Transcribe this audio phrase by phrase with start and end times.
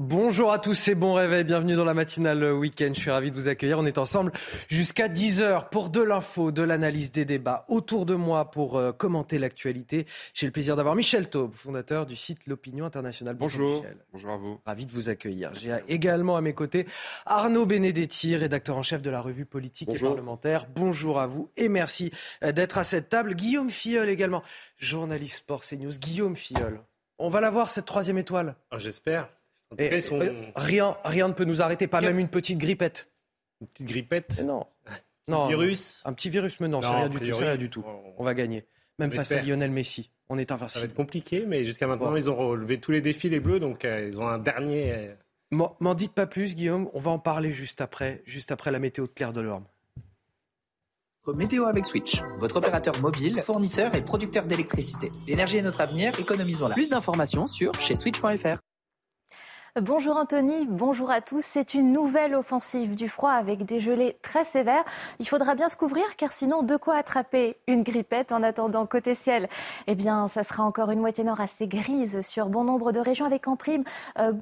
[0.00, 2.92] Bonjour à tous c'est bon réveil, bienvenue dans la matinale week-end.
[2.94, 3.78] Je suis ravi de vous accueillir.
[3.78, 4.32] On est ensemble
[4.66, 7.66] jusqu'à 10h pour de l'info, de l'analyse des débats.
[7.68, 12.16] Autour de moi pour euh, commenter l'actualité, j'ai le plaisir d'avoir Michel Taube, fondateur du
[12.16, 13.36] site L'Opinion Internationale.
[13.36, 13.98] Bonjour, Michel.
[14.10, 14.58] bonjour à vous.
[14.64, 15.50] Ravi de vous accueillir.
[15.54, 16.86] J'ai également à mes côtés
[17.26, 20.66] Arnaud Benedetti, rédacteur en chef de la revue politique et parlementaire.
[20.74, 22.10] Bonjour à vous et merci
[22.42, 23.34] euh, d'être à cette table.
[23.34, 24.42] Guillaume Filleul également,
[24.78, 25.98] journaliste sport CNews.
[25.98, 26.80] Guillaume Filleul,
[27.18, 28.56] on va la voir cette troisième étoile.
[28.70, 29.28] Ah, j'espère.
[29.78, 33.10] Euh, rien, rien ne peut nous arrêter, pas même une petite grippette.
[33.60, 34.66] Une petite grippette Non.
[35.28, 37.36] Un non, virus Un petit virus, mais non, c'est rien du tout.
[37.36, 37.84] rien du tout.
[38.16, 38.64] On va gagner.
[38.98, 40.10] Même face à Lionel Messi.
[40.28, 40.70] On est invincible.
[40.70, 43.60] Ça va être compliqué, mais jusqu'à maintenant, ils ont relevé tous les défis, les Bleus,
[43.60, 44.92] donc euh, ils ont un dernier.
[44.92, 46.88] Euh, m'en dites pas plus, Guillaume.
[46.92, 49.64] On va en parler juste après, juste après la météo de Claire Delorme.
[51.34, 55.12] Météo avec Switch, votre opérateur mobile, fournisseur et producteur d'électricité.
[55.28, 56.74] L'énergie est notre avenir, économisons-la.
[56.74, 58.58] Plus d'informations sur chez switch.fr.
[59.82, 61.42] Bonjour Anthony, bonjour à tous.
[61.42, 64.84] C'est une nouvelle offensive du froid avec des gelées très sévères.
[65.20, 69.14] Il faudra bien se couvrir car sinon de quoi attraper une grippette en attendant côté
[69.14, 69.48] ciel?
[69.86, 73.24] Eh bien, ça sera encore une moitié nord assez grise sur bon nombre de régions
[73.24, 73.84] avec en prime,
[74.18, 74.34] euh,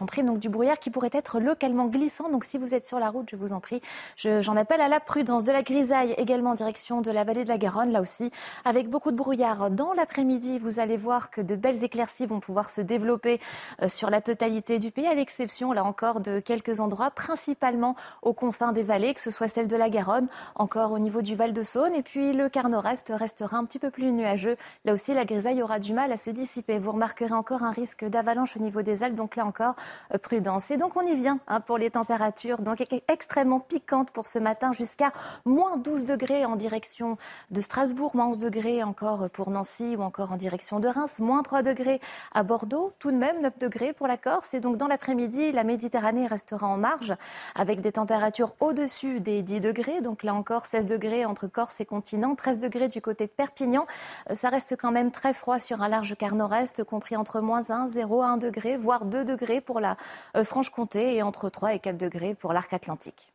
[0.00, 2.28] en prime donc du brouillard qui pourrait être localement glissant.
[2.28, 3.80] Donc si vous êtes sur la route, je vous en prie,
[4.16, 5.44] j'en appelle à la prudence.
[5.44, 8.32] De la grisaille également en direction de la vallée de la Garonne, là aussi
[8.64, 9.70] avec beaucoup de brouillard.
[9.70, 13.38] Dans l'après-midi, vous allez voir que de belles éclaircies vont pouvoir se développer
[13.80, 18.32] euh, sur la totalité du pays, à l'exception, là encore, de quelques endroits, principalement aux
[18.32, 21.94] confins des vallées, que ce soit celle de la Garonne, encore au niveau du Val-de-Saône.
[21.94, 24.56] Et puis le quart nord-est restera un petit peu plus nuageux.
[24.84, 26.78] Là aussi, la grisaille aura du mal à se dissiper.
[26.78, 29.74] Vous remarquerez encore un risque d'avalanche au niveau des Alpes, donc là encore,
[30.14, 30.70] euh, prudence.
[30.70, 34.72] Et donc on y vient hein, pour les températures, donc extrêmement piquantes pour ce matin,
[34.72, 35.12] jusqu'à
[35.44, 37.16] moins 12 degrés en direction
[37.50, 41.42] de Strasbourg, moins 11 degrés encore pour Nancy ou encore en direction de Reims, moins
[41.42, 42.00] 3 degrés
[42.32, 45.64] à Bordeaux, tout de même 9 degrés pour la Corse et donc dans l'après-midi, la
[45.64, 47.14] Méditerranée restera en marge
[47.54, 50.00] avec des températures au-dessus des 10 degrés.
[50.00, 53.86] Donc là encore, 16 degrés entre Corse et continent, 13 degrés du côté de Perpignan.
[54.30, 57.70] Euh, ça reste quand même très froid sur un large quart nord-est, compris entre moins
[57.70, 59.96] 1, 0, 1 degré, voire 2 degrés pour la
[60.36, 63.32] euh, Franche-Comté et entre 3 et 4 degrés pour l'arc atlantique.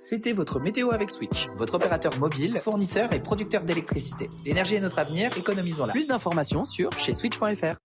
[0.00, 4.30] C'était votre météo avec Switch, votre opérateur mobile, fournisseur et producteur d'électricité.
[4.46, 5.92] L'énergie est notre avenir, économisons-la.
[5.92, 7.76] Plus d'informations sur chez switch.fr.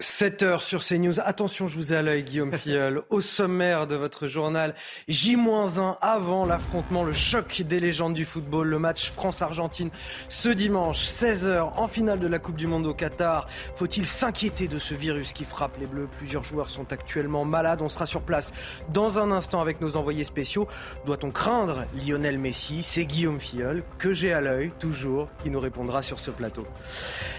[0.00, 1.20] 7 heures sur CNews.
[1.20, 3.02] Attention, je vous ai à l'œil, Guillaume Filleul.
[3.10, 4.74] Au sommaire de votre journal,
[5.08, 9.90] J-1 avant l'affrontement, le choc des légendes du football, le match France-Argentine
[10.30, 13.46] ce dimanche, 16 heures, en finale de la Coupe du Monde au Qatar.
[13.74, 16.08] Faut-il s'inquiéter de ce virus qui frappe les Bleus?
[16.16, 17.82] Plusieurs joueurs sont actuellement malades.
[17.82, 18.54] On sera sur place
[18.94, 20.66] dans un instant avec nos envoyés spéciaux.
[21.04, 22.82] Doit-on craindre Lionel Messi?
[22.82, 26.66] C'est Guillaume Filleul, que j'ai à l'œil, toujours, qui nous répondra sur ce plateau.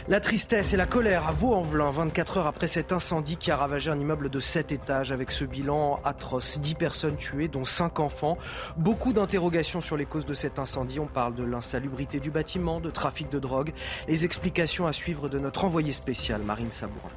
[0.08, 3.92] La tristesse et la colère à Vaux-en-Velin, 24 heures après cet incendie qui a ravagé
[3.92, 6.60] un immeuble de 7 étages avec ce bilan atroce.
[6.60, 8.38] 10 personnes tuées, dont 5 enfants.
[8.76, 11.00] Beaucoup d'interrogations sur les causes de cet incendie.
[11.00, 13.72] On parle de l'insalubrité du bâtiment, de trafic de drogue.
[14.10, 17.08] Les explications à suivre de notre envoyé spécial, Marine Sabourin.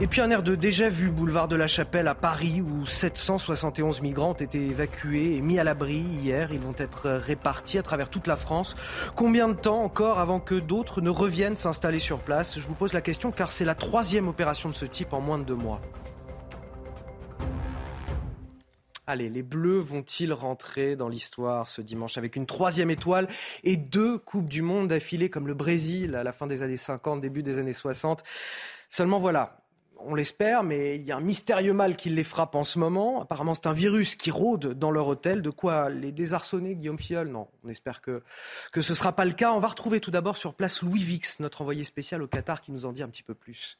[0.00, 4.02] Et puis un air de déjà vu, boulevard de la Chapelle à Paris, où 771
[4.02, 6.52] migrants ont été évacués et mis à l'abri hier.
[6.52, 8.74] Ils vont être répartis à travers toute la France.
[9.14, 12.58] Combien de temps encore avant que d'autres ne reviennent s'installer sur place?
[12.58, 15.38] Je vous pose la question car c'est la troisième opération de ce type en moins
[15.38, 15.80] de deux mois.
[19.06, 23.28] Allez, les Bleus vont-ils rentrer dans l'histoire ce dimanche avec une troisième étoile
[23.62, 27.20] et deux Coupes du Monde d'affilée comme le Brésil à la fin des années 50,
[27.20, 28.24] début des années 60
[28.90, 29.63] Seulement voilà,
[30.06, 33.20] on l'espère, mais il y a un mystérieux mal qui les frappe en ce moment.
[33.22, 35.42] Apparemment, c'est un virus qui rôde dans leur hôtel.
[35.42, 38.22] De quoi les désarçonner, Guillaume Fiol Non, on espère que,
[38.72, 39.52] que ce ne sera pas le cas.
[39.52, 42.72] On va retrouver tout d'abord sur place Louis Vix, notre envoyé spécial au Qatar, qui
[42.72, 43.78] nous en dit un petit peu plus.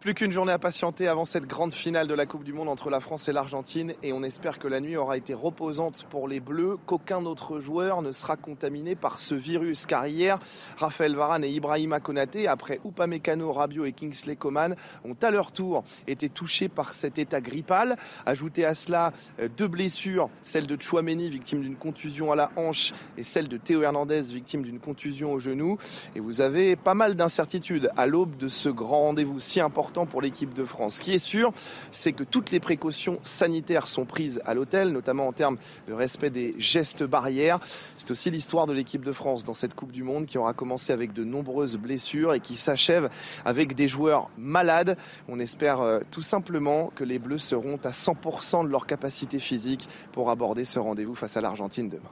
[0.00, 2.88] Plus qu'une journée à patienter avant cette grande finale de la Coupe du Monde entre
[2.88, 6.40] la France et l'Argentine et on espère que la nuit aura été reposante pour les
[6.40, 9.84] Bleus, qu'aucun autre joueur ne sera contaminé par ce virus.
[9.84, 10.38] Car hier,
[10.78, 14.74] Raphaël Varane et Ibrahima Konaté, après Upamecano, Rabiot et Kingsley Coman,
[15.04, 17.98] ont à leur tour été touchés par cet état grippal.
[18.24, 22.92] Ajoutez à cela euh, deux blessures, celle de Chouameni, victime d'une contusion à la hanche,
[23.18, 25.76] et celle de Théo Hernandez, victime d'une contusion au genou.
[26.16, 30.22] Et vous avez pas mal d'incertitudes à l'aube de ce grand rendez-vous si important pour
[30.22, 30.96] l'équipe de France.
[30.96, 31.52] Ce qui est sûr,
[31.92, 35.56] c'est que toutes les précautions sanitaires sont prises à l'hôtel, notamment en termes
[35.88, 37.58] de respect des gestes barrières.
[37.96, 40.92] C'est aussi l'histoire de l'équipe de France dans cette Coupe du Monde qui aura commencé
[40.92, 43.10] avec de nombreuses blessures et qui s'achève
[43.44, 44.96] avec des joueurs malades.
[45.28, 49.88] On espère euh, tout simplement que les Bleus seront à 100% de leur capacité physique
[50.12, 52.10] pour aborder ce rendez-vous face à l'Argentine demain.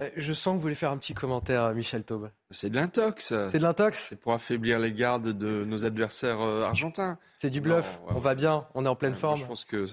[0.00, 2.30] Euh, je sens que vous voulez faire un petit commentaire, Michel Taube.
[2.50, 3.28] C'est de l'intox.
[3.50, 7.18] C'est de l'intox C'est pour affaiblir les gardes de nos adversaires euh, argentins.
[7.38, 8.00] C'est du bluff.
[8.08, 9.36] on va bien, on est en pleine forme.
[9.38, 9.86] je pense que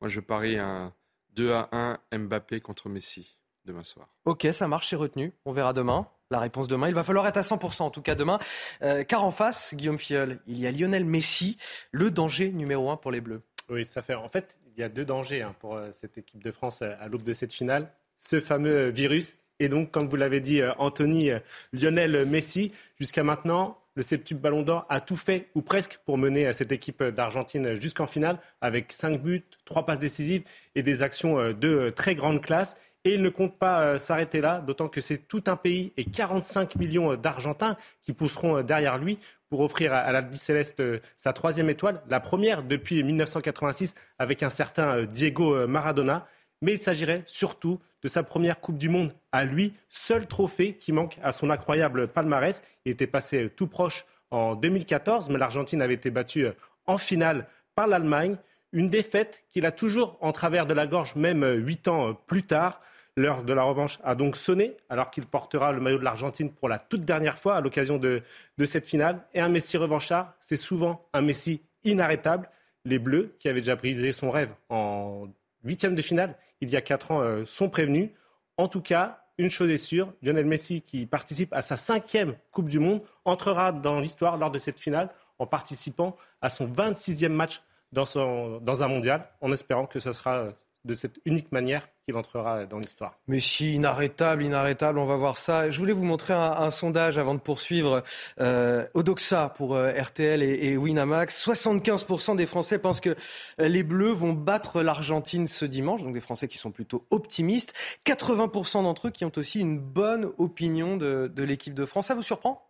[0.00, 0.92] moi je parie un
[1.34, 4.08] 2 à 1 Mbappé contre Messi demain soir.
[4.24, 5.32] Ok, ça marche, c'est retenu.
[5.44, 6.08] On verra demain.
[6.30, 6.88] La réponse demain.
[6.88, 8.38] Il va falloir être à 100% en tout cas demain.
[8.82, 11.56] Euh, car en face, Guillaume Fiol, il y a Lionel Messi,
[11.92, 13.42] le danger numéro un pour les Bleus.
[13.68, 14.14] Oui, ça fait.
[14.14, 17.22] En fait, il y a deux dangers hein, pour cette équipe de France à l'aube
[17.22, 19.36] de cette finale ce fameux virus.
[19.58, 21.38] Et donc, comme vous l'avez dit, euh, Anthony, euh,
[21.72, 26.52] Lionel Messi, jusqu'à maintenant, le septuple Ballon d'Or a tout fait, ou presque, pour mener
[26.52, 30.42] cette équipe d'Argentine jusqu'en finale, avec cinq buts, trois passes décisives
[30.74, 32.76] et des actions euh, de très grande classe.
[33.04, 36.74] Et il ne compte pas s'arrêter là, d'autant que c'est tout un pays et 45
[36.74, 40.82] millions d'Argentins qui pousseront derrière lui pour offrir à la Céleste
[41.16, 46.26] sa troisième étoile, la première depuis 1986 avec un certain Diego Maradona
[46.62, 50.92] mais il s'agirait surtout de sa première Coupe du Monde à lui, seul trophée qui
[50.92, 52.62] manque à son incroyable palmarès.
[52.84, 56.46] Il était passé tout proche en 2014, mais l'Argentine avait été battue
[56.86, 58.36] en finale par l'Allemagne.
[58.72, 62.80] Une défaite qu'il a toujours en travers de la gorge, même huit ans plus tard.
[63.16, 66.68] L'heure de la revanche a donc sonné, alors qu'il portera le maillot de l'Argentine pour
[66.68, 68.22] la toute dernière fois à l'occasion de,
[68.56, 69.20] de cette finale.
[69.34, 72.48] Et un Messi revanchard, c'est souvent un Messi inarrêtable.
[72.84, 75.26] Les Bleus, qui avaient déjà brisé son rêve en
[75.64, 78.10] huitième de finale, il y a quatre ans, euh, sont prévenus.
[78.56, 82.68] En tout cas, une chose est sûre, Lionel Messi, qui participe à sa cinquième Coupe
[82.68, 87.62] du Monde, entrera dans l'histoire lors de cette finale en participant à son 26e match
[87.92, 90.52] dans, dans un mondial, en espérant que ce sera euh,
[90.86, 93.18] de cette unique manière qu'il entrera dans l'histoire.
[93.26, 95.70] Mais si, inarrêtable, inarrêtable, on va voir ça.
[95.70, 98.04] Je voulais vous montrer un, sondage avant de poursuivre.
[98.40, 101.46] Euh, Odoxa pour euh, RTL et, Winamax.
[101.46, 103.16] 75% des Français pensent que
[103.60, 107.74] euh, les Bleus vont battre l'Argentine ce dimanche, donc des Français qui sont plutôt optimistes.
[108.06, 112.06] 80% d'entre eux qui ont aussi une bonne opinion de, de l'équipe de France.
[112.06, 112.62] Ça vous surprend?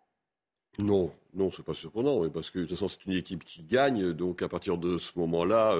[0.78, 4.12] Non, non, c'est pas surprenant, parce que de toute façon c'est une équipe qui gagne,
[4.12, 5.74] donc à partir de ce moment-là,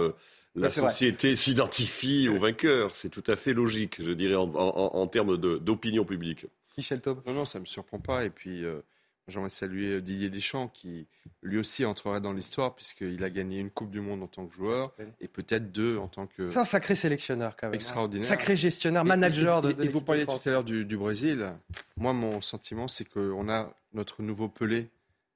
[0.56, 2.94] la société s'identifie au vainqueur.
[2.94, 6.46] C'est tout à fait logique, je dirais, en, termes d'opinion publique.
[6.76, 8.24] Michel Taub Non, non, ça ne me surprend pas.
[8.24, 8.80] Et puis, euh,
[9.28, 11.06] j'aimerais saluer Didier Deschamps, qui
[11.42, 14.54] lui aussi entrera dans l'histoire, puisqu'il a gagné une Coupe du Monde en tant que
[14.54, 16.48] joueur, et peut-être deux en tant que...
[16.48, 17.74] C'est un sacré sélectionneur, quand même.
[17.74, 17.76] Hein.
[17.76, 18.26] Extraordinaire.
[18.26, 21.52] Sacré gestionnaire, manager de, de, Vous parliez tout à l'heure du, du, Brésil.
[21.96, 24.88] Moi, mon sentiment, c'est qu'on a notre nouveau Pelé,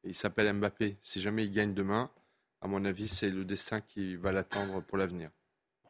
[0.05, 0.97] et il s'appelle Mbappé.
[1.03, 2.11] Si jamais il gagne demain,
[2.61, 5.31] à mon avis, c'est le dessin qui va l'attendre pour l'avenir.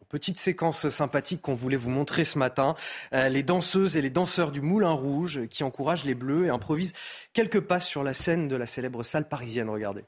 [0.09, 2.75] Petite séquence sympathique qu'on voulait vous montrer ce matin.
[3.13, 6.95] Euh, les danseuses et les danseurs du Moulin Rouge qui encouragent les Bleus et improvisent
[7.33, 9.71] quelques pas sur la scène de la célèbre salle parisienne.
[9.71, 10.05] Regardez.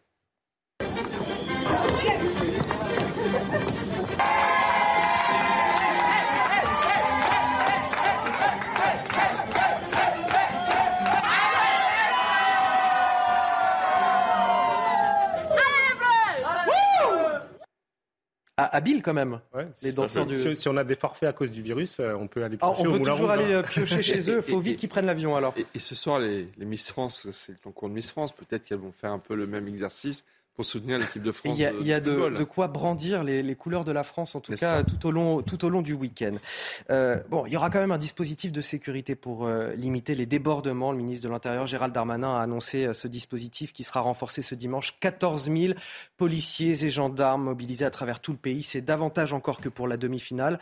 [18.64, 19.40] Habile quand même.
[19.82, 20.54] les danseurs du...
[20.54, 22.88] si, on a des forfaits à cause du virus, euh, on peut aller ah, piocher
[22.88, 24.42] On peut toujours aller euh, piocher chez eux.
[24.46, 25.54] Il faut vite qu'ils prennent l'avion alors.
[25.74, 28.32] Et, ce soir, les, les Miss France, c'est le concours de Miss France.
[28.32, 30.24] Peut-être qu'elles vont faire un peu le même exercice
[30.54, 31.58] pour soutenir l'équipe de France.
[31.58, 35.06] Il y a, de, quoi brandir les, couleurs de la France, en tout cas, tout
[35.06, 36.34] au, long, tout au long du week-end.
[36.90, 40.26] Euh, bon, il y aura quand même un dispositif de sécurité pour euh, limiter les
[40.26, 40.92] débordements.
[40.92, 44.54] Le ministre de l'Intérieur, Gérald Darmanin, a annoncé euh, ce dispositif qui sera renforcé ce
[44.54, 44.98] dimanche.
[45.00, 45.74] 14 000
[46.18, 48.62] policiers et gendarmes mobilisés à travers tout le pays.
[48.62, 50.58] C'est davantage encore que pour la demi-finale.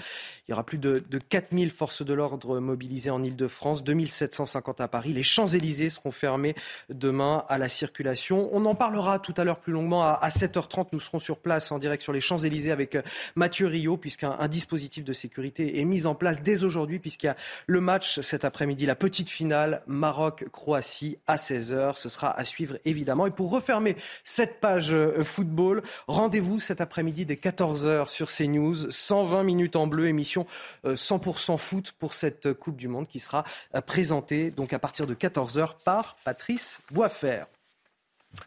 [0.47, 4.07] Il y aura plus de, de 4 000 forces de l'ordre mobilisées en Ile-de-France, 2
[4.07, 5.13] 750 à Paris.
[5.13, 6.55] Les Champs-Élysées seront fermés
[6.91, 8.49] demain à la circulation.
[8.53, 10.89] On en parlera tout à l'heure plus longtemps longuement à, 7h30.
[10.93, 13.03] Nous serons sur place en direct sur les Champs-Élysées avec euh,
[13.35, 17.37] Mathieu Rio, puisqu'un dispositif de sécurité est mis en place dès aujourd'hui, puisqu'il y a
[17.67, 21.97] le match cet après-midi, la petite finale Maroc-Croatie à 16h.
[21.97, 23.27] Ce sera à suivre évidemment.
[23.27, 28.91] Et pour refermer cette page euh, football, rendez-vous cet après-midi dès 14h sur CNews.
[28.91, 30.47] 120 minutes en bleu, émission
[30.85, 33.45] 100% foot pour cette Coupe du Monde qui sera
[33.87, 37.45] présentée donc à partir de 14h par Patrice Boisfer.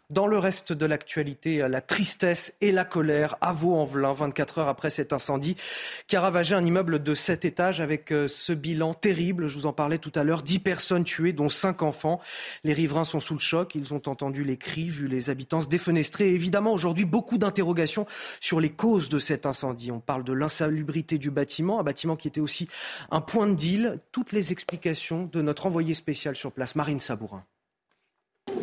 [0.09, 4.89] Dans le reste de l'actualité, la tristesse et la colère à Vaux-en-Velin, 24 heures après
[4.89, 5.57] cet incendie
[6.07, 9.47] qui a ravagé un immeuble de 7 étages avec euh, ce bilan terrible.
[9.47, 12.21] Je vous en parlais tout à l'heure, 10 personnes tuées, dont 5 enfants.
[12.63, 13.75] Les riverains sont sous le choc.
[13.75, 16.29] Ils ont entendu les cris, vu les habitants se défenestrer.
[16.29, 18.05] Et évidemment, aujourd'hui, beaucoup d'interrogations
[18.39, 19.91] sur les causes de cet incendie.
[19.91, 22.69] On parle de l'insalubrité du bâtiment, un bâtiment qui était aussi
[23.11, 23.99] un point de deal.
[24.11, 27.43] Toutes les explications de notre envoyé spécial sur place, Marine Sabourin.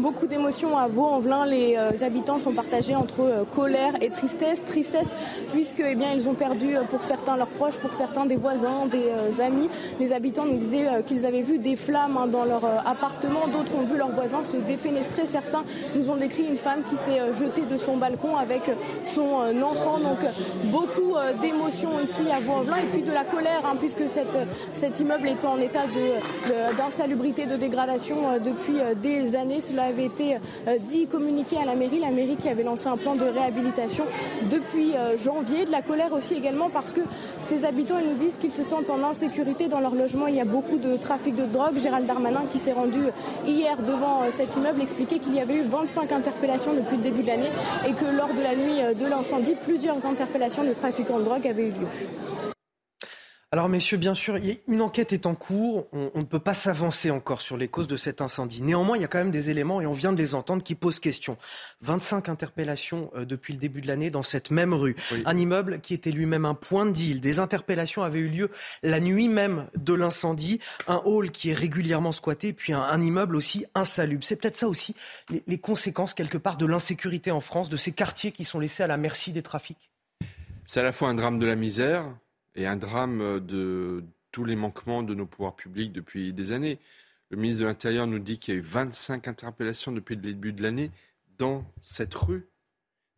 [0.00, 1.44] Beaucoup d'émotions à Vaux-en-Velin.
[1.44, 4.64] Les euh, habitants sont partagés entre euh, colère et tristesse.
[4.64, 5.08] Tristesse
[5.52, 8.86] puisque eh bien, ils ont perdu euh, pour certains leurs proches, pour certains des voisins,
[8.90, 9.68] des amis.
[9.98, 13.46] Les habitants nous disaient qu'ils avaient vu des flammes hein, dans leur appartement.
[13.48, 15.26] D'autres ont vu leurs voisins se défenestrer.
[15.26, 15.64] Certains
[15.94, 18.62] nous ont décrit une femme qui s'est jetée de son balcon avec
[19.04, 19.98] son enfant.
[19.98, 20.18] Donc
[20.64, 25.44] beaucoup d'émotions ici à Vaux-en-Velin et puis de la colère hein, puisque cet immeuble est
[25.44, 25.84] en état
[26.76, 30.36] d'insalubrité, de, de, dégradation depuis des années avait été
[30.68, 34.04] euh, dit, communiqué à la mairie, la mairie qui avait lancé un plan de réhabilitation
[34.50, 35.66] depuis euh, janvier.
[35.66, 37.00] De la colère aussi également parce que
[37.48, 40.26] ces habitants nous disent qu'ils se sentent en insécurité dans leur logement.
[40.26, 41.78] Il y a beaucoup de trafic de drogue.
[41.78, 43.00] Gérald Darmanin, qui s'est rendu
[43.46, 47.22] hier devant euh, cet immeuble, expliquait qu'il y avait eu 25 interpellations depuis le début
[47.22, 47.50] de l'année
[47.86, 51.68] et que lors de la nuit de l'incendie, plusieurs interpellations de trafiquants de drogue avaient
[51.68, 52.50] eu lieu.
[53.52, 54.38] Alors messieurs, bien sûr,
[54.68, 55.88] une enquête est en cours.
[55.92, 58.62] On, ne peut pas s'avancer encore sur les causes de cet incendie.
[58.62, 60.76] Néanmoins, il y a quand même des éléments, et on vient de les entendre, qui
[60.76, 61.36] posent question.
[61.80, 64.94] 25 interpellations euh, depuis le début de l'année dans cette même rue.
[65.24, 67.18] Un immeuble qui était lui-même un point de deal.
[67.18, 68.50] Des interpellations avaient eu lieu
[68.84, 70.60] la nuit même de l'incendie.
[70.86, 74.22] Un hall qui est régulièrement squatté, puis un, immeuble aussi insalubre.
[74.22, 74.94] C'est peut-être ça aussi
[75.28, 78.84] les, les conséquences quelque part de l'insécurité en France, de ces quartiers qui sont laissés
[78.84, 79.90] à la merci des trafics?
[80.66, 82.04] C'est à la fois un drame de la misère,
[82.54, 86.78] et un drame de tous les manquements de nos pouvoirs publics depuis des années.
[87.30, 90.52] Le ministre de l'Intérieur nous dit qu'il y a eu 25 interpellations depuis le début
[90.52, 90.90] de l'année
[91.38, 92.46] dans cette rue.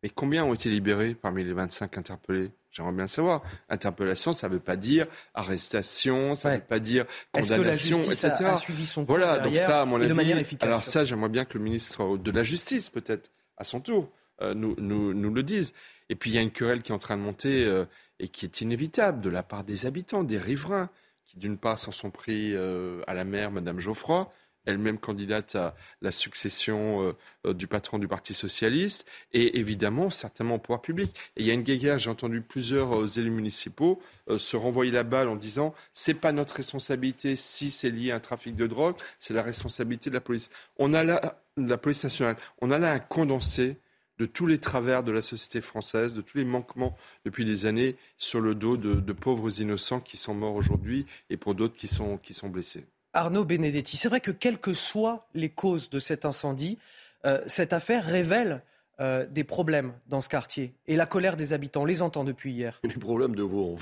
[0.03, 2.51] Mais combien ont été libérés parmi les 25 interpellés?
[2.71, 3.43] J'aimerais bien savoir.
[3.69, 8.31] Interpellation, ça ne veut pas dire arrestation, ça ne veut pas dire condamnation, etc.
[8.45, 10.67] A, suivi son voilà, donc ça, à mon avis, de manière efficace.
[10.67, 14.11] Alors ça, j'aimerais bien que le ministre de la Justice, peut-être, à son tour,
[14.41, 15.73] euh, nous, nous, nous, le dise.
[16.09, 17.65] Et puis il y a une querelle qui est en train de monter.
[17.65, 17.85] Euh,
[18.23, 20.89] et qui est inévitable de la part des habitants, des riverains,
[21.25, 24.31] qui d'une part s'en sont pris euh, à la maire, Madame Geoffroy,
[24.65, 30.55] elle-même candidate à la succession euh, euh, du patron du Parti socialiste, et évidemment certainement
[30.55, 31.13] au pouvoir public.
[31.35, 34.01] Et il y a une guéguerre, j'ai entendu plusieurs élus municipaux
[34.37, 38.19] se renvoyer la balle en disant c'est pas notre responsabilité si c'est lié à un
[38.21, 40.49] trafic de drogue, c'est la responsabilité de la police.
[40.77, 43.79] On a là, la police nationale, on a là un condensé
[44.19, 47.95] de tous les travers de la société française, de tous les manquements depuis des années
[48.17, 52.17] sur le dos de, pauvres innocents qui sont morts aujourd'hui et pour d'autres qui sont,
[52.17, 52.85] qui sont blessés.
[53.13, 56.79] Arnaud Benedetti, c'est vrai que quelles que soient les causes de cet incendie,
[57.25, 58.63] euh, cette affaire révèle
[58.99, 61.81] euh, des problèmes dans ce quartier et la colère des habitants.
[61.81, 62.79] On les entend depuis hier.
[62.83, 63.77] Les problèmes de vaux en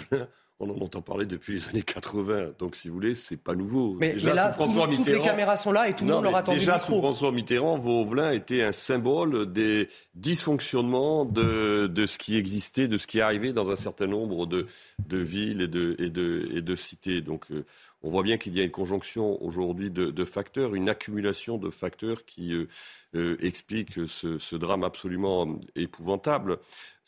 [0.62, 2.51] on en entend parler depuis les années 80.
[2.60, 3.96] Donc, si vous voulez, c'est pas nouveau.
[4.00, 6.53] Mais, déjà, là, François toutes les caméras sont là et tout le monde leur attend
[6.53, 12.88] Déjà, sous François Mitterrand, Vaux-en-Velin était un symbole des dysfonctionnements de, de ce qui existait,
[12.88, 14.68] de ce qui arrivait dans un certain nombre de,
[15.08, 17.22] de villes et de, et de, et de cités.
[17.22, 17.65] Donc, euh,
[18.03, 22.25] on voit bien qu'il y a une conjonction aujourd'hui de, facteurs, une accumulation de facteurs
[22.25, 22.67] qui euh,
[23.15, 26.60] euh explique ce, drame absolument épouvantable.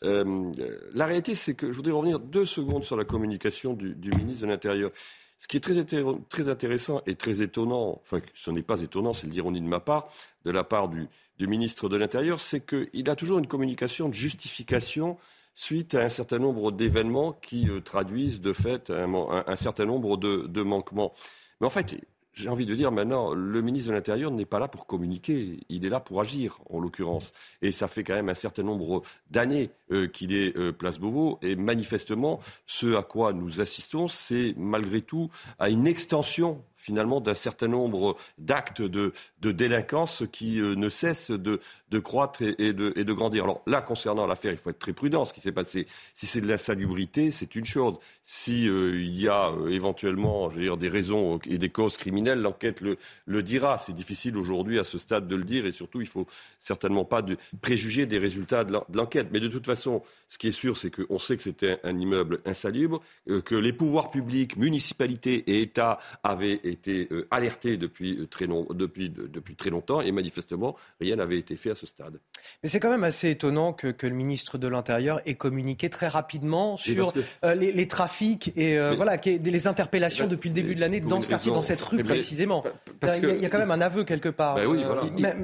[0.04, 0.52] Euh,
[0.92, 4.50] la réalité, c'est que je voudrais revenir deux secondes sur la communication du, ministre de
[4.50, 4.90] l'Intérieur.
[5.38, 5.84] Ce qui est très,
[6.28, 10.08] très, intéressant et très étonnant, enfin ce n'est pas étonnant, c'est l'ironie de ma part,
[10.44, 11.08] de la part du,
[11.40, 15.18] ministre de l'Intérieur, c'est qu'il a toujours une communication de justification
[15.54, 20.62] suite à un certain nombre d'événements qui euh, traduisent de fait un, certain nombre de,
[20.62, 21.12] manquements.
[21.60, 21.96] Mais en fait,
[22.32, 25.86] j'ai envie de dire maintenant, le ministre de l'Intérieur n'est pas là pour communiquer, il
[25.86, 27.32] est là pour agir, en l'occurrence.
[27.62, 31.38] Et ça fait quand même un certain nombre d'années euh, qu'il est euh, place Beauvau.
[31.42, 37.34] Et manifestement, ce à quoi nous assistons, c'est malgré tout à une extension finalement d'un
[37.34, 41.58] certain nombre d'actes de, délinquance qui euh, ne cessent de,
[42.00, 43.44] croître et, de, grandir.
[43.44, 45.24] Alors là, concernant l'affaire, il faut être très prudent.
[45.24, 47.96] Ce qui s'est passé, si c'est de l'insalubrité, c'est une chose.
[48.22, 52.98] Si euh, y a euh, éventuellement, dire, des raisons et des causes criminelles, l'enquête le,
[53.24, 53.78] le dira.
[53.78, 56.26] C'est difficile aujourd'hui à ce stade de le dire et surtout, il faut
[56.60, 59.28] certainement pas de préjuger des résultats de l'enquête.
[59.32, 62.40] Mais de toute façon, ce qui est sûr, c'est qu'on sait que c'était un immeuble
[62.44, 68.46] insalubre, que les pouvoirs publics, municipalités et États avaient été euh, alertés depuis euh, très,
[68.46, 72.20] depuis, depuis très longtemps et manifestement, rien n'avait été fait à ce stade.
[72.62, 76.08] Mais c'est quand même assez étonnant que, que, le ministre de l'Intérieur ait communiqué très
[76.08, 77.12] rapidement sur
[77.44, 81.28] euh, les, les, trafics et voilà, les interpellations depuis le début de l'année dans ce
[81.28, 82.62] quartier, dans cette rue précisément.
[83.00, 84.56] Parce il, y a, quand même un aveu quelque part.
[84.56, 84.84] Ben oui,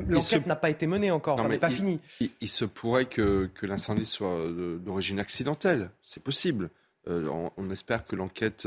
[0.09, 2.01] L'enquête n'a pas été menée encore, elle n'est pas finie.
[2.41, 4.37] Il, se pourrait que, que l'incendie soit
[4.85, 6.71] d'origine accidentelle, c'est possible.
[7.07, 8.67] On, on, espère que l'enquête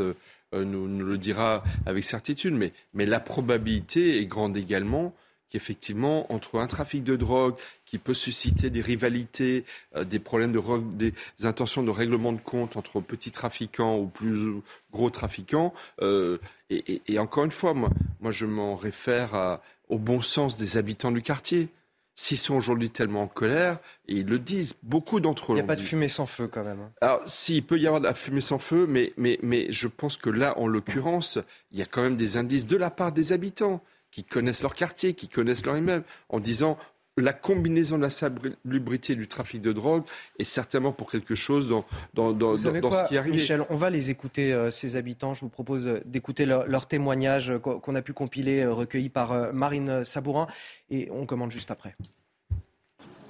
[0.54, 5.14] euh, nous, le dira avec certitude, mais, mais la probabilité est grande également
[5.50, 10.62] qu'effectivement, entre un trafic de drogue qui peut susciter des rivalités, euh, des problèmes de
[10.96, 11.14] des
[11.44, 14.62] intentions de règlement de compte entre petits trafiquants ou plus
[14.92, 16.40] gros trafiquants, euh,
[16.72, 19.60] et, encore une fois, moi je m'en réfère
[19.90, 21.70] au bon sens des habitants du quartier
[22.16, 25.56] s'ils sont aujourd'hui tellement en colère, et ils le disent, beaucoup d'entre eux.
[25.56, 26.80] Il n'y a pas de fumée sans feu quand même.
[26.80, 26.92] Hein.
[27.02, 30.18] Alors, s'il peut y avoir de la fumée sans feu, mais, mais, mais je pense
[30.18, 31.40] que là, en l'occurrence,
[31.72, 34.76] il y a quand même des indices de la part des habitants qui connaissent leur
[34.76, 36.78] quartier, qui connaissent leur immeuble, en disant
[37.18, 40.04] la combinaison de la salubrité du trafic de drogue
[40.40, 43.34] est certainement pour quelque chose dans, dans, dans, dans ce qui arrive.
[43.34, 45.34] Michel, on va les écouter, euh, ces habitants.
[45.34, 49.54] Je vous propose euh, d'écouter leurs leur témoignages euh, qu'on a pu compiler, recueillis par
[49.54, 50.48] Marine Sabourin.
[50.90, 51.94] Et on commande juste après.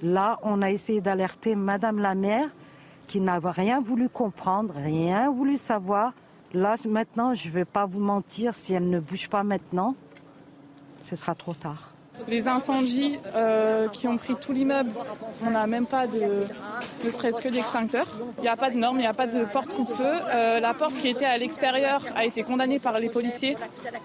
[0.02, 2.48] Là, on a essayé d'alerter Madame la maire
[3.06, 6.14] qui n'avait rien voulu comprendre, rien voulu savoir.
[6.54, 9.94] Là, maintenant, je ne vais pas vous mentir, si elle ne bouge pas maintenant,
[10.98, 11.93] ce sera trop tard.
[12.28, 14.90] Les incendies euh, qui ont pris tout l'immeuble,
[15.44, 16.46] on n'a même pas de,
[17.04, 18.06] ne serait-ce que d'extincteur.
[18.38, 20.04] Il n'y a pas de normes, il n'y a pas de porte coupe-feu.
[20.32, 23.56] Euh, la porte qui était à l'extérieur a été condamnée par les policiers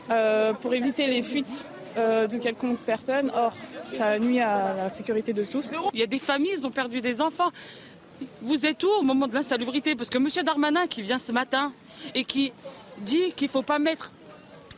[0.09, 1.65] euh, pour éviter les fuites
[1.97, 3.29] de quelconque personne.
[3.35, 3.51] Or,
[3.83, 5.73] ça nuit à la sécurité de tous.
[5.93, 7.51] Il y a des familles, ils ont perdu des enfants.
[8.41, 9.95] Vous êtes où au moment de l'insalubrité?
[9.95, 10.27] Parce que M.
[10.45, 11.73] Darmanin qui vient ce matin
[12.15, 12.53] et qui
[12.99, 14.13] dit qu'il ne faut pas mettre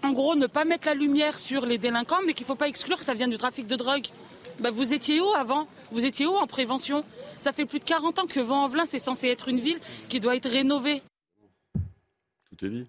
[0.04, 2.68] en gros, ne pas mettre la lumière sur les délinquants, mais qu'il ne faut pas
[2.68, 4.08] exclure que ça vient du trafic de drogue.
[4.60, 5.68] Bah, vous étiez où avant?
[5.92, 7.04] Vous étiez où en prévention?
[7.40, 9.80] Ça fait plus de 40 ans que Vaux-en-Velin, c'est censé être une ville
[10.10, 11.02] qui doit être rénovée.
[11.74, 12.88] Tout est dit.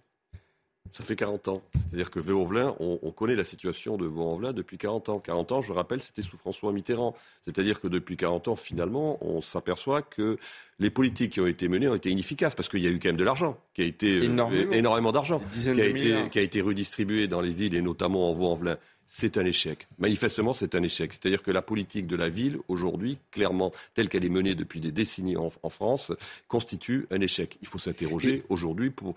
[0.92, 1.62] Ça fait 40 ans.
[1.88, 5.18] C'est-à-dire que Vaux-en-Velin, on, connaît la situation de Vaux-en-Velin depuis 40 ans.
[5.20, 7.14] 40 ans, je rappelle, c'était sous François Mitterrand.
[7.40, 10.37] C'est-à-dire que depuis 40 ans, finalement, on s'aperçoit que
[10.78, 13.08] les politiques qui ont été menées ont été inefficaces parce qu'il y a eu quand
[13.08, 17.40] même de l'argent, qui a été euh, énormément, d'argent, qui, qui, a été redistribué dans
[17.40, 18.76] les villes et notamment en Vaux-en-Velin
[19.14, 19.87] c'est un échec.
[19.99, 21.12] Manifestement, c'est un échec.
[21.12, 24.90] C'est-à-dire que la politique de la ville, aujourd'hui, clairement, telle qu'elle est menée depuis des
[24.90, 26.12] décennies en, France,
[26.48, 27.59] constitue un échec.
[27.61, 29.14] Il faut s'interroger aujourd'hui pour,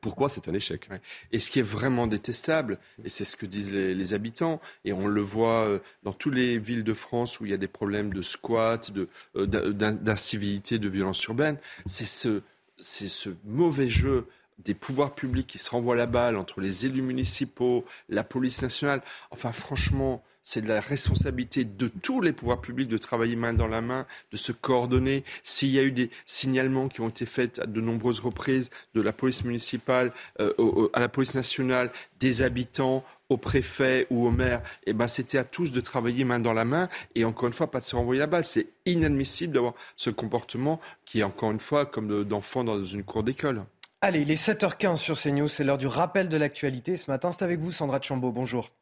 [0.00, 0.88] pourquoi c'est un échec.
[1.30, 5.06] Et ce qui est vraiment détestable, et c'est ce que disent les, habitants, et on
[5.06, 8.12] le voit euh, dans toutes les villes de France où il y a des problèmes
[8.12, 8.90] de squat,
[9.36, 12.42] euh, d'incivilité, de, de violence urbaine, c'est ce,
[12.80, 14.26] ce mauvais jeu
[14.58, 19.02] des pouvoirs publics qui se renvoient la balle entre les élus municipaux, la police nationale.
[19.30, 23.68] Enfin, franchement, c'est de la responsabilité de tous les pouvoirs publics de travailler main dans
[23.68, 25.24] la main, de se coordonner.
[25.44, 29.00] S'il y a eu des signalements qui ont été faits à de nombreuses reprises de
[29.00, 34.62] la police municipale euh, à la police nationale, des habitants, au préfet ou au maire,
[34.84, 37.70] eh ben, c'était à tous de travailler main dans la main et encore une fois,
[37.70, 38.44] pas de se renvoyer la balle.
[38.44, 43.22] C'est inadmissible d'avoir ce comportement qui est encore une fois comme d'enfants dans une cour
[43.22, 43.64] d'école.
[44.04, 46.96] Allez, il est 7h15 sur CNews, c'est l'heure du rappel de l'actualité.
[46.96, 48.32] Ce matin, c'est avec vous, Sandra Chambaud.
[48.32, 48.72] Bonjour.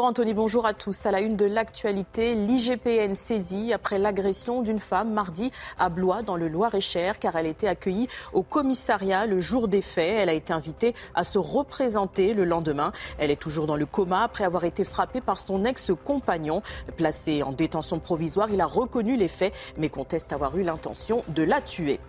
[0.00, 1.04] Bonjour Anthony, bonjour à tous.
[1.04, 6.36] À la une de l'actualité, l'IGPN saisie après l'agression d'une femme mardi à Blois dans
[6.36, 10.14] le Loir-et-Cher car elle était accueillie au commissariat le jour des faits.
[10.20, 12.92] Elle a été invitée à se représenter le lendemain.
[13.18, 16.62] Elle est toujours dans le coma après avoir été frappée par son ex-compagnon.
[16.96, 21.42] Placé en détention provisoire, il a reconnu les faits mais conteste avoir eu l'intention de
[21.42, 22.00] la tuer.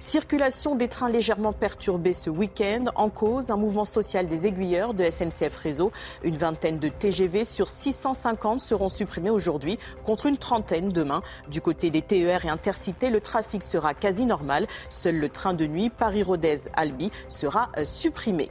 [0.00, 2.84] Circulation des trains légèrement perturbée ce week-end.
[2.94, 5.92] En cause, un mouvement social des aiguilleurs de SNCF Réseau.
[6.22, 11.22] Une vingtaine de TGV sur 650 seront supprimés aujourd'hui contre une trentaine demain.
[11.48, 14.66] Du côté des TER et Intercités, le trafic sera quasi normal.
[14.90, 18.50] Seul le train de nuit Paris-Rodez-Albi sera euh, supprimé.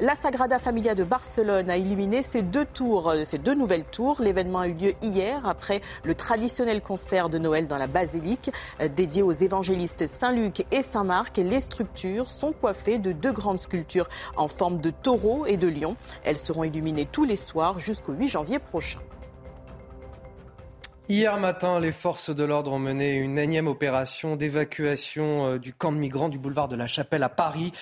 [0.00, 4.20] La Sagrada Familia de Barcelone a illuminé ses deux tours, euh, ses deux nouvelles tours.
[4.20, 8.50] L'événement a eu lieu hier après le traditionnel concert de Noël dans la basilique
[8.80, 11.36] euh, dédié aux évangélistes Saint-Luc et Saint-Marc.
[11.36, 15.96] Les structures sont coiffées de deux grandes sculptures en forme de taureau et de lion.
[16.24, 19.00] Elles seront illuminées tous les soirs jusqu'au 8 janvier prochain.
[21.06, 25.92] Hier matin, les forces de l'ordre ont mené une énième opération d'évacuation euh, du camp
[25.92, 27.72] de migrants du boulevard de la Chapelle à Paris.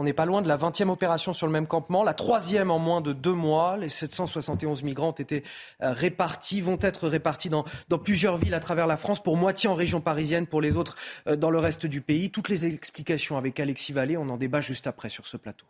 [0.00, 2.78] On n'est pas loin de la 20e opération sur le même campement, la troisième en
[2.78, 3.76] moins de deux mois.
[3.76, 5.42] Les 771 migrants ont été
[5.82, 9.68] euh, répartis, vont être répartis dans, dans plusieurs villes à travers la France, pour moitié
[9.68, 12.30] en région parisienne, pour les autres euh, dans le reste du pays.
[12.30, 15.66] Toutes les explications avec Alexis Vallée, on en débat juste après sur ce plateau.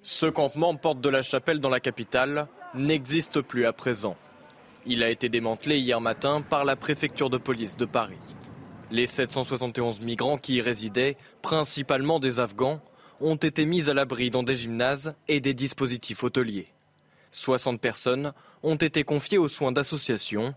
[0.00, 4.16] Ce campement, porte de la Chapelle dans la capitale, n'existe plus à présent.
[4.86, 8.16] Il a été démantelé hier matin par la préfecture de police de Paris.
[8.90, 12.80] Les 771 migrants qui y résidaient, principalement des Afghans,
[13.20, 16.68] ont été mis à l'abri dans des gymnases et des dispositifs hôteliers.
[17.32, 20.54] 60 personnes ont été confiées aux soins d'associations,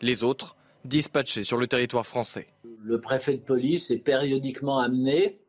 [0.00, 2.48] les autres dispatchées sur le territoire français.
[2.82, 5.40] Le préfet de police est périodiquement amené,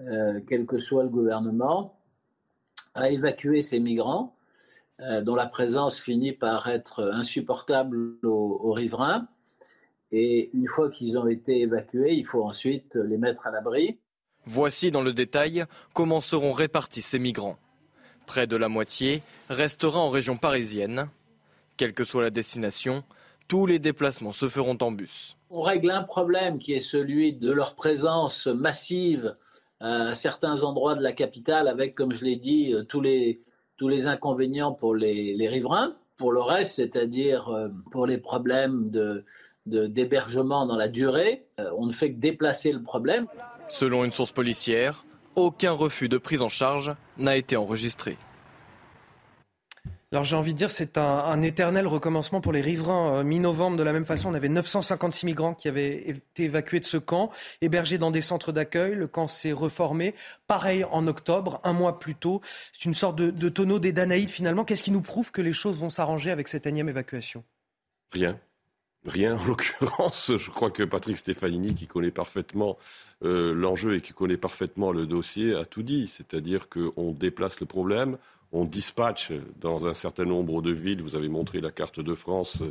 [0.00, 1.98] euh, quel que soit le gouvernement,
[2.94, 4.36] à évacuer ces migrants
[5.00, 9.28] euh, dont la présence finit par être insupportable aux, riverains.
[10.12, 13.98] Et une fois qu'ils ont été évacués, il faut ensuite les mettre à l'abri.
[14.46, 17.58] Voici dans le détail comment seront répartis ces migrants.
[18.26, 21.08] Près de la moitié restera en région parisienne.
[21.76, 23.02] Quelle que soit la destination,
[23.48, 25.36] tous les déplacements se feront en bus.
[25.50, 29.36] On règle un problème qui est celui de leur présence massive
[29.80, 33.40] à certains endroits de la capitale avec, comme je l'ai dit, tous les,
[33.76, 35.96] tous les inconvénients pour les, riverains.
[36.18, 39.24] Pour le reste, c'est-à-dire euh, pour les problèmes de,
[39.64, 43.26] d'hébergement dans la durée, euh, on ne fait que déplacer le problème.
[43.70, 45.04] Selon une source policière,
[45.36, 48.18] aucun refus de prise en charge n'a été enregistré.
[50.12, 53.18] Alors j'ai envie de dire c'est un, éternel recommencement pour les riverains.
[53.18, 56.84] Euh, mi-novembre, de la même façon, on avait 956 migrants qui avaient été évacués de
[56.84, 57.30] ce camp,
[57.60, 58.96] hébergés dans des centres d'accueil.
[58.96, 60.16] Le camp s'est reformé.
[60.48, 62.40] Pareil en octobre, un mois plus tôt.
[62.72, 64.64] C'est une sorte de, tonneau des Danaïdes finalement.
[64.64, 67.44] Qu'est-ce qui nous prouve que les choses vont s'arranger avec cette énième évacuation?
[68.10, 68.36] Rien.
[69.06, 70.32] Rien en l'occurrence.
[70.36, 72.76] Je crois que Patrick Stefanini, qui connaît parfaitement
[73.24, 76.06] euh, l'enjeu et qui connaît parfaitement le dossier, a tout dit.
[76.06, 78.18] C'est-à-dire qu'on déplace le problème,
[78.52, 82.62] on dispatche dans un certain nombre de villes, vous avez montré la carte de France,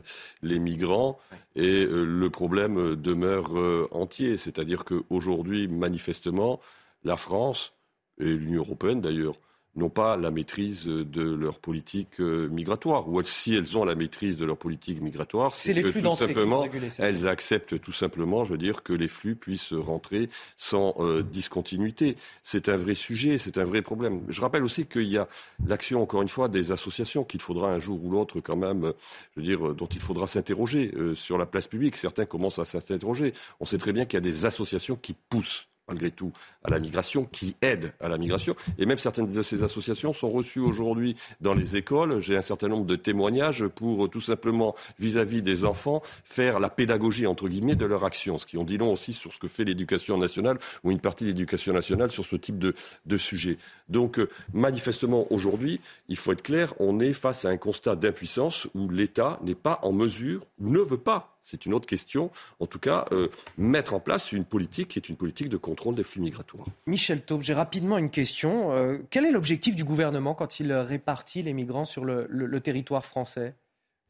[0.43, 1.19] les migrants,
[1.55, 4.37] et euh, le problème demeure euh, entier.
[4.37, 6.59] C'est-à-dire qu'aujourd'hui, manifestement,
[7.03, 7.73] la France,
[8.19, 9.35] et l'Union européenne d'ailleurs,
[9.79, 13.09] n'ont pas la maîtrise de leur politique euh, migratoire.
[13.09, 16.65] Ou si elles ont la maîtrise de leur politique migratoire, c'est que tout simplement,
[16.99, 22.15] elles acceptent tout simplement, je veux dire, que les flux puissent rentrer sans euh, discontinuité.
[22.43, 24.21] C'est un vrai sujet, c'est un vrai problème.
[24.27, 25.27] Je rappelle aussi qu'il y a
[25.65, 28.93] l'action, encore une fois, des associations qu'il faudra un jour ou l'autre quand même,
[29.35, 31.97] je veux dire, dont il faudra s'interroger euh, sur la place publique.
[31.97, 33.33] Certains commencent à s'interroger.
[33.59, 36.31] On sait très bien qu'il y a des associations qui poussent malgré tout,
[36.63, 38.55] à la migration, qui aide à la migration.
[38.77, 42.19] Et même certaines de ces associations sont reçues aujourd'hui dans les écoles.
[42.19, 46.69] J'ai un certain nombre de témoignages pour euh, tout simplement, vis-à-vis des enfants, faire la
[46.69, 48.37] pédagogie, entre guillemets, de leur action.
[48.37, 51.23] Ce qui en dit long aussi sur ce que fait l'éducation nationale ou une partie
[51.23, 52.73] de l'éducation nationale sur ce type de,
[53.17, 53.57] sujet.
[53.89, 58.67] Donc, euh, manifestement, aujourd'hui, il faut être clair, on est face à un constat d'impuissance
[58.75, 62.31] où l'État n'est pas en mesure, ou ne veut pas c'est une autre question.
[62.59, 65.95] En tout cas, euh, mettre en place une politique qui est une politique de contrôle
[65.95, 66.67] des flux migratoires.
[66.85, 68.71] Michel Taube, j'ai rapidement une question.
[68.73, 73.55] Euh, quel est l'objectif du gouvernement quand il répartit les migrants sur le territoire français?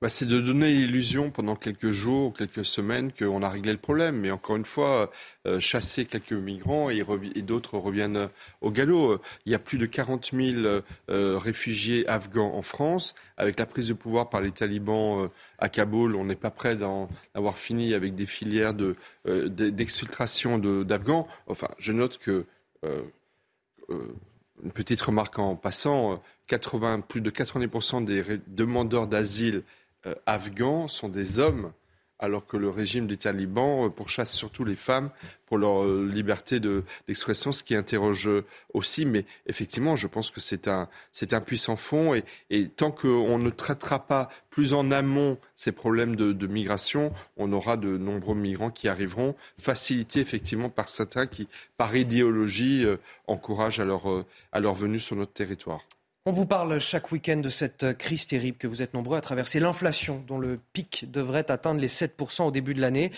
[0.02, 4.18] Bah, c'est de donner l'illusion pendant quelques jours, quelques semaines qu'on a réglé le problème.
[4.18, 5.12] Mais encore une fois,
[5.46, 7.04] euh, chasser quelques migrants et,
[7.42, 8.30] d'autres reviennent
[8.62, 9.22] au galop.
[9.46, 13.14] Il y a plus de 40 000 euh, réfugiés afghans en France.
[13.36, 16.78] Avec la prise de pouvoir par les talibans euh, à Kaboul, on n'est pas prêt
[16.78, 18.74] d'avoir fini avec des filières
[19.26, 21.28] d'exfiltration d'Afghans.
[21.48, 22.46] Enfin, je note que
[24.64, 29.64] une petite remarque en passant, 80, plus de 90% des demandeurs d'asile
[30.06, 31.74] euh, afghans sont des hommes,
[32.20, 35.10] alors que le régime des talibans euh, pourchasse surtout les femmes
[35.46, 38.30] pour leur euh, liberté d'expression, ce qui interroge
[38.74, 39.06] aussi.
[39.06, 40.88] Mais effectivement, je pense que c'est un,
[41.32, 42.14] un puissant fond.
[42.14, 47.52] Et, et tant qu'on ne traitera pas plus en amont ces problèmes de, migration, on
[47.52, 52.86] aura de nombreux migrants qui arriveront, facilités effectivement par certains qui, par idéologie,
[53.28, 55.82] encouragent à leur, à leur venue sur notre territoire.
[56.30, 59.60] On vous parle chaque week-end de cette crise terrible que vous êtes nombreux à traverser,
[59.60, 63.12] l'inflation dont le pic devrait atteindre les 7% au début de l'année.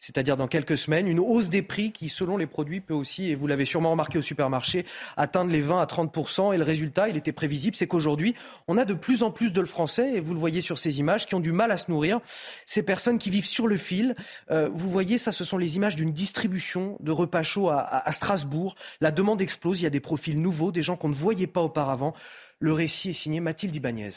[0.00, 3.36] c'est-à-dire dans quelques semaines, une hausse des prix qui, selon les produits, peut aussi, et
[3.36, 6.16] vous l'avez sûrement remarqué au supermarché, atteindre les 20 à 30
[6.52, 8.34] Et le résultat, il était prévisible, c'est qu'aujourd'hui,
[8.66, 11.26] on a de plus en plus de Français, et vous le voyez sur ces images,
[11.26, 12.18] qui ont du mal à se nourrir.
[12.64, 14.16] Ces personnes qui vivent sur le fil,
[14.50, 18.10] euh, vous voyez, ça, ce sont les images d'une distribution de repas chauds à, à
[18.10, 18.74] Strasbourg.
[19.00, 21.62] La demande explose, il y a des profils nouveaux, des gens qu'on ne voyait pas
[21.62, 22.14] auparavant.
[22.60, 24.10] Le récit est signé Mathilde Ibanez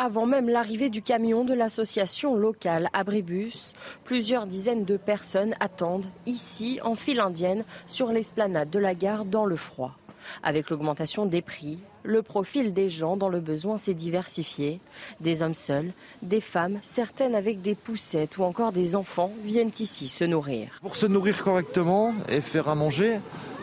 [0.00, 3.74] avant même l'arrivée du camion de l'association locale Abribus.
[4.04, 9.44] Plusieurs dizaines de personnes attendent ici, en file indienne, sur l'esplanade de la gare dans
[9.44, 9.98] le froid.
[10.44, 14.78] Avec l'augmentation des prix, le profil des gens dans le besoin s'est diversifié.
[15.20, 20.06] Des hommes seuls, des femmes, certaines avec des poussettes ou encore des enfants viennent ici
[20.06, 20.78] se nourrir.
[20.80, 23.18] Pour se nourrir correctement et faire à manger,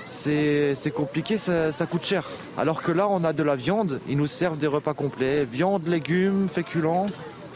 [0.06, 2.30] c'est compliqué, ça, coûte cher.
[2.58, 5.88] Alors que là, on a de la viande, ils nous servent des repas complets, viande,
[5.88, 7.08] légumes, féculents,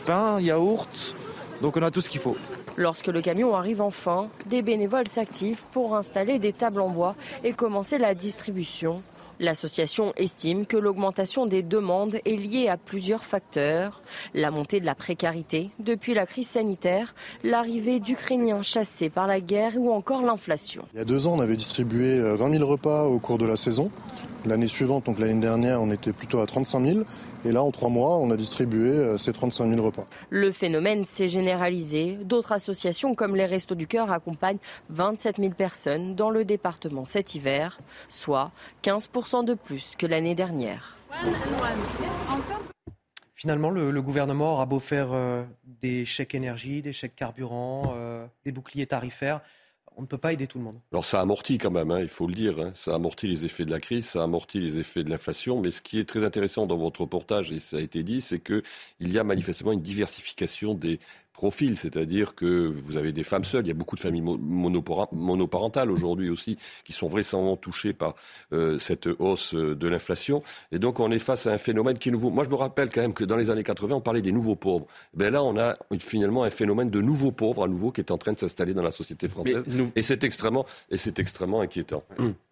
[0.06, 1.16] pain, yaourt,
[1.62, 2.38] donc on a tout ce qu'il faut.
[2.78, 7.54] Lorsque le camion arrive enfin, des bénévoles s'activent pour installer des tables en bois et
[7.54, 9.02] commencer la distribution.
[9.40, 14.02] L'association estime que l'augmentation des demandes est liée à plusieurs facteurs.
[14.34, 19.78] La montée de la précarité depuis la crise sanitaire, l'arrivée d'Ukrainiens chassés par la guerre
[19.78, 20.84] ou encore l'inflation.
[20.94, 23.46] Il y a deux ans, on avait distribué 20 euh, 000 repas au cours de
[23.46, 23.92] la saison.
[24.46, 27.00] L'année suivante, donc l'année dernière, on était plutôt à 35 000.
[27.46, 30.08] Et là, en trois mois, on a distribué euh, ces 35 000 repas.
[30.30, 32.18] Le phénomène s'est généralisé.
[32.24, 37.36] D'autres associations comme les Restos du Cœur accompagnent 27 000 personnes dans le département cet
[37.36, 38.52] hiver, soit
[38.84, 40.96] 15% de plus que l'année dernière.
[43.36, 48.52] Finalement, le, gouvernement aura beau faire euh, des chèques énergie, des chèques carburant, euh, des
[48.52, 49.42] boucliers tarifaires
[50.00, 50.80] on ne peut pas aider tout le monde.
[50.94, 52.58] Alors ça amortit quand même, hein, il faut le dire.
[52.58, 52.72] Hein.
[52.74, 55.60] Ça amortit les effets de la crise, ça amortit les effets de l'inflation.
[55.60, 58.40] Mais ce qui est très intéressant dans votre reportage, et ça a été dit, c'est
[58.40, 58.64] qu'il
[59.02, 61.02] y a manifestement une diversification des
[61.40, 65.90] profil, c'est-à-dire que vous avez des femmes seules, il y a beaucoup de familles monoparentales
[65.90, 68.16] aujourd'hui aussi qui sont vraisemblablement touchées par
[68.52, 70.44] euh, cette hausse euh, de l'inflation.
[70.74, 72.30] Et donc on est face à un phénomène qui est nouveau.
[72.30, 74.58] Moi je me rappelle quand même que dans les années 80 on parlait des nouveaux
[74.58, 74.86] pauvres.
[75.14, 78.18] Ben là on a finalement un phénomène de nouveaux pauvres à nouveau qui est en
[78.18, 79.64] train de s'installer dans la société française.
[79.96, 82.04] Et c'est extrêmement, et c'est extrêmement inquiétant.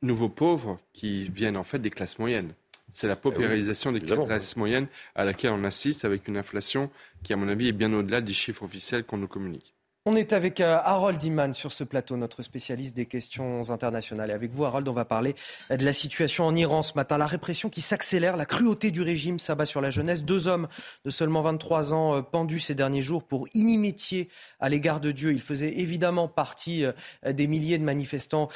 [0.02, 2.54] Nouveaux pauvres qui viennent en fait des classes moyennes.
[2.92, 6.90] C'est la eh paupérisation des classes moyennes à laquelle on assiste avec une inflation
[7.24, 9.77] qui, à mon avis, est bien au-delà des chiffres officiels qu'on nous communique.
[10.10, 14.30] On est avec euh, Harold Iman sur ce plateau, notre spécialiste des questions internationales.
[14.30, 15.36] Et avec vous, Harold, on va parler
[15.70, 17.18] euh, de la situation en Iran ce matin.
[17.18, 20.24] La répression qui s'accélère, la cruauté du régime s'abat sur la jeunesse.
[20.24, 20.70] Deux hommes
[21.04, 24.30] de seulement 23 ans euh, pendus ces derniers jours pour inimitié
[24.62, 25.34] à l'égard de Dieu.
[25.34, 26.86] Ils faisaient évidemment partie
[27.26, 28.48] des milliers de manifestants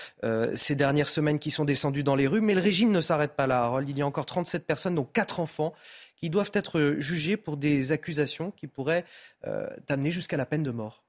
[0.55, 2.39] ces dernières semaines qui sont descendus dans les rues.
[2.39, 3.89] Mais le régime ne s'arrête pas là, Harold.
[3.89, 5.73] Il y a encore 37 personnes, dont quatre enfants,
[6.15, 9.05] qui doivent être jugés pour des accusations qui pourraient
[9.89, 11.03] amener jusqu'à la peine de mort.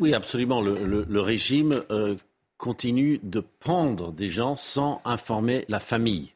[0.00, 0.62] Oui, absolument.
[0.62, 2.16] Le, régime euh,
[2.56, 6.32] continue de pendre des gens sans informer la famille.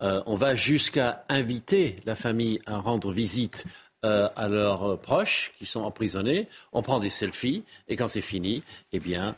[0.00, 3.66] Euh, on va jusqu'à inviter la famille à rendre visite
[4.04, 6.48] euh, à leurs proches qui sont emprisonnés.
[6.72, 9.36] On prend des selfies et quand c'est fini, eh bien,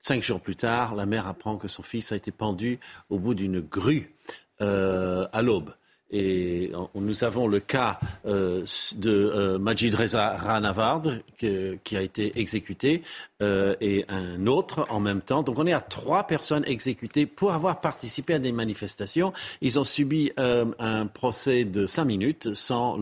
[0.00, 2.78] cinq jours plus tard, la mère apprend que son fils a été pendu
[3.10, 4.14] au bout d'une grue
[4.60, 5.74] à l'aube.
[6.10, 8.64] Et nous avons le cas euh,
[8.96, 11.02] de euh, Majid Reza Ranavard
[11.36, 13.02] qui a été exécuté
[13.42, 15.42] euh, et un autre en même temps.
[15.42, 19.34] Donc on est à trois personnes exécutées pour avoir participé à des manifestations.
[19.60, 22.98] Ils ont subi un procès de cinq minutes sans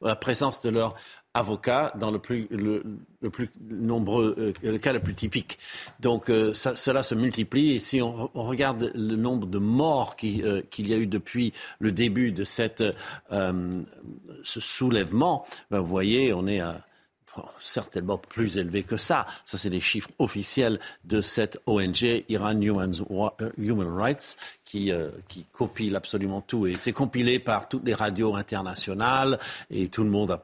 [0.00, 0.94] la présence de leur
[1.34, 2.82] avocats dans le plus, le,
[3.30, 5.58] plus nombreux, euh, le cas le plus typique.
[6.00, 10.88] Donc euh, cela se multiplie et si on, regarde le nombre de morts euh, qu'il
[10.88, 12.82] y a eu depuis le début de cette,
[13.30, 16.80] ce soulèvement, ben, vous voyez, on est à
[17.60, 19.24] certainement plus élevé que ça.
[19.44, 24.90] Ça, c'est les chiffres officiels de cette ONG, Iran Human, Rights, qui,
[25.28, 26.66] qui compile absolument tout.
[26.66, 29.38] Et c'est compilé par toutes les radios internationales
[29.70, 30.42] et tout le monde a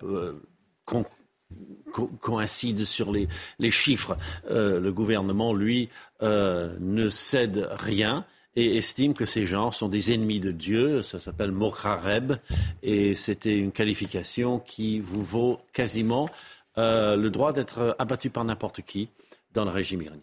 [2.21, 3.29] coïncide sur les,
[3.71, 4.17] chiffres.
[4.51, 5.89] Euh, le gouvernement, lui,
[6.23, 11.03] euh, ne cède rien et estime que ces gens sont des ennemis de Dieu.
[11.03, 12.35] Ça s'appelle Mokhareb
[12.83, 16.31] et c'était une qualification qui vous vaut quasiment
[16.79, 19.11] euh, le droit d'être abattu par n'importe qui
[19.53, 20.21] dans le régime iranien.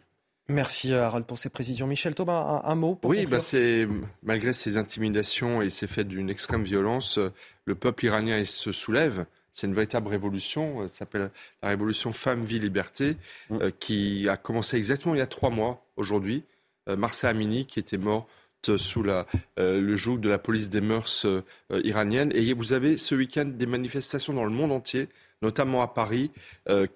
[0.49, 1.87] Merci Harold pour ces précisions.
[1.87, 3.87] Michel Taubin, un, mot pour Oui, bah c'est
[4.23, 7.17] malgré ces intimidations et ces faits d'une extrême violence,
[7.63, 9.25] le peuple iranien se soulève.
[9.53, 10.81] C'est une véritable révolution.
[10.81, 11.29] Euh, ça s'appelle
[11.61, 13.17] la révolution Femmes, Vie, Liberté,
[13.49, 13.57] mm.
[13.61, 16.43] euh, qui a commencé exactement il y a trois mois aujourd'hui.
[16.89, 18.27] Euh, Marsa Amini, qui était mort
[18.77, 21.27] sous la, le joug de la police des mœurs
[21.69, 22.31] iraniennes.
[22.33, 25.09] Et vous avez ce week-end des manifestations dans le monde entier
[25.41, 26.31] notamment à Paris,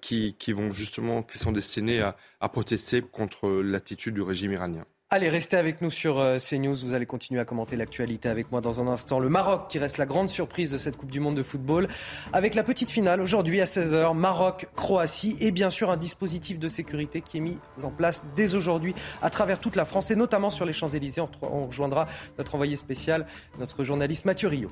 [0.00, 4.86] qui, vont justement, qui sont destinées à protester contre l'attitude du régime iranien.
[5.10, 6.74] Allez, restez avec nous sur euh, CNews.
[6.84, 9.18] Vous allez continuer à commenter l'actualité avec moi dans un instant.
[9.18, 11.88] Le Maroc qui reste la grande surprise de cette Coupe du Monde de football.
[12.34, 15.38] Avec la petite finale aujourd'hui à 16h, Maroc-Croatie.
[15.40, 19.30] Et bien sûr un dispositif de sécurité qui est mis en place dès aujourd'hui à
[19.30, 21.22] travers toute la France et notamment sur les Champs-Élysées.
[21.40, 23.26] On rejoindra notre envoyé spécial,
[23.58, 24.70] notre journaliste Mathieu Rio.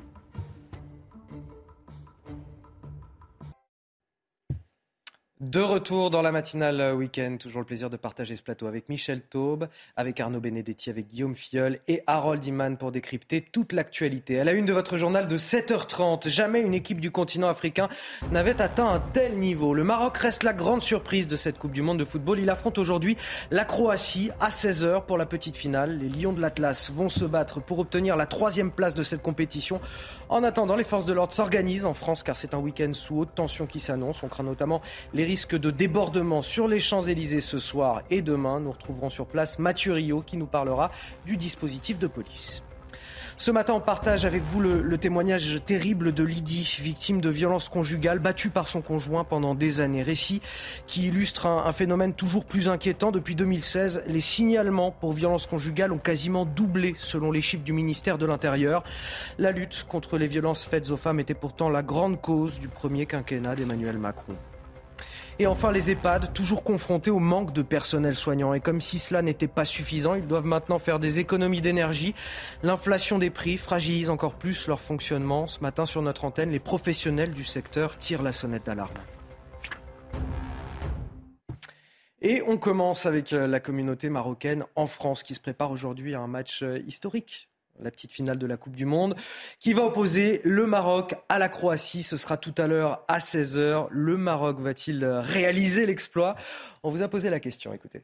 [5.42, 9.20] De retour dans la matinale week-end, toujours le plaisir de partager ce plateau avec Michel
[9.20, 14.40] Taube, avec Arnaud Benedetti, avec Guillaume Fiol et Harold Iman pour décrypter toute l'actualité.
[14.40, 17.90] À la une de votre journal de 7h30, jamais une équipe du continent africain
[18.32, 19.74] n'avait atteint un tel niveau.
[19.74, 22.40] Le Maroc reste la grande surprise de cette Coupe du Monde de football.
[22.40, 23.18] Il affronte aujourd'hui
[23.50, 25.98] la Croatie à 16h pour la petite finale.
[25.98, 29.82] Les Lions de l'Atlas vont se battre pour obtenir la troisième place de cette compétition.
[30.30, 33.34] En attendant, les forces de l'ordre s'organisent en France car c'est un week-end sous haute
[33.34, 34.22] tension qui s'annonce.
[34.22, 34.80] On craint notamment
[35.12, 38.60] les risque de débordement sur les Champs-Élysées ce soir et demain.
[38.60, 40.92] Nous retrouverons sur place Mathieu Rio qui nous parlera
[41.26, 42.62] du dispositif de police.
[43.36, 48.20] Ce matin, on partage avec vous le, témoignage terrible de Lydie, victime de violences conjugales,
[48.20, 50.02] battue par son conjoint pendant des années.
[50.02, 50.40] Récit
[50.86, 53.10] qui illustre un, un phénomène toujours plus inquiétant.
[53.10, 58.16] Depuis 2016, les signalements pour violences conjugales ont quasiment doublé selon les chiffres du ministère
[58.16, 58.84] de l'Intérieur.
[59.38, 63.06] La lutte contre les violences faites aux femmes était pourtant la grande cause du premier
[63.06, 64.36] quinquennat d'Emmanuel Macron.
[65.38, 68.54] Et enfin, les EHPAD, toujours confrontés au manque de personnel soignant.
[68.54, 72.14] Et comme si cela n'était pas suffisant, ils doivent maintenant faire des économies d'énergie.
[72.62, 75.46] L'inflation des prix fragilise encore plus leur fonctionnement.
[75.46, 78.94] Ce matin, sur notre antenne, les professionnels du secteur tirent la sonnette d'alarme.
[82.22, 86.20] Et on commence avec euh, la communauté marocaine en France qui se prépare aujourd'hui à
[86.20, 87.50] un match euh, historique
[87.82, 89.14] la petite finale de la Coupe du Monde,
[89.60, 92.02] qui va opposer le Maroc à la Croatie.
[92.02, 93.86] Ce sera tout à l'heure à 16h.
[93.90, 96.36] Le Maroc va-t-il réaliser l'exploit?
[96.82, 98.02] On vous a posé la question, écoutez.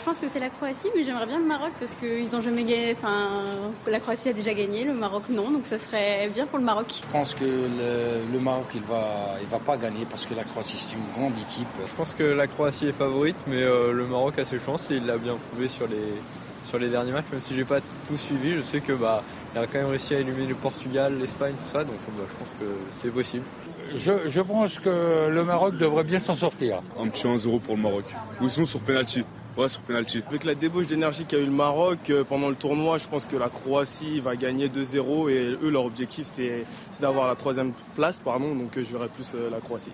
[0.00, 2.64] Je pense que c'est la Croatie, mais j'aimerais bien le Maroc parce qu'ils ont jamais
[2.64, 2.94] gagné.
[2.96, 3.44] Enfin,
[3.86, 6.86] la Croatie a déjà gagné, le Maroc non, donc ça serait bien pour le Maroc.
[7.02, 10.78] Je pense que le, Maroc il va, il va pas gagner parce que la Croatie
[10.78, 11.68] c'est une grande équipe.
[11.86, 14.94] Je pense que la Croatie est favorite, mais euh, le Maroc a ses chances et
[14.94, 16.14] il l'a bien prouvé sur les,
[16.70, 19.58] sur les derniers matchs, même si j'ai pas tout suivi, je sais que bah il
[19.58, 22.54] a quand même réussi à éliminer le Portugal, l'Espagne, tout ça, donc bah, je pense
[22.60, 23.44] que c'est possible.
[23.96, 26.80] Je, pense que le Maroc devrait bien s'en sortir.
[26.96, 28.04] Un petit 1-0 pour le Maroc.
[28.40, 29.24] Ou sinon sur penalty.
[29.56, 30.22] Ouais, sur penalty.
[30.28, 33.36] Avec la débauche d'énergie qu'a eu le Maroc euh, pendant le tournoi, je pense que
[33.36, 36.64] la Croatie va gagner 2-0 et eux, leur objectif, c'est
[37.00, 39.90] d'avoir la troisième place, pardon, donc euh, je verrai plus euh, la Croatie.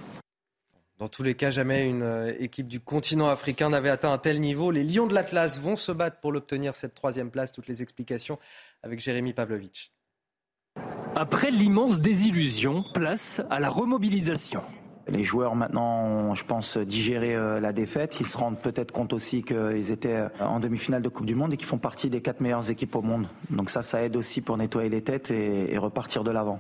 [0.99, 4.41] Dans tous les cas, jamais une euh, équipe du continent africain n'avait atteint un tel
[4.41, 4.71] niveau.
[4.71, 7.53] Les Lions de l'Atlas vont se battre pour l'obtenir cette troisième place.
[7.53, 8.39] Toutes les explications
[8.83, 9.93] avec Jérémy Pavlovitch.
[11.15, 14.63] Après l'immense désillusion, place à la remobilisation.
[15.07, 18.17] Les joueurs maintenant ont, je pense, digéré euh, la défaite.
[18.19, 21.53] Ils se rendent peut-être compte aussi qu'ils étaient euh, en demi-finale de Coupe du Monde
[21.53, 23.29] et qu'ils font partie des quatre meilleures équipes au monde.
[23.51, 26.59] Donc ça, ça aide aussi pour nettoyer les têtes et repartir de l'avant.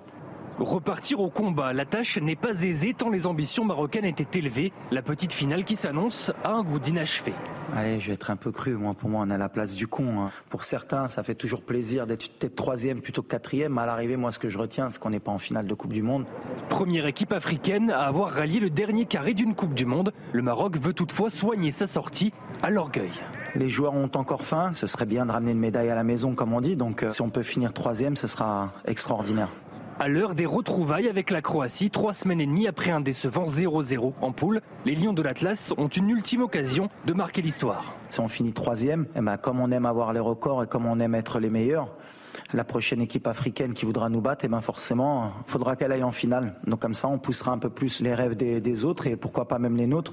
[0.58, 4.72] Repartir au combat, la tâche n'est pas aisée tant les ambitions marocaines étaient élevées.
[4.90, 7.34] La petite finale qui s'annonce a un goût d'inachevé.
[7.74, 8.74] Allez, je vais être un peu cru.
[8.74, 10.20] Moi, pour moi, on a la place du con.
[10.20, 10.30] Hein.
[10.48, 13.76] Pour certains, ça fait toujours plaisir d'être peut-être troisième plutôt que quatrième.
[13.76, 15.92] À l'arrivée, moi, ce que je retiens, c'est qu'on n'est pas en finale de Coupe
[15.92, 16.24] du Monde.
[16.70, 20.14] Première équipe africaine à avoir rallié le dernier carré d'une Coupe du Monde.
[20.32, 23.12] Le Maroc veut toutefois soigner sa sortie à l'orgueil.
[23.56, 24.70] Les joueurs ont encore faim.
[24.72, 26.76] Ce serait bien de ramener une médaille à la maison, comme on dit.
[26.76, 29.50] Donc, euh, si on peut finir troisième, ce sera extraordinaire.
[29.98, 34.12] À l'heure des retrouvailles avec la Croatie, trois semaines et demie après un décevant 0-0
[34.20, 37.96] en poule, les Lions de l'Atlas ont une ultime occasion de marquer l'histoire.
[38.10, 41.00] Si on finit troisième, eh ben, comme on aime avoir les records et comme on
[41.00, 41.88] aime être les meilleurs,
[42.52, 46.12] la prochaine équipe africaine qui voudra nous battre, eh ben forcément, faudra qu'elle aille en
[46.12, 46.56] finale.
[46.66, 49.58] Donc comme ça, on poussera un peu plus les rêves des autres et pourquoi pas
[49.58, 50.12] même les nôtres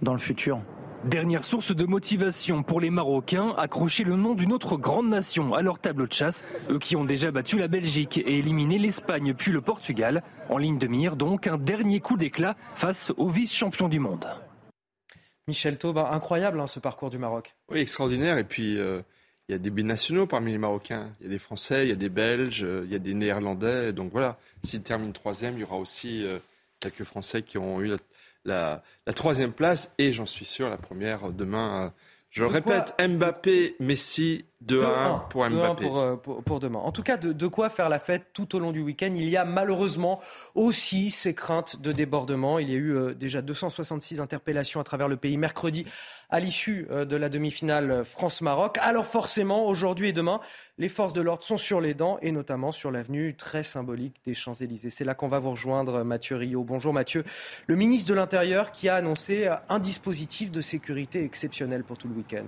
[0.00, 0.60] dans le futur.
[1.06, 5.60] Dernière source de motivation pour les Marocains, accrocher le nom d'une autre grande nation à
[5.60, 9.52] leur tableau de chasse, eux qui ont déjà battu la Belgique et éliminé l'Espagne puis
[9.52, 10.22] le Portugal.
[10.48, 14.26] En ligne de mire donc un dernier coup d'éclat face aux vice-champions du monde.
[15.46, 17.54] Michel Taube, incroyable hein, ce parcours du Maroc.
[17.70, 18.38] Oui, extraordinaire.
[18.38, 19.02] Et puis, euh,
[19.50, 21.10] il y a des binationaux parmi les Marocains.
[21.20, 23.12] Il y a des Français, il y a des Belges, euh, il y a des
[23.12, 23.92] Néerlandais.
[23.92, 26.38] Donc voilà, s'ils terminent troisième, il y aura aussi euh,
[26.80, 27.98] quelques Français qui ont eu la
[28.44, 28.82] la,
[29.14, 31.92] troisième place et j'en suis sûr la première demain.
[32.30, 35.84] Je répète, Mbappé, Messi, 2 1 pour Mbappé.
[35.88, 36.80] Euh, pour, demain.
[36.80, 39.12] En tout cas, de, quoi faire la fête tout au long du week-end.
[39.14, 40.20] Il y a malheureusement
[40.56, 42.58] aussi ces craintes de débordement.
[42.58, 45.86] Il y a eu euh, déjà 266 interpellations à travers le pays mercredi
[46.30, 48.78] à l'issue euh, de la demi-finale France-Maroc.
[48.80, 50.40] Alors forcément, aujourd'hui et demain,
[50.78, 54.34] les forces de l'ordre sont sur les dents et notamment sur l'avenue très symbolique des
[54.34, 54.90] Champs-Élysées.
[54.90, 56.64] C'est là qu'on va vous rejoindre, Mathieu Rio.
[56.64, 57.24] Bonjour Mathieu.
[57.66, 62.14] Le ministre de l'Intérieur qui a annoncé un dispositif de sécurité exceptionnel pour tout le
[62.14, 62.46] week-end.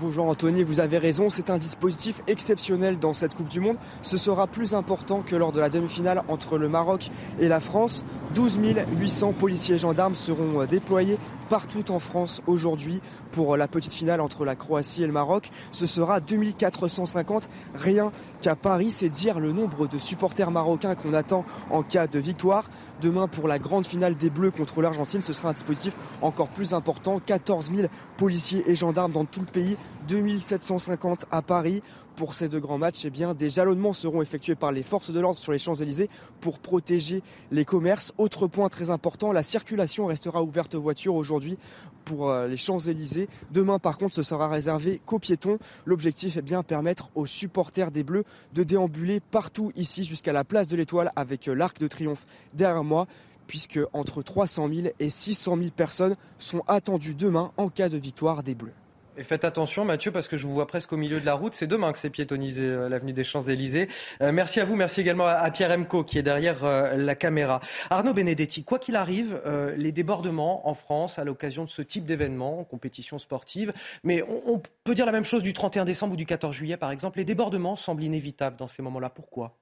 [0.00, 3.76] Bonjour Anthony, vous avez raison, c'est un dispositif exceptionnel dans cette Coupe du Monde.
[4.02, 8.04] Ce sera plus important que lors de la demi-finale entre le Maroc et la France.
[8.34, 8.58] 12
[8.98, 11.16] 800 policiers et gendarmes seront euh, déployés
[11.54, 15.52] partout en France aujourd'hui pour la petite finale entre la Croatie et le Maroc.
[15.70, 21.44] Ce sera 2450, rien qu'à Paris, c'est dire le nombre de supporters marocains qu'on attend
[21.70, 22.68] en cas de victoire.
[23.00, 26.74] Demain, pour la grande finale des Bleus contre l'Argentine, ce sera un dispositif encore plus
[26.74, 27.20] important.
[27.24, 27.86] 14 000
[28.16, 29.76] policiers et gendarmes dans tout le pays,
[30.08, 31.82] 2750 à Paris
[32.16, 35.20] pour ces deux grands matchs, eh bien, des jalonnements seront effectués par les forces de
[35.20, 36.08] l'ordre sur les Champs-Élysées
[36.40, 38.12] pour protéger les commerces.
[38.18, 41.58] Autre point très important, la circulation restera ouverte aux voitures aujourd'hui
[42.04, 43.28] pour euh, les Champs-Élysées.
[43.50, 45.58] Demain, par contre, ce sera réservé qu'aux piétons.
[45.86, 50.68] L'objectif est bien permettre aux supporters des Bleus de déambuler partout ici jusqu'à la place
[50.68, 53.06] de l'Étoile avec euh, l'Arc de Triomphe derrière moi
[53.46, 58.42] puisque entre 300 000 et 600 000 personnes sont attendues demain en cas de victoire
[58.42, 58.72] des Bleus.
[59.18, 61.54] Faites attention, Mathieu, parce que je vous vois presque au milieu de la route.
[61.54, 63.88] C'est demain que c'est piétonisé euh, l'avenue des Champs-Élysées.
[64.22, 64.74] Euh, merci à vous.
[64.74, 67.60] Merci également à, Pierre Emco qui est derrière euh, la caméra.
[67.90, 69.40] Arnaud Benedetti, quoi qu'il arrive,
[69.76, 74.62] les débordements en France à l'occasion de ce type d'événement, compétition sportive, mais on, on
[74.82, 77.18] peut dire la même chose du 31 décembre ou du 14 juillet, par exemple.
[77.18, 79.10] Les débordements semblent inévitables dans ces moments-là.
[79.10, 79.56] Pourquoi?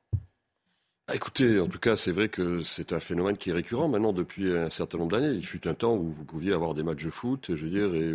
[1.13, 4.53] Écoutez, en tout cas, c'est vrai que c'est un phénomène qui est récurrent maintenant depuis
[4.53, 5.35] un certain nombre d'années.
[5.35, 7.95] Il fut un temps où vous pouviez avoir des matchs de foot, je veux dire,
[7.95, 8.15] et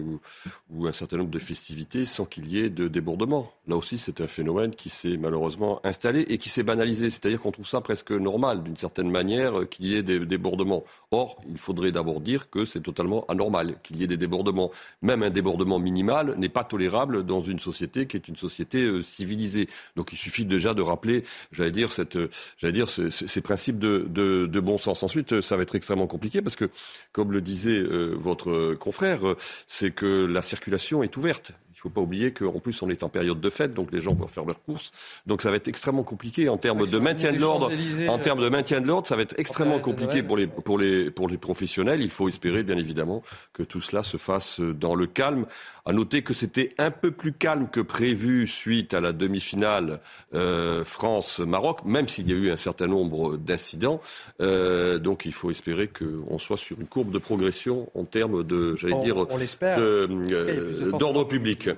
[0.69, 3.51] ou un certain nombre de festivités sans qu'il y ait de débordement.
[3.67, 7.09] Là aussi, c'est un phénomène qui s'est malheureusement installé et qui s'est banalisé.
[7.09, 10.83] C'est-à-dire qu'on trouve ça presque normal, d'une certaine manière, qu'il y ait des débordements.
[11.11, 14.71] Or, il faudrait d'abord dire que c'est totalement anormal qu'il y ait des débordements.
[15.01, 19.03] Même un débordement minimal n'est pas tolérable dans une société qui est une société euh,
[19.03, 19.67] civilisée.
[19.97, 22.17] Donc, il suffit déjà de rappeler, j'allais dire, cette,
[22.57, 25.03] j'allais dire, ces principes de, bon sens.
[25.03, 26.69] Ensuite, ça va être extrêmement compliqué parce que,
[27.11, 31.53] comme le disait euh, votre confrère, euh, c'est que la circulation est ouverte.
[31.87, 34.01] Il ne faut pas oublier qu'en plus, on est en période de fête, donc les
[34.01, 34.91] gens vont faire leurs courses.
[35.25, 37.71] Donc ça va être extrêmement compliqué en termes de maintien de l'ordre.
[38.09, 41.09] En termes de maintien de l'ordre, ça va être extrêmement compliqué pour les, pour, les,
[41.11, 42.01] pour les professionnels.
[42.01, 43.23] Il faut espérer, bien évidemment,
[43.53, 45.45] que tout cela se fasse dans le calme.
[45.85, 50.01] À noter que c'était un peu plus calme que prévu suite à la demi-finale
[50.33, 54.01] euh, France-Maroc, même s'il y a eu un certain nombre d'incidents.
[54.41, 58.75] Euh, donc il faut espérer qu'on soit sur une courbe de progression en termes de,
[58.75, 59.25] j'allais dire,
[59.63, 61.69] euh, d'ordre public.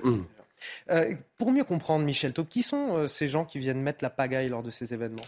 [0.90, 4.10] Euh, pour mieux comprendre, Michel Taub, qui sont euh, ces gens qui viennent mettre la
[4.10, 5.22] pagaille lors de ces événements?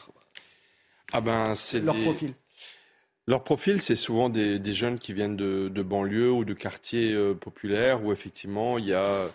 [1.12, 2.35] Ah ben, c'est leur profil.
[3.27, 7.35] Leur profil, c'est souvent des, jeunes qui viennent de, de banlieues ou de quartiers euh,
[7.35, 9.29] populaires où effectivement il y a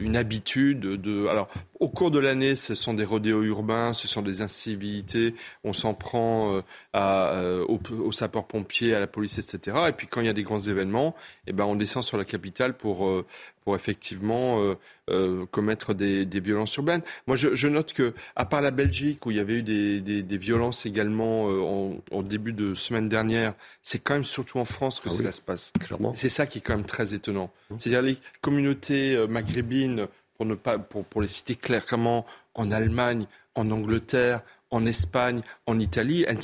[0.00, 1.28] une habitude de.
[1.28, 1.48] Alors,
[1.80, 5.34] au cours de l'année, ce sont des rodéos urbains, ce sont des incivilités.
[5.64, 6.62] On s'en prend
[6.92, 9.76] à, aux, sapeurs-pompiers, à la police, etc.
[9.88, 11.14] Et puis, quand il y a des grands événements,
[11.46, 13.24] eh ben, on descend sur la capitale pour
[13.64, 14.74] pour effectivement euh,
[15.10, 17.02] euh, commettre des, violences urbaines.
[17.26, 20.86] Moi, je, note que, à part la Belgique, où il y avait eu des, violences
[20.86, 25.12] également euh, en, début de semaine dernière, c'est quand même surtout en France que ah
[25.12, 25.72] cela se passe.
[25.80, 26.14] Clairement.
[26.14, 27.50] C'est ça qui est quand même très étonnant.
[27.70, 27.74] Mmh.
[27.78, 30.06] C'est-à-dire les communautés maghrébines,
[30.40, 32.24] pour ne pas, pour, les citer clairement,
[32.54, 33.26] en Allemagne,
[33.56, 36.38] en Angleterre, en Espagne, en Italie, elles,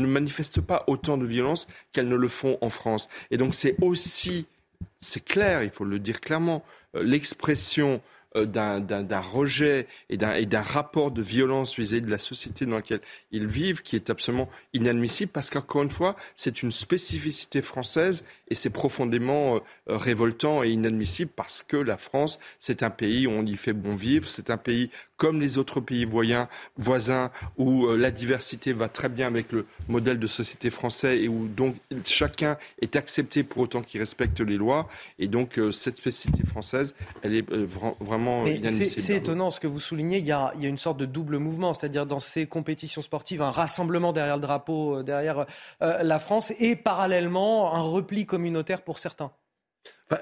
[0.00, 3.08] ne manifestent pas autant de violence qu'elles ne le font en France.
[3.32, 4.46] Et donc c'est aussi
[5.00, 6.62] c'est clair, il faut le dire clairement,
[6.94, 8.00] euh, l'expression
[8.34, 13.00] d'un rejet et d'un rapport de violence vis-à-vis de la société dans laquelle
[13.32, 18.54] ils vivent qui est absolument inadmissible parce qu'encore une fois, c'est une spécificité française et
[18.54, 19.60] c'est profondément euh,
[19.96, 23.94] révoltant et inadmissible parce que la France, c'est un pays où on y fait bon
[23.94, 24.90] vivre, c'est un pays
[25.20, 26.06] comme les autres pays
[26.78, 31.28] voisins, où euh, la diversité va très bien avec le modèle de société français et
[31.28, 34.88] où donc chacun est accepté pour autant qu'il respecte les lois.
[35.18, 37.66] Et donc euh, cette spécificité française, elle est euh,
[38.00, 39.02] vraiment inadmissible.
[39.02, 40.16] C'est étonnant ce que vous soulignez.
[40.16, 43.02] Il y, a, il y a une sorte de double mouvement, c'est-à-dire dans ces compétitions
[43.02, 45.44] sportives, un rassemblement derrière le drapeau, derrière
[45.80, 49.32] la France, et parallèlement un repli communautaire pour certains.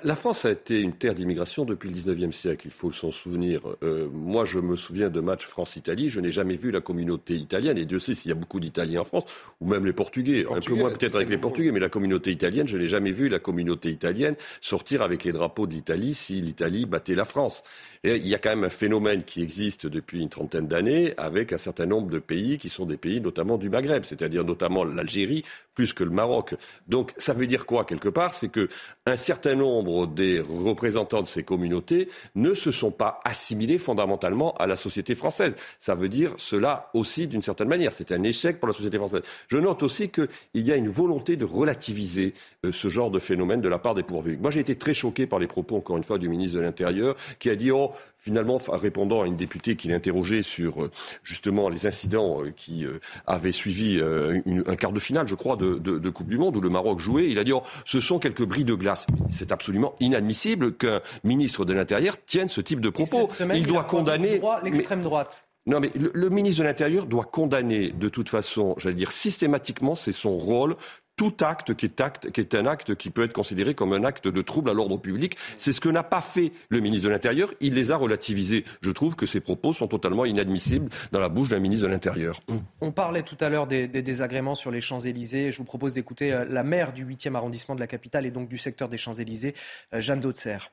[0.02, 3.62] La France a été une terre d'immigration depuis le 19e siècle, il faut s'en souvenir.
[3.82, 7.78] Euh, moi, je me souviens de matchs France-Italie, je n'ai jamais vu la communauté italienne,
[7.78, 9.24] et Dieu sait s'il y a beaucoup d'Italiens en France,
[9.60, 12.68] ou même les Portugais, un peu moins peut-être avec les Portugais, mais la communauté italienne,
[12.68, 16.84] je n'ai jamais vu la communauté italienne sortir avec les drapeaux de l'Italie si l'Italie
[16.84, 17.62] battait la France.
[18.04, 21.52] Et il y a quand même un phénomène qui existe depuis une trentaine d'années avec
[21.52, 25.44] un certain nombre de pays qui sont des pays notamment du Maghreb, c'est-à-dire notamment l'Algérie
[25.74, 26.54] plus que le Maroc.
[26.86, 28.34] Donc ça veut dire quoi quelque part?
[28.34, 28.68] C'est que
[29.06, 34.66] un certain nombre des représentants de ces communautés ne se sont pas assimilés fondamentalement à
[34.66, 35.54] la société française.
[35.78, 37.92] Ça veut dire cela aussi d'une certaine manière.
[37.92, 39.22] C'est un échec pour la société française.
[39.48, 43.60] Je note aussi qu'il y a une volonté de relativiser euh, ce genre de phénomène
[43.60, 44.40] de la part des pouvoirs publics.
[44.40, 47.16] Moi j'ai été très choqué par les propos, encore une fois, du ministre de l'Intérieur
[47.38, 50.90] qui a dit oh, finalement, répondant à une députée qui l'interrogeait sur euh,
[51.22, 56.10] justement les incidents euh, qui euh, avaient suivi un quart de finale, je crois, de,
[56.10, 58.64] Coupe du Monde où le Maroc jouait, il a dit oh, ce sont quelques bris
[58.64, 59.06] de glace.
[59.30, 63.28] C'est absolument inadmissible qu'un ministre de l'Intérieur tienne ce type de propos.
[63.54, 65.48] il doit condamner l'extrême droite.
[65.66, 70.12] Non, mais le, ministre de l'Intérieur doit condamner de toute façon, j'allais dire systématiquement, c'est
[70.12, 70.76] son rôle,
[71.18, 74.28] tout acte qui est, qui est un acte qui peut être considéré comme un acte
[74.28, 75.36] de trouble à l'ordre public.
[75.58, 77.52] C'est ce que n'a pas fait le ministre de l'Intérieur.
[77.60, 78.64] Il les a relativisés.
[78.82, 82.40] Je trouve que ces propos sont totalement inadmissibles dans la bouche d'un ministre de l'Intérieur.
[82.80, 85.50] On parlait tout à l'heure des, désagréments sur les Champs-Élysées.
[85.50, 88.48] Je vous propose d'écouter euh, la maire du 8e arrondissement de la capitale et donc
[88.48, 89.54] du secteur des Champs-Élysées,
[89.94, 90.70] euh, Jeanne Dautzer.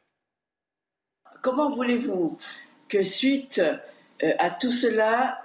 [1.41, 2.38] Comment voulez-vous
[2.88, 3.60] que suite
[4.24, 5.41] euh, à tout cela,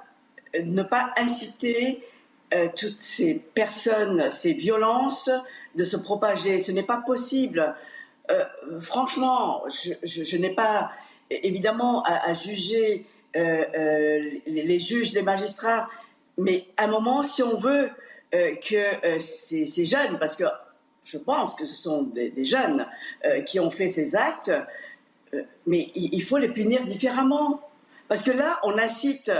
[0.62, 2.04] ne pas inciter
[2.52, 5.30] euh, toutes ces personnes, ces violences
[5.76, 6.58] de se propager.
[6.58, 7.76] Ce n'est pas possible.
[8.28, 8.44] Euh,
[8.80, 9.62] franchement,
[10.02, 10.90] je, n'ai pas
[11.30, 15.88] évidemment à, juger euh, les, juges, les magistrats,
[16.38, 17.90] mais à un moment, si on veut
[18.32, 20.44] que ces, jeunes, parce que
[21.04, 22.84] je pense que ce sont des, jeunes
[23.46, 24.52] qui ont fait ces actes,
[25.66, 27.60] mais il, faut les punir différemment.
[28.08, 29.30] Parce que là, on incite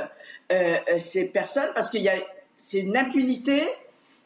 [0.98, 2.14] ces personnes, parce qu'il y a
[2.60, 3.64] c'est une impunité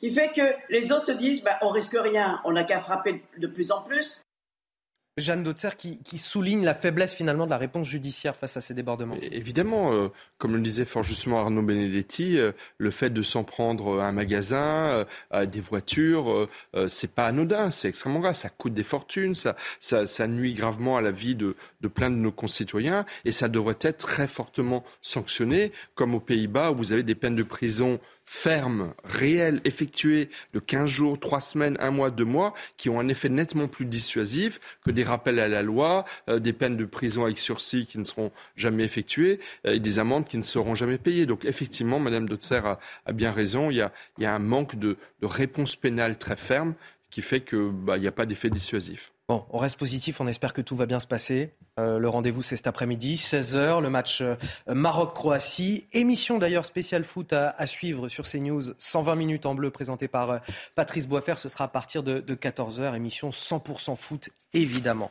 [0.01, 3.23] qui fait que les autres se disent bah, on risque rien, on n'a qu'à frapper
[3.39, 4.21] de plus en plus.
[5.17, 9.17] Jeanne Dautzer qui, souligne la faiblesse finalement de la réponse judiciaire face à ces débordements.
[9.23, 10.09] Évidemment, euh,
[10.39, 14.13] comme le disait fort justement Arnaud Benedetti, euh, le fait de s'en prendre à un
[14.13, 16.49] magasin, euh, à des voitures,
[16.89, 18.35] c'est pas anodin, c'est extrêmement grave.
[18.35, 22.17] Ça coûte des fortunes, ça, ça, nuit gravement à la vie de, de, plein de
[22.17, 27.05] nos concitoyens et ça devrait être très fortement sanctionné, comme aux Pays-Bas où vous avez
[27.05, 32.25] des peines de prison fermes, réelles, effectuées de 15 jours, 3 semaines, 1 mois, 2
[32.25, 36.39] mois, qui ont un effet nettement plus dissuasif que des rappels à la loi, euh,
[36.39, 40.27] des peines de prison avec sursis qui ne seront jamais effectuées euh, et des amendes
[40.27, 41.27] qui ne seront jamais payées.
[41.27, 43.93] Donc effectivement, Madame Dotzer a, a bien raison, il y a,
[44.35, 46.75] un manque de, de réponse pénale très ferme
[47.11, 49.14] qui fait qu'il bah, n'y a pas d'effet dissuasif.
[49.27, 51.55] Bon, on reste positif, on espère que tout va bien se passer.
[51.81, 54.37] Euh, le rendez-vous, c'est cet après-midi, 16h, le match euh,
[54.69, 55.87] Maroc-Croatie.
[55.93, 60.39] Émission d'ailleurs spéciale foot à, suivre sur CNews, 120 minutes en bleu, présentée par euh,
[60.75, 61.39] Patrice Boisfer.
[61.39, 65.11] Ce sera à partir de, de 14h, émission 100% foot, évidemment.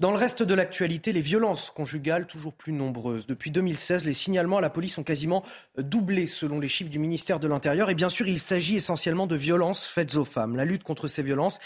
[0.00, 3.26] Dans le reste de l'actualité, les violences conjugales toujours plus nombreuses.
[3.26, 5.44] Depuis 2016, les signalements à la police ont quasiment
[5.76, 7.90] doublé selon les chiffres du ministère de l'Intérieur.
[7.90, 10.56] Et bien sûr, il s'agit essentiellement de violences faites aux femmes.
[10.56, 11.58] La lutte contre ces violences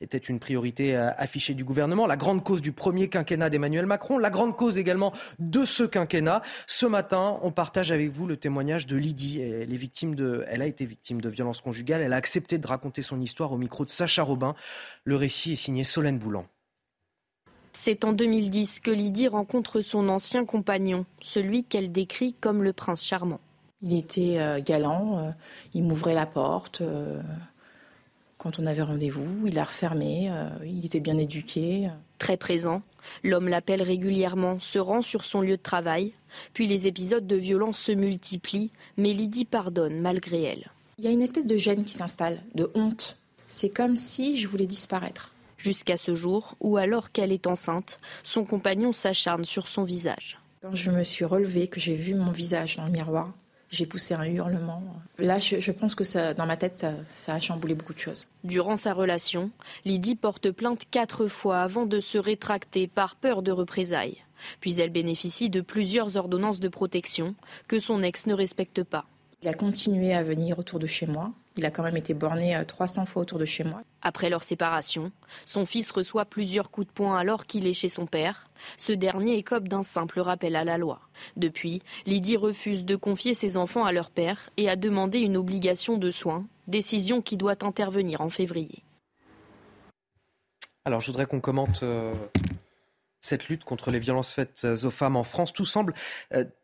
[0.00, 4.18] était une priorité euh, affichée du gouvernement, la grande cause du premier quinquennat d'Emmanuel Macron,
[4.18, 6.42] la grande cause également de ce quinquennat.
[6.68, 9.40] Ce matin, on partage avec vous le témoignage de Lydie.
[9.40, 9.76] Elle,
[10.48, 12.02] elle a été victime de violences conjugales.
[12.02, 14.54] Elle a accepté de raconter son histoire au micro de Sacha Robin.
[15.02, 16.46] Le récit est signé Solène Boulan.
[17.72, 23.04] C'est en 2010 que Lydie rencontre son ancien compagnon, celui qu'elle décrit comme le prince
[23.04, 23.40] charmant.
[23.82, 25.30] Il était euh, galant, euh,
[25.72, 27.20] il m'ouvrait la porte euh,
[28.36, 30.32] quand on avait rendez-vous, il la refermé,
[30.64, 31.90] il était bien éduqué.
[32.16, 32.80] Très présent,
[33.22, 36.14] l'homme l'appelle régulièrement, se rend sur son lieu de travail,
[36.54, 40.70] puis les épisodes de violence se multiplient, mais Lydie pardonne malgré elle.
[40.98, 43.18] Il y a une espèce de gêne qui s'installe, de honte.
[43.46, 45.32] C'est comme si je voulais disparaître
[45.62, 50.38] jusqu'à ce jour où, alors qu'elle est enceinte, son compagnon s'acharne sur son visage.
[50.62, 53.32] Quand je me suis relevée, que j'ai vu mon visage dans le miroir,
[53.70, 54.82] j'ai poussé un hurlement.
[55.18, 58.26] Là, je, pense que ça, dans ma tête, ça, ça, a chamboulé beaucoup de choses.
[58.42, 59.50] Durant sa relation,
[59.84, 64.24] Lydie porte plainte quatre fois avant de se rétracter par peur de représailles.
[64.60, 67.34] Puis elle bénéficie de plusieurs ordonnances de protection
[67.68, 69.04] que son ex ne respecte pas.
[69.42, 71.32] Il a continué à venir autour de chez moi.
[71.56, 73.82] Il a quand même été borné 300 euh, fois autour de chez moi.
[74.02, 75.10] Après leur séparation,
[75.46, 78.48] son fils reçoit plusieurs coups de poing alors qu'il est chez son père.
[78.78, 81.00] Ce dernier écope d'un simple rappel à la loi.
[81.36, 85.98] Depuis, Lydie refuse de confier ses enfants à leur père et a demandé une obligation
[85.98, 88.84] de soins, décision qui doit intervenir en février.
[90.84, 91.84] Alors je voudrais qu'on commente
[93.20, 95.52] cette lutte contre les violences faites aux femmes en France.
[95.52, 95.94] Tout semble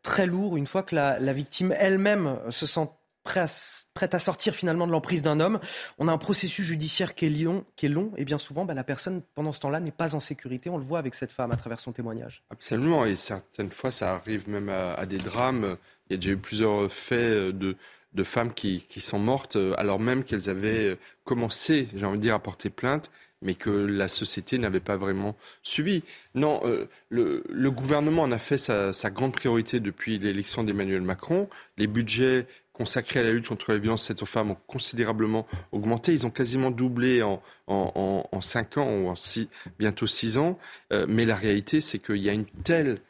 [0.01, 2.89] très lourd une fois que la, la victime elle-même se sent
[3.27, 5.59] prête à, sortir finalement de l'emprise d'un homme.
[5.97, 8.73] On a un processus judiciaire qui est long, qui est long et bien souvent, bah,
[8.73, 10.69] la personne, pendant ce temps-là, n'est pas en sécurité.
[10.69, 12.43] On le voit avec cette femme à travers son témoignage.
[12.49, 15.77] Absolument, et certaines fois, ça arrive même à, des drames.
[16.09, 17.75] Il y a déjà eu plusieurs faits de,
[18.13, 22.39] de femmes qui, sont mortes alors même qu'elles avaient commencé, j'ai envie de dire, à
[22.39, 23.11] porter plainte
[23.41, 26.03] mais que la société n'avait pas vraiment suivi.
[26.33, 31.47] Non, euh, le, gouvernement en a fait sa grande priorité depuis l'élection d'Emmanuel Macron.
[31.77, 32.47] Les budgets
[32.77, 36.13] consacrés à la lutte contre la violence faites aux femmes ont considérablement augmenté.
[36.13, 39.49] Ils ont quasiment doublé en, en, en, 5 ans ou en six,
[39.79, 40.59] bientôt 6 ans.
[40.93, 43.01] Euh, mais la réalité, c'est qu'il y a une telle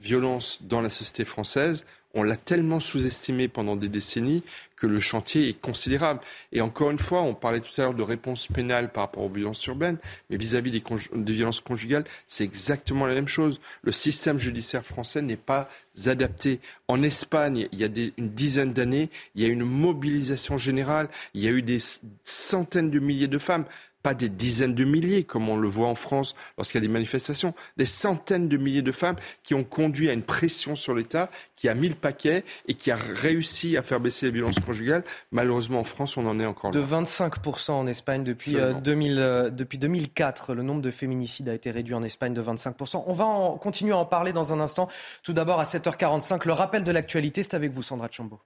[0.00, 1.84] violence dans la société française
[2.16, 4.42] on l'a tellement sous-estimé pendant des décennies
[4.74, 6.20] que le chantier est considérable.
[6.52, 9.28] Et encore une fois, on parlait tout à l'heure de réponse pénale par rapport aux
[9.28, 9.98] violences urbaines,
[10.28, 13.60] mais vis-à-vis des, violences conjugales, c'est exactement la même chose.
[13.82, 15.68] Le système judiciaire français n'est pas
[16.06, 16.60] adapté.
[16.88, 21.42] En Espagne, il y a une dizaine d'années, il y a une mobilisation générale, il
[21.42, 21.78] y a eu des
[22.24, 23.64] centaines de milliers de femmes
[24.02, 26.92] pas des dizaines de milliers comme on le voit en France lorsqu'il y a des
[26.92, 31.30] manifestations, des centaines de milliers de femmes qui ont conduit à une pression sur l'État,
[31.56, 35.04] qui a mis le paquet et qui a réussi à faire baisser les violences conjugales.
[35.32, 36.80] Malheureusement, en France, on en est encore là.
[36.80, 40.54] De 25% en Espagne depuis, 2000, euh, euh, depuis 2004.
[40.54, 43.04] Le nombre de féminicides a été réduit en Espagne de 25%.
[43.06, 44.88] On va en, continuer à en parler dans un instant.
[45.22, 48.40] Tout d'abord, à 7h45, le rappel de l'actualité, c'est avec vous, Sandra Chambaud.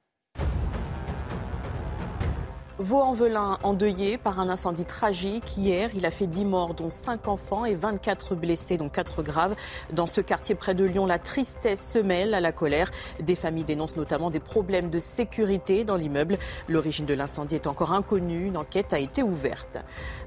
[2.81, 5.59] Vaux-en-Velin endeuillé par un incendie tragique.
[5.59, 9.55] Hier, il a fait 10 morts, dont 5 enfants et 24 blessés, dont 4 graves.
[9.93, 12.91] Dans ce quartier près de Lyon, la tristesse se mêle à la colère.
[13.21, 16.39] Des familles dénoncent notamment des problèmes de sécurité dans l'immeuble.
[16.71, 18.47] L'origine de l'incendie est encore inconnue.
[18.47, 19.77] Une enquête a été ouverte.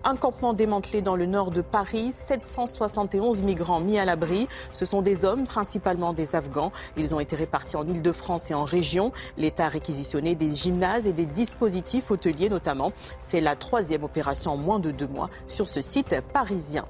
[0.04, 2.12] Un campement démantelé dans le nord de Paris.
[2.12, 4.48] 771 migrants mis à l'abri.
[4.72, 6.72] Ce sont des hommes, principalement des Afghans.
[6.98, 9.12] Ils ont été répartis en Ile-de-France et en région.
[9.40, 12.92] L'État a réquisitionné des gymnases et des dispositifs hôteliers notamment.
[13.20, 16.86] C'est la troisième opération en moins de deux mois sur ce site parisien.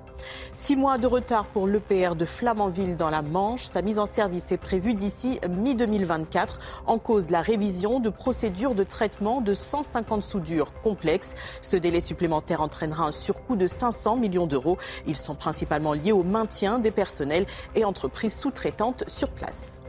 [0.56, 3.64] Six mois de retard pour l'EPR de Flamanville dans la Manche.
[3.64, 6.60] Sa mise en service est prévue d'ici mi-2024.
[6.88, 11.36] En cause, la révision de procédures de traitement de 150 soudures complexes.
[11.62, 14.78] Ce délai supplémentaire entraînera un surcoût de 500 millions d'euros.
[15.08, 17.46] Ils sont principalement liés au maintien des personnels
[17.76, 19.82] et entreprises sous-traitantes sur place.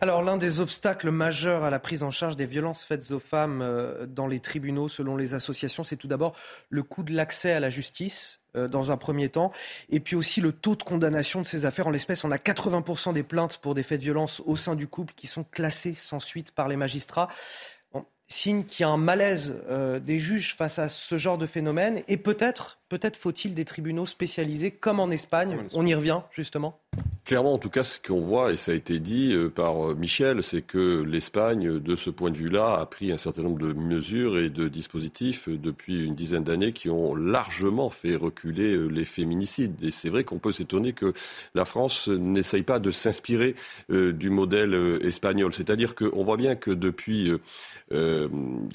[0.00, 3.62] Alors l'un des obstacles majeurs à la prise en charge des violences faites aux femmes
[3.62, 6.36] euh, dans les tribunaux, selon les associations, c'est tout d'abord
[6.70, 9.50] le coût de l'accès à la justice euh, dans un premier temps,
[9.90, 11.88] et puis aussi le taux de condamnation de ces affaires.
[11.88, 14.86] En l'espèce, on a 80% des plaintes pour des faits de violence au sein du
[14.86, 17.28] couple qui sont classées sans suite par les magistrats
[18.28, 22.02] signe qu'il y a un malaise euh, des juges face à ce genre de phénomène
[22.08, 25.56] et peut-être peut-être faut-il des tribunaux spécialisés comme en Espagne.
[25.74, 26.78] On y revient justement.
[27.28, 29.94] Clairement, en tout cas, ce qu'on voit, et ça a été dit euh, par euh,
[29.94, 33.74] Michel, c'est que l'Espagne, de ce point de vue-là, a pris un certain nombre de
[33.74, 39.76] mesures et de dispositifs depuis une dizaine d'années qui ont largement fait reculer les féminicides.
[39.84, 41.12] Et c'est vrai qu'on peut s'étonner que
[41.54, 43.54] la France n'essaye pas de s'inspirer
[43.90, 45.52] du modèle espagnol.
[45.52, 47.30] C'est-à-dire qu'on voit bien que depuis
[47.90, 48.28] euh,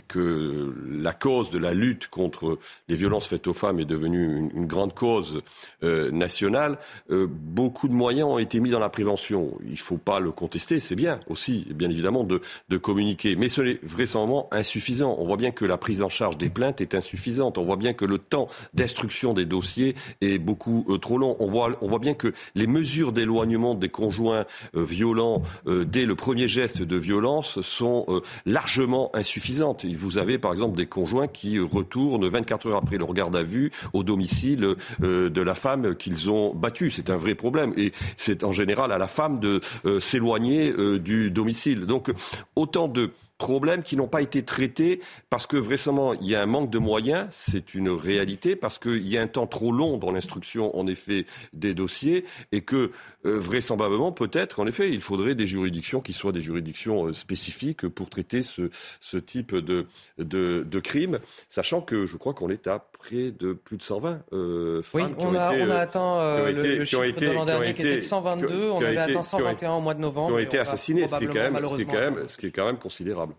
[0.08, 2.58] que la cause de la lutte contre
[2.88, 5.42] les violences faites aux femmes est devenue une, grande cause
[5.84, 6.80] euh, nationale,
[7.12, 9.58] euh, beaucoup de moyens ont été mis dans la prévention.
[9.66, 12.42] Il ne faut pas le contester, c'est bien aussi, bien évidemment, de,
[12.78, 13.36] communiquer.
[13.38, 15.16] Mais ce n'est vraisemblablement insuffisant.
[15.20, 17.58] On voit bien que la prise en charge des plaintes est insuffisante.
[17.58, 21.38] On voit bien que le temps d'instruction des dossiers est beaucoup trop long.
[21.40, 26.48] On voit, on voit bien que les mesures d'éloignement des conjoints violents dès le premier
[26.48, 29.86] geste de violence sont largement insuffisante.
[29.86, 33.72] Vous avez par exemple des conjoints qui retournent 24 heures après leur garde à vue
[33.94, 36.90] au domicile euh, de la femme qu'ils ont battue.
[36.90, 37.74] C'est un vrai problème.
[38.18, 41.86] C'est en général à la femme de euh, s'éloigner euh, du domicile.
[41.86, 42.12] Donc
[42.56, 46.46] autant de problèmes qui n'ont pas été traités parce que vraisemblablement il y a un
[46.46, 50.12] manque de moyens, c'est une réalité, parce qu'il y a un temps trop long dans
[50.12, 52.92] l'instruction en effet des dossiers et que
[53.26, 57.88] euh, vraisemblablement peut-être en effet il faudrait des juridictions qui soient des juridictions euh, spécifiques
[57.88, 58.70] pour traiter ce,
[59.02, 61.20] ce type de, de, de crimes,
[61.50, 65.26] sachant que je crois qu'on est à près de plus de 120 euh, femmes oui,
[65.26, 68.70] on, a, on a atteint euh, le, chiffre de l'an dernier qui, était de 122,
[68.70, 70.30] on avait atteint 121 au mois de novembre.
[70.30, 73.33] Qui ont été qui ce qui est quand même, ce qui est quand même considérable.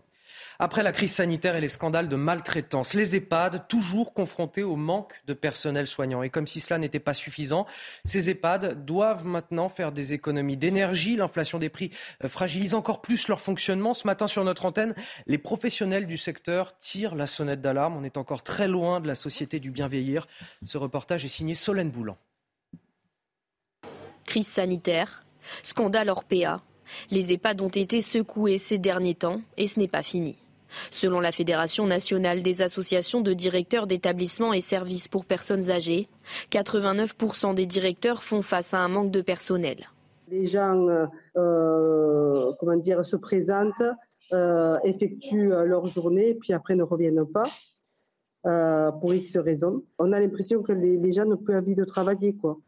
[0.59, 5.13] Après la crise sanitaire et les scandales de maltraitance, les EHPAD toujours confrontés au manque
[5.27, 6.23] de personnel soignant.
[6.23, 7.65] Et comme si cela n'était pas suffisant,
[8.05, 11.15] ces EHPAD doivent maintenant faire des économies d'énergie.
[11.17, 11.91] L'inflation des prix
[12.23, 13.93] euh, fragilise encore plus leur fonctionnement.
[13.93, 14.95] Ce matin sur notre antenne,
[15.27, 17.97] les professionnels du secteur tirent la sonnette d'alarme.
[17.97, 20.27] On est encore très loin de la société du bien vieillir.
[20.65, 22.17] Ce reportage est signé Solène Boulan.
[24.25, 25.25] Crise sanitaire,
[25.63, 26.61] scandale hors PA.
[27.11, 30.35] Les EHPAD ont été secoués ces derniers temps et ce n'est pas fini.
[30.91, 36.07] Selon la Fédération nationale des associations de directeurs d'établissements et services pour personnes âgées,
[36.51, 39.89] 89% des directeurs font face à un manque de personnel.
[40.29, 41.05] Les gens euh,
[41.37, 43.83] euh, comment dire, se présentent,
[44.33, 47.49] euh, effectuent leur journée, puis après ne reviennent pas
[49.01, 49.83] pour X raisons.
[49.97, 52.35] On a l'impression que les, gens n'ont plus envie de travailler.
[52.35, 52.59] Quoi.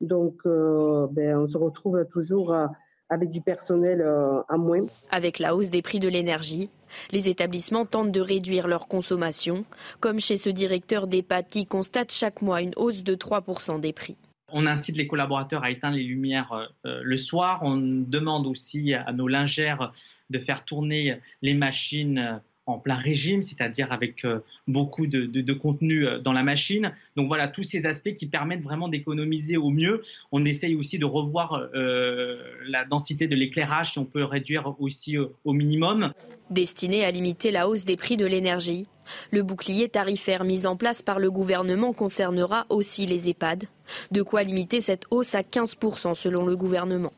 [0.00, 2.72] Donc, ben, on se retrouve toujours à
[3.12, 4.86] avec du personnel euh, à moins.
[5.10, 6.70] Avec la hausse des prix de l'énergie,
[7.10, 9.66] les établissements tentent de réduire leur consommation,
[10.00, 14.16] comme chez ce directeur d'EHPAD qui constate chaque mois une hausse de 3% des prix.
[14.48, 17.60] On incite les collaborateurs à éteindre les lumières euh, le soir.
[17.62, 19.92] On demande aussi à nos lingères
[20.30, 24.38] de faire tourner les machines en plein régime, c'est-à-dire avec euh,
[24.68, 26.92] beaucoup de, contenu euh, dans la machine.
[27.16, 30.02] Donc voilà, tous ces aspects qui permettent vraiment d'économiser au mieux.
[30.30, 35.16] On essaye aussi de revoir euh, la densité de l'éclairage, si on peut réduire aussi
[35.18, 36.12] au minimum.
[36.50, 38.86] Destiné à limiter la hausse des prix de l'énergie,
[39.30, 43.64] le bouclier tarifaire mis en place par le gouvernement concernera aussi les EHPAD.
[44.10, 47.12] De quoi limiter cette hausse à 15% selon le gouvernement.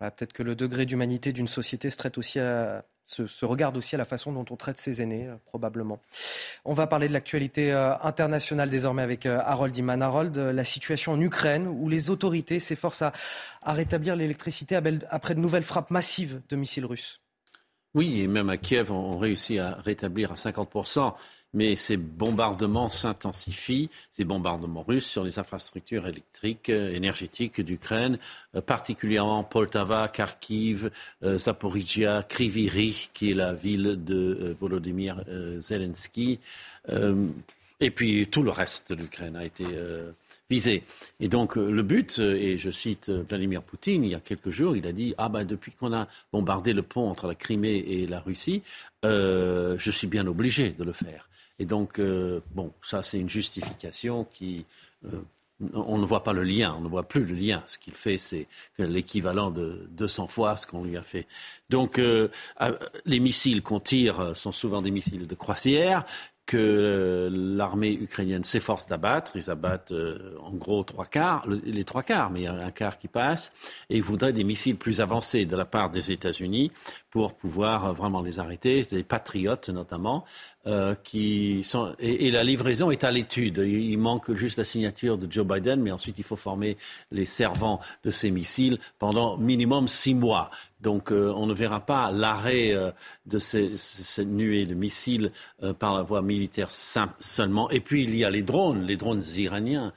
[0.00, 3.98] Peut-être que le degré d'humanité d'une société se traite aussi à se, regarde aussi à
[3.98, 6.00] la façon dont on traite ses aînés, euh, probablement.
[6.64, 10.02] On va parler de l'actualité euh, internationale désormais avec euh, Harold Iman.
[10.02, 13.12] Harold, la situation en Ukraine où les autorités s'efforcent à,
[13.62, 14.78] à rétablir l'électricité
[15.10, 17.20] après de nouvelles frappes massives de missiles russes.
[17.94, 20.70] Oui, et même à Kiev, on réussit à rétablir à 50
[21.54, 28.18] mais ces bombardements s'intensifient, ces bombardements russes sur les infrastructures électriques, euh, énergétiques d'Ukraine,
[28.54, 30.90] euh, particulièrement Poltava, Kharkiv,
[31.22, 35.22] euh, Zaporizhia, Kriviri, qui est la ville de Volodymyr
[35.60, 36.38] Zelensky,
[37.80, 39.64] et puis tout le reste de l'Ukraine a été
[40.48, 40.82] visé.
[41.20, 44.86] Et donc le but, et je cite Vladimir Poutine, il y a quelques jours, il
[44.86, 48.20] a dit Ah ben depuis qu'on a bombardé le pont entre la Crimée et la
[48.20, 48.62] Russie,
[49.04, 51.28] je suis bien obligé de le faire.
[51.58, 54.66] Et donc, euh, bon, ça c'est une justification qui...
[55.04, 55.20] Euh,
[55.74, 57.64] on ne voit pas le lien, on ne voit plus le lien.
[57.66, 58.46] Ce qu'il fait, c'est
[58.78, 61.26] l'équivalent de 200 fois ce qu'on lui a fait.
[61.68, 62.28] Donc, euh,
[63.06, 66.04] les missiles qu'on tire sont souvent des missiles de croisière
[66.46, 69.32] que l'armée ukrainienne s'efforce d'abattre.
[69.34, 69.92] Ils abattent
[70.40, 73.52] en gros trois quarts, les trois quarts, mais il y a un quart qui passe.
[73.90, 76.70] Et ils voudraient des missiles plus avancés de la part des États-Unis
[77.10, 80.24] pour pouvoir vraiment les arrêter, des patriotes notamment.
[80.68, 80.94] Euh,
[81.98, 83.58] et, la livraison est à l'étude.
[83.58, 86.76] Il manque juste la signature de Joe Biden, mais ensuite il faut former
[87.10, 90.50] les servants de ces missiles pendant minimum six mois.
[90.80, 92.90] Donc euh, on ne verra pas l'arrêt euh,
[93.26, 95.32] de cette nuée de missiles
[95.78, 97.70] par la voie militaire seulement.
[97.70, 99.92] Et puis il y a les drones, les drones iraniens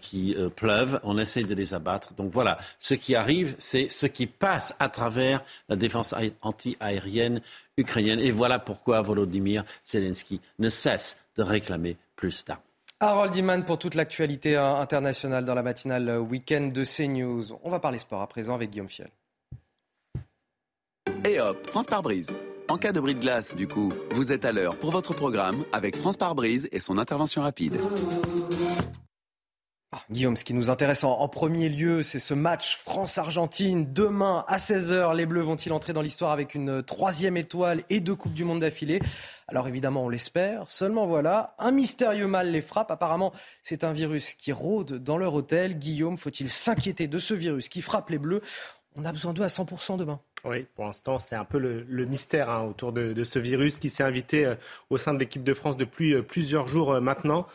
[0.00, 1.00] qui pleuvent.
[1.04, 2.14] On essaie de les abattre.
[2.14, 7.40] Donc voilà, ce qui arrive, c'est ce qui passe à travers la défense anti-aérienne
[7.76, 8.20] ukrainienne.
[8.20, 12.60] Et voilà pourquoi Volodymyr Zelensky ne cesse de réclamer plus d'armes.
[13.00, 17.58] Harold Iman pour toute l'actualité euh, internationale dans la matinale euh, week-end de CNews.
[17.62, 19.10] On va parler sport à présent avec Guillaume Fiel.
[21.26, 22.28] Et hop, France par brise.
[22.68, 25.64] En cas de bris de glace, du coup, vous êtes à l'heure pour votre programme
[25.72, 27.78] avec France par brise et son intervention rapide.
[29.92, 33.90] Ah, Guillaume, ce qui nous intéresse en, premier lieu, c'est ce match France-Argentine.
[33.90, 38.16] Demain à 16h, les Bleus vont-ils entrer dans l'histoire avec une troisième étoile et deux
[38.16, 39.00] Coupes du Monde d'affilée?
[39.48, 40.70] Alors évidemment, on l'espère.
[40.70, 42.90] Seulement voilà, un mystérieux mal les frappe.
[42.90, 45.78] Apparemment, c'est un virus qui rôde dans leur hôtel.
[45.78, 48.42] Guillaume, faut-il s'inquiéter de ce virus qui frappe les Bleus?
[48.96, 50.20] On a besoin d'eux à 100% demain.
[50.44, 54.04] Oui, pour l'instant, c'est un peu le, mystère hein, autour de, ce virus qui s'est
[54.04, 54.54] invité euh,
[54.90, 57.46] au sein de l'équipe de France depuis euh, plusieurs jours euh, maintenant.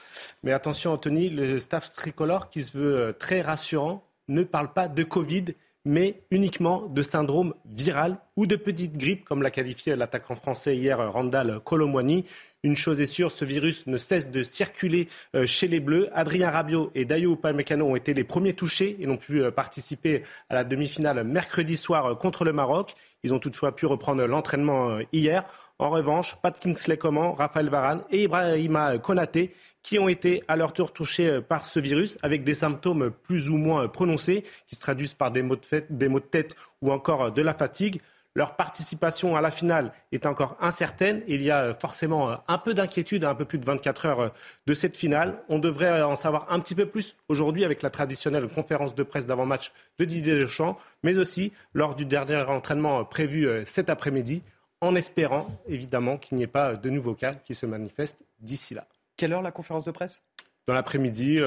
[0.44, 5.04] Mais attention, Anthony, le staff tricolore qui se veut très rassurant ne parle pas de
[5.04, 5.46] Covid,
[5.90, 11.12] mais uniquement de syndrome viral ou de petite grippe, comme l'a qualifié l'attaquant français hier
[11.12, 12.26] Randall Colomwani.
[12.62, 16.08] Une chose est sûre, ce virus ne cesse de circuler euh, chez les Bleus.
[16.14, 20.22] Adrien Rabiot et Dayo Upamecano ont été les premiers touchés et n'ont pu euh, participer
[20.50, 22.94] à la demi-finale mercredi soir euh, contre le Maroc.
[23.24, 25.44] Ils ont toutefois pu reprendre l'entraînement hier.
[25.82, 30.58] En revanche, pas de Kingsley Coman, Raphaël Varane et Ibrahima Konaté qui ont été à
[30.58, 34.82] leur tour touchés par ce virus avec des symptômes plus ou moins prononcés qui se
[34.82, 38.02] traduisent par des maux de, tête ou encore de la fatigue.
[38.36, 41.24] leur participation à la finale est encore incertaine.
[41.28, 44.34] Il y a forcément un peu d'inquiétude à un peu plus de 24 heures
[44.68, 45.42] de cette finale.
[45.48, 49.26] On devrait en savoir un petit peu plus aujourd'hui avec la traditionnelle conférence de presse
[49.26, 54.44] d'avant-match de Didier Deschamps, mais aussi lors du dernier entraînement prévu cet après-midi,
[54.82, 58.86] en espérant évidemment qu'il n'y ait pas de nouveaux cas qui se manifestent d'ici là.
[59.18, 60.22] Quelle heure la conférence de presse?
[60.68, 61.40] Dans l'après-midi.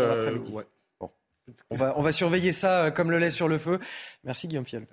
[1.70, 3.78] On, va, on va surveiller ça comme le lait sur le feu.
[4.24, 4.86] Merci Guillaume Fiel.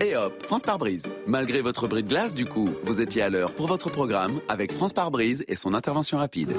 [0.00, 1.04] Et hop, France par brise.
[1.26, 4.72] Malgré votre bris de glace, du coup, vous étiez à l'heure pour votre programme avec
[4.72, 6.52] France par brise et son intervention rapide.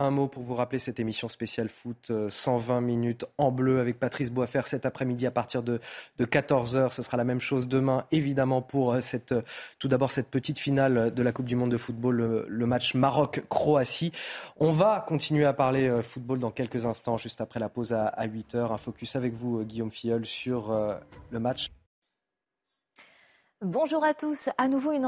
[0.00, 4.00] Un mot pour vous rappeler cette émission spéciale foot 120 euh, minutes en bleu avec
[4.00, 5.78] Patrice Boisfer cet après-midi à partir de,
[6.18, 6.90] 14h.
[6.90, 9.42] Ce sera la même chose demain, évidemment, pour euh, cette, euh,
[9.78, 14.10] tout d'abord cette petite finale de la Coupe du Monde de football, le, match Maroc-Croatie.
[14.56, 18.72] On va continuer à parler football dans quelques instants, juste après la pause à, 8h.
[18.72, 20.74] Un focus avec vous, Guillaume Filleul, sur
[21.30, 21.68] le match
[23.64, 24.50] Bonjour à tous.
[24.58, 25.06] À nouveau une,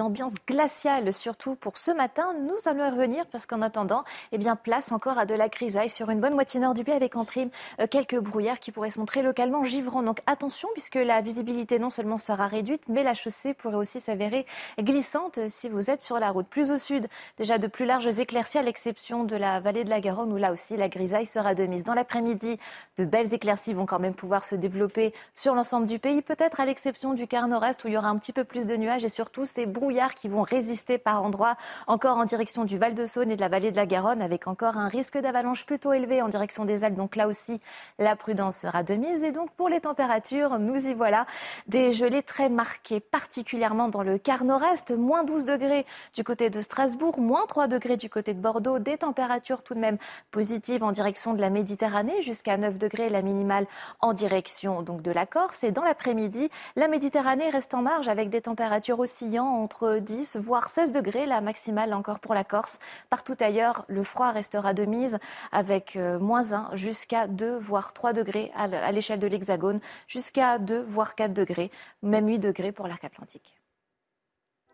[0.00, 2.34] ambiance glaciale, surtout pour ce matin.
[2.40, 5.90] Nous allons y revenir parce qu'en attendant, eh bien, place encore à de la grisaille
[5.90, 7.50] sur une bonne moitié nord du pays avec en prime
[7.80, 10.04] euh, quelques brouillards qui pourraient se montrer localement givrants.
[10.04, 14.46] Donc attention puisque la visibilité non seulement sera réduite, mais la chaussée pourrait aussi s'avérer
[14.78, 16.46] glissante si vous êtes sur la route.
[16.46, 20.00] Plus au sud, déjà de plus larges éclaircies à l'exception de la vallée de la
[20.00, 21.82] Garonne où là aussi la grisaille sera de mise.
[21.82, 22.56] Dans l'après-midi,
[22.98, 26.66] de belles éclaircies vont quand même pouvoir se développer sur l'ensemble du pays, peut-être à
[26.66, 29.08] l'exception du quart nord-est où il y aura un petit peu plus de nuages et
[29.08, 33.40] surtout ces brouillards qui vont résister par endroits encore en direction du Val-de-Saône et de
[33.40, 36.84] la vallée de la Garonne avec encore un risque d'avalanche plutôt élevé en direction des
[36.84, 36.96] Alpes.
[36.96, 37.60] Donc là aussi,
[37.98, 39.24] la prudence sera de mise.
[39.24, 41.26] Et donc pour les températures, nous y voilà.
[41.66, 44.92] Des gelées très marquées, particulièrement dans le quart nord-est.
[44.92, 48.78] Moins 12 degrés du côté de Strasbourg, moins 3 degrés du côté de Bordeaux.
[48.78, 49.98] Des températures tout de même
[50.30, 53.66] positives en direction de la Méditerranée, jusqu'à 9 degrés la minimale
[54.00, 55.64] en direction donc de la Corse.
[55.64, 60.70] Et dans l'après-midi, la Méditerranée reste en marge avec des températures oscillant entre 10 voire
[60.70, 62.78] 16 degrés, la maximale encore pour la Corse.
[63.10, 65.18] Partout ailleurs, le froid restera de mise
[65.52, 70.82] avec euh, moins 1 jusqu'à 2 voire 3 degrés à l'échelle de l'Hexagone, jusqu'à 2
[70.82, 71.70] voire 4 degrés,
[72.02, 73.54] même 8 degrés pour l'arc atlantique.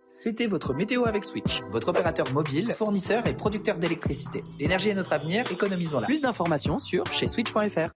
[0.09, 4.45] C'était votre météo avec Switch, votre opérateur mobile, fournisseur et producteur d'électricité.
[4.61, 6.07] L'énergie est notre avenir, économisons-la.
[6.07, 7.91] Plus d'informations sur chez switch.fr.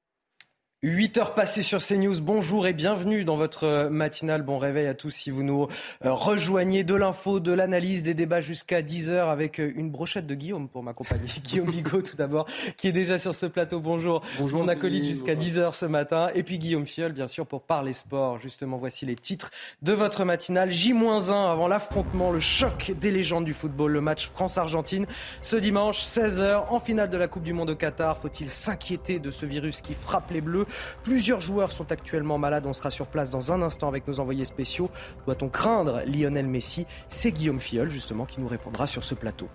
[0.82, 2.20] 8 heures passées sur CNews.
[2.20, 4.42] Bonjour et bienvenue dans votre matinale.
[4.42, 5.68] Bon réveil à tous si vous nous
[6.04, 10.26] euh, rejoignez de l'info, de l'analyse, des débats jusqu'à 10 heures avec euh, une brochette
[10.26, 11.28] de Guillaume pour m'accompagner.
[11.42, 12.46] Guillaume Bigot tout d'abord
[12.76, 13.80] qui est déjà sur ce plateau.
[13.80, 14.20] Bonjour.
[14.38, 14.60] Bonjour.
[14.60, 16.28] Mon acolyte jusqu'à 10 heures ce matin.
[16.34, 18.38] Et puis Guillaume Fiol bien sûr pour parler sport.
[18.38, 20.70] Justement voici les titres de votre matinale.
[20.70, 25.06] J-1 avant l'affrontement, le choc des légendes du football, le match France-Argentine
[25.40, 28.18] ce dimanche 16h en finale de la Coupe du Monde au Qatar.
[28.18, 30.65] Faut-il s'inquiéter de ce virus qui frappe les Bleus?
[31.02, 32.66] Plusieurs joueurs sont actuellement malades.
[32.66, 34.90] On sera sur place dans un instant avec nos envoyés spéciaux.
[35.26, 36.86] Doit-on craindre Lionel Messi?
[37.08, 39.48] C'est Guillaume Fiol, justement, qui nous répondra sur ce plateau.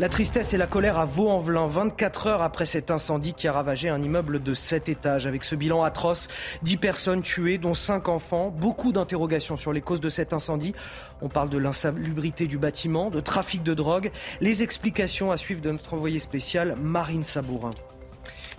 [0.00, 3.90] La tristesse et la colère à Vaux-en-Velin, 24 heures après cet incendie qui a ravagé
[3.90, 5.26] un immeuble de 7 étages.
[5.26, 6.28] Avec ce bilan atroce,
[6.62, 8.48] 10 personnes tuées, dont 5 enfants.
[8.48, 10.74] Beaucoup d'interrogations sur les causes de cet incendie.
[11.20, 14.10] On parle de l'insalubrité du bâtiment, de trafic de drogue.
[14.40, 17.72] Les explications à suivre de notre envoyé spécial, Marine Sabourin.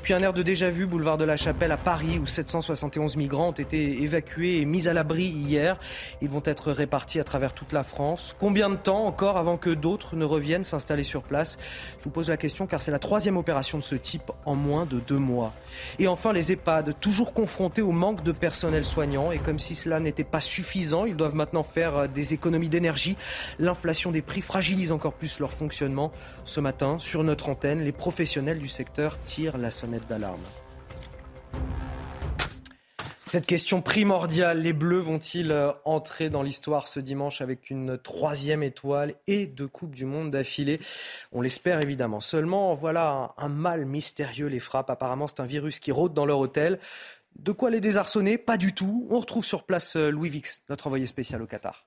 [0.04, 3.52] Puis un air de déjà-vu, boulevard de la Chapelle à Paris, où 771 migrants ont
[3.52, 5.80] été évacués et mis à l'abri hier.
[6.24, 8.36] Ils vont être répartis à travers toute la France.
[8.39, 11.60] Combien de temps encore avant que d'autres ne reviennent s'installer sur place?
[11.99, 14.88] Je vous pose la question car c'est la troisième opération de ce type en moins
[14.88, 15.54] de deux mois.
[15.99, 19.32] Et enfin, les EHPAD, toujours confrontés au manque de personnel soignant.
[19.32, 23.18] Et comme si cela n'était pas suffisant, ils doivent maintenant faire des économies d'énergie.
[23.60, 26.12] L'inflation des prix fragilise encore plus leur fonctionnement.
[26.43, 30.42] Ce matin, sur notre antenne, les professionnels du secteur tirent la sonnette d'alarme.
[33.32, 38.62] Cette question primordiale, les Bleus vont-ils euh, entrer dans l'histoire ce dimanche avec une troisième
[38.62, 40.82] étoile et deux Coupes du Monde d'affilée?
[41.32, 42.20] On l'espère évidemment.
[42.20, 44.89] Seulement, voilà, un, mal mystérieux les frappe.
[44.89, 46.78] Apparemment, c'est un virus qui rôde dans leur hôtel.
[47.39, 48.38] De quoi les désarçonner?
[48.38, 49.08] Pas du tout.
[49.10, 51.86] On retrouve sur place euh, Louis Vix, notre envoyé spécial au Qatar.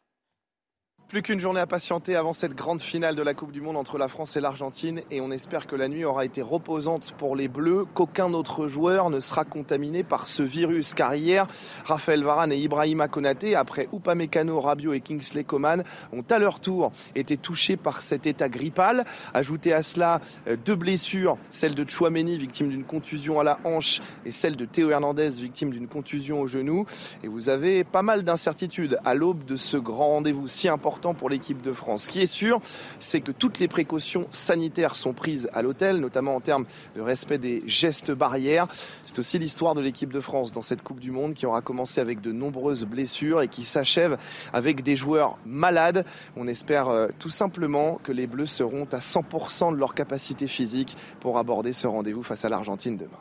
[1.14, 3.98] Plus qu'une journée à patienter avant cette grande finale de la Coupe du Monde entre
[3.98, 7.46] la France et l'Argentine et on espère que la nuit aura été reposante pour les
[7.46, 10.92] Bleus, qu'aucun autre joueur ne sera contaminé par ce virus.
[10.92, 11.46] Car hier,
[11.84, 16.90] Raphaël Varane et Ibrahima Konaté, après Upamecano, Rabiot et Kingsley Coman, ont à leur tour
[17.14, 19.04] été touchés par cet état grippal.
[19.34, 24.00] Ajoutez à cela euh, deux blessures, celle de Chouameni, victime d'une contusion à la hanche,
[24.26, 26.86] et celle de Théo Hernandez, victime d'une contusion au genou.
[27.22, 31.14] Et vous avez pas mal d'incertitudes à l'aube de ce grand rendez-vous si important important
[31.14, 32.04] pour l'équipe de France.
[32.04, 32.60] Ce qui est sûr,
[32.98, 36.64] c'est que toutes les précautions sanitaires sont prises à l'hôtel, notamment en termes
[36.96, 38.68] de respect des gestes barrières.
[39.04, 42.00] C'est aussi l'histoire de l'équipe de France dans cette Coupe du Monde qui aura commencé
[42.00, 44.16] avec de nombreuses blessures et qui s'achève
[44.52, 46.06] avec des joueurs malades.
[46.36, 50.96] On espère euh, tout simplement que les Bleus seront à 100% de leur capacité physique
[51.20, 53.20] pour aborder ce rendez-vous face à l'Argentine demain.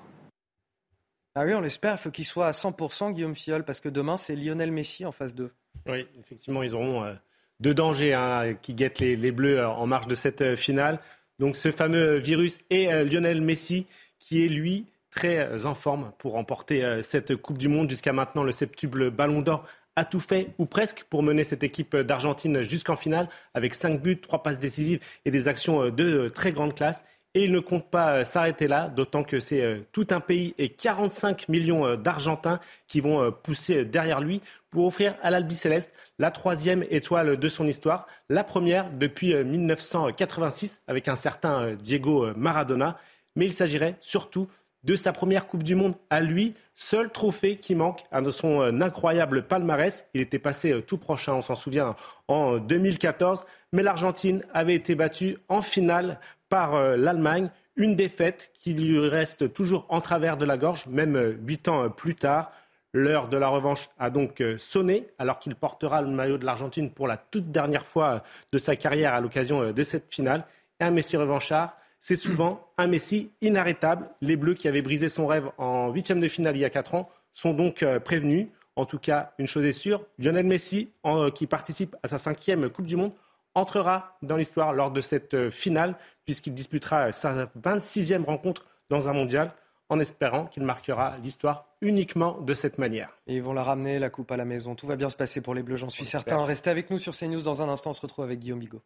[1.35, 1.93] Ah oui, on l'espère.
[1.93, 5.11] Il faut qu'il soit à 100%, Guillaume Fiol, parce que demain, c'est Lionel Messi en
[5.11, 5.51] phase 2.
[5.87, 7.13] Oui, effectivement, ils auront euh,
[7.59, 10.99] deux dangers hein, qui guettent les, Bleus euh, en marge de cette euh, finale.
[11.39, 13.87] Donc ce fameux virus et Lionel Messi,
[14.19, 17.89] qui est lui très en forme pour remporter cette Coupe du Monde.
[17.89, 21.97] Jusqu'à maintenant, le septuple Ballon d'Or a tout fait, ou presque, pour mener cette équipe
[21.97, 26.75] d'Argentine jusqu'en finale, avec cinq buts, trois passes décisives et des actions de très grande
[26.75, 27.03] classe.
[27.35, 30.53] Et il ne compte pas euh, s'arrêter là, d'autant que c'est euh, tout un pays
[30.59, 35.91] et 45 millions euh, d'Argentins qui vont pousser derrière lui pour offrir à l'Albi Céleste
[36.19, 42.97] la troisième étoile de son histoire, la première depuis 1986 avec un certain Diego Maradona.
[43.35, 44.47] Mais il s'agirait surtout
[44.83, 49.47] de sa première Coupe du Monde à lui, seul trophée qui manque à son incroyable
[49.47, 50.05] palmarès.
[50.13, 51.95] Il était passé tout prochain, on s'en souvient,
[52.27, 56.19] en 2014, mais l'Argentine avait été battue en finale
[56.53, 57.49] par euh, l'Allemagne.
[57.77, 61.85] Une défaite qui lui reste toujours en travers de la gorge, même euh, huit ans
[61.85, 62.51] euh, plus tard.
[62.93, 67.07] L'heure de la revanche a donc sonné, alors qu'il portera le maillot de l'Argentine pour
[67.07, 70.45] la toute dernière fois de sa carrière à l'occasion de cette finale.
[70.79, 74.07] Et un Messi revanchard, c'est souvent un Messi inarrêtable.
[74.21, 76.93] Les Bleus qui avaient brisé son rêve en huitième de finale il y a quatre
[76.93, 78.45] ans sont donc prévenus.
[78.75, 80.91] En tout cas, une chose est sûre, Lionel Messi,
[81.33, 83.13] qui participe à sa cinquième Coupe du Monde,
[83.55, 85.95] entrera dans l'histoire lors de cette euh, finale,
[86.25, 89.51] puisqu'il disputera sa 26e rencontre dans un mondial,
[89.89, 93.09] en espérant qu'il marquera l'histoire uniquement de cette manière.
[93.27, 94.75] Et ils vont la ramener, la coupe à la maison.
[94.75, 96.43] Tout va bien se passer pour les Bleus, j'en suis certain.
[96.43, 97.91] Restez avec nous sur CNews dans un instant.
[97.91, 98.81] On se retrouve avec Guillaume Bigot.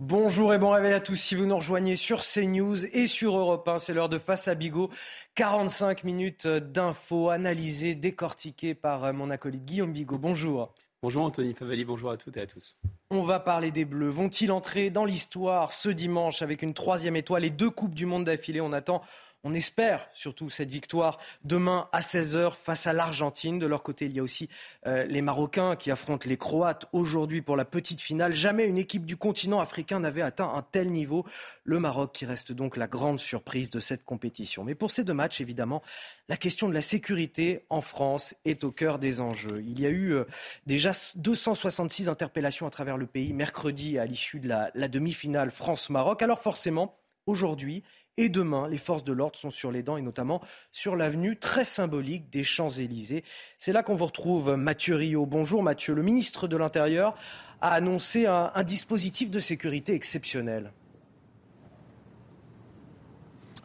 [0.00, 1.16] Bonjour et bon réveil à tous.
[1.16, 4.54] Si vous nous rejoignez sur CNews et sur Europe 1, c'est l'heure de Face à
[4.54, 4.88] Bigot.
[5.34, 10.16] 45 minutes d'infos analysées, décortiquées par mon acolyte Guillaume Bigot.
[10.16, 10.72] Bonjour.
[11.02, 12.78] Bonjour Anthony Favali, bonjour à toutes et à tous.
[13.10, 14.08] On va parler des Bleus.
[14.08, 18.24] Vont-ils entrer dans l'histoire ce dimanche avec une troisième étoile et deux Coupes du Monde
[18.24, 18.62] d'affilée?
[18.62, 19.02] On attend
[19.42, 23.58] on espère surtout cette victoire demain à 16h face à l'Argentine.
[23.58, 24.48] De leur côté, il y a aussi
[24.86, 28.34] euh, les Marocains qui affrontent les Croates aujourd'hui pour la petite finale.
[28.34, 31.24] Jamais une équipe du continent africain n'avait atteint un tel niveau.
[31.64, 34.62] Le Maroc qui reste donc la grande surprise de cette compétition.
[34.62, 35.82] Mais pour ces deux matchs, évidemment,
[36.28, 39.62] la question de la sécurité en France est au cœur des enjeux.
[39.66, 40.24] Il y a eu euh,
[40.66, 46.22] déjà 266 interpellations à travers le pays mercredi à l'issue de la demi-finale France-Maroc.
[46.22, 47.82] Alors forcément, aujourd'hui,
[48.20, 50.42] et demain, les forces de l'ordre sont sur les dents et notamment
[50.72, 53.24] sur l'avenue très symbolique des Champs-Élysées.
[53.58, 55.24] C'est là qu'on vous retrouve Mathieu Rio.
[55.24, 55.94] Bonjour Mathieu.
[55.94, 57.14] Le ministre de l'Intérieur
[57.62, 60.70] a annoncé un, un dispositif de sécurité exceptionnel.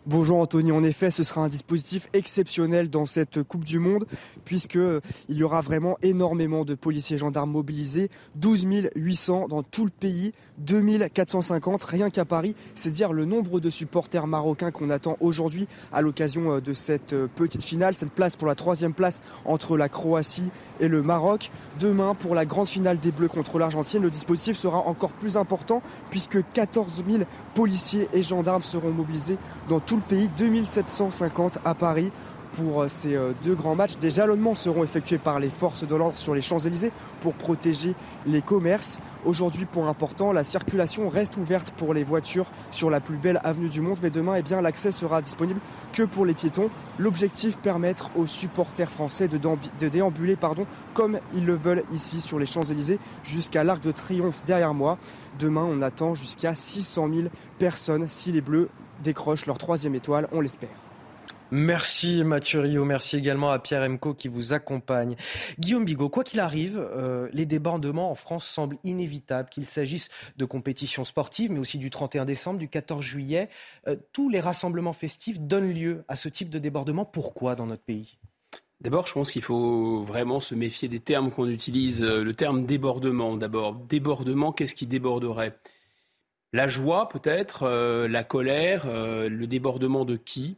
[0.07, 4.05] Bonjour Anthony, en effet ce sera un dispositif exceptionnel dans cette Coupe du Monde
[4.43, 5.01] puisqu'il
[5.35, 10.31] y aura vraiment énormément de policiers et gendarmes mobilisés, 12 800 dans tout le pays,
[10.59, 16.03] 2450 rien qu'à Paris, c'est dire le nombre de supporters marocains qu'on attend aujourd'hui à
[16.03, 19.89] l'occasion euh, de cette euh, petite finale, cette place pour la troisième place entre la
[19.89, 21.49] Croatie et le Maroc.
[21.79, 25.81] Demain pour la grande finale des Bleus contre l'Argentine, le dispositif sera encore plus important
[26.11, 27.23] puisque 14 000
[27.55, 29.37] policiers et gendarmes seront mobilisés
[29.67, 32.11] dans tout le pays, 2750 à Paris
[32.57, 33.95] pour euh, ces euh, deux grands matchs.
[33.97, 36.91] Des jalonnements seront effectués par les forces de l'ordre sur les Champs-Élysées
[37.21, 38.99] pour protéger les commerces.
[39.23, 43.69] Aujourd'hui, point important, la circulation reste ouverte pour les voitures sur la plus belle avenue
[43.69, 45.61] du monde, mais demain, eh bien, l'accès sera disponible
[45.93, 46.69] que pour les piétons.
[46.99, 49.39] L'objectif, permettre aux supporters français de,
[49.87, 54.73] déambuler pardon, comme ils le veulent ici sur les Champs-Élysées jusqu'à l'Arc de Triomphe derrière
[54.73, 54.97] moi.
[55.39, 57.27] Demain, on attend jusqu'à 600 000
[57.59, 58.69] personnes si les Bleus
[59.05, 60.69] décrochent leur troisième étoile, on l'espère.
[61.51, 65.15] Merci Mathieu Rio, merci également à Pierre Emco qui vous accompagne.
[65.59, 70.45] Guillaume Bigot, quoi qu'il arrive, euh, les débordements en France semblent inévitables, qu'il s'agisse de
[70.45, 73.49] compétitions sportives, mais aussi du 31 décembre, du 14 juillet.
[73.87, 77.05] Euh, tous les rassemblements festifs donnent lieu à ce type de débordement.
[77.05, 78.17] Pourquoi dans notre pays?
[78.81, 82.03] D'abord, je pense qu'il faut vraiment se méfier des termes qu'on utilise.
[82.03, 83.75] Euh, le terme débordement, d'abord.
[83.75, 85.55] Débordement, qu'est-ce qui déborderait?
[86.53, 87.67] La joie, peut-être,
[88.07, 90.57] la colère, le débordement de qui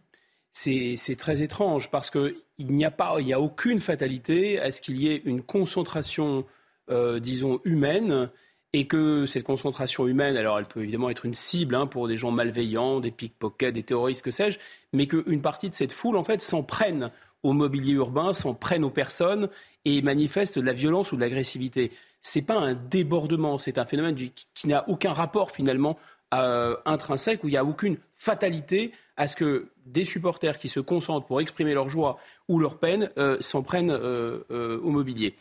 [0.57, 4.99] c'est très étrange parce qu'il n'y a pas, il a aucune fatalité à ce qu'il
[4.99, 6.45] y ait une concentration,
[6.89, 8.29] euh, disons, humaine
[8.73, 12.17] et que cette concentration humaine, alors elle peut évidemment être une cible hein, pour des
[12.17, 14.57] gens malveillants, des pickpockets, des terroristes, que sais-je,
[14.93, 17.11] mais qu'une partie de cette foule, en fait, s'en prenne
[17.43, 19.49] au mobilier urbain, s'en prennent aux personnes
[19.85, 21.91] et manifestent de la violence ou de l'agressivité.
[22.22, 25.97] Ce n'est pas un débordement, c'est un phénomène qui, n'a aucun rapport finalement
[26.34, 30.80] euh, intrinsèque, où il n'y a aucune fatalité à ce que des supporters qui se
[30.80, 35.36] concentrent pour exprimer leur joie ou leur peine euh, s'en prennent euh, au mobilier.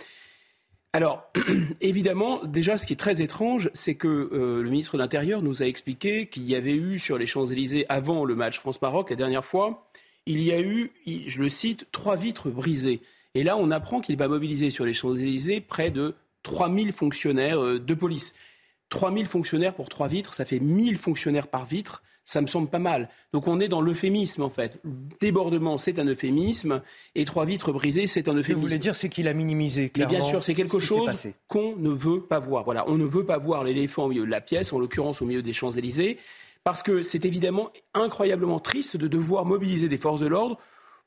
[0.93, 1.31] Alors,
[1.81, 5.67] évidemment, déjà, ce qui est très étrange, c'est que le ministre de l'Intérieur nous a
[5.67, 9.87] expliqué qu'il y avait eu sur les Champs-Élysées, avant le match France-Maroc, la dernière fois,
[10.27, 13.01] il y a eu, je le cite, trois vitres brisées.
[13.35, 16.15] Et là, on apprend qu'il va mobiliser sur les Champs-Élysées près de
[16.47, 18.33] 3000 fonctionnaires euh, de police.
[18.89, 22.05] 3000 fonctionnaires pour trois vitres, ça fait 1000 fonctionnaires par vitre.
[22.25, 23.09] Ça me semble pas mal.
[23.33, 24.81] Donc on est dans l'euphémisme en fait.
[25.21, 26.83] Débordement, c'est un euphémisme,
[27.15, 28.43] et trois vitres brisées, c'est un euphémisme.
[28.43, 29.91] Ce que vous voulez dire, c'est qu'il a minimisé.
[29.91, 32.65] Clairement, bien sûr, c'est quelque chose qu'on ne veut pas voir.
[32.65, 35.25] Voilà, on ne veut pas voir l'éléphant au milieu de la pièce, en l'occurrence au
[35.25, 36.19] milieu des Champs Élysées
[36.67, 40.59] parce que c'est évidemment incroyablement triste de devoir mobiliser des forces de l'ordre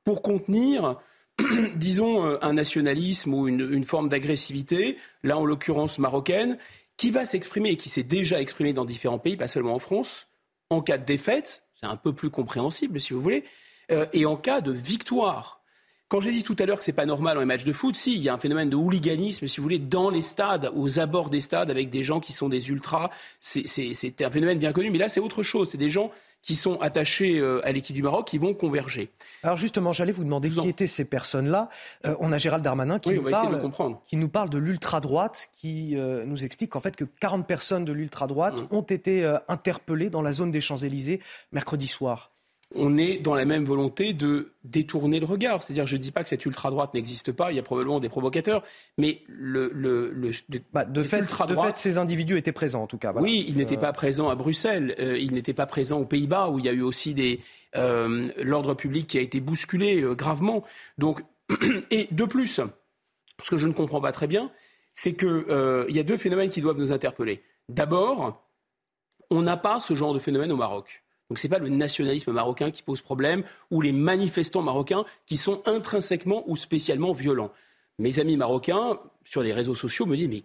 [0.06, 0.96] pour contenir,
[1.76, 6.58] disons, euh, un nationalisme ou une, forme d'agressivité, là en l'occurrence marocaine,
[6.98, 10.28] qui va s'exprimer et qui s'est déjà exprimé dans différents pays, pas seulement en France,
[10.70, 13.46] en cas de défaite, c'est un peu plus compréhensible si vous voulez,
[13.92, 15.60] euh, et en cas de victoire.
[16.10, 17.96] Quand j'ai dit tout à l'heure que c'est pas normal dans les matchs de foot,
[17.96, 21.00] si, il y a un phénomène de hooliganisme, si vous voulez, dans les stades, aux
[21.00, 23.12] abords des stades, avec des gens qui sont des ultras.
[23.40, 25.70] C'est un phénomène bien connu, mais là, c'est autre chose.
[25.70, 26.12] C'est des gens
[26.42, 29.12] qui sont attachés euh, à l'équipe du Maroc, qui vont converger.
[29.44, 31.70] Alors justement, j'allais vous demander qui étaient ces personnes-là.
[32.06, 33.62] Euh, on a Gérald Darmanin qui, nous, parle,
[34.06, 37.94] qui nous parle de l'ultra-droite, qui euh, nous explique qu'en fait que 40 personnes de
[37.94, 38.76] l'ultra-droite mmh.
[38.76, 41.22] ont été interpellées dans la zone des Champs-Élysées
[41.52, 42.32] mercredi soir
[42.76, 45.64] on est dans la même volonté de détourner le regard.
[45.64, 48.10] C'est-à-dire, je ne dis pas que cette ultra-droite n'existe pas, il y a probablement des
[48.10, 48.64] provocateurs,
[48.98, 49.72] mais le...
[49.74, 50.32] le,
[50.72, 53.14] bah, de, fait, de fait, ces individus étaient présents, en tout cas.
[53.16, 56.50] Oui, ils n'étaient euh, pas présents à Bruxelles, euh, ils n'étaient pas présents aux Pays-Bas,
[56.50, 57.40] où il y a eu aussi des...
[57.76, 60.64] Euh, l'ordre public qui a été bousculé gravement.
[60.98, 61.22] Donc,
[61.92, 62.60] et de plus,
[63.44, 64.52] ce que je ne comprends pas très bien,
[64.94, 65.46] c'est qu'il
[65.88, 67.44] il y a deux phénomènes qui doivent nous interpeller.
[67.70, 68.44] D'abord,
[69.30, 71.04] on n'a pas ce genre de phénomène au Maroc.
[71.30, 75.38] Donc ce n'est pas le nationalisme marocain qui pose problème ou les manifestants marocains qui
[75.38, 77.52] sont intrinsèquement ou spécialement violents.
[78.00, 80.44] Mes amis marocains sur les réseaux sociaux me disent mais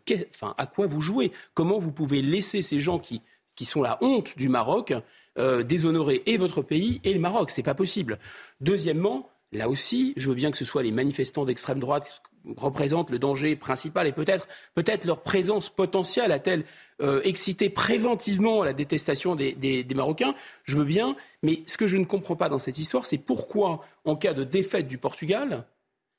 [0.59, 1.32] à quoi vous jouez?
[1.55, 3.22] Comment vous pouvez laisser ces gens qui,
[3.64, 4.93] sont la honte du Maroc
[5.39, 7.51] euh, déshonorer et votre pays et le Maroc?
[7.51, 8.18] C'est pas possible.
[8.61, 12.22] Deuxièmement, là aussi, je veux bien que ce soit les manifestants d'extrême droite
[12.57, 16.64] représentent le danger principal et peut-être peut-être leur présence potentielle a-t-elle
[17.01, 20.34] euh, excité préventivement la détestation des, Marocains
[20.64, 23.80] Je veux bien, mais ce que je ne comprends pas dans cette histoire, c'est pourquoi,
[24.05, 25.64] en cas de défaite du Portugal,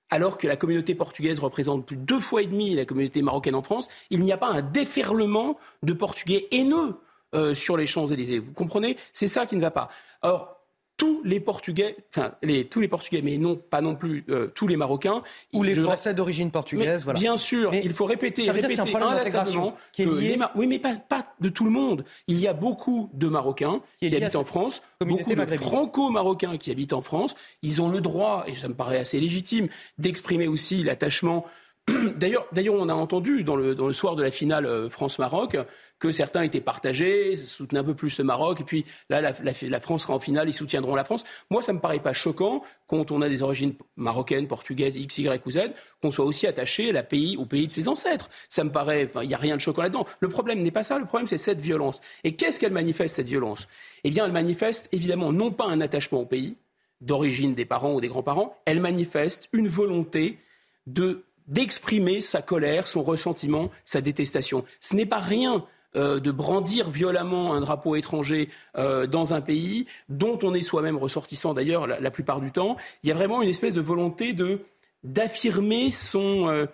[0.09, 3.55] alors que la communauté portugaise représente plus de deux fois et demi la communauté marocaine
[3.55, 6.95] en France, il n'y a pas un déferlement de Portugais haineux
[7.34, 8.39] euh, sur les Champs-Élysées.
[8.39, 8.97] Vous comprenez?
[9.13, 9.89] C'est ça qui ne va pas.
[10.21, 10.55] Alors,
[10.98, 14.68] tous les Portugais, enfin les, tous les Portugais, mais non pas non plus euh, tous
[14.68, 15.24] les Marocains
[15.54, 17.04] ou les Français d'origine portugaise.
[17.04, 17.20] voilà.
[17.20, 20.39] Bien sûr, il faut répéter, répéter inlassablement qui est lié...
[20.56, 20.96] oui, mais pas,
[21.39, 22.06] de tout le monde.
[22.28, 26.93] Il y a beaucoup de Marocains qui, habitent en France, beaucoup de Franco-Marocains qui habitent
[26.93, 27.36] en France.
[27.62, 29.68] Ils ont le droit, et ça me paraît assez légitime,
[29.98, 31.46] d'exprimer aussi l'attachement
[32.18, 35.58] D'ailleurs, on a entendu dans le, dans le soir de la finale euh, France-Maroc
[36.00, 40.04] que certains étaient partagés, soutenaient un peu plus le Maroc, et puis là, la, France
[40.04, 41.24] sera en finale, ils soutiendront la France.
[41.50, 45.41] Moi, ça me paraît pas choquant, quand on a des origines marocaines, portugaises, X, Y
[45.46, 45.60] ou Z,
[46.02, 48.30] qu'on soit aussi attaché à pays, au pays de ses ancêtres.
[48.50, 50.06] Ça me paraît, il n'y a rien de choquant là-dedans.
[50.20, 52.02] Le problème n'est pas ça, le problème c'est cette violence.
[52.24, 53.68] Et qu'est-ce qu'elle manifeste, cette violence?
[54.04, 56.58] Eh bien, elle manifeste évidemment non pas un attachement au pays,
[57.02, 60.39] d'origine des parents ou des grands-parents, elle manifeste une volonté
[60.88, 64.66] de d'exprimer sa colère, son ressentiment, sa détestation.
[64.80, 65.64] Ce n'est pas rien
[65.96, 70.98] euh, de brandir violemment un drapeau étranger euh, dans un pays dont on est soi-même
[70.98, 72.76] ressortissant d'ailleurs la, plupart du temps.
[73.04, 74.60] Il y a vraiment une espèce de volonté de
[75.04, 76.68] d'affirmer son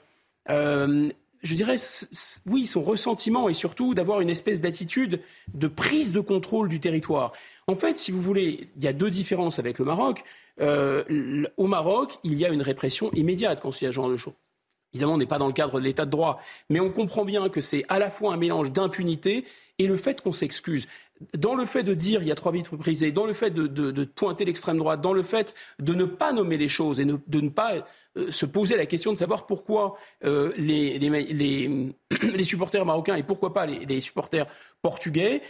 [0.50, 1.10] euh,
[1.44, 1.76] je dirais,
[2.48, 5.22] oui, son ressentiment et surtout d'avoir une espèce d'attitude
[5.54, 7.34] de prise de contrôle du territoire.
[7.68, 10.24] En fait, si vous voulez, il y a deux différences avec le Maroc.
[10.60, 14.18] au Maroc, il y a une répression immédiate quand il y a ce genre de
[14.18, 14.34] choses.
[14.94, 17.50] Évidemment, on n'est pas dans le cadre de l'état de droit, mais on comprend bien
[17.50, 19.46] que c'est à la fois un mélange d'impunité
[19.80, 20.88] et le fait qu'on s'excuse.
[21.38, 24.04] Dans le fait de dire il y a trois vitres brisées, dans le fait de,
[24.04, 27.50] pointer l'extrême droite, dans le fait de ne pas nommer les choses et de ne
[27.50, 27.86] pas
[28.18, 31.00] euh, se poser la question de savoir pourquoi euh, les,
[32.44, 34.48] supporters marocains et pourquoi pas les, supporters
[34.82, 35.42] portugais,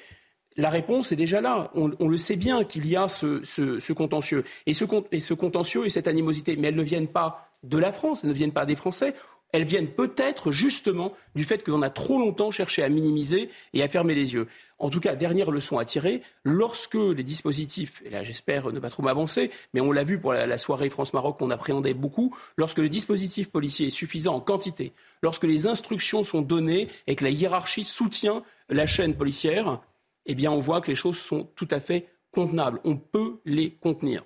[0.57, 1.71] la réponse est déjà là.
[1.73, 4.43] On, le sait bien qu'il y a ce, contentieux.
[4.65, 7.91] Et ce, et ce contentieux et cette animosité, mais elles ne viennent pas de la
[7.91, 9.13] France, elles ne viennent pas des Français,
[9.51, 13.89] elles viennent peut-être justement du fait qu'on a trop longtemps cherché à minimiser et à
[13.89, 14.47] fermer les yeux.
[14.79, 18.89] En tout cas, dernière leçon à tirer, lorsque les dispositifs, et là j'espère ne pas
[18.89, 22.89] trop m'avancer, mais on l'a vu pour la, soirée France-Maroc qu'on appréhendait beaucoup, lorsque le
[22.89, 27.83] dispositif policier est suffisant en quantité, lorsque les instructions sont données et que la hiérarchie
[27.83, 29.81] soutient la chaîne policière,
[30.25, 32.79] eh bien on voit que les choses sont tout à fait contenables.
[32.83, 34.23] On peut les contenir.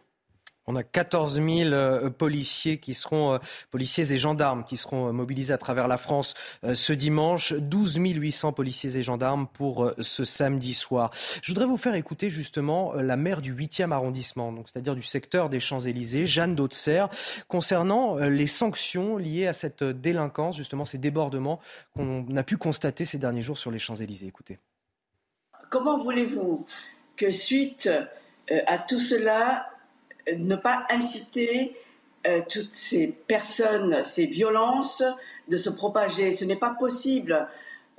[0.67, 3.37] On a 14 000 euh, policiers qui seront euh,
[3.69, 7.53] policiers et gendarmes qui seront euh, mobilisés à travers la France ce dimanche.
[7.53, 11.11] 12 800 policiers et gendarmes pour ce samedi soir.
[11.41, 15.49] Je voudrais vous faire écouter justement la maire du 8e arrondissement, donc c'est-à-dire du secteur
[15.49, 17.09] des Champs-Élysées, Jeanne Dauxerre,
[17.47, 21.59] concernant les sanctions liées à cette délinquance, justement ces débordements
[21.95, 24.27] qu'on a pu constater ces derniers jours sur les Champs-Élysées.
[24.27, 24.59] Écoutez.
[25.69, 26.65] Comment voulez-vous
[27.15, 27.89] que suite
[28.49, 29.69] à tout cela,
[30.33, 31.75] ne pas inciter
[32.27, 35.03] euh, toutes ces personnes, ces violences
[35.47, 36.35] de se propager.
[36.35, 37.47] Ce n'est pas possible.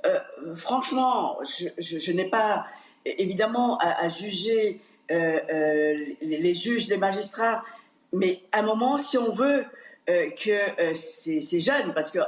[0.05, 0.19] Euh,
[0.53, 1.39] franchement,
[1.77, 2.65] je, n'ai pas
[3.05, 7.63] évidemment à, juger euh, les, juges, les magistrats,
[8.11, 9.65] mais à un moment, si on veut
[10.07, 12.19] que ces, jeunes, parce que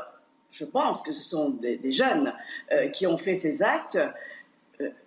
[0.51, 2.33] je pense que ce sont des, jeunes
[2.93, 3.99] qui ont fait ces actes,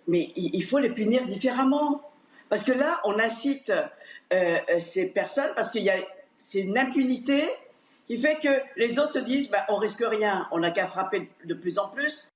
[0.07, 2.01] mais il faut les punir différemment.
[2.49, 3.73] Parce que là, on incite
[4.33, 5.95] euh, euh, ces personnes parce qu'il y a
[6.37, 7.43] c'est une impunité
[8.07, 11.29] qui fait que les autres se disent bah, on risque rien, on n'a qu'à frapper
[11.45, 12.27] de plus en plus.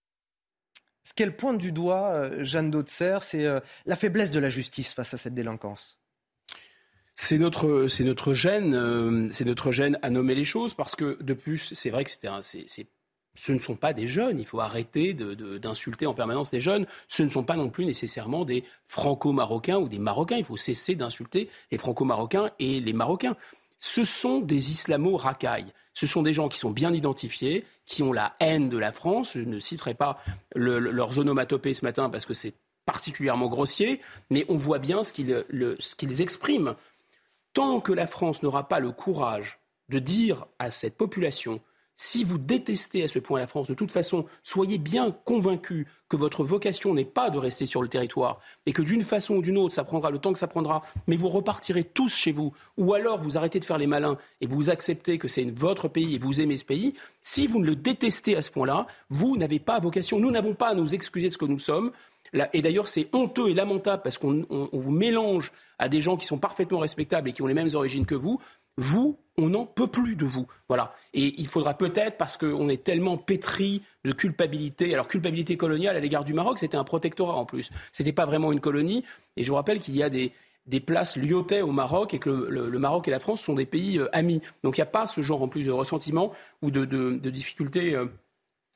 [1.04, 3.46] Ce qu'elle pointe du doigt, euh, Jeanne Dautzer, c'est
[3.86, 6.00] la faiblesse de la justice face à cette délinquance.
[7.16, 11.34] C'est notre, c'est notre gêne, c'est notre gêne à nommer les choses parce que de
[11.34, 12.88] plus, c'est vrai que c'était, c'est
[13.38, 14.40] ce ne sont pas des jeunes.
[14.40, 16.88] Il faut arrêter d'insulter en permanence les jeunes.
[17.08, 20.38] Ce ne sont pas non plus nécessairement des franco-marocains ou des marocains.
[20.38, 23.36] Il faut cesser d'insulter les franco-marocains et les marocains.
[23.80, 25.72] Ce sont des islamo-racailles.
[25.94, 29.34] Ce sont des gens qui sont bien identifiés, qui ont la haine de la France.
[29.36, 30.20] Je ne citerai pas
[30.56, 32.56] leurs onomatopées ce matin parce que c'est
[32.86, 36.76] particulièrement grossier, mais on voit bien ce qu'ils expriment.
[37.54, 39.60] Tant que la France n'aura pas le courage
[39.90, 41.62] de dire à cette population
[41.98, 46.16] si vous détestez à ce point la France, de toute façon, soyez bien convaincus que
[46.16, 49.58] votre vocation n'est pas de rester sur le territoire et que d'une façon ou d'une
[49.58, 52.94] autre, ça prendra le temps que ça prendra, mais vous repartirez tous chez vous, ou
[52.94, 56.20] alors vous arrêtez de faire les malins et vous acceptez que c'est votre pays et
[56.20, 56.94] vous aimez ce pays.
[57.22, 60.20] Si vous ne le détestez à ce point-là, vous n'avez pas vocation.
[60.20, 61.92] Nous n'avons pas à nous excuser de ce que nous sommes.
[62.54, 66.38] Et d'ailleurs, c'est honteux et lamentable parce qu'on vous mélange à des gens qui sont
[66.38, 68.40] parfaitement respectables et qui ont les mêmes origines que vous.
[68.78, 70.48] Vous, on n'en peut plus de vous.
[70.68, 70.94] Voilà.
[71.14, 76.00] Et il faudra peut-être, parce qu'on est tellement pétri de culpabilité, alors culpabilité coloniale à
[76.00, 77.70] l'égard du Maroc, c'était un protectorat en plus.
[77.92, 79.04] Ce n'était pas vraiment une colonie.
[79.36, 80.32] Et je vous rappelle qu'il y a des,
[80.86, 84.10] places liotées au Maroc et que le, Maroc et la France sont des pays euh,
[84.16, 84.42] amis.
[84.64, 87.96] Donc il n'y a pas ce genre en plus de ressentiment ou de, de, difficultés
[87.96, 88.06] euh,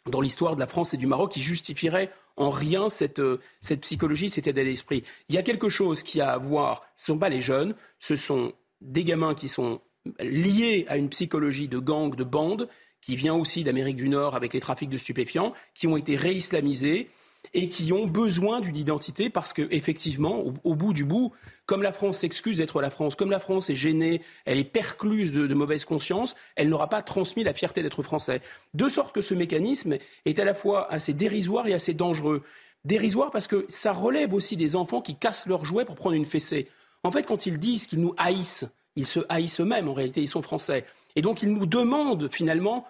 [0.09, 3.81] dans l'histoire de la France et du Maroc qui justifierait en rien cette, euh, cette
[3.81, 5.03] psychologie, cet état d'esprit.
[5.29, 7.75] Il y a quelque chose qui a à voir, ce ne sont pas les jeunes,
[7.99, 9.81] ce sont des gamins qui sont
[10.19, 12.67] liés à une psychologie de gang, de bande,
[13.01, 17.09] qui vient aussi d'Amérique du Nord avec les trafics de stupéfiants, qui ont été réislamisés
[17.53, 21.31] et qui ont besoin d'une identité parce qu'effectivement, au, au, bout du bout,
[21.65, 25.31] comme la France s'excuse d'être la France, comme la France est gênée, elle est percluse
[25.31, 28.41] de, de mauvaise conscience, elle n'aura pas transmis la fierté d'être français.
[28.73, 32.43] De sorte que ce mécanisme est à la fois assez dérisoire et assez dangereux.
[32.85, 36.25] Dérisoire parce que ça relève aussi des enfants qui cassent leurs jouets pour prendre une
[36.25, 36.67] fessée.
[37.03, 38.65] En fait, quand ils disent qu'ils nous haïssent,
[38.95, 40.85] ils se haïssent eux-mêmes, en réalité, ils sont français.
[41.15, 42.85] Et donc, ils nous demandent finalement,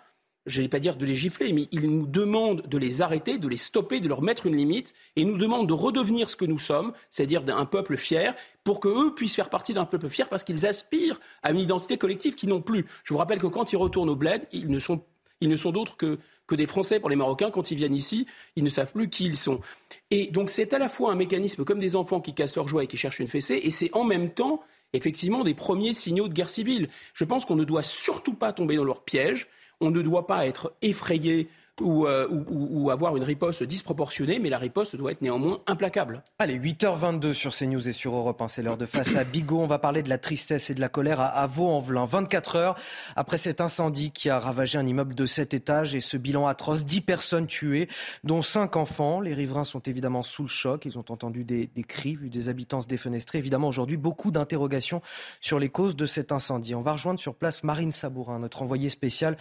[0.46, 3.38] je ne vais pas dire de les gifler, mais ils nous demandent de les arrêter,
[3.38, 6.46] de les stopper, de leur mettre une limite, et nous demandent de redevenir ce que
[6.46, 10.44] nous sommes, c'est-à-dire un peuple fier, pour qu'eux puissent faire partie d'un peuple fier, parce
[10.44, 12.86] qu'ils aspirent à une identité collective qu'ils n'ont plus.
[13.04, 15.04] Je vous rappelle que quand ils retournent au bled, ils ne sont,
[15.42, 16.18] ils ne sont d'autres que,
[16.48, 17.52] que des Français pour les Marocains.
[17.52, 18.26] Quand ils viennent ici,
[18.56, 19.62] ils ne savent plus qui ils sont.
[20.10, 22.84] Et donc c'est à la fois un mécanisme comme des enfants qui cassent leur joie
[22.84, 24.64] et qui cherchent une fessée, et c'est en même temps
[24.94, 26.90] effectivement des premiers signaux de guerre civile.
[27.14, 29.48] Je pense qu'on ne doit surtout pas tomber dans leur piège,
[29.80, 34.96] on ne doit pas être effrayé euh, ou, avoir une riposte disproportionnée, mais la riposte
[34.96, 36.22] doit être néanmoins implacable.
[36.38, 39.60] Allez, 8h22 sur CNews et sur Europe 1, c'est l'heure de face à Bigot.
[39.60, 42.06] On va parler de la tristesse et de la colère à, Vaux-en-Velin.
[42.06, 42.76] 24 heures
[43.16, 46.86] après cet incendie qui a ravagé un immeuble de 7 étages et ce bilan atroce,
[46.86, 47.88] 10 personnes tuées,
[48.24, 49.22] dont 5 enfants.
[49.22, 50.86] Les riverains sont évidemment sous le choc.
[50.86, 53.38] Ils ont entendu des, des cris, vu des habitants se défenestrer.
[53.40, 55.02] Évidemment, aujourd'hui, beaucoup d'interrogations
[55.40, 56.76] sur les causes de cet incendie.
[56.76, 59.38] On va rejoindre sur place Marine Sabourin, notre envoyée spéciale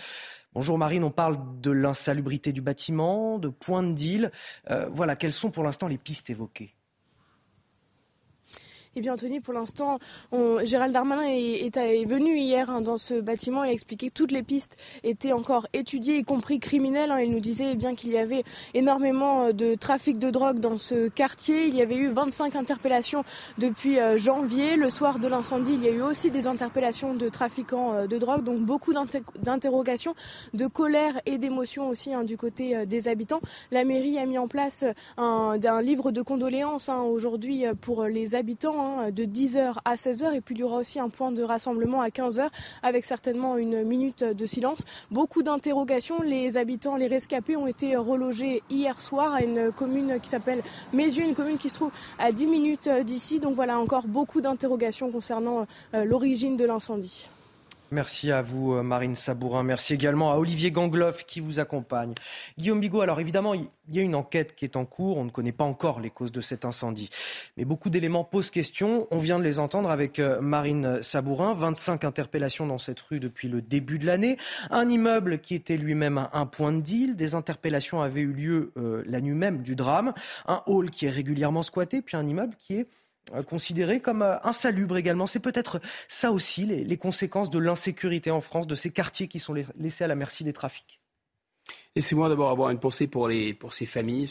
[0.53, 4.33] Bonjour Marine, on parle de l'insalubrité du bâtiment, de points de deal.
[4.69, 6.75] Euh, voilà, quelles sont pour l'instant les pistes évoquées?
[8.97, 10.01] Eh bien, Anthony, pour l'instant,
[10.65, 13.63] Gérald Darmanin est, venu hier hein, dans ce bâtiment.
[13.63, 17.13] Il a expliqué que toutes les pistes étaient encore étudiées, y compris criminelles.
[17.13, 17.21] Hein.
[17.21, 18.43] Il nous disait eh bien qu'il y avait
[18.75, 21.69] énormément euh, de trafic de drogue dans ce quartier.
[21.69, 23.23] Il y avait eu 25 interpellations
[23.59, 24.75] depuis euh, janvier.
[24.75, 28.19] Le soir de l'incendie, il y a eu aussi des interpellations de trafiquants euh, de
[28.19, 28.43] drogue.
[28.43, 30.17] Donc beaucoup d'interrogations,
[30.53, 33.41] de colère et d'émotion aussi hein, du côté des habitants.
[33.71, 34.85] La mairie a mis en place
[35.17, 38.80] un, livre de condoléances aujourd'hui pour les habitants
[39.11, 40.35] de 10h à 16h.
[40.35, 42.49] Et puis il y aura aussi un point de rassemblement à 15h
[42.83, 44.81] avec certainement une minute de silence.
[45.11, 46.23] Beaucoup d'interrogations.
[46.23, 50.63] Les habitants, les rescapés ont été relogés hier soir à une commune qui s'appelle
[50.93, 53.41] Mézieux, une commune qui se trouve à 10 minutes d'ici.
[53.41, 57.27] Donc voilà encore beaucoup d'interrogations concernant euh, l'origine de l'incendie.
[57.93, 59.65] Merci à vous, euh, Marine Sabourin.
[59.65, 62.15] Merci également à Olivier Gangloff qui vous accompagne.
[62.57, 65.19] Guillaume Bigot, alors évidemment, il y a une enquête qui est en cours.
[65.19, 67.11] On ne connaît pas encore les causes de cet incendie.
[67.57, 69.09] Mais beaucoup d'éléments posent question.
[69.11, 71.53] On vient de les entendre avec euh, Marine Sabourin.
[71.53, 74.37] 25 interpellations dans cette rue depuis le début de l'année.
[74.71, 77.17] Un immeuble qui était lui-même un point de deal.
[77.17, 80.15] Des interpellations avaient eu lieu euh, la nuit même du drame.
[80.47, 82.03] Un hall qui est régulièrement squatté.
[82.03, 82.87] Puis un immeuble qui est
[83.47, 85.27] considéré comme euh, insalubre également.
[85.27, 89.55] C'est peut-être ça aussi les, conséquences de l'insécurité en France, de ces quartiers qui sont
[89.79, 91.01] laissés à la merci des trafics.
[91.97, 94.31] Laissez-moi d'abord avoir une pensée pour, les, pour ces familles.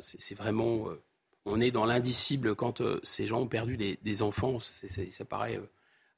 [0.00, 0.88] C'est vraiment.
[0.88, 1.00] Euh,
[1.46, 4.58] on est dans l'indicible quand ces gens ont perdu des, enfants.
[4.60, 5.58] ça paraît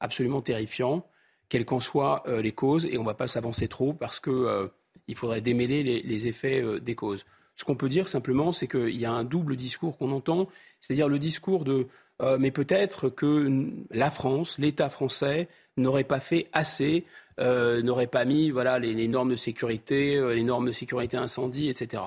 [0.01, 1.07] absolument terrifiant,
[1.47, 2.85] quelles qu'en soient les causes.
[2.87, 7.25] Et on ne va pas s'avancer trop parce qu'il faudrait démêler les effets des causes.
[7.55, 10.49] Ce qu'on peut dire simplement, c'est qu'il y a un double discours qu'on entend,
[10.81, 11.87] c'est-à-dire le discours de
[12.21, 17.05] euh, mais peut-être que la France, l'État français, n'aurait pas fait assez,
[17.39, 21.69] euh, n'aurait pas mis voilà, les, normes de sécurité, euh, les normes de sécurité incendie,
[21.69, 22.03] etc.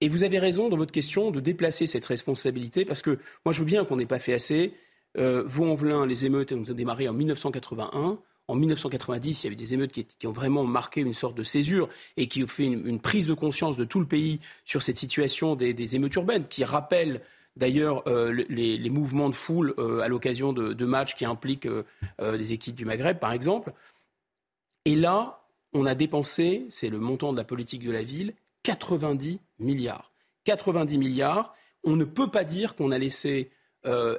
[0.00, 3.58] Et vous avez raison dans votre question de déplacer cette responsabilité, parce que moi je
[3.60, 4.72] veux bien qu'on n'ait pas fait assez.
[5.16, 8.20] Vaux-en-Velin, les émeutes ont démarré en 1981.
[8.46, 11.42] En 1990, il y a eu des émeutes qui, ont vraiment marqué une sorte de
[11.42, 14.96] césure et qui ont fait une, prise de conscience de tout le pays sur cette
[14.96, 17.20] situation des, des émeutes urbaines, qui rappellent
[17.58, 21.82] D'ailleurs, euh, les, mouvements de foule euh, à l'occasion de, matchs qui impliquent euh,
[22.38, 23.72] des équipes du Maghreb, par exemple.
[24.84, 29.40] Et là, on a dépensé, c'est le montant de la politique de la ville, 90
[29.58, 30.12] milliards.
[30.44, 31.54] 90 milliards.
[31.82, 33.50] On ne peut pas dire qu'on a laissé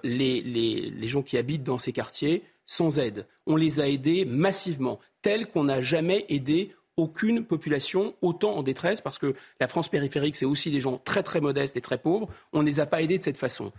[0.03, 3.25] les, les, gens qui habitent dans ces quartiers sans aide.
[3.45, 9.01] On les a aidés massivement, tels qu'on n'a jamais aidé aucune population autant en détresse,
[9.01, 12.27] parce que la France périphérique, c'est aussi des gens très très modestes et très pauvres.
[12.53, 13.71] On ne les a pas aidés de cette façon.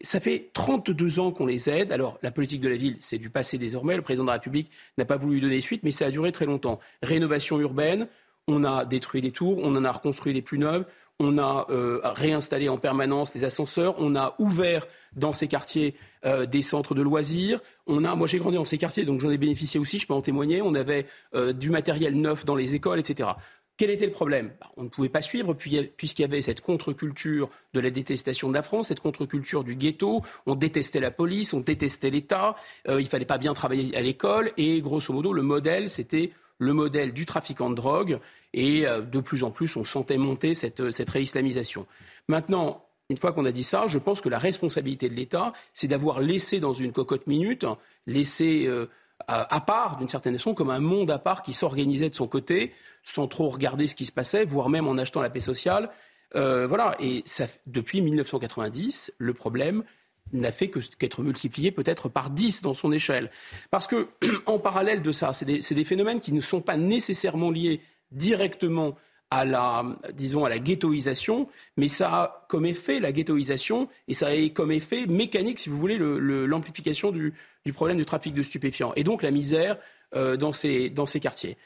[0.00, 1.92] Ça fait 32 ans qu'on les aide.
[1.92, 3.96] Alors, la politique de la ville, c'est du passé désormais.
[3.96, 6.30] Le président de la République n'a pas voulu lui donner suite, mais ça a duré
[6.30, 6.78] très longtemps.
[7.02, 8.06] Rénovation urbaine,
[8.46, 10.86] on a détruit des tours, on en a reconstruit les plus neuves,
[11.20, 14.86] on a euh, réinstallé en permanence les ascenseurs, on a ouvert
[15.16, 17.60] dans ces quartiers euh, des centres de loisirs.
[17.86, 20.14] On a, moi j'ai grandi dans ces quartiers, donc j'en ai bénéficié aussi, je peux
[20.14, 20.62] en témoigner.
[20.62, 23.30] On avait euh, du matériel neuf dans les écoles, etc.
[23.76, 24.52] Quel était le problème?
[24.60, 28.54] Bah, On ne pouvait pas suivre puisqu'il y avait cette contre-culture de la détestation de
[28.54, 30.22] la France, cette contre-culture du ghetto.
[30.46, 32.56] On détestait la police, on détestait l'État,
[32.88, 37.12] il fallait pas bien travailler à l'école et grosso modo le modèle c'était le modèle
[37.12, 38.18] du trafiquant de drogue
[38.52, 41.86] et euh, de plus en plus, on sentait monter cette, cette réislamisation.
[42.28, 45.88] Maintenant, une fois qu'on a dit ça, je pense que la responsabilité de l'État, c'est
[45.88, 47.64] d'avoir laissé dans une cocotte minute,
[48.06, 48.86] laissé euh,
[49.26, 52.72] à, part, d'une certaine façon, comme un monde à part qui s'organisait de son côté,
[53.02, 55.90] sans trop regarder ce qui se passait, voire même en achetant la paix sociale.
[56.36, 56.96] Euh, voilà.
[57.00, 59.84] Et ça, depuis 1990, le problème
[60.32, 63.30] n'a fait qu'être multiplié peut-être par 10 dans son échelle.
[63.70, 64.08] Parce que,
[64.46, 67.80] en parallèle de ça, c'est des, des, phénomènes qui ne sont pas nécessairement liés
[68.12, 68.96] directement
[69.30, 69.84] à la,
[70.14, 75.58] disons, ghettoisation, mais ça a comme effet la ghettoisation et ça a comme effet mécanique,
[75.58, 77.34] si vous voulez, l'amplification du,
[77.64, 79.76] du, problème du trafic de stupéfiants et donc la misère
[80.14, 81.58] euh, dans, ces, dans ces quartiers.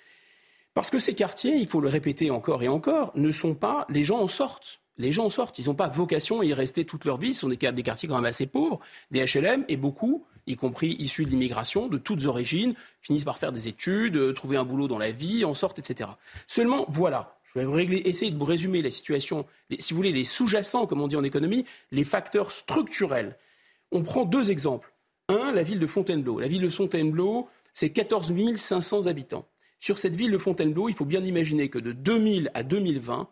[0.74, 4.04] Parce que ces quartiers, il faut le répéter encore et encore, ne sont pas, les
[4.04, 4.80] gens en sortent.
[4.98, 7.34] Les gens en sortent, ils n'ont pas vocation à y rester toute leur vie.
[7.34, 11.24] Ce sont des, quartiers quand même assez pauvres, des HLM, et beaucoup y compris issus
[11.24, 14.98] de l'immigration, de toutes origines, finissent par faire des études, euh, trouver un boulot dans
[14.98, 16.10] la vie, en sortent, etc.
[16.48, 19.46] Seulement, voilà, je vais essayer de vous résumer la situation,
[19.78, 23.36] si vous voulez, les sous-jacents, comme on dit en économie, les facteurs structurels.
[23.90, 24.92] On prend deux exemples.
[25.28, 26.40] Un, la ville de Fontainebleau.
[26.40, 29.46] La ville de Fontainebleau, c'est 14 500 habitants.
[29.80, 33.28] Sur cette ville de Fontainebleau, il faut bien imaginer que de 2000 à 2020,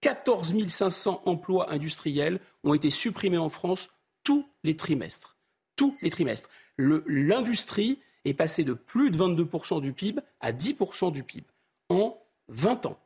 [0.00, 3.88] 14 500 emplois industriels ont été supprimés en France
[4.22, 5.36] tous les trimestres
[5.76, 6.48] tous les trimestres.
[6.78, 11.46] L'industrie est passée de plus de 22% du PIB à 10% du PIB
[11.90, 12.18] en
[12.48, 12.98] 20 ans.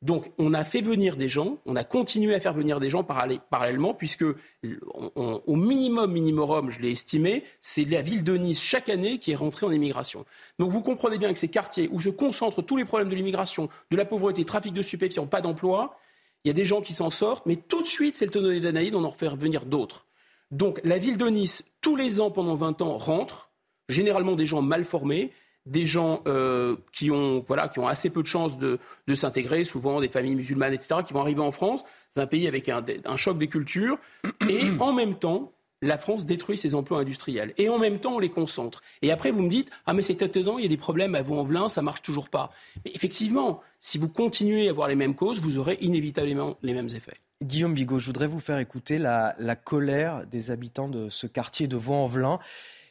[0.00, 3.02] Donc, on a fait venir des gens, on a continué à faire venir des gens
[3.02, 4.24] parallèlement, puisque
[5.04, 9.34] au minimum, minimum, je l'ai estimé, c'est la ville de Nice chaque année qui est
[9.34, 10.24] rentrée en immigration.
[10.60, 13.68] Donc, vous comprenez bien que ces quartiers où je concentre tous les problèmes de l'immigration,
[13.90, 15.98] de la pauvreté, trafic de stupéfiants, pas d'emploi,
[16.44, 18.50] il y a des gens qui s'en sortent, mais tout de suite, c'est le tonneau
[18.50, 20.06] des Danaïdes, on en fait venir d'autres.
[20.50, 23.50] Donc, la ville de Nice, tous les ans, pendant 20 ans, rentre,
[23.88, 25.32] généralement des gens mal formés,
[25.66, 28.78] des gens euh, qui, ont, voilà, qui ont assez peu de chances de,
[29.14, 31.84] s'intégrer, souvent des familles musulmanes, etc., qui vont arriver en France,
[32.14, 33.98] c'est un pays avec un, choc des cultures,
[34.48, 35.52] et en même temps,
[35.82, 37.54] la France détruit ses emplois industriels.
[37.56, 38.82] Et en même temps, on les concentre.
[39.02, 41.22] Et après, vous me dites, ah mais c'est étonnant, il y a des problèmes à
[41.22, 42.50] Vaux-en-Velin, ça marche toujours pas.
[42.84, 46.88] Mais effectivement, si vous continuez à avoir les mêmes causes, vous aurez inévitablement les mêmes
[46.94, 47.16] effets.
[47.42, 51.76] Guillaume Bigot, je voudrais vous faire écouter la, colère des habitants de ce quartier de
[51.76, 52.40] Vaux-en-Velin.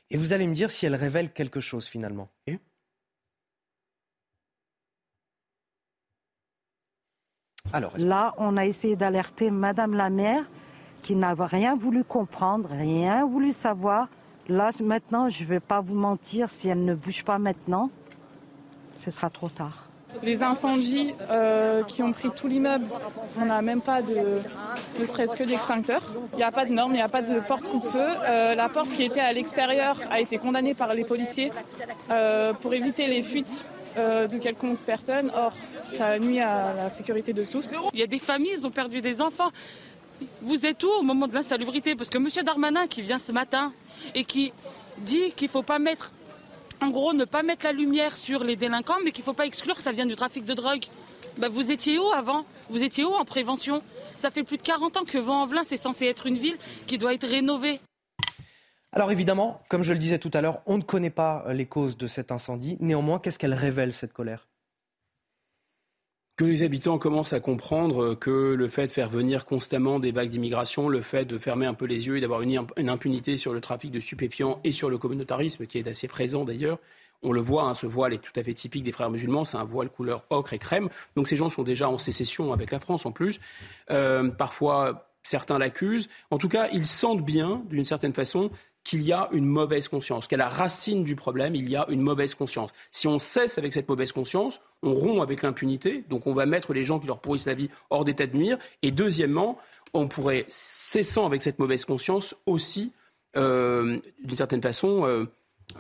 [0.10, 2.30] Et vous allez me dire si elle révèle quelque chose finalement.
[7.98, 10.46] Là, on a essayé d'alerter Madame la maire
[11.02, 14.08] qui n'avait rien voulu comprendre, rien voulu savoir.
[14.50, 17.90] Là, maintenant, je ne vais pas vous mentir, si elle ne bouge pas maintenant,
[18.96, 19.88] ce sera trop tard.
[20.24, 22.86] Les incendies euh, qui ont pris tout l'immeuble,
[23.40, 24.42] on n'a même pas de,
[25.00, 26.02] ne serait-ce que d'extincteur.
[26.34, 28.08] Il n'y a pas de normes, il n'y a pas de porte coupe-feu.
[28.28, 31.52] Euh, la porte qui était à l'extérieur a été condamnée par les policiers
[32.10, 33.66] euh, pour éviter les fuites
[33.98, 35.32] de quelconque personne.
[35.36, 35.54] Or,
[35.84, 37.74] ça nuit à la sécurité de tous.
[37.94, 39.50] Il y a des familles, ils ont perdu des enfants.
[40.42, 41.96] Vous êtes où au moment de l'insalubrité?
[41.96, 42.28] Parce que M.
[42.46, 43.74] Darmanin qui vient ce matin
[44.16, 44.54] et qui
[45.00, 46.12] dit qu'il ne faut pas mettre,
[46.82, 49.46] en gros, ne pas mettre la lumière sur les délinquants, mais qu'il ne faut pas
[49.46, 50.86] exclure que ça vient du trafic de drogue.
[51.38, 52.46] Ben, vous étiez où avant?
[52.70, 53.84] Vous étiez où en prévention?
[54.18, 56.58] Ça fait plus de 40 ans que Vent-en-Velin, c'est censé être une ville
[56.88, 57.80] qui doit être rénovée.
[58.92, 61.98] Alors évidemment, comme je le disais tout à l'heure, on ne connaît pas les causes
[61.98, 62.78] de cet incendie.
[62.80, 64.47] Néanmoins, qu'est-ce qu'elle révèle, cette colère?
[66.38, 70.30] Que les habitants commencent à comprendre que le fait de faire venir constamment des vagues
[70.30, 73.60] d'immigration, le fait de fermer un peu les yeux et d'avoir une, impunité sur le
[73.60, 76.78] trafic de stupéfiants et sur le communautarisme, qui est assez présent d'ailleurs,
[77.24, 79.58] on le voit, hein, ce voile est tout à fait typique des frères musulmans, c'est
[79.58, 80.90] un voile couleur ocre et crème.
[81.16, 83.40] Donc ces gens sont déjà en sécession avec la France en plus.
[83.90, 86.08] Euh, parfois, certains l'accusent.
[86.30, 88.52] En tout cas, ils sentent bien, d'une certaine façon,
[88.88, 92.00] qu'il y a une mauvaise conscience, qu'à la racine du problème, il y a une
[92.00, 92.72] mauvaise conscience.
[92.90, 96.72] Si on cesse avec cette mauvaise conscience, on rompt avec l'impunité, donc on va mettre
[96.72, 98.58] les gens qui leur pourrissent la vie hors d'état de mire.
[98.84, 99.58] Et deuxièmement,
[99.94, 102.94] on pourrait, cessant avec cette mauvaise conscience, aussi,
[103.36, 105.26] euh, d'une certaine façon, euh,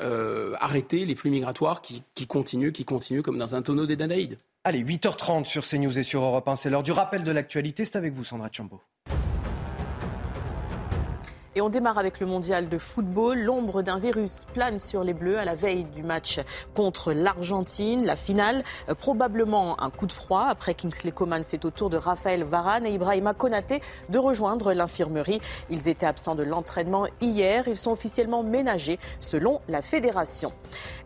[0.02, 4.36] euh, arrêter les flux migratoires qui, continuent, qui continuent comme dans un tonneau des Danaïdes.
[4.66, 7.86] Allez, 8h30 sur CNews et sur Europe 1, c'est l'heure du rappel de l'actualité.
[7.86, 8.82] C'est avec vous, Sandra Chambaud.
[11.58, 13.40] Et on démarre avec le mondial de football.
[13.40, 16.40] L'ombre d'un virus plane sur les Bleus à la veille du match
[16.76, 18.06] contre l'Argentine.
[18.06, 20.46] La finale, euh, probablement un coup de froid.
[20.48, 25.42] Après Kingsley Coman, c'est au tour de Raphaël Varane et Ibrahima Konaté de rejoindre l'infirmerie.
[25.72, 27.68] Ils étaient absents de l'entraînement hier.
[27.68, 30.54] Ils sont officiellement ménagés selon la fédération.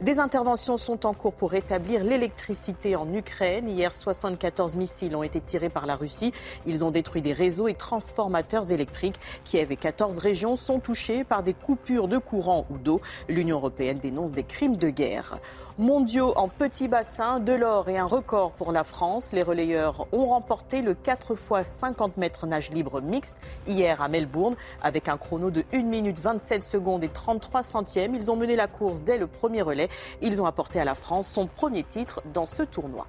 [0.01, 3.69] Des interventions sont en cours pour rétablir l'électricité en Ukraine.
[3.69, 6.33] Hier, 74 missiles ont été tirés par la Russie.
[6.65, 9.15] Ils ont détruit des réseaux et transformateurs électriques.
[9.45, 10.17] Kiev et 14
[10.55, 13.01] sont touchées par des coupures de courant ou d'eau.
[13.29, 15.37] L'Union européenne dénonce des crimes de guerre.
[15.77, 19.31] Mondiaux en petit bassin, de l'or et un record pour la France.
[19.31, 23.37] Les relayeurs ont remporté le 4 x 50 mètres nage libre mixte
[23.67, 28.15] hier à Melbourne avec un chrono de 1 minute 27 secondes et 33 centièmes.
[28.15, 29.89] Ils ont mené la course dès le premier relais.
[30.21, 33.07] Ils ont apporté à la France son premier titre dans ce tournoi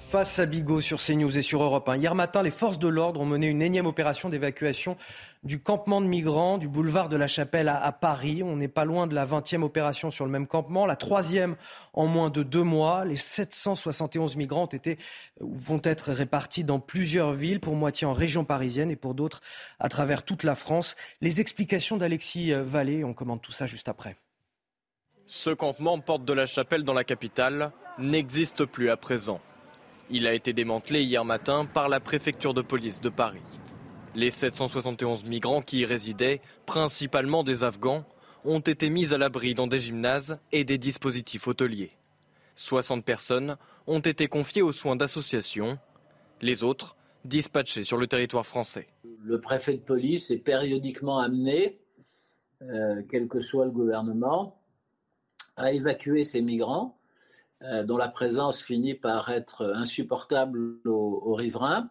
[0.00, 1.96] face à Bigot sur CNews et sur Europe 1.
[1.96, 4.96] Hier matin, les forces de l'ordre ont mené une énième opération d'évacuation
[5.44, 8.42] du campement de migrants du boulevard de la Chapelle à, Paris.
[8.42, 11.54] On n'est pas loin de la 20e opération sur le même campement, la troisième
[11.92, 13.04] en moins de deux mois.
[13.04, 14.98] Les 771 migrants ont été,
[15.40, 19.42] vont être répartis dans plusieurs villes, pour moitié en région parisienne et pour d'autres
[19.78, 20.96] à travers toute la France.
[21.20, 24.16] Les explications d'Alexis Vallée, on commande tout ça juste après.
[25.26, 29.40] Ce campement, porte de la Chapelle dans la capitale, n'existe plus à présent.
[30.12, 33.42] Il a été démantelé hier matin par la préfecture de police de Paris.
[34.16, 38.04] Les 771 migrants qui y résidaient, principalement des Afghans,
[38.44, 41.92] ont été mis à l'abri dans des gymnases et des dispositifs hôteliers.
[42.56, 43.56] 60 personnes
[43.86, 45.78] ont été confiées aux soins d'associations,
[46.40, 48.88] les autres dispatchées sur le territoire français.
[49.22, 51.78] Le préfet de police est périodiquement amené,
[52.62, 54.60] euh, quel que soit le gouvernement,
[55.56, 56.99] à évacuer ces migrants
[57.84, 61.90] dont la présence finit par être insupportable aux, riverains.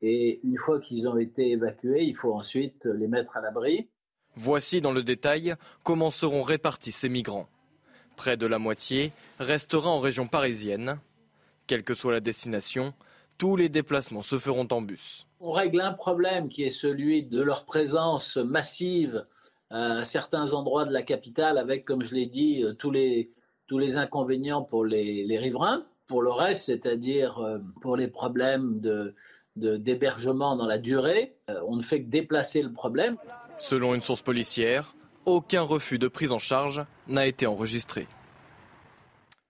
[0.00, 3.88] Et une fois qu'ils ont été évacués, il faut ensuite les mettre à l'abri.
[4.36, 7.48] Voici dans le détail comment seront répartis ces migrants.
[8.16, 10.98] Près de la moitié restera en région parisienne,
[11.66, 12.94] Quelle que soit la destination,
[13.36, 15.26] tous les déplacements se feront en bus.
[15.40, 19.26] On règle un problème qui est celui de leur présence massive
[19.70, 23.30] à certains endroits de la capitale avec, comme je l'ai dit, euh, tous les,
[23.68, 25.84] tous les inconvénients pour les, riverains.
[26.08, 29.14] Pour le reste, c'est-à-dire euh, pour les problèmes de,
[29.56, 33.16] d'hébergement dans la durée, euh, on ne fait que déplacer le problème.
[33.58, 34.94] Selon une source policière,
[35.26, 38.06] aucun refus de prise en charge n'a été enregistré.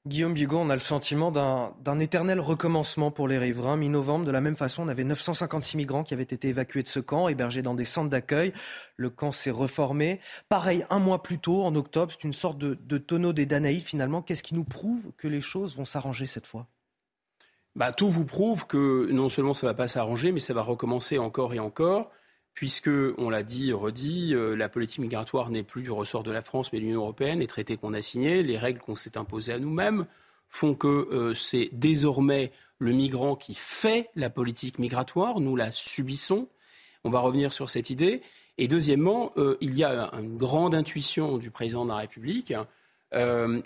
[0.07, 3.77] Guillaume Bigot, on a le sentiment d'un éternel recommencement pour les riverains.
[3.77, 7.01] Mi-novembre, de la même façon, on avait 956 migrants qui avaient été évacués de ce
[7.01, 8.53] camp, hébergés dans des centres d'accueil.
[8.97, 10.21] Le camp s'est reformé.
[10.49, 14.23] Pareil, un mois plus tôt, en octobre, c'est une sorte de, tonneau des Danaïdes finalement.
[14.23, 16.69] Qu'est-ce qui nous prouve que les choses vont s'arranger cette fois?
[17.75, 20.63] Bah, Tout vous prouve que non seulement ça ne va pas s'arranger, mais ça va
[20.63, 22.11] recommencer encore et encore
[22.59, 26.43] puisque, on l'a dit, redit, euh, la politique migratoire n'est plus du ressort de la
[26.43, 29.53] France, mais de l'Union européenne, les traités qu'on a signés, les règles qu'on s'est imposées
[29.53, 30.07] à nous-mêmes
[30.49, 36.49] font que euh, c'est désormais le migrant qui fait la politique migratoire, nous la subissons.
[37.05, 38.23] On va revenir sur cette idée.
[38.59, 42.53] Et deuxièmement, euh, il y a une grande intuition du président de la République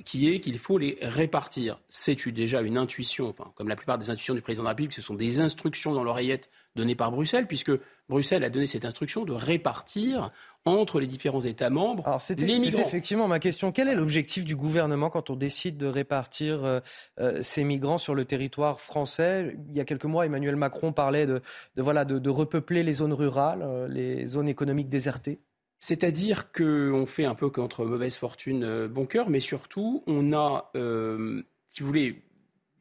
[0.05, 1.81] qui est qu'il faut les répartir.
[1.89, 4.95] C'est déjà une intuition, enfin, comme la plupart des intuitions du président de la République,
[4.95, 7.73] ce sont des instructions dans l'oreillette données par Bruxelles, puisque
[8.09, 10.31] Bruxelles a donné cette instruction de répartir
[10.65, 12.83] entre les différents États membres Alors les migrants.
[12.83, 13.73] effectivement ma question.
[13.73, 16.81] Quel est l'objectif du gouvernement quand on décide de répartir euh,
[17.21, 19.57] euh, ces migrants sur le territoire français?
[19.69, 21.43] Il y a quelques mois, Emmanuel Macron parlait de,
[21.77, 25.41] voilà, de, repeupler les zones rurales, euh, les zones économiques désertées.
[25.85, 31.81] C'est-à-dire qu'on fait un peu contre mauvaise fortune bon cœur, mais surtout, on a, si
[31.81, 32.23] vous voulez,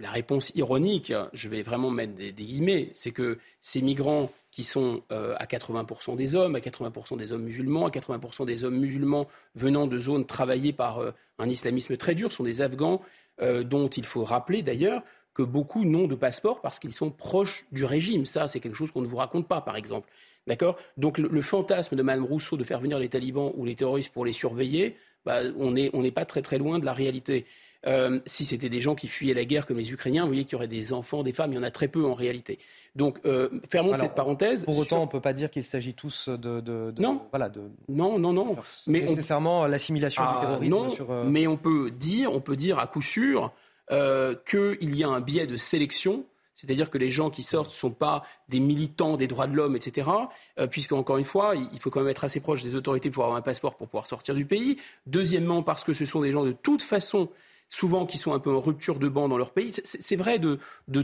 [0.02, 5.04] la réponse ironique, je vais vraiment mettre des, guillemets, c'est que ces migrants qui sont
[5.12, 9.28] euh, à 80% des hommes, à 80% des hommes musulmans, à 80% des hommes musulmans
[9.56, 13.02] venant de zones travaillées par euh, un islamisme très dur, sont des Afghans
[13.42, 15.04] euh, dont il faut rappeler d'ailleurs
[15.34, 18.26] que beaucoup n'ont de passeport parce qu'ils sont proches du régime.
[18.26, 20.10] Ça, c'est quelque chose qu'on ne vous raconte pas, par exemple.
[20.48, 20.78] D'accord?
[20.98, 24.26] Donc le, fantasme de Mme Rousseau de faire venir les talibans ou les terroristes pour
[24.26, 24.96] les surveiller,
[25.26, 27.46] bah, on n'est pas très très loin de la réalité.
[27.88, 30.54] Euh, si c'était des gens qui fuyaient la guerre comme les Ukrainiens, vous voyez qu'il
[30.54, 32.60] y aurait des enfants, des femmes, il y en a très peu en réalité.
[32.96, 34.66] Donc, euh, fermons cette parenthèse.
[34.66, 37.22] Pour autant, on ne peut pas dire qu'il s'agit tous de, non.
[37.32, 38.56] voilà, de, non, non, non.
[38.88, 40.70] Mais nécessairement l'assimilation du ah, terrorisme.
[40.70, 43.52] Non, euh, mais on peut dire, on peut dire à coup sûr
[43.90, 46.24] qu'il y a un biais de sélection
[46.62, 49.76] c'est-à-dire que les gens qui sortent ne sont pas des militants des droits de l'homme,
[49.76, 50.10] etc.
[50.60, 53.24] Euh, puisque, encore une fois, il faut quand même être assez proche des autorités pour
[53.24, 54.78] avoir un passeport pour pouvoir sortir du pays.
[55.08, 57.30] Deuxièmement, parce que ce sont des gens de toute façon
[57.72, 59.72] souvent qui sont un peu en rupture de banc dans leur pays.
[59.84, 60.58] C'est vrai euh,
[60.88, 61.02] de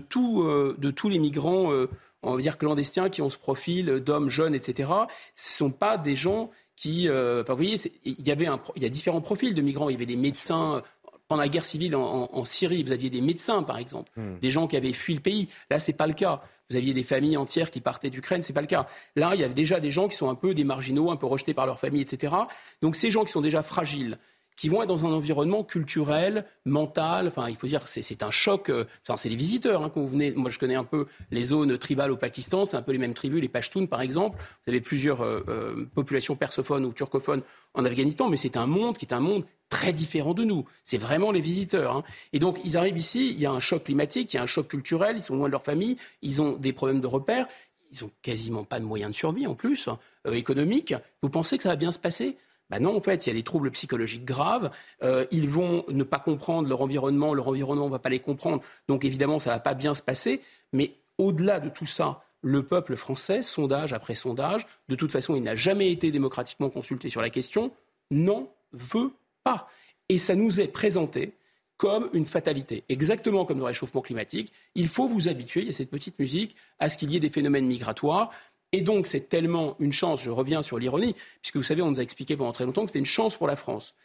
[0.91, 1.89] tous les migrants, euh,
[2.21, 4.91] on va dire clandestins, qui ont ce profil d'hommes jeunes, etc.
[5.33, 7.09] Ce ne sont pas des gens qui...
[7.09, 9.89] Euh, vous voyez, il y, avait il y a différents profils de migrants.
[9.89, 10.83] Il y avait des médecins
[11.27, 14.39] pendant la guerre civile en, Syrie, vous aviez des médecins, par exemple, hmm.
[14.39, 15.49] des gens qui avaient fui le pays.
[15.69, 16.41] Là, c'est pas le cas.
[16.69, 18.87] Vous aviez des familles entières qui partaient d'Ukraine, c'est pas le cas.
[19.15, 21.25] Là, il y a déjà des gens qui sont un peu des marginaux, un peu
[21.25, 22.33] rejetés par leur famille, etc.
[22.81, 24.17] Donc, ces gens qui sont déjà fragiles,
[24.57, 27.27] qui vont être dans un environnement culturel, mental.
[27.27, 28.69] Enfin, il faut dire que c'est un choc.
[28.69, 30.33] Euh, enfin, c'est les visiteurs hein, quand vous venez.
[30.33, 32.65] Moi, je connais un peu les zones tribales au Pakistan.
[32.65, 34.39] C'est un peu les mêmes tribus, les Pashtuns, par exemple.
[34.65, 37.43] Vous avez plusieurs euh, euh, populations persophones ou turcophones
[37.75, 40.65] en Afghanistan, mais c'est un monde qui est un monde très différent de nous.
[40.83, 41.97] C'est vraiment les visiteurs.
[41.97, 42.03] Hein.
[42.33, 44.47] Et donc, ils arrivent ici, il y a un choc climatique, il y a un
[44.47, 47.47] choc culturel, ils sont loin de leur famille, ils ont des problèmes de repères,
[47.91, 49.99] ils ont quasiment pas de moyens de survie en plus, hein,
[50.31, 50.95] économiques.
[51.21, 52.37] Vous pensez que ça va bien se passer?
[52.69, 54.71] Ben non, en fait, il y a des troubles psychologiques graves.
[55.03, 58.61] Euh, ils vont ne pas comprendre leur environnement, leur environnement ne va pas les comprendre.
[58.87, 60.41] Donc évidemment, ça ne va pas bien se passer.
[60.73, 65.43] Mais au-delà de tout ça, le peuple français, sondage après sondage, de toute façon, il
[65.43, 67.71] n'a jamais été démocratiquement consulté sur la question,
[68.11, 69.11] n'en veut
[69.43, 69.69] pas.
[70.09, 71.33] Et ça nous est présenté
[71.77, 74.51] comme une fatalité, exactement comme le réchauffement climatique.
[74.73, 77.19] Il faut vous habituer, il y a cette petite musique, à ce qu'il y ait
[77.19, 78.31] des phénomènes migratoires.
[78.73, 81.99] Et donc, c'est tellement une chance, je reviens sur l'ironie, puisque vous savez, on nous
[81.99, 83.95] a expliqué pendant très longtemps que c'était une chance pour la France.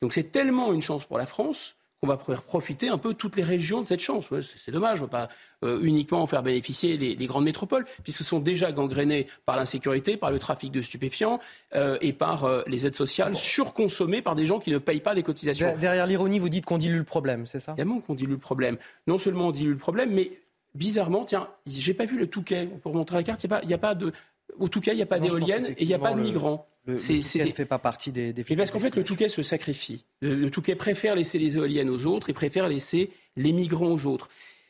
[0.00, 3.36] Donc, c'est tellement une chance pour la France qu'on va pouvoir profiter un peu toutes
[3.36, 4.26] les régions de cette chance.
[4.56, 5.28] c'est dommage, on ne va pas
[5.62, 10.32] euh, uniquement en faire bénéficier les, grandes métropoles, puisqu'elles sont déjà gangrénées par l'insécurité, par
[10.32, 11.38] le trafic de stupéfiants
[11.76, 15.14] euh, et par euh, les aides sociales surconsommées par des gens qui ne payent pas
[15.14, 15.76] des cotisations.
[15.78, 17.72] Derrière l'ironie, vous dites qu'on dilue le problème, c'est ça?
[17.72, 18.78] Évidemment qu'on dilue le problème.
[19.06, 20.32] Non seulement on dilue le problème, mais
[20.74, 22.68] bizarrement, tiens, j'ai pas vu le Touquet.
[22.82, 24.12] Pour montrer la carte, il n'y a, pas de.
[24.58, 26.66] Au Touquet, il n'y a pas d'éoliennes et il n'y a pas de migrants.
[26.84, 30.04] Le, Touquet ne fait pas partie des, des parce qu'en fait, le Touquet se sacrifie.
[30.20, 34.28] Le, Touquet préfère laisser les éoliennes aux autres et préfère laisser les migrants aux autres.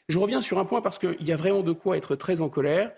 [0.09, 2.49] Je reviens sur un point parce qu'il y a vraiment de quoi être très en
[2.49, 2.93] colère.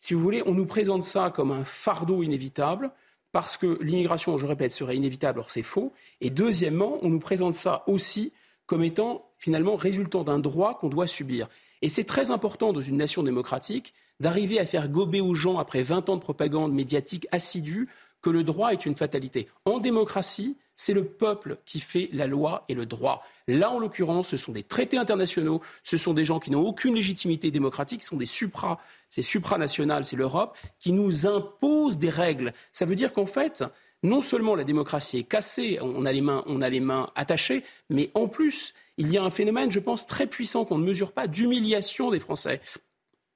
[0.00, 2.90] Si vous voulez, on nous présente ça comme un fardeau inévitable
[3.32, 5.92] parce que l'immigration, je répète, serait inévitable, or c'est faux.
[6.20, 8.32] Et deuxièmement, on nous présente ça aussi
[8.66, 11.48] comme étant finalement résultant d'un droit qu'on doit subir.
[11.86, 15.84] Et c'est très important dans une nation démocratique d'arriver à faire gober aux gens, après
[15.84, 17.88] 20 ans de propagande médiatique assidue,
[18.22, 19.46] que le droit est une fatalité.
[19.66, 23.22] En démocratie, c'est le peuple qui fait la loi et le droit.
[23.46, 26.96] Là, en l'occurrence, ce sont des traités internationaux, ce sont des gens qui n'ont aucune
[26.96, 32.52] légitimité démocratique, ce sont des supra, c'est supranational, c'est l'Europe, qui nous imposent des règles.
[32.72, 33.62] Ça veut dire qu'en fait,
[34.06, 37.64] non seulement la démocratie est cassée, on a les mains, on a les mains attachées,
[37.90, 41.12] mais en plus, il y a un phénomène, je pense, très puissant qu'on ne mesure
[41.12, 42.60] pas d'humiliation des Français.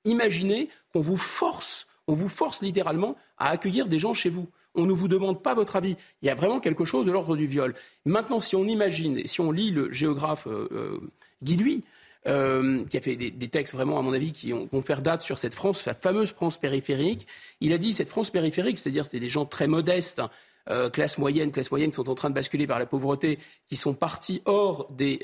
[0.05, 4.87] Imaginez qu'on vous force, on vous force littéralement à accueillir des gens chez vous on
[4.87, 5.97] ne vous demande pas votre avis.
[6.23, 7.75] Il y a vraiment quelque chose de l'ordre du viol.
[8.05, 11.01] Maintenant, si on imagine, si on lit le géographe euh, euh
[11.43, 11.83] Guy
[12.27, 15.23] euh, qui a fait des, textes vraiment, à mon avis, qui ont, vont faire date
[15.23, 17.27] sur cette France, cette fameuse France périphérique.
[17.63, 20.21] Il a dit cette France périphérique, c'est-à-dire c'était des gens très modestes,
[20.69, 24.43] euh, classe moyenne, qui sont en train de basculer vers la pauvreté, qui sont partis
[24.45, 25.21] hors des,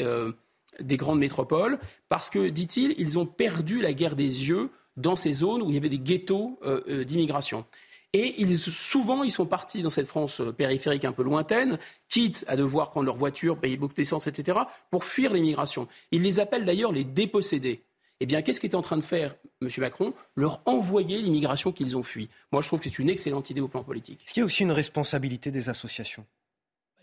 [0.80, 5.32] des grandes métropoles, parce que, dit-il, ils ont perdu la guerre des yeux dans ces
[5.32, 6.58] zones où il y avait des ghettos
[7.04, 7.64] d'immigration.
[8.18, 12.56] Et souvent, ils sont partis dans cette France euh, périphérique un peu lointaine, quitte à
[12.56, 14.60] devoir prendre leur voiture, payer beaucoup d'essence, etc.,
[14.90, 15.86] pour fuir l'immigration.
[16.12, 17.82] Ils les appellent d'ailleurs les dépossédés.
[18.20, 19.68] Eh bien, qu'est-ce qu'est en train de faire M.
[19.78, 20.14] Macron?
[20.36, 22.30] Leur envoyer l'immigration qu'ils ont fui.
[22.50, 24.22] Moi, je trouve que c'est une excellente idée au plan politique.
[24.24, 26.24] Est-ce qu'il y a aussi une responsabilité des associations?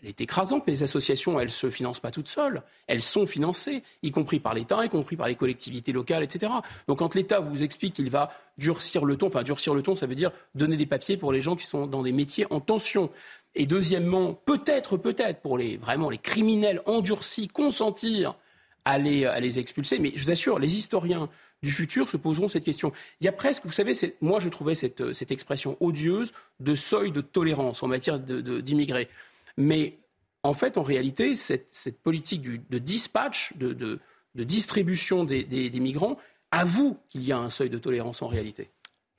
[0.02, 2.62] Elle est écrasante, mais les associations, elles ne se financent pas toutes seules.
[2.88, 6.52] Elles sont financées, y compris par l'État, y compris par les collectivités locales, etc.
[6.88, 10.06] Donc quand l'État vous explique qu'il va durcir le ton, enfin durcir le ton, ça
[10.06, 13.10] veut dire donner des papiers pour les gens qui sont dans des métiers en tension.
[13.54, 18.36] Et deuxièmement, peut-être, peut-être, pour les, vraiment les criminels endurcis, consentir
[18.84, 19.98] à les, à les expulser.
[19.98, 21.28] Mais je vous assure, les historiens
[21.62, 22.92] du futur se poseront cette question.
[23.20, 27.10] Il y a presque, vous savez, moi je trouvais cette, cette expression odieuse de seuil
[27.10, 29.08] de tolérance en matière d'immigrés.
[29.56, 29.98] Mais
[30.44, 33.98] en fait, en réalité, cette, politique de dispatch, de,
[34.34, 36.18] distribution des, migrants,
[36.50, 38.70] avoue qu'il y a un seuil de tolérance en réalité.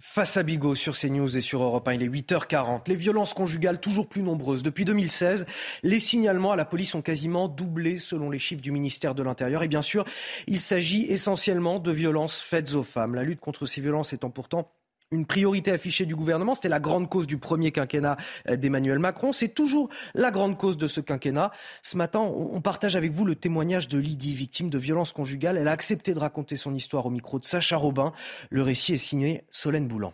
[0.08, 2.88] Face à Bigot sur CNews et sur Europe 1, il est 8h40.
[2.88, 4.64] Les violences conjugales toujours plus nombreuses.
[4.64, 5.46] Depuis 2016,
[5.84, 9.62] les signalements à la police ont quasiment doublé selon les chiffres du ministère de l'Intérieur.
[9.64, 10.06] Et bien sûr,
[10.48, 13.16] il s'agit essentiellement de violences faites aux femmes.
[13.16, 14.72] La lutte contre ces violences étant pourtant
[15.12, 16.56] une priorité affichée du gouvernement.
[16.56, 18.18] C'était la grande cause du premier quinquennat
[18.50, 19.32] euh, d'Emmanuel Macron.
[19.34, 21.52] C'est toujours la grande cause de ce quinquennat.
[21.84, 25.58] Ce matin, on partage avec vous le témoignage de Lydie, victime de violences conjugales.
[25.58, 28.14] Elle a accepté de raconter son histoire au micro de Sacha Robin.
[28.50, 30.14] Le récit est signé Solène Boulan.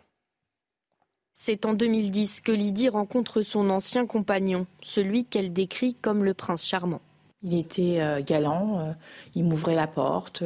[1.34, 6.66] C'est en 2010 que Lydie rencontre son ancien compagnon, celui qu'elle décrit comme le prince
[6.66, 7.02] charmant.
[7.42, 8.92] Il était euh, galant, euh,
[9.34, 10.44] il m'ouvrait la porte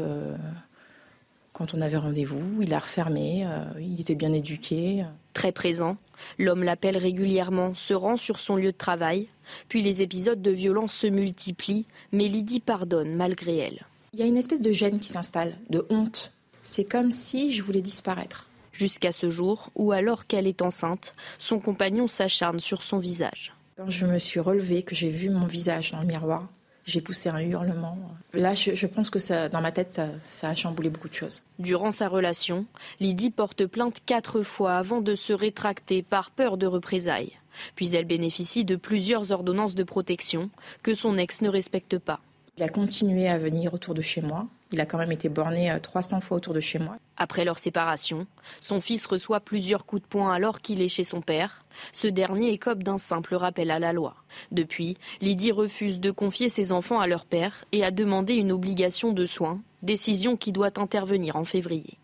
[1.56, 2.62] quand on avait rendez-vous.
[2.62, 5.06] Il a refermé, euh, il était bien éduqué.
[5.34, 5.96] Très présent,
[6.38, 9.28] l'homme l'appelle régulièrement, se rend sur son lieu de travail.
[9.70, 13.86] Puis les épisodes de violence se multiplient, mais Lydie pardonne malgré elle.
[14.14, 16.34] Il y a une espèce de gêne qui s'installe, de honte.
[16.62, 18.50] C'est comme si je voulais disparaître.
[18.74, 23.54] Jusqu'à ce jour où, alors qu'elle est enceinte, son compagnon s'acharne sur son visage.
[23.78, 26.50] Quand je me suis relevée, que j'ai vu mon visage dans le miroir,
[26.86, 27.98] j'ai poussé un hurlement.
[28.34, 31.42] Là, je, pense que ça, dans ma tête, ça, ça, a chamboulé beaucoup de choses.
[31.58, 32.66] Durant sa relation,
[33.00, 37.34] Lydie porte plainte quatre fois avant de se rétracter par peur de représailles.
[37.76, 40.50] Puis elle bénéficie de plusieurs ordonnances de protection
[40.84, 42.20] que son ex ne respecte pas.
[42.58, 44.48] Il a continué à venir autour de chez moi.
[44.72, 46.98] Il a quand même été borné 300 euh, fois autour de chez moi.
[47.18, 48.28] Après leur séparation,
[48.62, 51.64] son fils reçoit plusieurs coups de poing alors qu'il est chez son père.
[51.94, 54.16] Ce dernier écope d'un simple rappel à la loi.
[54.52, 59.14] Depuis, Lydie refuse de confier ses enfants à leur père et a demandé une obligation
[59.14, 61.98] de soins, décision qui doit intervenir en février.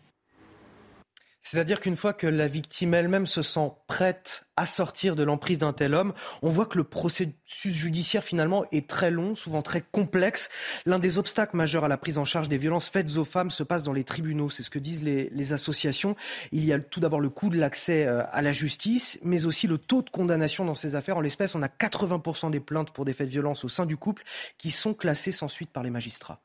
[1.42, 5.72] C'est-à-dire qu'une fois que la victime elle-même se sent prête à sortir de l'emprise d'un
[5.72, 6.12] tel homme,
[6.42, 10.50] on voit que le processus judiciaire finalement est très long, souvent très complexe.
[10.86, 13.64] L'un des obstacles majeurs à la prise en charge des violences faites aux femmes se
[13.64, 14.50] passe dans les tribunaux.
[14.50, 16.14] C'est ce que disent les, les associations.
[16.52, 19.66] Il y a tout d'abord le coût de l'accès euh, à la justice, mais aussi
[19.66, 21.16] le taux de condamnation dans ces affaires.
[21.16, 23.96] En l'espèce, on a 80% des plaintes pour des faits de violence au sein du
[23.96, 24.22] couple
[24.58, 26.40] qui sont classées sans suite par les magistrats.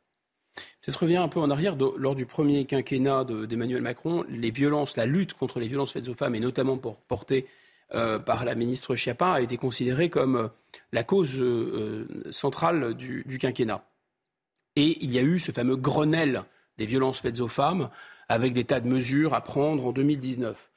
[0.82, 1.76] Peut-être revenir un peu en arrière.
[1.98, 6.14] lors du premier quinquennat d'Emmanuel Macron, les violences, la lutte contre les violences faites aux
[6.14, 7.46] femmes, et notamment portée
[7.94, 10.48] euh, par la ministre Schiappa, a été considérée comme euh,
[10.92, 13.86] la cause euh, centrale du, quinquennat.
[14.76, 16.44] Et il y a eu ce fameux Grenelle
[16.78, 17.90] des violences faites aux femmes,
[18.28, 20.70] avec des tas de mesures à prendre en 2019.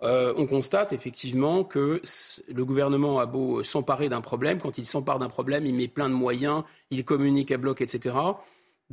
[0.00, 2.00] on constate effectivement que
[2.48, 6.08] le gouvernement a beau s'emparer d'un problème, quand il s'empare d'un problème, il met plein
[6.08, 8.16] de moyens, il communique à bloc, etc.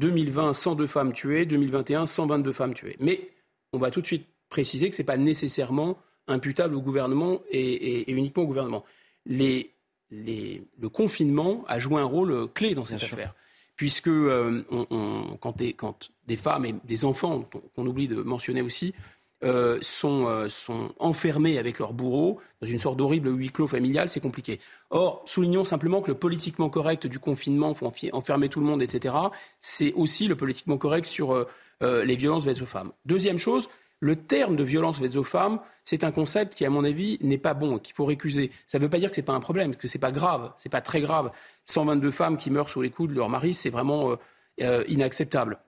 [0.02, 2.98] 2020, 102 femmes tuées, 2021, 122 femmes tuées.
[3.00, 3.30] Mais
[3.72, 5.98] on va tout de suite préciser que ce n'est pas nécessairement
[6.28, 8.84] imputable au gouvernement et, uniquement au gouvernement.
[9.26, 13.34] le confinement a joué un rôle clé dans cette affaire
[13.82, 14.64] puisque euh,
[15.40, 18.94] quand, des, femmes et des enfants, qu'on oublie de mentionner aussi,
[19.44, 24.20] euh, sont, sont, enfermés avec leur bourreau dans une sorte d'horrible huis clos familial, c'est
[24.20, 24.60] compliqué.
[24.90, 29.16] Or, soulignons simplement que le politiquement correct du confinement, faut enfermer tout le monde, etc.,
[29.60, 31.48] c'est aussi le politiquement correct sur
[31.82, 32.92] les violences faites aux femmes.
[33.06, 33.68] Deuxième chose,
[34.02, 37.38] le terme de violence faite aux femmes, c'est un concept qui, à mon avis, n'est
[37.38, 38.52] pas bon, qu'il faut récuser.
[38.66, 40.12] Ça ne veut pas dire que ce n'est pas un problème, que ce n'est pas
[40.12, 41.32] grave, ce n'est pas très grave.
[41.66, 44.16] 122 femmes qui meurent sous les coups de leur mari, c'est vraiment euh,
[44.62, 45.60] euh, inacceptable.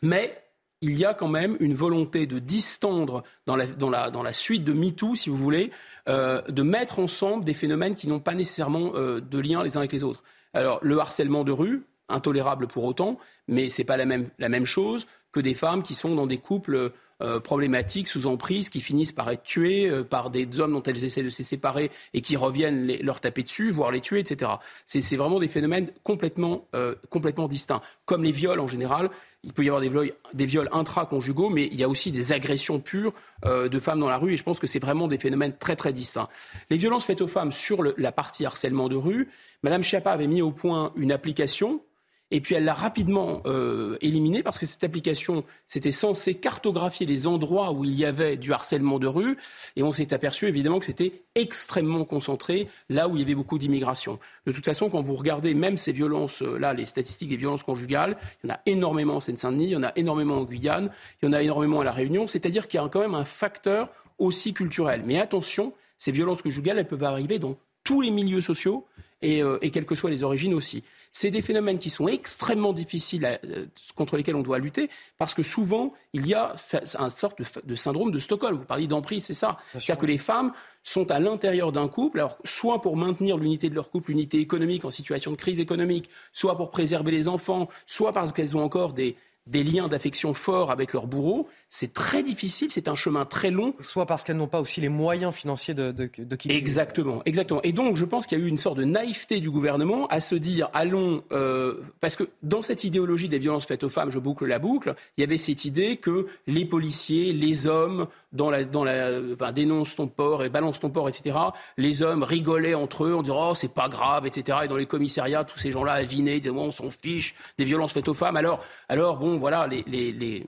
[0.00, 0.42] Mais
[0.80, 5.30] il y a quand même une volonté de distendre dans la, suite de MeToo, si
[5.30, 5.70] vous voulez,
[6.08, 9.92] euh, de mettre ensemble des phénomènes qui n'ont pas nécessairement de lien les uns avec
[9.92, 10.22] les autres.
[10.54, 13.18] Alors, le harcèlement de rue, intolérable pour autant,
[13.48, 16.26] mais ce n'est pas la même, la même chose que des femmes qui sont dans
[16.26, 20.72] des couples euh, problématiques sous emprise qui finissent par être tuées euh, par des hommes
[20.72, 24.20] dont elles essaient de se séparer et qui reviennent leur taper dessus, voire les tuer,
[24.20, 24.52] etc.
[24.86, 27.82] C'est vraiment des phénomènes complètement, euh, complètement distincts.
[28.06, 29.10] Comme les viols en général,
[29.42, 32.32] il peut y avoir des viols, des viols intraconjugaux, mais il y a aussi des
[32.32, 33.14] agressions pures
[33.44, 35.92] de femmes dans la rue, et je pense que c'est vraiment des phénomènes très très
[35.92, 36.28] distincts.
[36.70, 39.28] Les violences faites aux femmes sur la partie harcèlement de rue,
[39.62, 41.80] Madame Schiappa avait mis au point une application
[42.30, 47.26] et puis elle l'a rapidement euh, éliminée parce que cette application, c'était censé cartographier les
[47.26, 49.38] endroits où il y avait du harcèlement de rue.
[49.76, 53.58] Et on s'est aperçu évidemment que c'était extrêmement concentré là où il y avait beaucoup
[53.58, 54.18] d'immigration.
[54.46, 58.48] De toute façon, quand vous regardez même ces violences-là, les statistiques des violences conjugales, il
[58.48, 60.90] y en a énormément en Seine-Saint-Denis, il y en a énormément en Guyane,
[61.22, 62.26] il y en a énormément à La Réunion.
[62.26, 63.88] C'est-à-dire qu'il y a quand même un facteur
[64.18, 65.02] aussi culturel.
[65.06, 68.84] Mais attention, ces violences conjugales, elles peuvent arriver dans tous les milieux sociaux
[69.22, 70.84] et, euh, et quelles que soient les origines aussi.
[71.12, 75.42] C'est des phénomènes qui sont extrêmement difficiles euh, contre lesquels on doit lutter parce que
[75.42, 76.54] souvent, il y a
[76.98, 78.56] un sorte de, syndrome de Stockholm.
[78.56, 79.58] Vous parliez d'emprise, c'est ça.
[79.72, 80.52] C'est-à-dire que les femmes
[80.82, 84.84] sont à l'intérieur d'un couple, alors soit pour maintenir l'unité de leur couple, l'unité économique
[84.84, 88.92] en situation de crise économique, soit pour préserver les enfants, soit parce qu'elles ont encore
[88.92, 89.16] des,
[89.48, 93.74] des liens d'affection forts avec leur bourreau, c'est très difficile, c'est un chemin très long.
[93.80, 96.54] Soit parce qu'elles n'ont pas aussi les moyens financiers de, de, de quitter.
[96.54, 97.60] Exactement, exactement.
[97.62, 100.20] Et donc, je pense qu'il y a eu une sorte de naïveté du gouvernement à
[100.20, 104.18] se dire, allons, euh, parce que dans cette idéologie des violences faites aux femmes, je
[104.18, 108.64] boucle la boucle, il y avait cette idée que les policiers, les hommes, dans la,
[108.64, 111.36] dans la, enfin, dénonce ton port et balance ton port, etc.
[111.76, 114.58] Les hommes rigolaient entre eux en disant, oh, c'est pas grave, etc.
[114.64, 118.08] Et dans les commissariats, tous ces gens-là avinaient, disaient, on s'en fiche des violences faites
[118.08, 118.36] aux femmes.
[118.36, 120.46] Alors, alors bon, voilà, les, les, les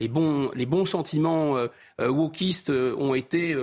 [0.00, 1.68] les bons, les bons sentiments euh,
[2.08, 3.54] wokistes euh, ont été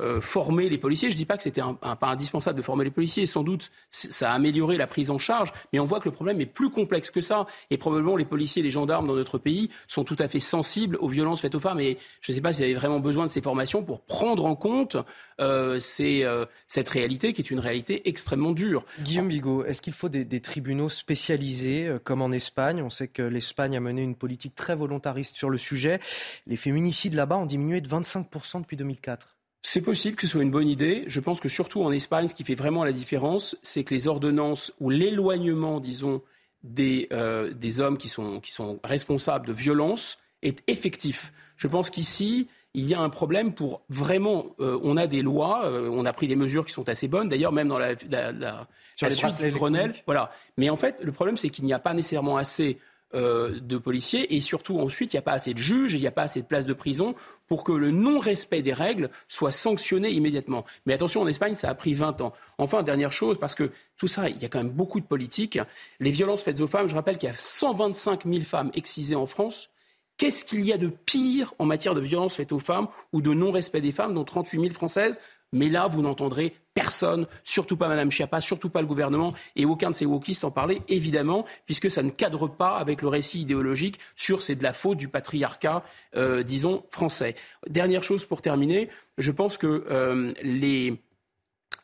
[0.00, 1.08] euh, former les policiers.
[1.08, 3.26] Je ne dis pas que c'était un, pas indispensable de former les policiers.
[3.26, 6.40] Sans doute, ça a amélioré la prise en charge, mais on voit que le problème
[6.40, 7.46] est plus complexe que ça.
[7.70, 10.96] Et probablement, les policiers et les gendarmes dans notre pays sont tout à fait sensibles
[10.96, 11.78] aux violences faites aux femmes.
[11.78, 14.56] Et je ne sais pas s'ils avaient vraiment besoin de ces formations pour prendre en
[14.56, 14.96] compte
[15.40, 18.84] euh, euh, cette réalité qui est une réalité extrêmement dure.
[19.02, 22.82] Guillaume Bigot, est-ce qu'il faut des, tribunaux spécialisés euh, comme en Espagne?
[22.82, 26.00] On sait que l'Espagne a mené une politique très volontariste sur le sujet.
[26.48, 29.36] Les féminicides là-bas ont diminué de 25% depuis 2004.
[29.62, 31.04] C'est possible que ce soit une bonne idée.
[31.06, 34.08] Je pense que surtout en Espagne, ce qui fait vraiment la différence, c'est que les
[34.08, 36.20] ordonnances ou l'éloignement, disons,
[36.62, 41.32] des, euh, des hommes qui sont, qui sont responsables de violences est effectif.
[41.56, 44.46] Je pense qu'ici, il y a un problème pour vraiment.
[44.60, 47.28] Euh, on a des lois, euh, on a pris des mesures qui sont assez bonnes.
[47.28, 48.68] D'ailleurs, même dans la, la, la,
[49.00, 50.30] la suite du Grenelle, voilà.
[50.58, 52.78] Mais en fait, le problème, c'est qu'il n'y a pas nécessairement assez
[53.14, 56.06] euh, de policiers et surtout ensuite il n'y a pas assez de juges, il n'y
[56.06, 57.14] a pas assez de places de prison
[57.46, 60.64] pour que le non-respect des règles soit sanctionné immédiatement.
[60.86, 62.32] Mais attention, en Espagne, ça a pris 20 ans.
[62.58, 65.58] Enfin, dernière chose, parce que tout ça, il y a quand même beaucoup de politique.
[66.00, 69.26] Les violences faites aux femmes, je rappelle qu'il y a 125 000 femmes excisées en
[69.26, 69.70] France.
[70.16, 73.34] Qu'est-ce qu'il y a de pire en matière de violences faites aux femmes ou de
[73.34, 75.18] non-respect des femmes, dont 38 000 françaises?
[75.54, 79.90] Mais là, vous n'entendrez personne, surtout pas Mme Schiappa, surtout pas le gouvernement, et aucun
[79.90, 83.98] de ces wokistes en parler, évidemment, puisque ça ne cadre pas avec le récit idéologique
[84.16, 85.84] sur c'est de la faute du patriarcat,
[86.16, 87.36] euh, disons, français.
[87.68, 91.00] Dernière chose pour terminer, je pense que euh, les,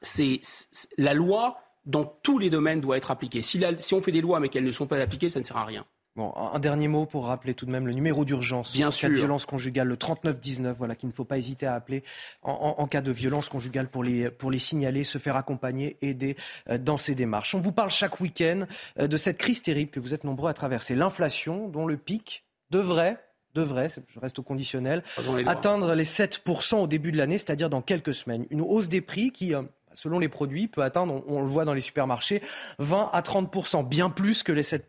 [0.02, 0.40] c'est,
[0.98, 3.42] la loi, dans tous les domaines, doit être appliquée.
[3.42, 5.56] Si, si on fait des lois mais qu'elles ne sont pas appliquées, ça ne sert
[5.56, 5.86] à rien.
[6.16, 9.08] Bon, un dernier mot pour rappeler tout de même le numéro d'urgence en sûr.
[9.08, 12.02] cas de violence conjugale, le 3919, voilà, qu'il ne faut pas hésiter à appeler
[12.42, 15.96] en, en, en, cas de violence conjugale pour les, pour les signaler, se faire accompagner,
[16.02, 16.36] aider
[16.68, 17.54] euh, dans ces démarches.
[17.54, 18.66] On vous parle chaque week-end
[18.98, 22.44] euh, de cette crise terrible que vous êtes nombreux à traverser, l'inflation dont le pic
[22.70, 23.16] devrait
[23.54, 25.02] devrait, je reste au conditionnel,
[25.46, 28.46] atteindre les 7% au début de l'année, c'est-à-dire dans quelques semaines.
[28.50, 29.62] Une hausse des prix qui, euh,
[29.92, 32.42] selon les produits, peut atteindre, on, le voit dans les supermarchés,
[32.78, 34.86] 20 à 30% bien plus que les 7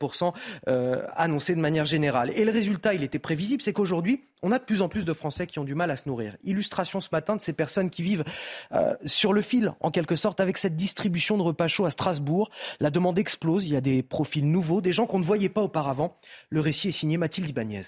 [0.68, 2.32] euh, annoncés de manière générale.
[2.36, 5.14] Et le résultat, il était prévisible, c'est qu'aujourd'hui, on a de plus en plus de
[5.14, 6.36] Français qui ont du mal à se nourrir.
[6.44, 8.24] Illustration ce matin de ces personnes qui vivent
[8.72, 12.50] euh, sur le fil, en quelque sorte, avec cette distribution de repas chauds à Strasbourg.
[12.80, 15.62] La demande explose, il y a des profils nouveaux, des gens qu'on ne voyait pas
[15.62, 16.18] auparavant.
[16.50, 17.82] Le récit est signé Mathilde Ibanez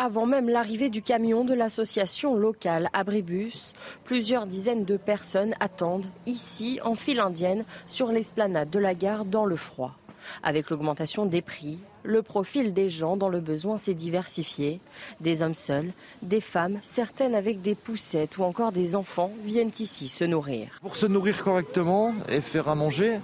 [0.00, 3.74] avant même l'arrivée du camion de l'association locale Abribus.
[4.02, 9.44] Plusieurs dizaines de personnes attendent ici, en file indienne, sur l'esplanade de la gare dans
[9.44, 9.94] le froid.
[10.42, 14.80] Avec l'augmentation des prix, le profil des gens dans le besoin s'est diversifié.
[15.20, 20.08] Des hommes seuls, des femmes, certaines avec des poussettes ou encore des enfants viennent ici
[20.08, 20.78] se nourrir.
[20.80, 23.18] Pour se nourrir correctement et faire à manger,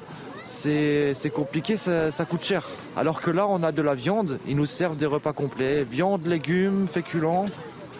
[0.46, 2.66] c'est compliqué, ça, coûte cher.
[2.96, 5.84] Alors que là, on a de la viande, ils nous servent des repas complets.
[5.84, 7.46] Viande, légumes, féculents,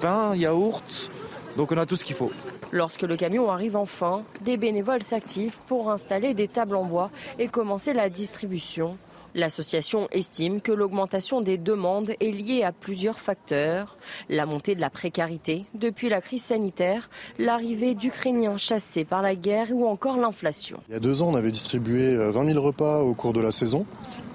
[0.00, 1.10] pain, yaourt.
[1.56, 2.30] Donc on a tout ce qu'il faut.
[2.72, 7.48] Lorsque le camion arrive enfin, des bénévoles s'activent pour installer des tables en bois et
[7.48, 8.98] commencer la distribution.
[9.36, 13.98] L'association estime que l'augmentation des demandes est liée à plusieurs facteurs.
[14.30, 19.68] La montée de la précarité depuis la crise sanitaire, l'arrivée d'Ukrainiens chassés par la guerre
[19.72, 20.78] ou encore l'inflation.
[20.88, 23.42] Il y a deux ans, on avait distribué 20 euh, 000 repas au cours de
[23.42, 23.84] la saison.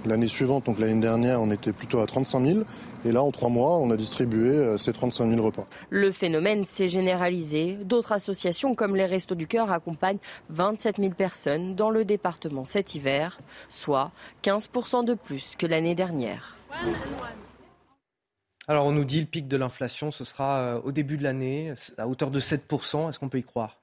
[0.06, 2.60] L'année suivante, donc l'année dernière, on était plutôt à 35 000.
[3.04, 5.66] Et là, en trois mois, on a distribué euh, ces 35 000 repas.
[5.90, 7.78] Le phénomène s'est généralisé.
[7.82, 10.20] D'autres associations comme les Restos du Cœur accompagnent
[10.50, 14.12] 27 000 personnes dans le département cet hiver, soit
[14.44, 16.56] 15% de plus que l'année dernière.
[18.68, 21.74] Alors on nous dit le pic de l'inflation, ce sera euh, au début de l'année,
[21.98, 23.10] à hauteur de 7%.
[23.10, 23.82] Est-ce qu'on peut y croire?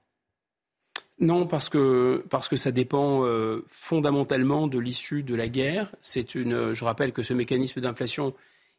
[1.21, 5.93] Non, parce que, parce que ça dépend euh, fondamentalement de l'issue de la guerre.
[6.01, 8.35] C'est une, je rappelle que ce mécanisme d'inflation,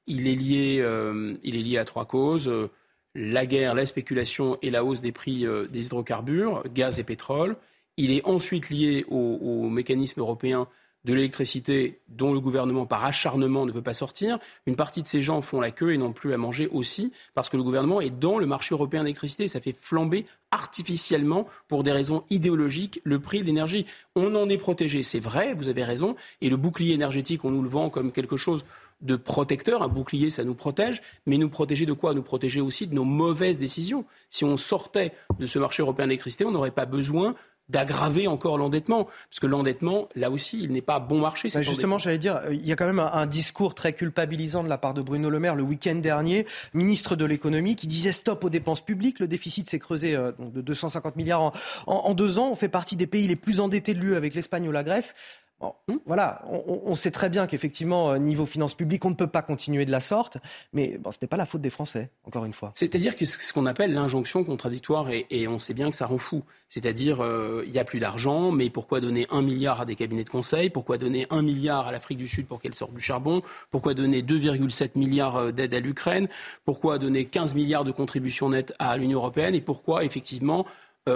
[0.07, 2.51] il est lié, euh, il est lié à trois causes
[3.15, 7.57] la guerre, la spéculation et la hausse des prix des hydrocarbures, gaz et pétrole.
[7.97, 10.67] Il est ensuite lié au, au mécanisme européen
[11.05, 15.21] de l'électricité dont le gouvernement, par acharnement, ne veut pas sortir, une partie de ces
[15.21, 18.09] gens font la queue et n'ont plus à manger aussi parce que le gouvernement est
[18.09, 19.47] dans le marché européen d'électricité.
[19.47, 23.85] Ça fait flamber artificiellement, pour des raisons idéologiques, le prix de l'énergie.
[24.15, 27.61] On en est protégé, c'est vrai, vous avez raison, et le bouclier énergétique, on nous
[27.61, 28.65] le vend comme quelque chose
[29.01, 29.81] de protecteur.
[29.81, 32.13] Un bouclier, ça nous protège, mais nous protéger de quoi?
[32.13, 34.05] Nous protéger aussi de nos mauvaises décisions.
[34.29, 37.35] Si on sortait de ce marché européen d'électricité, on n'aurait pas besoin
[37.69, 39.05] d'aggraver encore l'endettement.
[39.29, 41.49] Parce que l'endettement, là aussi, il n'est pas bon marché.
[41.61, 44.95] justement, j'allais dire, il y a quand même un, discours très culpabilisant de la part
[44.95, 48.81] de Bruno Le Maire le week-end dernier, ministre de l'économie, qui disait stop aux dépenses
[48.81, 49.19] publiques.
[49.19, 51.53] Le déficit s'est creusé euh, de 250 milliards
[51.85, 52.49] en, deux ans.
[52.51, 55.15] On fait partie des pays les plus endettés de l'UE avec l'Espagne ou la Grèce.
[55.61, 59.41] Hmm voilà, on, sait très bien qu'effectivement, euh, niveau finances publiques, on ne peut pas
[59.41, 60.37] continuer de la sorte,
[60.73, 62.71] mais bon, ce n'est pas la faute des Français, encore une fois.
[62.75, 66.43] C'est-à-dire que ce qu'on appelle l'injonction contradictoire, et, on sait bien que ça rend fou.
[66.69, 70.23] C'est-à-dire, euh, il n'y a plus d'argent, mais pourquoi donner un milliard à des cabinets
[70.23, 70.69] de conseil?
[70.69, 73.41] Pourquoi donner un milliard à l'Afrique du Sud pour qu'elle sorte du charbon?
[73.69, 76.27] Pourquoi donner 2,7 milliards euh, d'aide à l'Ukraine?
[76.65, 79.55] Pourquoi donner 15 milliards de contributions nettes à l'Union européenne?
[79.55, 80.65] Et pourquoi, effectivement,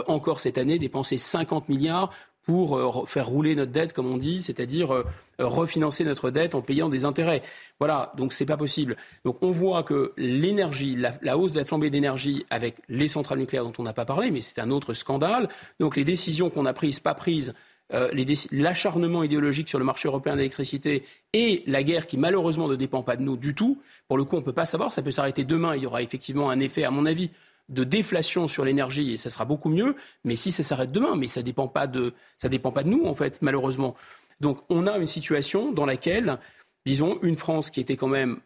[0.07, 2.09] encore cette année, dépenser 50 milliards
[2.43, 5.03] pour euh, faire rouler notre dette, comme on dit, c'est-à-dire euh,
[5.39, 7.41] refinancer notre dette en payant des intérêts.
[7.79, 8.97] Voilà, donc c'est pas possible.
[9.23, 13.63] Donc on voit que l'énergie, la, hausse de la flambée d'énergie avec les centrales nucléaires
[13.63, 15.49] dont on n'a pas parlé, mais c'est un autre scandale.
[15.79, 17.53] Donc les décisions qu'on a prises, pas prises,
[17.93, 18.09] euh,
[18.51, 21.03] l'acharnement idéologique sur le marché européen d'électricité
[21.33, 23.81] et la guerre qui malheureusement ne dépend pas de nous du tout.
[24.07, 24.91] Pour le coup, on ne peut pas savoir.
[24.91, 25.75] Ça peut s'arrêter demain.
[25.75, 27.29] Il y aura effectivement un effet, à mon avis,
[27.69, 29.95] de déflation sur l'énergie et ça sera beaucoup mieux.
[30.23, 33.05] Mais si ça s'arrête demain, mais ça dépend pas de ça dépend pas de nous
[33.05, 33.95] en fait, malheureusement.
[34.39, 36.39] Donc on a une situation dans laquelle,
[36.85, 38.39] disons, une France qui était quand même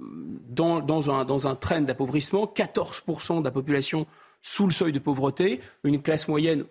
[0.00, 4.06] dans, dans un, dans un train d'appauvrissement, 14% de la population
[4.42, 6.64] sous le seuil de pauvreté, une classe moyenne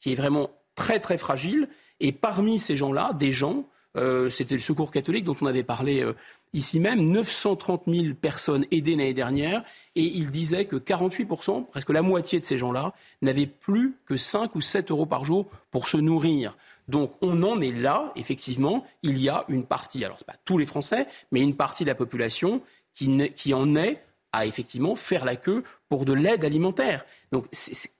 [0.00, 1.68] qui est vraiment très très fragile,
[2.00, 3.64] et parmi ces gens-là, des gens,
[3.96, 6.14] euh, c'était le Secours catholique dont on avait parlé euh,
[6.52, 9.64] ici même, 930 000 personnes aidées l'année dernière,
[9.94, 14.54] et il disait que 48%, presque la moitié de ces gens-là, n'avaient plus que 5
[14.54, 16.56] ou 7 euros par jour pour se nourrir.
[16.88, 20.38] Donc on en est là, effectivement, il y a une partie, alors ce n'est pas
[20.44, 22.62] tous les Français, mais une partie de la population
[22.94, 24.02] qui, qui en est
[24.32, 27.04] à effectivement faire la queue pour de l'aide alimentaire.
[27.32, 27.46] Donc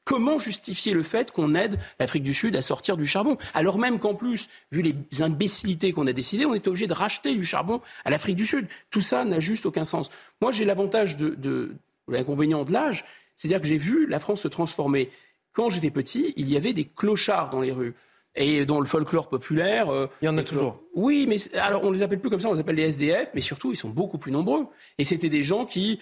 [0.05, 3.37] comment justifier le fait qu'on aide l'Afrique du Sud à sortir du charbon?
[3.55, 7.35] Alors même qu'en plus, vu les imbécilités qu'on a décidées, on est obligé de racheter
[7.35, 8.67] du charbon à l'Afrique du Sud.
[8.91, 10.11] Tout ça n'a juste aucun sens.
[10.41, 11.75] Moi, j'ai l'avantage de, de
[12.09, 13.05] l'inconvénient de l'âge,
[13.37, 15.11] c'est-à-dire que j'ai vu la France se transformer.
[15.53, 17.95] Quand j'étais petit, il y avait des clochards dans les rues.
[18.41, 19.91] Et dans le folklore populaire.
[19.91, 20.81] Euh, il y en a toujours.
[20.95, 23.41] Oui, mais alors on les appelle plus comme ça, on les appelle les SDF, mais
[23.41, 24.67] surtout ils sont beaucoup plus nombreux.
[24.99, 25.99] Et c'était des gens qui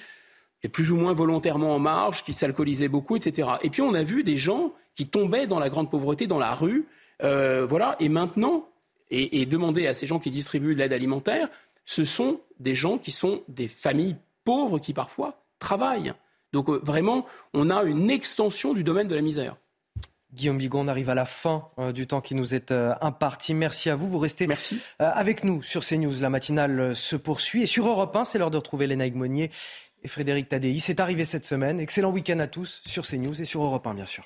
[0.73, 3.49] plus ou moins volontairement en marge, qui s'alcoolisaient beaucoup, etc.
[3.63, 6.55] Et puis on a vu des gens qui tombaient dans la grande pauvreté, dans la
[6.55, 6.87] rue.
[7.23, 7.97] Euh, voilà.
[8.01, 8.69] Et maintenant,
[9.11, 11.49] et, et, demander à ces gens qui distribuent de l'aide alimentaire,
[11.85, 16.13] ce sont des gens qui sont des familles pauvres qui parfois travaillent.
[16.53, 19.57] Donc euh, vraiment, on a une extension du domaine de la misère.
[20.33, 23.55] Guillaume Bigon, on arrive à la fin euh, du temps qui nous est euh, imparti.
[23.55, 24.09] Merci à vous.
[24.09, 24.81] Vous restez Merci.
[24.99, 26.21] avec nous sur CNews.
[26.21, 27.63] La matinale se poursuit.
[27.63, 29.51] Et sur Europe 1, c'est l'heure de retrouver Léna Monnier
[30.03, 30.79] et Frédéric Tadei.
[30.79, 31.81] C'est arrivé cette semaine.
[31.81, 34.25] Excellent week-end à tous sur CNews et sur Europe 1, bien sûr.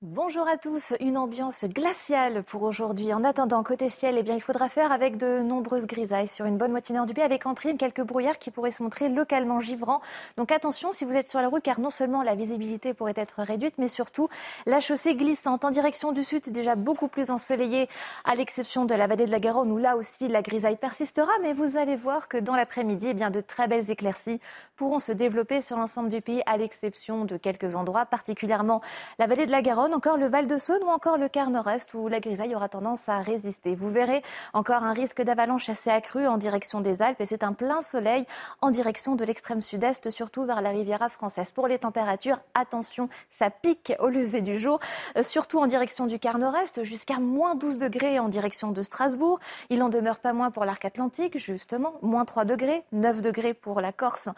[0.00, 3.12] Bonjour à tous, une ambiance glaciale pour aujourd'hui.
[3.12, 6.56] En attendant, côté ciel, eh bien, il faudra faire avec de nombreuses grisailles sur une
[6.56, 9.58] bonne moitié nord du pays, avec en prime quelques brouillards qui pourraient se montrer localement
[9.58, 10.00] givrants.
[10.36, 13.42] Donc attention si vous êtes sur la route, car non seulement la visibilité pourrait être
[13.42, 14.28] réduite, mais surtout
[14.66, 17.88] la chaussée glissante en direction du sud, déjà beaucoup plus ensoleillée,
[18.24, 21.32] à l'exception de la vallée de la Garonne, où là aussi la grisaille persistera.
[21.42, 24.40] Mais vous allez voir que dans l'après-midi, eh de très belles éclaircies
[24.76, 28.80] pourront se développer sur l'ensemble du pays, à l'exception de quelques endroits, particulièrement
[29.18, 31.94] la vallée de la Garonne encore le Val de Saône ou encore le quart nord-est
[31.94, 33.74] où la grisaille aura tendance à résister.
[33.74, 37.52] Vous verrez encore un risque d'avalanche assez accru en direction des Alpes et c'est un
[37.52, 38.26] plein soleil
[38.60, 41.50] en direction de l'extrême sud-est, surtout vers la Riviera française.
[41.52, 44.78] Pour les températures, attention, ça pique au lever du jour,
[45.16, 49.40] euh, surtout en direction du quart nord-est, jusqu'à moins 12 degrés en direction de Strasbourg.
[49.70, 53.80] Il en demeure pas moins pour l'arc atlantique, justement, moins 3 degrés, 9 degrés pour
[53.80, 54.28] la Corse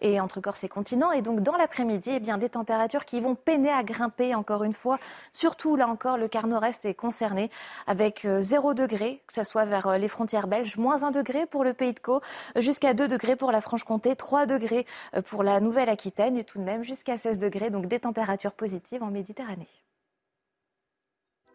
[0.00, 1.10] et entre Corse et continent.
[1.12, 4.72] Et donc dans l'après-midi, eh bien des températures qui vont peiner à grimper encore une
[4.72, 4.98] fois
[5.32, 7.50] Surtout, là encore, le quart nord-est est concerné
[7.86, 11.46] avec 0 euh, degré, que ce soit vers euh, les frontières belges, moins 1 degré
[11.46, 12.20] pour le Pays de Caux,
[12.56, 16.64] jusqu'à 2 degrés pour la Franche-Comté, 3 degrés euh, pour la Nouvelle-Aquitaine et tout de
[16.64, 19.68] même jusqu'à 16 degrés, donc des températures positives en Méditerranée.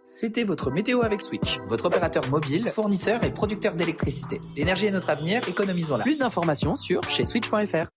[0.08, 4.40] C'était votre météo avec Switch, votre opérateur mobile, fournisseur et producteur d'électricité.
[4.56, 6.04] L'énergie est notre avenir, économisons-la.
[6.04, 7.88] Plus d'informations sur chez switch.fr.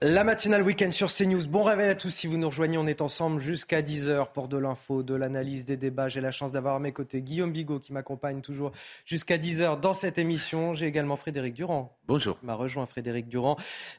[0.00, 1.48] La matinale week-end sur CNews.
[1.48, 2.10] Bon réveil à tous.
[2.10, 5.76] Si vous nous rejoignez, on est ensemble jusqu'à 10h pour de l'info, de l'analyse, des
[5.76, 6.06] débats.
[6.06, 8.70] J'ai la chance d'avoir à mes côtés Guillaume Bigot qui m'accompagne toujours
[9.04, 10.72] jusqu'à 10h dans cette émission.
[10.72, 11.98] J'ai également Frédéric Durand.
[12.06, 12.38] Bonjour.
[12.44, 13.56] m'a rejoint Frédéric Durand,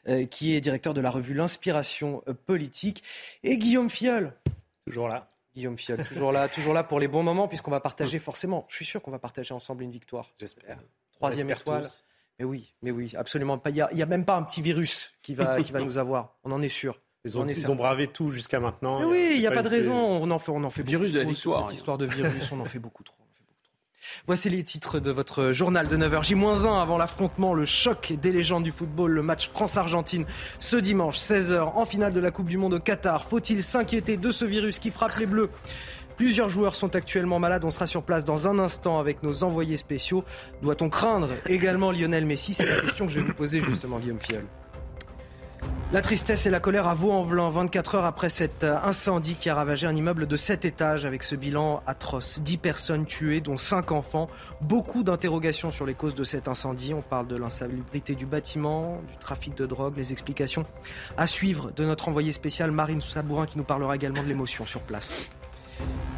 [0.08, 3.02] euh, qui est directeur de la revue L'Inspiration euh, politique.
[3.42, 4.32] Et Guillaume Fiol.
[4.86, 5.28] Toujours là.
[5.54, 8.76] Guillaume Fiol, toujours là, toujours là pour les bons moments, puisqu'on va partager forcément, je
[8.76, 10.32] suis sûr qu'on va partager ensemble une victoire.
[10.38, 10.78] J'espère.
[11.12, 11.90] Troisième étoile.
[12.40, 13.68] Mais oui, mais oui, absolument pas.
[13.68, 16.36] Il n'y a, a, même pas un petit virus qui va, qui va nous avoir.
[16.42, 16.98] On en est sûr.
[17.26, 18.98] Ils ont, on ils ont bravé tout jusqu'à maintenant.
[18.98, 19.92] Mais oui, il n'y a, pas, de raison.
[19.92, 21.68] On en fait, on en fait virus de la victoire.
[21.68, 23.14] Cette histoire de virus, on en fait beaucoup trop.
[24.26, 26.24] Voici les titres de votre journal de 9h.
[26.24, 30.24] J-1 avant l'affrontement, le choc des légendes du football, le match France-Argentine
[30.58, 33.26] ce dimanche 16h en finale de la Coupe du Monde au Qatar.
[33.26, 35.50] Faut-il s'inquiéter de ce virus qui frappe les Bleus?
[36.20, 37.64] Plusieurs joueurs sont actuellement malades.
[37.64, 40.22] On sera sur place dans un instant avec nos envoyés spéciaux.
[40.60, 42.52] Doit-on craindre également Lionel Messi?
[42.52, 44.44] C'est la question que je vais vous poser justement, Guillaume Fiol.
[45.94, 49.54] La tristesse et la colère à Vaux-en-Velin, 24 heures après cet euh, incendie qui a
[49.54, 52.40] ravagé un immeuble de 7 étages avec ce bilan atroce.
[52.40, 54.28] 10 personnes tuées, dont 5 enfants.
[54.60, 56.92] Beaucoup d'interrogations sur les causes de cet incendie.
[56.92, 60.66] On parle de l'insalubrité du bâtiment, du trafic de drogue, les explications
[61.16, 64.82] à suivre de notre envoyé spécial Marine Sabourin qui nous parlera également de l'émotion sur
[64.82, 65.16] place.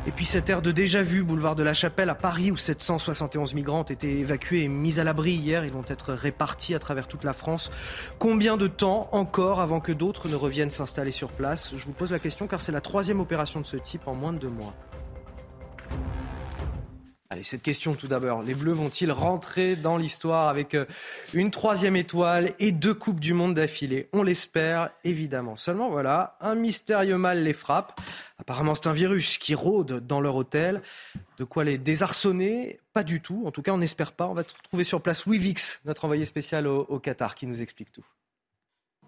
[0.04, 3.80] Et puis cette aire de déjà-vu, boulevard de la Chapelle à Paris, où 771 migrants
[3.80, 5.64] ont été évacués et mis à l'abri hier.
[5.64, 7.70] Ils vont être répartis à travers toute la France.
[8.18, 11.72] Combien de temps encore avant que d'autres ne reviennent s'installer sur place?
[11.76, 14.32] Je vous pose la question car c'est la troisième opération de ce type en moins
[14.32, 14.74] de deux mois.
[17.32, 18.42] Allez, cette question tout d'abord.
[18.42, 20.84] Les Bleus vont-ils rentrer dans l'histoire avec euh,
[21.32, 24.10] une troisième étoile et deux Coupes du Monde d'affilée?
[24.12, 25.56] On l'espère, évidemment.
[25.56, 27.98] Seulement, voilà, un mystérieux mal les frappe.
[28.38, 30.82] Apparemment, c'est un virus qui rôde dans leur hôtel.
[31.38, 32.80] De quoi les désarçonner?
[32.92, 33.44] Pas du tout.
[33.46, 34.26] En tout cas, on n'espère pas.
[34.26, 37.62] On va trouver sur place Louis Vix, notre envoyé spécial au, au Qatar, qui nous
[37.62, 38.04] explique tout.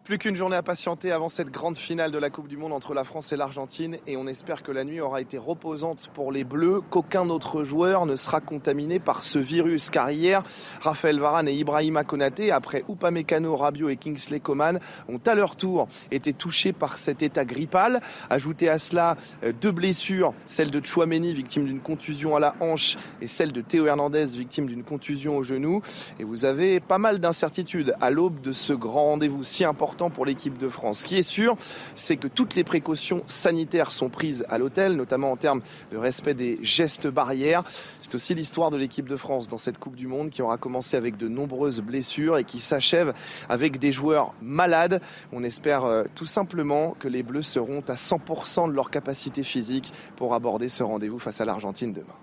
[0.05, 2.93] Plus qu'une journée à patienter avant cette grande finale de la Coupe du Monde entre
[2.93, 6.45] la France et l'Argentine et on espère que la nuit aura été reposante pour les
[6.45, 9.89] Bleus, qu'aucun autre joueur ne sera contaminé par ce virus.
[9.89, 10.43] Car hier,
[10.83, 14.79] Raphaël Varane et Ibrahima Konaté, après Upamecano, Rabiot et Kingsley Coman,
[15.09, 18.03] ont à leur tour été touchés par cet état grippal.
[18.29, 22.97] Ajoutez à cela euh, deux blessures, celle de Chouameni, victime d'une contusion à la hanche,
[23.23, 25.81] et celle de Théo Hernandez, victime d'une contusion au genou.
[26.21, 30.27] Et vous avez pas mal d'incertitudes à l'aube de ce grand rendez-vous si important pour
[30.27, 31.01] l'équipe de France.
[31.01, 31.57] Ce qui est sûr,
[31.97, 35.63] c'est que toutes les précautions sanitaires sont prises à l'hôtel, notamment en termes
[35.93, 37.65] de respect des gestes barrières.
[38.01, 40.97] C'est aussi l'histoire de l'équipe de France dans cette Coupe du Monde qui aura commencé
[40.97, 43.15] avec de nombreuses blessures et qui s'achève
[43.49, 45.01] avec des joueurs malades.
[45.33, 49.93] On espère euh, tout simplement que les Bleus seront à 100% de leur capacité physique
[50.17, 52.15] pour aborder ce rendez-vous face à l'Argentine demain.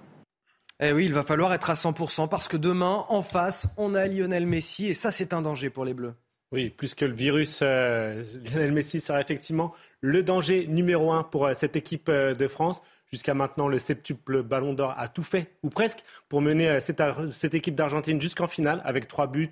[0.84, 4.07] Eh oui, il va falloir être à 100% parce que demain, en face, on a
[4.07, 6.15] Lionel Messi et ça, c'est un danger pour les Bleus.
[6.52, 11.45] Oui, plus que le virus, euh, Lionel Messi sera effectivement le danger numéro un pour
[11.45, 12.82] euh, cette équipe euh, de France.
[13.10, 17.53] Jusqu'à maintenant, le septuple Ballon d'Or a tout fait, ou presque, pour mener cette, cette
[17.53, 19.49] équipe d'Argentine jusqu'en finale avec trois buts,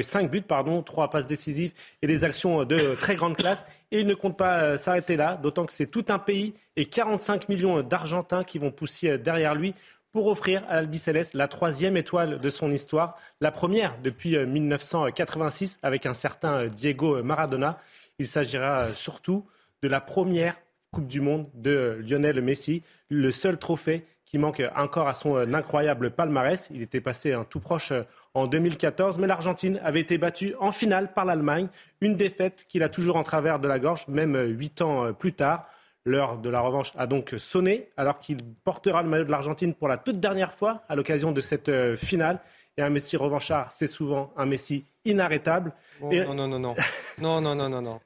[0.00, 3.62] cinq buts, pardon, trois passes décisives et des actions de très grande classe.
[3.90, 7.50] Et il ne compte pas s'arrêter là, d'autant que c'est tout un pays et 45
[7.50, 9.74] millions d'Argentins qui vont pousser derrière lui
[10.14, 15.74] pour offrir à l'Albi Céleste la troisième étoile de son histoire, la première depuis 1986
[15.82, 17.80] euh, avec un certain euh, Diego Maradona.
[18.20, 19.44] Il s'agira euh, surtout
[19.82, 20.56] de la première
[20.92, 26.12] Coupe du Monde de Lionel Messi, le seul trophée qui manque encore à son incroyable
[26.12, 26.70] palmarès.
[26.72, 27.92] Il était passé un tout proche
[28.34, 31.66] en 2014, mais l'Argentine avait été battue en finale par l'Allemagne,
[32.00, 35.68] une défaite qu'il a toujours en travers de la gorge, même huit ans plus tard.
[36.06, 39.88] L'heure de la revanche a donc sonné alors qu'il portera le maillot de l'Argentine pour
[39.88, 42.40] la toute dernière fois à l'occasion de cette euh, finale.
[42.76, 45.72] Et un Messi revanchard, c'est souvent un Messi inarrêtable.
[46.02, 46.74] Oh, non, non, non, non.
[47.18, 48.00] Non, non, non, non, non.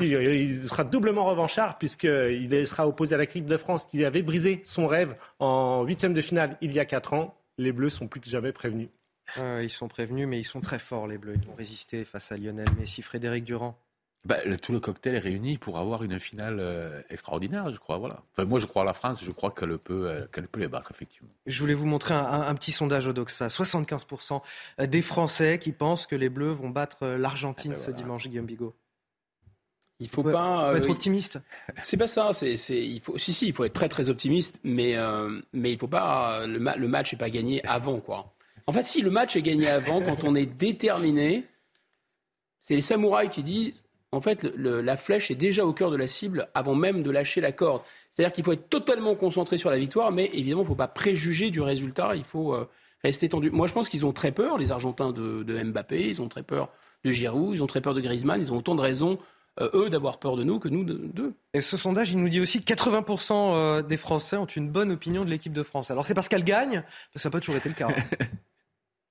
[0.00, 4.62] il sera doublement revanchard puisqu'il sera opposé à la l'équipe de France qui avait brisé
[4.64, 7.36] son rêve en huitième de finale il y a quatre ans.
[7.58, 8.88] Les Bleus sont plus que jamais prévenus.
[9.36, 11.34] ils sont prévenus, mais ils sont très forts, les Bleus.
[11.34, 13.78] Ils vont résister face à Lionel Messi, Frédéric Durand.
[14.24, 17.98] Bah, tout le cocktail est réuni pour avoir une finale euh, extraordinaire, je crois.
[17.98, 18.22] Voilà.
[18.32, 20.68] Enfin, moi, je crois à la France, je crois qu'elle peut, euh, qu'elle peut les
[20.68, 21.30] battre, effectivement.
[21.46, 23.46] Je voulais vous montrer un, petit sondage au Doxa.
[23.46, 24.42] 75%
[24.86, 28.26] des Français qui pensent que les Bleus vont battre euh, l'Argentine ah ben ce dimanche,
[28.28, 28.74] Guillaume Bigot.
[30.00, 31.40] Il faut, pas être optimiste.
[31.82, 32.32] C'est pas ça.
[32.32, 34.96] C'est, il faut, si, si, il faut être très, très optimiste, mais,
[35.52, 36.46] mais il faut pas.
[36.46, 38.32] Le, le match n'est pas gagné avant, quoi.
[38.68, 41.48] En fait, si le match est gagné avant, quand on est déterminé,
[42.60, 46.06] c'est les samouraïs qui disent en fait, la flèche est déjà au cœur de la
[46.06, 47.82] cible avant même de lâcher la corde.
[48.10, 50.88] C'est-à-dire qu'il faut être totalement concentré sur la victoire, mais évidemment, il ne faut pas
[50.88, 52.16] préjuger du résultat.
[52.16, 52.68] Il faut euh,
[53.04, 53.50] rester tendu.
[53.50, 56.70] Moi, je pense qu'ils ont très peur, les Argentins de, Mbappé, ils ont très peur
[57.04, 59.18] de Giroud, ils ont très peur de Griezmann, ils ont autant de raisons,
[59.60, 61.34] euh, eux, d'avoir peur de nous que nous d'eux.
[61.52, 64.90] Et ce sondage, il nous dit aussi que 80% euh, des Français ont une bonne
[64.90, 65.90] opinion de l'équipe de France.
[65.90, 67.88] Alors, c'est parce qu'elle gagne, parce que ça n'a pas toujours été le cas.
[67.88, 68.26] Hein.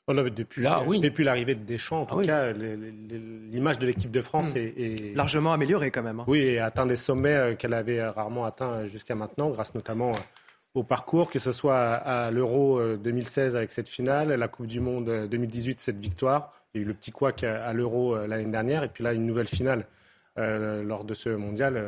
[0.09, 1.01] Oh depuis, Là, oui.
[1.01, 4.57] depuis l'arrivée de Deschamps, en tout ah cas, l'image de l'équipe de France hmm.
[4.57, 6.21] est, largement améliorée quand même.
[6.21, 6.25] Hein.
[6.27, 10.19] Oui, et atteint des sommets euh, qu'elle avait rarement atteints jusqu'à maintenant, grâce notamment euh,
[10.75, 14.79] au parcours, que ce soit à, l'Euro 2016 euh, avec cette finale, la Coupe du
[14.79, 18.83] Monde 2018 cette victoire, il y a eu le petit couac à, l'Euro l'année dernière,
[18.83, 19.87] et puis là une nouvelle finale
[20.37, 21.83] lors de ce mondial.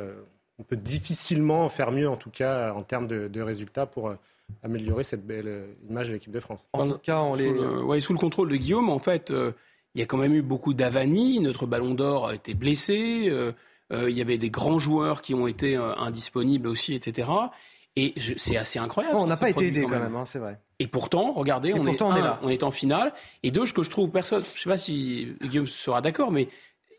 [0.58, 4.16] on peut difficilement faire mieux, en tout cas en termes de, de résultats pour
[4.64, 6.68] améliorer cette belle euh, image de l'équipe de France.
[6.74, 7.52] En tout cas, on sous, les...
[7.52, 9.52] le, sous le contrôle de Guillaume, en fait, euh,
[9.96, 11.40] il y a quand même eu beaucoup d'avanies.
[11.40, 13.28] Notre ballon d'or a été blessé.
[13.30, 13.54] Euh,
[13.92, 17.28] il y avait des grands joueurs qui ont été indisponibles aussi, etc.
[17.96, 19.16] Et c'est assez incroyable.
[19.16, 20.60] on n'a pas été aidé quand même, hein, c'est vrai.
[20.78, 23.12] Et pourtant, regardez, on, est, on, est en finale.
[23.42, 26.32] Et deux, ce que je trouve personne, je ne sais pas si Guillaume sera d'accord,
[26.32, 26.50] mais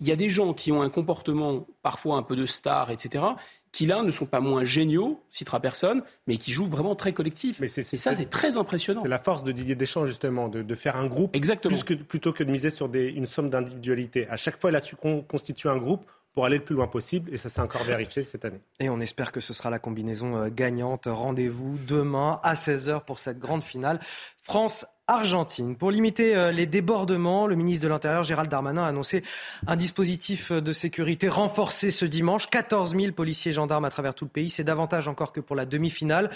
[0.00, 3.24] il y a des gens qui ont un comportement parfois un peu de star, etc.,
[3.72, 7.60] qui là ne sont pas moins géniaux, citera personne, mais qui jouent vraiment très collectif.
[7.60, 9.02] Mais c'est, ça, c'est très impressionnant.
[9.02, 11.76] C'est la force de Didier Deschamps justement, de, faire un groupe Exactement.
[12.08, 14.28] plutôt que de miser sur une somme d'individualité.
[14.28, 17.32] À chaque fois, il a su constituer un groupe pour aller le plus loin possible.
[17.32, 18.60] Et ça s'est encore vérifié cette année.
[18.78, 21.04] Et on espère que ce sera la combinaison euh, gagnante.
[21.06, 24.00] Rendez-vous demain à 16h pour cette grande finale.
[24.42, 25.74] France Argentine.
[25.74, 29.24] Pour limiter euh, les débordements, le ministre de l'Intérieur, Gérald Darmanin, a annoncé
[29.66, 32.48] un dispositif de sécurité renforcé ce dimanche.
[32.48, 34.50] 14 000 policiers gendarmes à travers tout le pays.
[34.50, 36.30] C'est davantage encore que pour la demi-finale.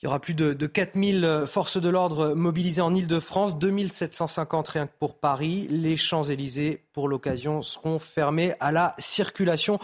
[0.00, 4.68] Il y aura plus de, de 4000 euh, forces de l'ordre mobilisées en Ile-de-France, 2750
[4.68, 5.66] rien que pour Paris.
[5.68, 9.80] Les Champs-Élysées, pour l'occasion, seront fermés à la circulation.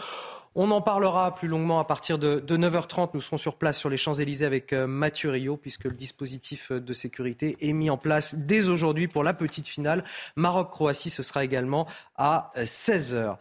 [0.53, 3.11] On en parlera plus longuement à partir de, 9h30.
[3.13, 6.81] Nous serons sur place sur les Champs-Élysées avec euh, Mathieu Rio, puisque le dispositif euh,
[6.81, 10.03] de sécurité est mis en place dès aujourd'hui pour la petite finale.
[10.35, 11.87] Maroc-Croatie, ce sera également
[12.17, 13.13] à 16h.
[13.13, 13.33] Euh,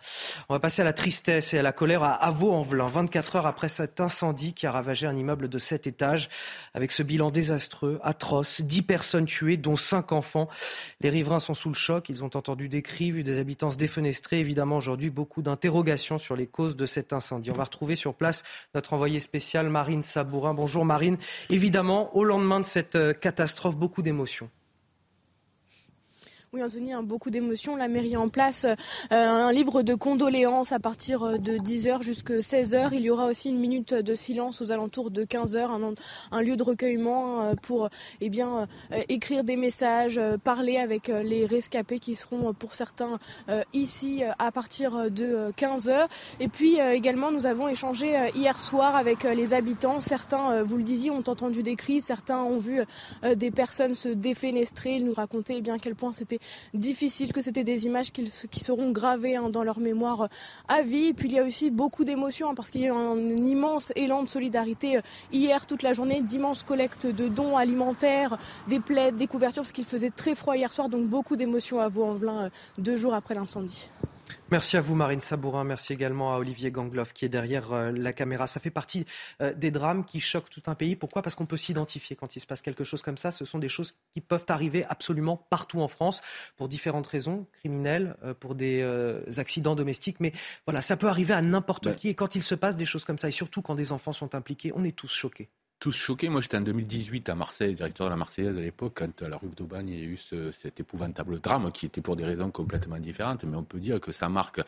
[0.49, 2.87] On va passer à la tristesse et à la colère à Vaux-en-Velin.
[2.87, 6.28] 24 heures après cet incendie qui a ravagé un immeuble de 7 étages,
[6.74, 10.49] avec ce bilan désastreux, atroce, 10 personnes tuées, dont 5 enfants.
[11.01, 12.09] Les riverains sont sous le choc.
[12.09, 14.39] Ils ont entendu des cris, vu des habitants se défenestrer.
[14.39, 16.99] Évidemment, aujourd'hui, beaucoup d'interrogations sur les causes de cette
[17.51, 18.43] On va retrouver sur place
[18.74, 20.55] notre envoyé spécial Marine Sabourin.
[20.55, 21.16] Bonjour Marine.
[21.48, 24.51] Évidemment, au lendemain de cette euh, catastrophe, beaucoup d'émotions.
[26.52, 27.77] Oui, Anthony, hein, beaucoup d'émotions.
[27.77, 28.74] La mairie en place euh,
[29.12, 32.89] un livre de condoléances à partir euh, de 10h jusqu'à 16h.
[32.90, 35.94] Il y aura aussi une minute de silence aux alentours de 15h,
[36.32, 37.89] un, lieu de recueillement euh, pour
[38.20, 38.66] eh bien,
[39.09, 43.20] écrire des messages, parler avec les rescapés qui seront pour certains
[43.72, 46.09] ici à partir de 15h.
[46.40, 50.01] Et puis également, nous avons échangé hier soir avec les habitants.
[50.01, 52.82] Certains, vous le disiez, ont entendu des cris, certains ont vu
[53.22, 54.97] des personnes se défenestrer.
[54.97, 56.39] Ils nous racontaient eh bien, à quel point c'était
[56.74, 60.28] difficile, que c'était des images qui, seront gravées hein, dans leur mémoire
[60.68, 61.12] à vie.
[61.12, 63.92] Puis il y a aussi beaucoup d'émotions hein, parce qu'il y a eu un immense
[63.96, 65.02] élan de solidarité euh,
[65.32, 68.38] hier toute la journée, d'immenses collectes de dons alimentaires,
[68.68, 71.88] des plaides, des couvertures parce qu'il faisait très froid hier soir, donc beaucoup d'émotions à
[71.88, 73.88] Vaux-en-Velin euh, deux jours après l'incendie.
[74.51, 75.65] Merci à vous, Marine Sabourin.
[75.65, 78.47] Merci également à Olivier Gangloff qui est derrière euh, la caméra.
[78.47, 79.07] Ça fait partie
[79.40, 80.97] euh, des drames qui choquent tout un pays.
[80.97, 81.23] Pourquoi?
[81.23, 83.31] Parce qu'on peut s'identifier quand il se passe quelque chose comme ça.
[83.31, 86.20] Ce sont des choses qui peuvent arriver absolument partout en France
[86.57, 88.82] pour différentes raisons, criminelles, euh, pour des
[89.39, 90.20] accidents domestiques.
[90.20, 90.32] Mais
[90.66, 92.09] voilà, ça peut arriver à n'importe qui.
[92.09, 94.35] Et quand il se passe des choses comme ça, et surtout quand des enfants sont
[94.35, 95.51] impliqués, on est tous choqués
[95.81, 96.28] tous choqués.
[96.28, 99.39] Moi, j'étais en 2018 à Marseille, directeur de la Marseillaise à l'époque, quand à la
[99.39, 100.19] rue d'Aubagne, il y a eu
[100.52, 103.44] cet épouvantable drame qui était pour des raisons complètement différentes.
[103.44, 104.61] Mais on peut dire que ça marque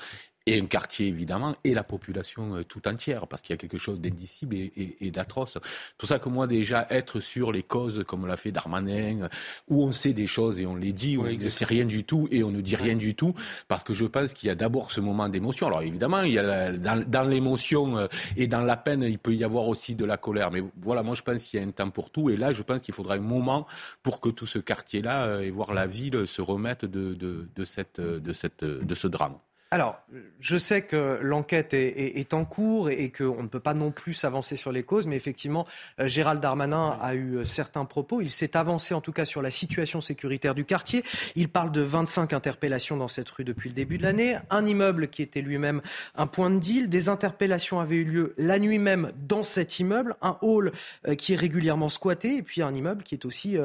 [0.47, 3.79] et un quartier évidemment, et la population euh, tout entière, parce qu'il y a quelque
[3.79, 5.59] chose d'indicible et, d'atroce.
[5.63, 9.29] C'est pour ça que moi déjà être sur les causes comme l'a fait Darmanin,
[9.69, 12.05] où on sait des choses et on les dit, où on ne sait rien du
[12.05, 13.35] tout et on ne dit rien du tout,
[13.69, 15.67] parce que je pense qu'il y a d'abord ce moment d'émotion.
[15.67, 18.07] Alors évidemment, il y a dans, dans l'émotion euh,
[18.37, 20.51] et dans la peine, il peut y avoir aussi de la colère.
[20.51, 22.63] Mais voilà, moi je pense qu'il y a un temps pour tout, et là je
[22.63, 23.67] pense qu'il faudra un moment
[24.03, 27.65] pour que tout ce quartier-là euh, et voir la ville se remettre de, de, de,
[27.65, 29.37] cette, de, cette, de ce drame.
[29.73, 29.99] Alors,
[30.39, 34.55] je sais que l'enquête est, en cours et, qu'on ne peut pas non plus s'avancer
[34.55, 35.67] sur les causes, mais effectivement,
[35.99, 38.21] euh, Gérald Darmanin a eu euh, certains propos.
[38.21, 41.03] Il s'est avancé en tout cas sur la situation sécuritaire du quartier.
[41.37, 45.09] Il parle de 25 interpellations dans cette rue depuis le début de l'année, un immeuble
[45.09, 45.81] qui était lui-même
[46.17, 46.91] un point de deal.
[46.91, 50.73] Des interpellations avaient eu lieu la nuit même dans cet immeuble, un hall
[51.09, 53.57] euh, qui est régulièrement squatté, et puis un immeuble qui est aussi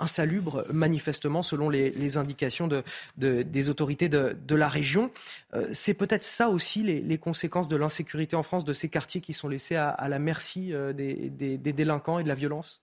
[0.00, 2.82] insalubre, manifestement, selon les, indications de,
[3.16, 5.10] des autorités de, la région.
[5.54, 9.32] Euh, c'est peut-être ça aussi les, conséquences de l'insécurité en France, de ces quartiers qui
[9.32, 12.82] sont laissés à, la merci euh, des, délinquants et de la violence?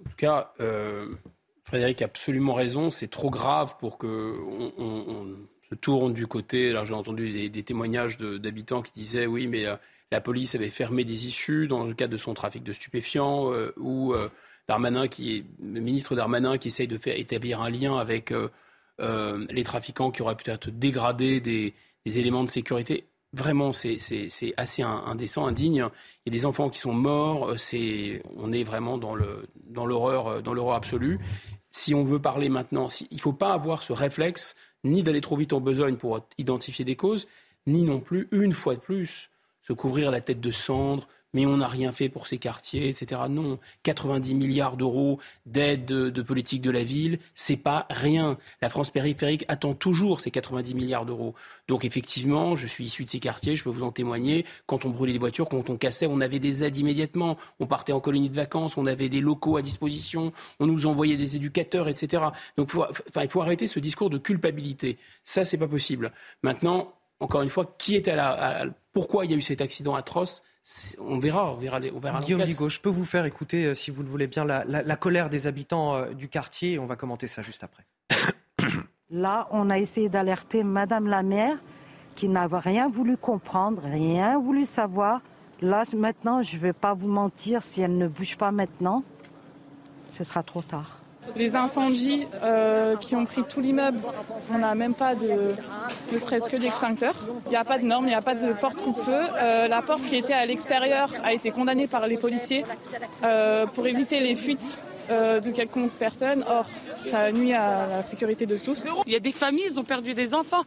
[0.00, 1.14] En tout cas, euh,
[1.64, 2.90] Frédéric a absolument raison.
[2.90, 4.34] C'est trop grave pour que
[4.78, 5.36] on,
[5.68, 6.70] se tourne du côté.
[6.70, 9.64] Alors j'ai entendu des, témoignages d'habitants qui disaient oui, mais
[10.10, 14.14] la police avait fermé des issues dans le cadre de son trafic de stupéfiants ou
[14.68, 18.48] Darmanin, qui est, le ministre Darmanin, qui essaye de faire établir un lien avec euh,
[19.00, 21.74] euh, les trafiquants qui auraient peut-être dégradé des,
[22.04, 23.04] éléments de sécurité.
[23.32, 23.96] Vraiment, c'est
[24.56, 25.86] assez indécent, indigne.
[26.26, 27.50] Il y a des enfants qui sont morts.
[27.50, 29.14] Euh, on est vraiment dans
[29.86, 31.18] l'horreur dans absolue.
[31.70, 35.36] Si on veut parler maintenant, il ne faut pas avoir ce réflexe ni d'aller trop
[35.36, 37.26] vite en besogne pour identifier des causes,
[37.66, 39.30] ni non plus, une fois de plus,
[39.62, 43.22] se couvrir la tête de cendre, mais on n'a rien fait pour ces quartiers, etc.
[43.28, 48.38] Non, 90 milliards d'euros d'aide de, politique de la ville, c'est pas rien.
[48.60, 51.34] La France périphérique attend toujours ces 90 milliards d'euros.
[51.68, 54.44] Donc effectivement, je suis issu de ces quartiers, je peux vous en témoigner.
[54.66, 57.36] Quand on brûlait des voitures, quand on cassait, on avait des aides immédiatement.
[57.60, 61.16] On partait en colonie de vacances, on avait des locaux à disposition, on nous envoyait
[61.16, 62.24] des éducateurs, etc.
[62.56, 62.70] Donc
[63.16, 64.98] il faut arrêter ce discours de culpabilité.
[65.24, 66.12] Ça, c'est pas possible.
[66.42, 69.94] Maintenant, encore une fois, qui était à la, pourquoi il y a eu cet accident
[69.94, 70.42] atroce?
[70.98, 73.90] On verra, on verra, on verra Guillaume Bigot, je peux vous faire écouter, euh, si
[73.90, 76.78] vous le voulez bien, la, colère des habitants euh, du quartier.
[76.78, 77.84] On va commenter ça juste après.
[79.10, 81.58] Là, on a essayé d'alerter Madame la maire
[82.14, 85.20] qui n'avait rien voulu comprendre, rien voulu savoir.
[85.60, 89.04] Là, maintenant, je ne vais pas vous mentir, si elle ne bouge pas maintenant,
[90.06, 91.01] ce sera trop tard.
[91.36, 94.00] Les incendies euh, qui ont pris tout l'immeuble,
[94.52, 95.54] on n'a même pas de,
[96.12, 97.14] ne serait-ce que d'extincteur.
[97.46, 99.20] Il n'y a pas de normes, il n'y a pas de porte coupe-feu.
[99.40, 102.64] Euh, la porte qui était à l'extérieur a été condamnée par les policiers
[103.22, 104.78] euh, pour éviter les fuites
[105.10, 106.42] de quelconque personne.
[106.48, 106.64] Or,
[106.96, 108.86] ça nuit à la sécurité de tous.
[109.06, 110.62] Il y a des familles qui ont perdu des enfants.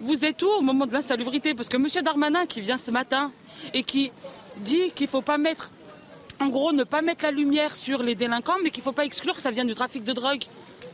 [0.00, 1.54] Vous êtes où au moment de l'insalubrité?
[1.54, 1.86] Parce que M.
[2.04, 3.32] Darmanin qui vient ce matin
[3.74, 4.12] et qui
[4.58, 5.72] dit qu'il ne faut pas mettre
[6.40, 9.04] en gros, ne pas mettre la lumière sur les délinquants, mais qu'il ne faut pas
[9.04, 10.44] exclure que ça vient du trafic de drogue.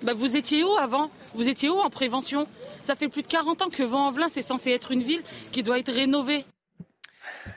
[0.02, 1.10] Bah, vous étiez où avant?
[1.34, 2.46] Vous étiez où en prévention?
[2.82, 5.22] Ça fait plus de 40 ans que Vent-en-Velin, c'est censé être une ville
[5.52, 6.44] qui doit être rénovée.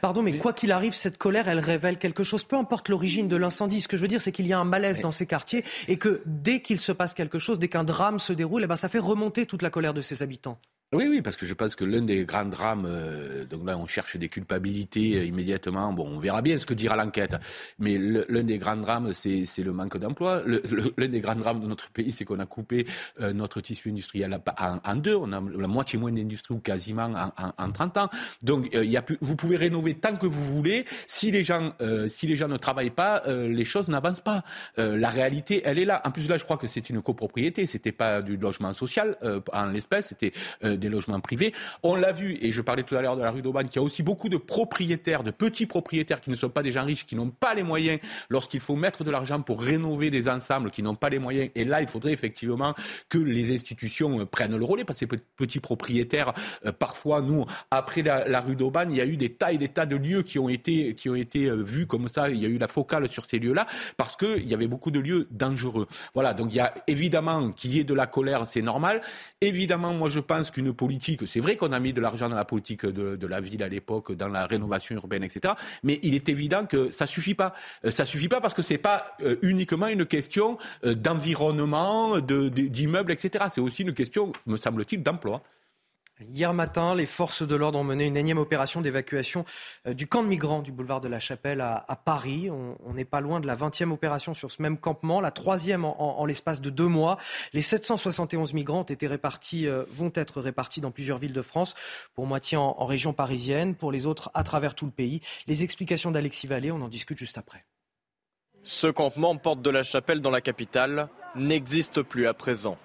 [0.01, 2.43] Pardon, mais quoi qu'il arrive, cette colère, elle révèle quelque chose.
[2.43, 3.81] Peu importe l'origine de l'incendie.
[3.81, 5.97] Ce que je veux dire, c'est qu'il y a un malaise dans ces quartiers et
[5.97, 8.89] que dès qu'il se passe quelque chose, dès qu'un drame se déroule, eh ben, ça
[8.89, 10.59] fait remonter toute la colère de ces habitants.
[10.93, 13.87] Oui, oui, parce que je pense que l'un des grands drames, euh, donc là on
[13.87, 17.35] cherche des culpabilités euh, immédiatement, bon on verra bien ce que dira l'enquête,
[17.77, 21.89] mais l'un des grands drames c'est le manque d'emploi, l'un des grands drames de notre
[21.89, 22.87] pays c'est qu'on a coupé
[23.19, 24.39] euh, notre tissu industriel
[24.85, 28.09] en, deux, on a la moitié moins d'industrie ou quasiment en, en, 30 ans,
[28.41, 31.73] donc il y a plus, vous pouvez rénover tant que vous voulez, si les gens,
[32.07, 34.45] si les gens ne travaillent pas, les choses n'avancent pas,
[34.77, 37.91] la réalité elle est là, en plus là je crois que c'est une copropriété, c'était
[37.91, 39.17] pas du logement social
[39.51, 40.31] en l'espèce, c'était
[40.77, 41.53] des logements privés.
[41.83, 43.83] On l'a vu, et je parlais tout à l'heure de la rue d'Aubagne, qu'il y
[43.83, 47.05] a aussi beaucoup de propriétaires, de petits propriétaires qui ne sont pas des gens riches,
[47.05, 47.99] qui n'ont pas les moyens,
[48.29, 51.49] lorsqu'il faut mettre de l'argent pour rénover des ensembles, qui n'ont pas les moyens.
[51.55, 52.73] Et là, il faudrait effectivement
[53.09, 56.33] que les institutions prennent le relais, parce que ces petits propriétaires,
[56.79, 59.85] parfois, nous, après la, rue d'Aubagne, il y a eu des tas et des tas
[59.85, 62.29] de lieux qui ont été, qui ont été vus comme ça.
[62.29, 63.65] Il y a eu la focale sur ces lieux-là,
[63.97, 65.87] parce qu'il y avait beaucoup de lieux dangereux.
[66.13, 69.01] Voilà, donc il y a évidemment qu'il y ait de la colère, c'est normal.
[69.41, 72.45] Évidemment, moi je pense qu'une politique, c'est vrai qu'on a mis de l'argent dans la
[72.45, 75.53] politique de, la ville à l'époque, dans la rénovation urbaine, etc.
[75.83, 77.53] Mais il est évident que ça suffit pas.
[77.85, 83.11] Euh, ça suffit pas parce que c'est pas euh, uniquement une question euh, d'environnement, d'immeubles,
[83.11, 83.45] etc.
[83.51, 85.41] C'est aussi une question, me semble-t-il, d'emploi.
[86.19, 89.45] Hier matin, les forces de l'ordre ont mené une énième opération d'évacuation
[89.85, 92.49] euh, du camp de migrants du boulevard de la Chapelle à, Paris.
[92.49, 96.25] On n'est pas loin de la 20e opération sur ce même campement, la troisième en,
[96.25, 97.17] l'espace de deux mois.
[97.53, 101.75] Les 771 migrants répartis, euh, vont être répartis dans plusieurs villes de France,
[102.15, 105.21] pour moitié en, région parisienne, pour les autres à travers tout le pays.
[105.45, 107.65] Les explications d'Alexis Vallée, on en discute juste après.
[108.63, 112.77] Ce campement, porte de la Chapelle dans la capitale, n'existe plus à présent.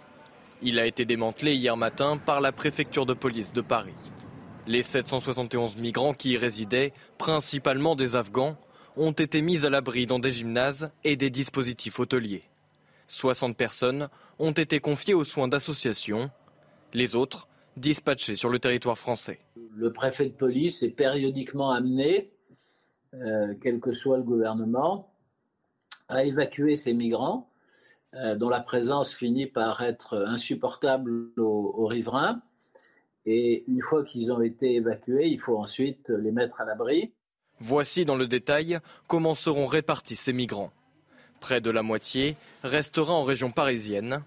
[0.64, 3.94] Il a été démantelé hier matin par la préfecture de police de Paris.
[4.68, 8.56] Les 771 migrants qui y résidaient, principalement des Afghans,
[8.97, 12.44] ont été mis à l'abri dans des gymnases et des dispositifs hôteliers.
[13.09, 14.09] 60 personnes
[14.39, 16.30] ont été confiées aux soins d'associations,
[16.93, 19.40] les autres dispatchées sur le territoire français.
[19.74, 22.30] Le préfet de police est périodiquement amené,
[23.14, 25.12] euh, quel que soit le gouvernement,
[26.09, 27.51] à évacuer ces migrants
[28.36, 32.43] dont la présence finit par être insupportable aux, riverains.
[33.24, 37.12] Et une fois qu'ils ont été évacués, il faut ensuite les mettre à l'abri.
[37.60, 40.72] Voici dans le détail comment seront répartis ces migrants.
[41.40, 44.22] Près de la moitié restera en région parisienne.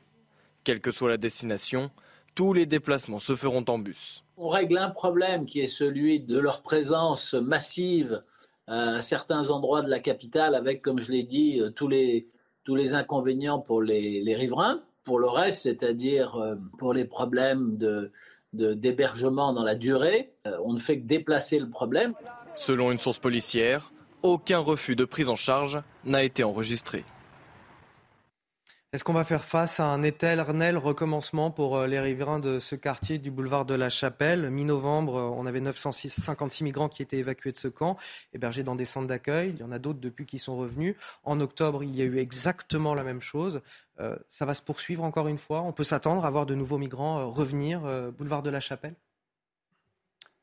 [0.63, 1.91] Quelle que soit la destination,
[2.33, 4.23] tous les déplacements se feront en bus.
[4.37, 8.23] On règle un problème qui est celui de leur présence massive
[8.67, 12.27] à certains endroits de la capitale avec, comme je l'ai dit, tous les,
[12.65, 14.81] tous les inconvénients pour les, riverains.
[15.05, 18.11] Pour le reste, c'est-à-dire euh, pour les problèmes de,
[18.53, 22.13] d'hébergement dans la durée, euh, on ne fait que déplacer le problème.
[22.55, 23.91] Selon une source policière,
[24.23, 27.03] aucun refus de prise en charge n'a été enregistré.
[28.95, 32.77] Est-ce qu'on va faire face à un éternel recommencement pour euh, les riverains de ce
[32.77, 34.49] quartier du boulevard de la Chapelle?
[34.49, 37.97] Mi-novembre, euh, on avait 956 migrants qui étaient évacués de ce camp,
[38.33, 39.51] hébergés dans des centres d'accueil.
[39.53, 40.95] Il y en a d'autres depuis qui sont revenus.
[41.25, 43.61] En octobre, il y a eu exactement la même chose.
[43.99, 45.61] Euh, ça va se poursuivre encore une fois.
[45.63, 47.81] On peut s'attendre à voir de nouveaux migrants revenir
[48.17, 48.95] boulevard de la Chapelle?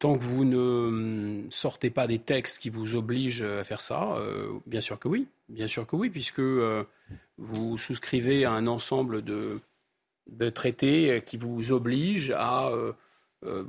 [0.03, 4.19] Tant que vous ne hum, sortez pas des textes qui vous obligent à faire ça,
[4.67, 5.29] bien sûr que oui.
[5.49, 6.41] Bien sûr que oui, puisque
[7.39, 9.61] vous souscrivez à un ensemble de,
[10.51, 12.93] traités qui vous obligent à euh,
[13.45, 13.65] euh,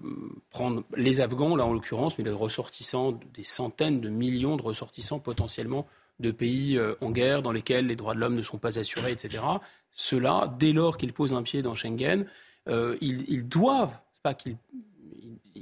[0.49, 5.19] prendre les Afghans, là en l'occurrence, mais les ressortissants, des centaines de millions de ressortissants
[5.19, 5.87] potentiellement
[6.19, 9.11] de pays euh, en guerre dans lesquels les droits de l'homme ne sont pas assurés,
[9.11, 9.43] etc.
[9.91, 12.25] Ceux-là, dès lors qu'ils posent un pied dans Schengen,
[12.67, 14.55] ils, ils, doivent, pas qu'ils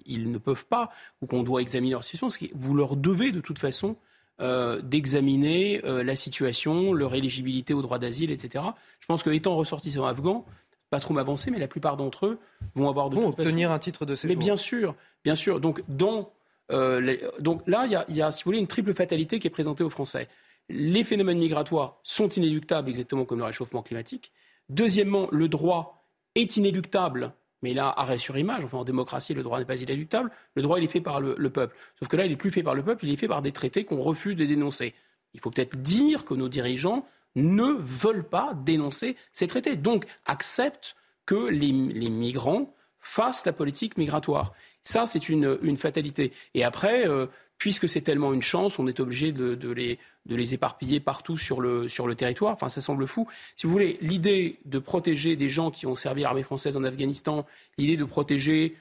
[0.06, 0.92] ils ne peuvent pas,
[1.22, 3.96] ou qu'on doit examiner leur situation, vous leur devez de toute façon
[4.42, 8.64] euh, d'examiner euh, la situation, leur éligibilité au droit d'asile, etc.
[9.00, 10.46] Je pense qu'étant ressortissants afghans,
[10.90, 12.40] pas trop m'avancer, mais la plupart d'entre eux
[12.74, 14.36] vont avoir de vont obtenir un titre de séjour.
[14.36, 15.60] Mais bien sûr, bien sûr.
[15.60, 16.34] Donc, dans,
[16.72, 19.46] euh, donc là, il y, a, y a, si vous voulez, une triple fatalité qui
[19.46, 20.28] est présentée aux Français.
[20.70, 24.32] Les phénomènes migratoires sont inéluctables, exactement comme le réchauffement climatique.
[24.70, 29.60] Deuxièmement, le droit est inéluctable mais là, arrêt sur image, enfin en démocratie, le droit
[29.60, 31.76] n'est pas inéluctable, le droit il est fait par le, peuple.
[32.00, 33.52] Sauf que là, il n'est plus fait par le peuple, il est fait par des
[33.52, 34.94] traités qu'on refuse de dénoncer.
[35.34, 40.96] Il faut peut-être dire que nos dirigeants ne veulent pas dénoncer ces traités, donc acceptent
[41.26, 44.54] que les, migrants fassent la politique migratoire.
[44.84, 46.34] Ça, c'est une, fatalité.
[46.54, 47.28] Et après, euh,
[47.62, 52.54] puisque c'est tellement une chance, on est obligé de, les, éparpiller partout sur le, territoire.
[52.54, 53.28] Enfin, ça semble fou.
[53.56, 57.46] Si vous voulez, l'idée de protéger des gens qui ont servi l'armée française en Afghanistan,
[57.78, 58.78] l'idée de protéger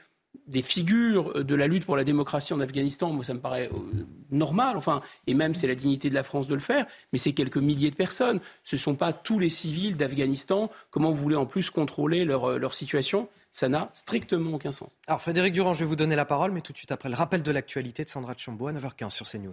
[0.47, 4.05] des figures de la lutte pour la démocratie en Afghanistan, moi ça me paraît euh,
[4.31, 7.33] normal, enfin, et même c'est la dignité de la France de le faire, mais c'est
[7.33, 8.41] quelques milliers de personnes.
[8.65, 10.71] Ce ne sont pas tous les civils d'Afghanistan.
[10.91, 13.29] Comment vous voulez en plus contrôler leur euh, situation?
[13.51, 14.91] Ça n'a strictement aucun sens.
[15.07, 17.15] Alors Frédéric Durand, je vais vous donner la parole, mais tout de suite après le
[17.15, 19.53] rappel de l'actualité de Sandra Chambaud à 9h15 sur CNews.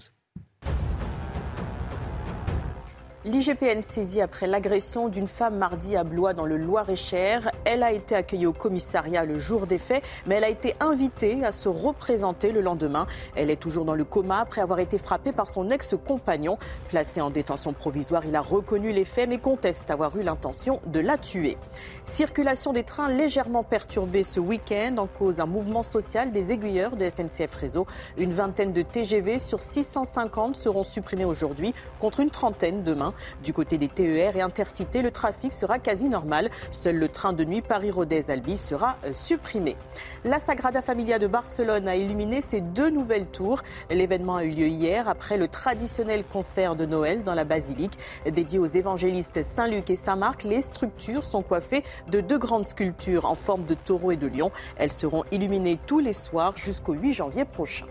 [3.28, 7.52] L'IGPN saisit après l'agression d'une femme mardi à Blois dans le Loir-et-Cher.
[7.66, 11.44] Elle a été accueillie au commissariat le jour des faits, mais elle a été invitée
[11.44, 13.06] à se représenter le lendemain.
[13.36, 16.58] Elle est toujours dans le coma après avoir été frappée par son ex-compagnon.
[16.88, 21.02] Placé en détention provisoire, il a reconnu les faits mais conteste avoir eu l'intention de
[21.02, 21.58] la tuer.
[22.06, 27.10] Circulation des trains légèrement perturbée ce week-end en cause un mouvement social des aiguilleurs de
[27.10, 27.88] SNCF Réseau.
[28.18, 33.14] Une vingtaine de TGV sur 650 seront supprimés aujourd'hui contre une trentaine demain.
[33.44, 36.50] Du côté des TER et Intercités, le trafic sera quasi normal.
[36.72, 39.76] Seul le train de nuit Paris-Rodez-Albi sera euh, supprimé.
[40.24, 43.64] La Sagrada Familia de Barcelone a illuminé ses deux nouvelles tours.
[43.90, 47.98] L'événement a eu lieu hier après le traditionnel concert de Noël dans la basilique.
[48.26, 53.36] Dédié aux évangélistes Saint-Luc et Saint-Marc, les structures sont coiffées de deux grandes sculptures en
[53.36, 54.52] forme de taureau et de lion.
[54.78, 57.86] Elles seront illuminées tous les soirs jusqu'au 8 janvier prochain.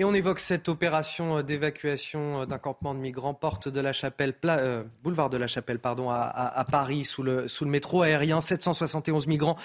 [0.00, 4.84] Et on évoque cette opération d'évacuation d'un campement de migrants, porte de la Chapelle, euh,
[5.02, 8.40] boulevard de la Chapelle, pardon, à, Paris, sous le, sous le métro aérien.
[8.40, 9.56] 771 migrants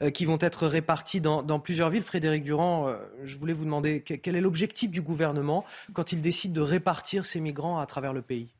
[0.00, 2.04] euh, qui vont être répartis dans, plusieurs villes.
[2.04, 6.52] Frédéric Durand, euh, je voulais vous demander quel est l'objectif du gouvernement quand il décide
[6.52, 8.54] de répartir ces migrants à travers le pays?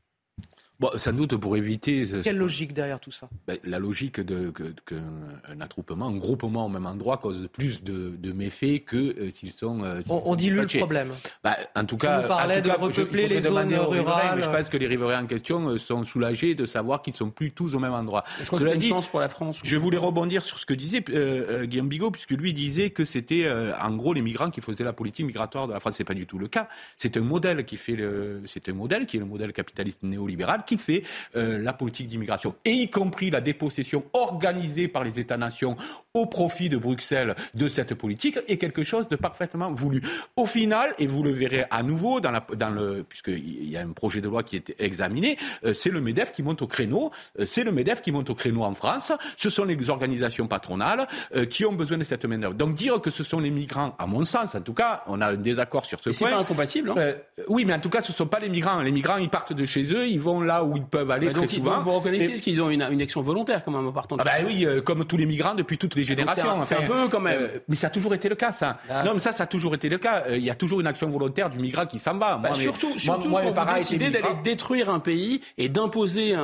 [0.81, 2.07] Bon, sans doute pour éviter.
[2.25, 3.29] Quelle logique derrière tout ça?
[3.47, 8.33] Ben, La logique de qu'un attroupement, un groupement au même endroit cause plus de, de
[8.33, 9.85] méfaits que euh, s'ils sont.
[9.85, 11.13] Euh, on, dilue le problème.
[11.45, 14.37] Ben, en tout cas, vous parlez de repeupler les zones rurales.
[14.37, 17.29] Mais je pense que les riverains en question euh, sont soulagés de savoir qu'ils sont
[17.29, 18.25] plus tous au même endroit.
[18.41, 19.61] Je crois que c'est une chance pour la France.
[19.63, 23.47] Je voulais rebondir sur ce que disait euh, Guillaume Bigot, puisque lui disait que c'était
[23.79, 25.97] en gros les migrants qui faisaient la politique migratoire de la France.
[25.97, 26.69] C'est pas du tout le cas.
[26.97, 30.65] C'est un modèle qui fait le, c'est un modèle qui est le modèle capitaliste néolibéral
[30.71, 31.03] qui fait
[31.35, 35.77] euh, la politique d'immigration, et y compris la dépossession organisée par les États-nations
[36.15, 40.01] au profit de Bruxelles de cette politique, est quelque chose de parfaitement voulu.
[40.37, 43.81] Au final, et vous le verrez à nouveau dans, la, dans le, puisqu'il y a
[43.81, 47.11] un projet de loi qui est examiné, euh, c'est le MEDEF qui monte au créneau,
[47.41, 51.07] euh, c'est le MEDEF qui monte au créneau en France, ce sont les organisations patronales
[51.49, 52.55] qui ont besoin de cette main-d'œuvre.
[52.55, 55.33] Donc dire que ce sont les migrants, à mon sens en tout cas, on a
[55.33, 56.29] un désaccord sur ce point.
[56.29, 56.95] C'est pas incompatible.
[56.97, 57.15] Hein
[57.49, 58.83] oui, mais en tout cas, ce ne sont pas les migrants.
[58.83, 61.33] Les migrants, ils partent de chez eux, ils vont là où ils peuvent aller bah
[61.33, 61.81] très souvent.
[61.81, 64.45] Vous reconnaissez qu'ils ont une, une, action volontaire quand même en partant de Ah bah
[64.47, 66.63] oui, euh, comme tous les migrants depuis toutes les générations.
[66.63, 67.39] C'est un, peu quand même.
[67.41, 68.79] Euh, mais ça a toujours été le cas, ça.
[68.89, 69.05] Ah.
[69.05, 70.25] Non, mais ça, ça a toujours été le cas.
[70.29, 72.37] Euh, il y a toujours une action volontaire du migrant qui s'en va.
[72.37, 76.35] Bah, surtout, surtout moi, quand vous décidez d'aller détruire un pays et d'imposer,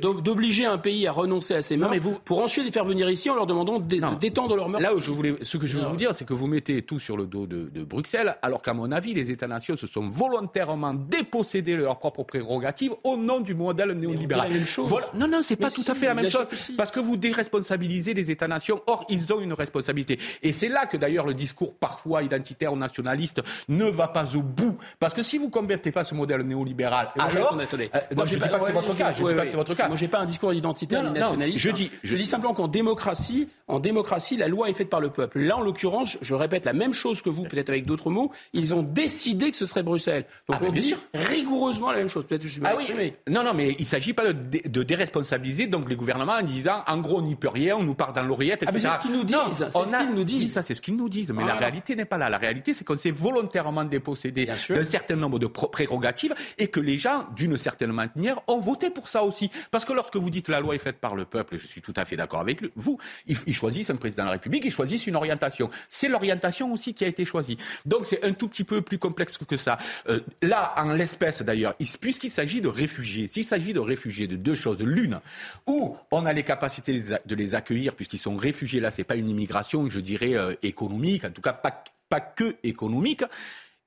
[0.00, 2.18] d'obliger un pays à renoncer à ses mains, vous...
[2.24, 4.86] pour ensuite les faire venir ici en leur demandant d'étendre leur meurtre.
[4.86, 6.98] Là où je voulais, ce que je veux vous dire, c'est que vous mettez tout
[6.98, 10.94] sur le dos de, de Bruxelles, alors qu'à mon avis, les États-nations se sont volontairement
[10.94, 14.50] dépossédés de leurs propres prérogatives au nom du modèle néolibéral.
[14.78, 15.06] Voilà.
[15.14, 16.46] Non, non, c'est pas tout à fait la même chose.
[16.76, 18.82] Parce que vous déresponsabilisez les États-nations.
[18.86, 20.18] Or, ils ont une responsabilité.
[20.42, 24.42] Et c'est là que d'ailleurs le discours parfois identitaire ou nationaliste ne va pas au
[24.42, 24.76] bout.
[24.98, 27.58] Parce que si vous ne convertez pas ce modèle néolibéral, alors.
[27.58, 29.12] Euh, moi, je ne dis pas que c'est votre cas.
[29.12, 29.88] Je dis pas que c'est votre cas.
[29.88, 31.58] Moi, j'ai pas un discours identitaire ni nationaliste.
[31.58, 35.10] je dis, je dis simplement qu'en démocratie, en démocratie, la loi est faite par le
[35.10, 35.40] peuple.
[35.40, 38.30] Là, en l'occurrence, je répète la même chose que vous, peut-être avec d'autres mots.
[38.52, 40.24] Ils ont décidé que ce serait Bruxelles.
[40.48, 42.24] Donc ah, on dit rigoureusement la même chose.
[42.26, 43.12] Peut-être que je ah oui.
[43.28, 46.82] Non, non, mais il ne s'agit pas de, de, déresponsabiliser donc les gouvernements en disant
[46.86, 48.88] en gros on n'y peut rien, on nous part dans l'oreillette, etc.
[48.90, 49.66] Ah, c'est ce qu'ils nous disent.
[49.70, 50.52] C'est ce qu'ils nous disent.
[50.52, 51.30] ça c'est ce qu'ils nous disent.
[51.32, 52.28] Mais la réalité n'est pas là.
[52.28, 56.98] La réalité c'est qu'on s'est volontairement dépossédé d'un certain nombre de prérogatives et que les
[56.98, 59.50] gens, d'une certaine manière, ont voté pour ça aussi.
[59.70, 61.94] Parce que lorsque vous dites la loi est faite par le peuple, je suis tout
[61.96, 65.16] à fait d'accord avec vous, ils choisissent un président de la République, ils choisissent une
[65.16, 65.70] orientation.
[65.88, 67.56] C'est l'orientation aussi qui a été choisie.
[67.86, 69.78] Donc c'est un tout petit peu plus complexe que ça.
[70.08, 74.54] Euh, là, en l'espèce d'ailleurs, puisqu'il s'agit de réfugiés, s'il s'agit de réfugiés, de deux
[74.54, 74.82] choses.
[74.82, 75.20] L'une,
[75.66, 79.28] où on a les capacités de les accueillir, puisqu'ils sont réfugiés, là, c'est pas une
[79.28, 83.24] immigration, je dirais, euh, économique, en tout cas pas que économique,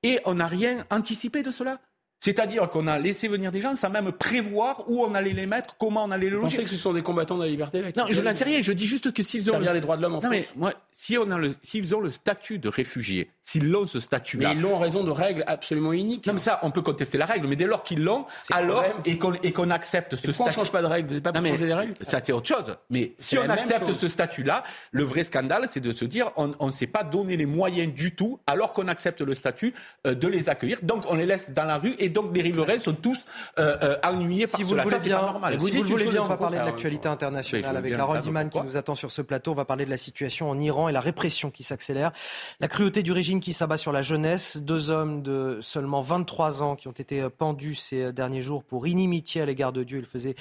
[0.02, 1.80] et on n'a rien anticipé de cela.
[2.26, 5.78] C'est-à-dire qu'on a laissé venir des gens sans même prévoir où on allait les mettre,
[5.78, 6.42] comment on allait les loger.
[6.42, 8.46] Vous pensez que ce sont des combattants de la liberté là, Non, je n'en sais
[8.46, 8.64] rien.
[8.64, 9.72] Je dis juste que s'ils ont le...
[9.72, 12.10] les droits de l'homme en non, mais moi, si on a le, s'ils ont le
[12.10, 15.94] statut de réfugié, s'ils l'ont ce statut-là, mais ils l'ont en raison de règles absolument
[15.94, 16.26] uniques.
[16.26, 19.20] Non, mais ça, on peut contester la règle, mais dès lors qu'ils l'ont, alors et
[19.20, 20.42] qu'on et qu'on accepte ce statut.
[20.42, 21.94] on change pas de règles Vous n'êtes pas pour changer les règles?
[22.02, 22.76] Ça c'est autre chose.
[22.90, 26.72] Mais si on accepte ce statut-là, le vrai scandale, c'est de se dire on ne
[26.72, 29.76] s'est pas donné les moyens du tout, alors qu'on accepte le statut
[30.08, 30.80] euh, de les accueillir.
[30.82, 33.26] Donc on les laisse dans la rue et donc les riverains sont tous
[33.60, 34.84] euh, euh, ennuyés par si cela.
[34.84, 35.60] Vous ça, bien, pas normal.
[35.60, 38.62] Si vous, le voulez bien, on va parler de l'actualité internationale avec Harold Iman qui
[38.62, 39.52] nous attend sur ce plateau.
[39.52, 42.12] On va parler de la situation en Iran et la répression qui s'accélère.
[42.60, 44.58] La cruauté du régime qui s'abat sur la jeunesse.
[44.58, 49.42] Deux hommes de seulement 23 ans qui ont été pendus ces derniers jours pour inimitié
[49.42, 50.00] à l'égard de Dieu.
[50.00, 50.36] Ils faisaient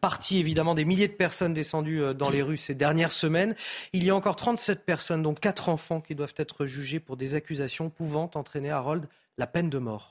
[0.00, 3.54] partie évidemment des milliers de personnes descendues euh, dans les rues ces dernières semaines.
[3.92, 7.34] Il y a encore 37 personnes, dont quatre enfants, qui doivent être jugés pour des
[7.34, 9.06] accusations pouvant entraîner Harold
[9.36, 10.10] la peine de mort.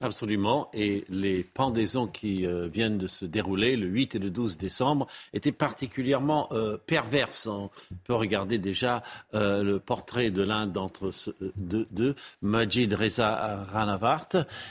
[0.00, 0.70] Absolument.
[0.74, 5.08] Et les pendaisons qui euh, viennent de se dérouler le 8 et le 12 décembre
[5.32, 7.48] étaient particulièrement euh, perverses.
[7.48, 7.68] On
[8.04, 9.02] peut regarder déjà
[9.34, 11.10] euh, le portrait de l'un d'entre
[11.56, 14.28] deux, de, Majid Reza Ranavart,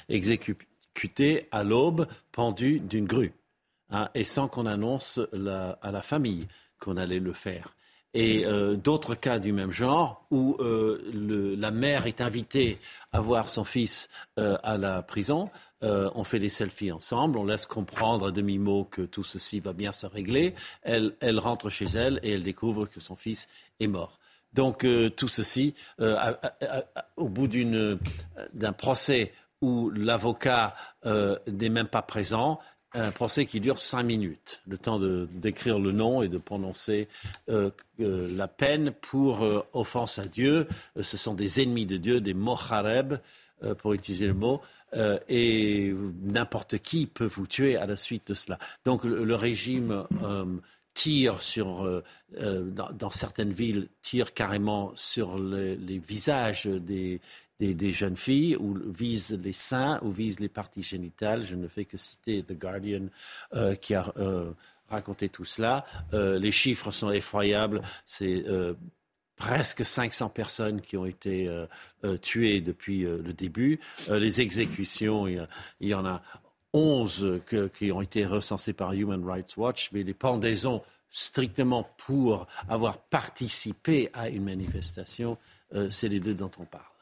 [0.08, 3.34] exécuté à l'aube, pendu d'une grue,
[3.90, 5.20] hein, et sans qu'on annonce
[5.82, 6.48] à la famille
[6.80, 7.77] qu'on allait le faire
[8.14, 12.80] et euh, d'autres cas du même genre où euh, la mère est invitée
[13.12, 14.10] à voir son fils
[14.40, 15.50] euh, à la prison.
[15.82, 19.92] on fait des selfies ensemble, on laisse comprendre à demi-mot que tout ceci va bien
[19.92, 20.56] se régler.
[20.82, 23.48] Elle, rentre chez elle et elle découvre que son fils
[23.80, 24.18] est mort.
[24.54, 25.76] Donc tout ceci,
[27.16, 30.74] au bout d'un procès où l'avocat
[31.06, 32.60] n'est même pas présent,
[32.94, 37.08] un procès qui dure cinq minutes, le temps d'écrire le nom et de prononcer
[37.50, 37.70] euh,
[38.00, 40.68] euh, la peine pour euh, offense à Dieu.
[41.00, 43.16] ce sont des ennemis de Dieu, des mohareb,
[43.80, 44.62] pour utiliser le mot,
[45.28, 45.92] et
[46.22, 48.60] n'importe qui peut vous tuer à la suite de cela.
[48.86, 50.06] Donc le, régime
[50.94, 52.04] tire sur,
[52.40, 57.20] dans, certaines villes, tire carrément sur les visages des,
[57.60, 61.46] des, jeunes filles ou vise les seins ou vise les parties génitales.
[61.46, 63.08] Je ne fais que citer The Guardian
[63.56, 64.52] euh, qui a euh,
[64.90, 65.86] raconté tout cela.
[66.14, 67.82] Euh, les chiffres sont effroyables.
[68.06, 68.46] C'est
[69.36, 71.48] presque 500 personnes qui ont été
[72.22, 73.80] tuées depuis le début.
[74.10, 75.48] les exécutions, il
[75.82, 76.24] y, en a
[76.74, 77.42] 11
[77.78, 80.82] qui ont été recensées par Human Rights Watch, mais les pendaisons
[81.12, 85.38] strictement pour avoir participé à une manifestation,
[85.92, 86.97] c'est les deux dont on parle.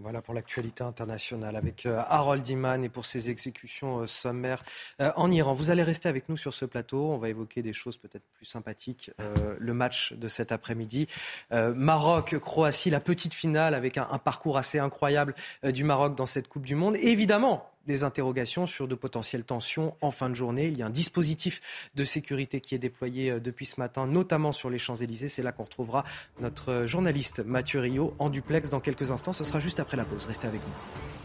[0.00, 4.62] Voilà pour l'actualité internationale avec euh, Harold Iman et pour ses exécutions euh, sommaires
[5.00, 5.54] euh, en Iran.
[5.54, 7.10] Vous allez rester avec nous sur ce plateau.
[7.10, 9.10] On va évoquer des choses peut-être plus sympathiques.
[9.58, 11.08] le match de cet après-midi.
[11.50, 15.34] Maroc-Croatie, la petite finale avec un, parcours assez incroyable
[15.64, 16.96] du Maroc dans cette Coupe du Monde.
[16.96, 20.68] Évidemment, des interrogations sur de potentielles tensions en fin de journée.
[20.68, 24.52] Il y a un dispositif de sécurité qui est déployé euh, depuis ce matin, notamment
[24.52, 25.28] sur les Champs-Élysées.
[25.28, 26.04] C'est là qu'on retrouvera
[26.40, 29.32] notre journaliste Mathieu Rio en duplex dans quelques instants.
[29.32, 30.26] Ce sera juste après la pause.
[30.26, 31.17] Restez avec nous.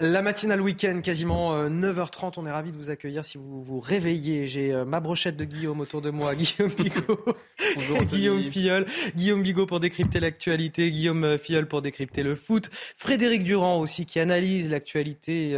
[0.00, 2.26] La matinale week-end, quasiment 9h30.
[2.26, 4.46] Euh, on est ravis de vous accueillir si vous vous réveillez.
[4.46, 7.18] J'ai euh, ma brochette de Guillaume autour de moi, Guillaume Bigot,
[7.74, 12.70] Bonjour, Guillaume Filleul, Guillaume Bigot pour décrypter l'actualité, Guillaume euh, Filleul pour décrypter le foot,
[12.94, 15.50] Frédéric Durand aussi qui analyse l'actualité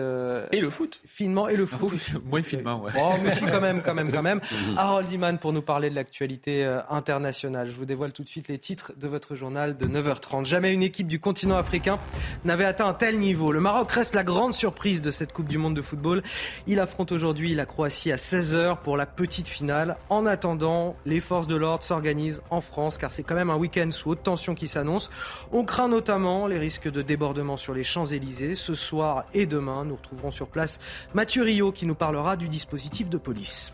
[0.52, 1.92] et le foot finement et le ah foot.
[2.24, 2.92] moins finement, ouais.
[2.98, 4.40] Oh, mais si, quand même, quand même, quand même.
[4.78, 7.68] Harold Iman pour nous parler de l'actualité internationale.
[7.68, 10.46] Je vous dévoile tout de suite les titres de votre journal de 9h30.
[10.46, 11.98] Jamais une équipe du continent africain
[12.46, 13.52] n'avait atteint un tel niveau.
[13.52, 16.22] Le Maroc reste la grande surprise de cette Coupe du Monde de football.
[16.68, 19.96] Il affronte aujourd'hui la Croatie à 16h pour la petite finale.
[20.08, 23.90] En attendant, les forces de l'ordre s'organisent en France car c'est quand même un week-end
[23.90, 25.10] sous haute tension qui s'annonce.
[25.50, 28.54] On craint notamment les risques de débordement sur les Champs-Élysées.
[28.54, 30.78] Ce soir et demain, nous retrouverons sur place
[31.12, 33.72] Mathieu Rio qui nous parlera du dispositif de police.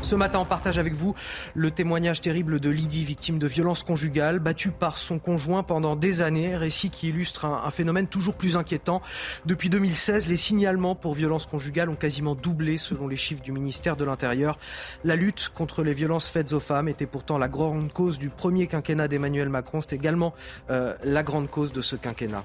[0.00, 1.14] Ce matin, on partage avec vous
[1.54, 6.20] le témoignage terrible de Lydie, victime de violences conjugales, battue par son conjoint pendant des
[6.20, 6.56] années.
[6.56, 9.02] Récit qui illustre un, phénomène toujours plus inquiétant.
[9.44, 13.96] Depuis 2016, les signalements pour violences conjugales ont quasiment doublé selon les chiffres du ministère
[13.96, 14.58] de l'Intérieur.
[15.02, 18.68] La lutte contre les violences faites aux femmes était pourtant la grande cause du premier
[18.68, 19.80] quinquennat d'Emmanuel Macron.
[19.80, 20.32] C'est également
[20.70, 22.44] euh, la grande cause de ce quinquennat.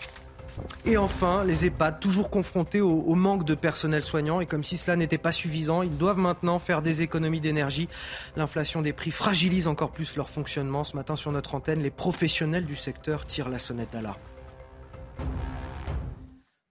[0.85, 4.41] Et enfin, les EHPAD, toujours confrontés au, manque de personnel soignant.
[4.41, 7.89] Et comme si cela n'était pas suffisant, ils doivent maintenant faire des économies d'énergie.
[8.35, 10.83] L'inflation des prix fragilise encore plus leur fonctionnement.
[10.83, 14.19] Ce matin, sur notre antenne, les professionnels du secteur tirent la sonnette d'alarme.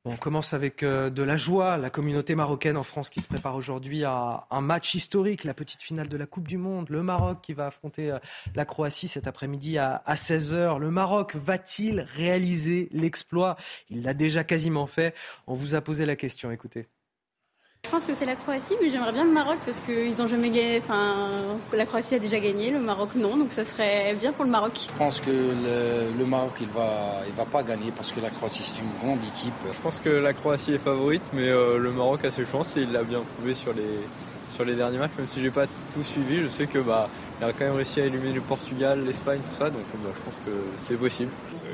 [0.04, 1.76] On commence avec euh, de la joie.
[1.76, 5.80] La communauté marocaine en France qui se prépare aujourd'hui à un match historique, la petite
[5.80, 6.88] finale de la Coupe du Monde.
[6.90, 8.18] Le Maroc qui va affronter euh,
[8.56, 10.80] la Croatie cet après-midi à 16h.
[10.80, 13.56] Le Maroc va-t-il réaliser l'exploit?
[13.90, 15.14] Il l'a déjà quasiment fait.
[15.46, 16.88] On vous a posé la question, écoutez.
[17.92, 20.48] Je pense que c'est la Croatie, mais j'aimerais bien le Maroc parce qu'ils ont jamais
[20.48, 20.78] gagné.
[20.78, 21.28] Enfin,
[21.74, 24.72] la Croatie a déjà gagné, le Maroc non, donc ça serait bien pour le Maroc.
[24.88, 28.62] Je pense que le, Maroc il va, il va pas gagner parce que la Croatie
[28.62, 29.52] c'est une grande équipe.
[29.66, 32.82] Je pense que la Croatie est favorite, mais euh, le Maroc a ses chances et
[32.82, 34.00] il l'a bien prouvé sur les,
[34.54, 35.12] sur les derniers matchs.
[35.18, 37.10] Même si j'ai pas tout suivi, je sais que bah
[37.40, 40.24] il a quand même réussi à éliminer le Portugal, l'Espagne, tout ça, donc bah, je
[40.24, 41.30] pense que c'est possible.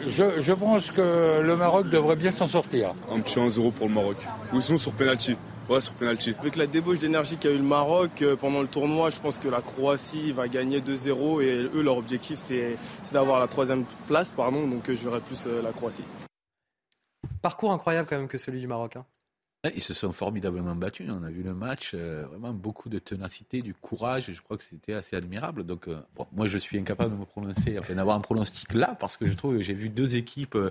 [0.09, 2.95] Je, je, pense que le Maroc devrait bien s'en sortir.
[3.13, 4.17] Un petit 1-0 pour le Maroc.
[4.53, 5.37] Ou sinon sur penalty.
[5.69, 6.35] Ouais, sur penalty.
[6.39, 9.49] Avec la débauche d'énergie qu'a eu le Maroc euh, pendant le tournoi, je pense que
[9.49, 12.78] la Croatie va gagner 2-0 et eux, leur objectif, c'est
[13.12, 16.05] d'avoir la troisième place, pardon, donc euh, je verrai plus euh, la Croatie.
[17.43, 18.97] Parcours incroyable quand même que celui du Maroc.
[18.97, 19.05] Hein.
[19.74, 21.11] Ils se sont formidablement battus.
[21.11, 24.57] On a vu le match, euh, vraiment beaucoup de ténacité, du courage, et je crois
[24.57, 25.65] que c'était assez admirable.
[25.65, 26.01] Donc, euh,
[26.32, 29.32] moi, je suis incapable de me prononcer, enfin, d'avoir un pronostic là, parce que je
[29.32, 30.70] trouve que j'ai vu deux équipes euh,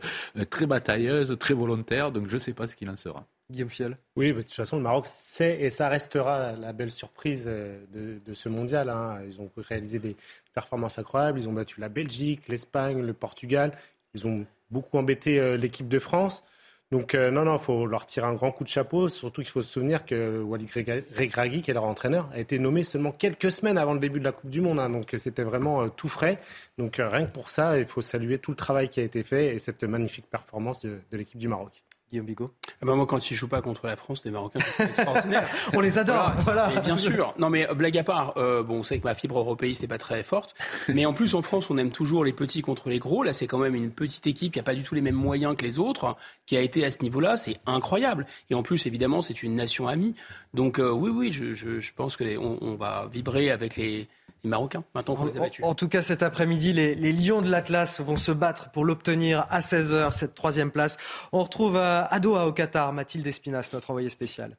[0.50, 3.26] très batailleuses, très volontaires, donc je ne sais pas ce qu'il en sera.
[3.50, 3.70] Guillaume
[4.16, 8.34] Oui, de toute façon, le Maroc, c'est et ça restera la belle surprise de, de
[8.34, 8.90] ce mondial.
[8.90, 9.20] Hein.
[9.26, 10.16] Ils ont réalisé des
[10.54, 11.40] performances incroyables.
[11.40, 13.72] Ils ont battu la Belgique, l'Espagne, le Portugal.
[14.14, 16.44] Ils ont beaucoup embêté l'équipe de France.
[16.90, 19.10] Donc euh, non, non, il faut leur tirer un grand coup de chapeau.
[19.10, 22.86] Surtout qu'il faut se souvenir que Walid Regragui, qui est leur entraîneur, a été nommé
[22.86, 24.80] seulement quelques semaines avant le début de la Coupe du Monde.
[24.80, 24.90] Hein.
[24.90, 26.40] donc c'était vraiment euh, tout frais.
[26.78, 29.24] Donc euh, rien que pour ça, il faut saluer tout le travail qui a été
[29.24, 31.84] fait et cette magnifique performance de l'équipe du Maroc.
[32.10, 34.84] Guillaume Bigot ah bah Moi, quand ils jouent pas contre la France, les Marocains sont
[34.86, 35.48] extraordinaires.
[35.74, 36.32] On les adore.
[36.40, 36.80] Voilà.
[36.80, 37.34] bien sûr.
[37.38, 39.98] Non, mais blague à part, euh, bon, vous savez que ma fibre européiste n'est pas
[39.98, 40.56] très forte.
[40.88, 43.24] Mais en plus, en France, on aime toujours les petits contre les gros.
[43.24, 45.56] Là, c'est quand même une petite équipe qui a pas du tout les mêmes moyens
[45.58, 46.16] que les autres,
[46.46, 47.36] qui a été à ce niveau-là.
[47.36, 48.26] C'est incroyable.
[48.50, 50.16] Et en plus, évidemment, c'est une nation amie.
[50.54, 54.08] Donc, euh, oui, oui, je, je, je pense qu'on on va vibrer avec les
[54.44, 58.18] Marocains, maintenant qu'on les a En, tout cas, cet après-midi, les, Lions de l'Atlas vont
[58.18, 60.98] se battre pour l'obtenir à 16h, cette troisième place.
[61.32, 64.52] On retrouve à Doha, au Qatar, Mathilde Espinas, notre envoyée spéciale.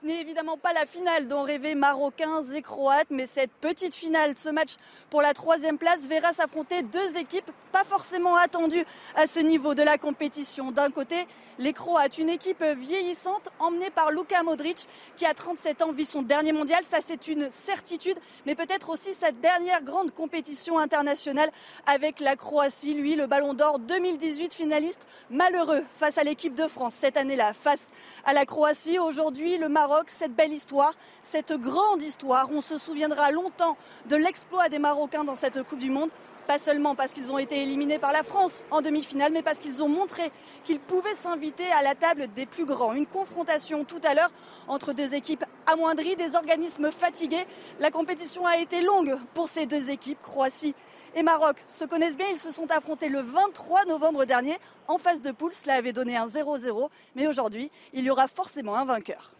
[0.00, 4.36] Ce n'est évidemment pas la finale dont rêvaient Marocains et Croates, mais cette petite finale,
[4.36, 4.76] ce match
[5.10, 8.84] pour la troisième place, verra s'affronter deux équipes pas forcément attendues
[9.14, 10.72] à ce niveau de la compétition.
[10.72, 11.26] D'un côté,
[11.58, 16.22] les Croates, une équipe vieillissante emmenée par Luka Modric, qui a 37 ans, vit son
[16.22, 16.84] dernier mondial.
[16.84, 21.50] Ça, c'est une certitude, mais peut-être aussi sa dernière grande compétition internationale
[21.86, 22.94] avec la Croatie.
[22.94, 27.90] Lui, le Ballon d'Or 2018 finaliste, malheureux face à l'équipe de France cette année-là, face
[28.24, 28.98] à la Croatie.
[28.98, 30.92] Aujourd'hui, le Maroc cette belle histoire,
[31.22, 32.50] cette grande histoire.
[32.52, 33.76] On se souviendra longtemps
[34.08, 36.10] de l'exploit des Marocains dans cette Coupe du Monde
[36.48, 39.82] pas seulement parce qu'ils ont été éliminés par la France en demi-finale, mais parce qu'ils
[39.82, 40.32] ont montré
[40.64, 42.94] qu'ils pouvaient s'inviter à la table des plus grands.
[42.94, 44.30] Une confrontation tout à l'heure
[44.66, 47.44] entre deux équipes amoindries, des organismes fatigués.
[47.80, 50.74] La compétition a été longue pour ces deux équipes, Croatie
[51.14, 52.28] et Maroc se connaissent bien.
[52.32, 54.56] Ils se sont affrontés le 23 novembre dernier
[54.88, 55.52] en phase de poule.
[55.52, 59.32] Cela avait donné un 0-0, mais aujourd'hui, il y aura forcément un vainqueur.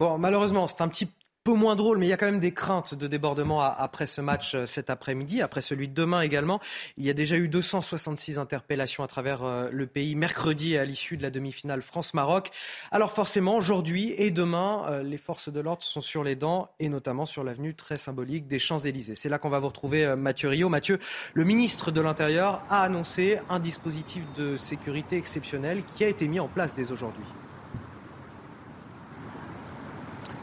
[0.00, 1.12] Bon, malheureusement, c'est un petit
[1.44, 4.22] peu moins drôle, mais il y a quand même des craintes de débordement après ce
[4.22, 6.58] match euh, cet après-midi, après celui de demain également.
[6.96, 11.18] Il y a déjà eu 266 interpellations à travers euh, le pays mercredi à l'issue
[11.18, 12.50] de la demi-finale France-Maroc.
[12.90, 16.88] Alors forcément, aujourd'hui et demain, euh, les forces de l'ordre sont sur les dents et
[16.88, 19.14] notamment sur l'avenue très symbolique des Champs-Élysées.
[19.14, 20.70] C'est là qu'on va vous retrouver Mathieu Rio.
[20.70, 20.98] Mathieu,
[21.34, 26.40] le ministre de l'Intérieur a annoncé un dispositif de sécurité exceptionnel qui a été mis
[26.40, 27.26] en place dès aujourd'hui.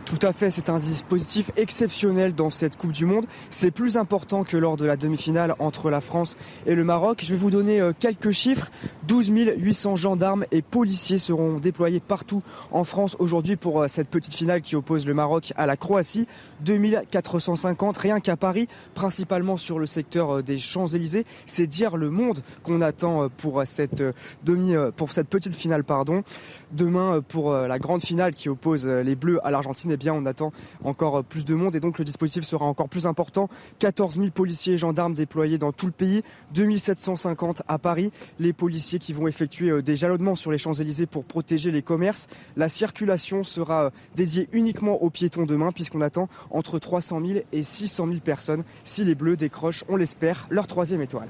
[0.08, 3.26] Tout à fait, c'est un dispositif exceptionnel dans cette Coupe du Monde.
[3.50, 7.20] C'est plus important que lors de la demi-finale entre la France et le Maroc.
[7.26, 8.72] Je vais vous donner euh, quelques chiffres.
[9.10, 9.28] 12
[9.58, 14.62] 800 gendarmes et policiers seront déployés partout en France aujourd'hui pour euh, cette petite finale
[14.62, 16.26] qui oppose le Maroc à la Croatie.
[16.62, 21.26] 2450 rien qu'à Paris, principalement sur le secteur euh, des Champs-Élysées.
[21.48, 24.02] C'est dire le monde qu'on attend pour cette
[24.46, 26.24] demi, pour cette petite finale, pardon.
[26.72, 30.52] Demain, pour la grande finale qui oppose les Bleus à l'Argentine eh bien, on attend
[30.84, 33.50] encore plus de monde et donc le dispositif sera encore plus important.
[33.80, 36.24] 14 000 policiers et gendarmes déployés dans tout le pays,
[36.54, 38.12] 2750 à Paris.
[38.40, 42.28] Les policiers qui vont effectuer euh, des jalonnements sur les Champs-Élysées pour protéger les commerces.
[42.56, 47.64] La circulation sera euh, dédiée uniquement aux piétons demain puisqu'on attend entre 300 000 et
[47.64, 51.30] 600 000 personnes si les Bleus décrochent, on l'espère, leur troisième étoile.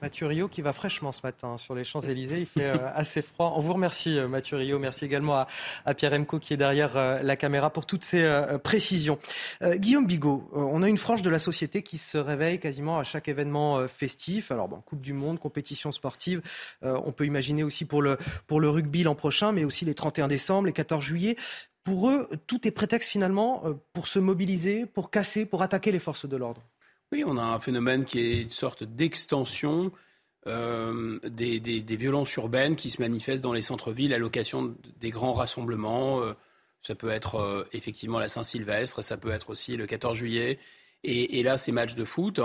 [0.00, 2.40] Mathieu Rio qui va fraîchement ce matin sur les Champs-Élysées.
[2.40, 3.54] Il fait euh, assez froid.
[3.56, 4.78] On vous remercie, euh, Mathieu Rio.
[4.78, 5.44] Merci également
[5.84, 8.28] à, Pierre Emco qui est derrière euh, la caméra pour toutes ces
[8.62, 9.18] précisions.
[9.62, 13.28] Guillaume Bigot, on a une frange de la société qui se réveille quasiment à chaque
[13.28, 14.50] événement festif.
[14.50, 16.42] Alors, bon, Coupe du Monde, compétition sportive.
[16.82, 20.28] on peut imaginer aussi pour le, pour le rugby l'an prochain, mais aussi les 31
[20.28, 21.36] décembre, les 14 juillet.
[21.84, 23.62] Pour eux, tout est prétexte finalement
[23.92, 26.62] pour se mobiliser, pour casser, pour attaquer les forces de l'ordre.
[27.12, 29.92] Oui, on a un phénomène qui est une sorte d'extension
[30.46, 36.20] euh, des, violences urbaines qui se manifestent dans les centres-villes à l'occasion des grands rassemblements.
[36.20, 36.34] Euh,
[36.82, 40.58] ça peut être euh, effectivement la Saint-Sylvestre, ça peut être aussi le 14 juillet.
[41.04, 42.40] Et, là, ces matchs de foot,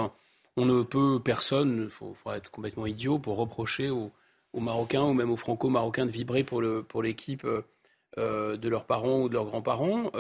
[0.57, 4.11] on ne peut, personne, il faut, être complètement idiot pour reprocher aux,
[4.53, 6.61] Marocains ou même aux Franco-Marocains de vibrer pour
[7.01, 7.63] l'équipe pour
[8.15, 10.11] de leurs parents ou de leurs grands-parents.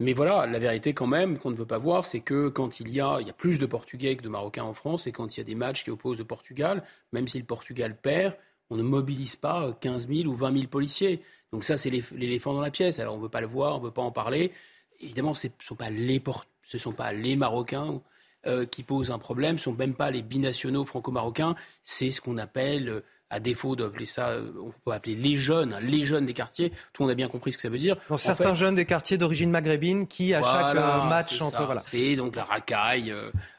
[0.00, 2.88] Mais voilà, la vérité quand même qu'on ne veut pas voir, c'est que quand il
[2.88, 5.36] y a, il y a plus de Portugais que de Marocains en France, et quand
[5.36, 6.82] il y a des matchs qui opposent le Portugal,
[7.12, 8.34] même si le Portugal perd,
[8.70, 11.20] on ne mobilise pas 15 000 ou 20 000 policiers.
[11.52, 12.98] Donc ça, c'est l'éléphant dans la pièce.
[12.98, 14.52] Alors on ne veut pas le voir, on ne veut pas en parler.
[15.00, 18.00] Évidemment, ce ne sont pas les, Marocains
[18.46, 22.22] euh, qui posent un problème, ce ne sont même pas les binationaux franco-marocains, c'est ce
[22.22, 26.34] qu'on appelle à défaut d'appeler ça, euh, on peut appeler les jeunes, les jeunes des
[26.34, 26.70] quartiers.
[26.92, 27.96] Tout le monde a bien compris ce que ça veut dire.
[28.16, 31.80] certains jeunes des quartiers d'origine maghrébine qui, à chaque euh, match entre, voilà.
[31.80, 33.14] C'est donc la racaille,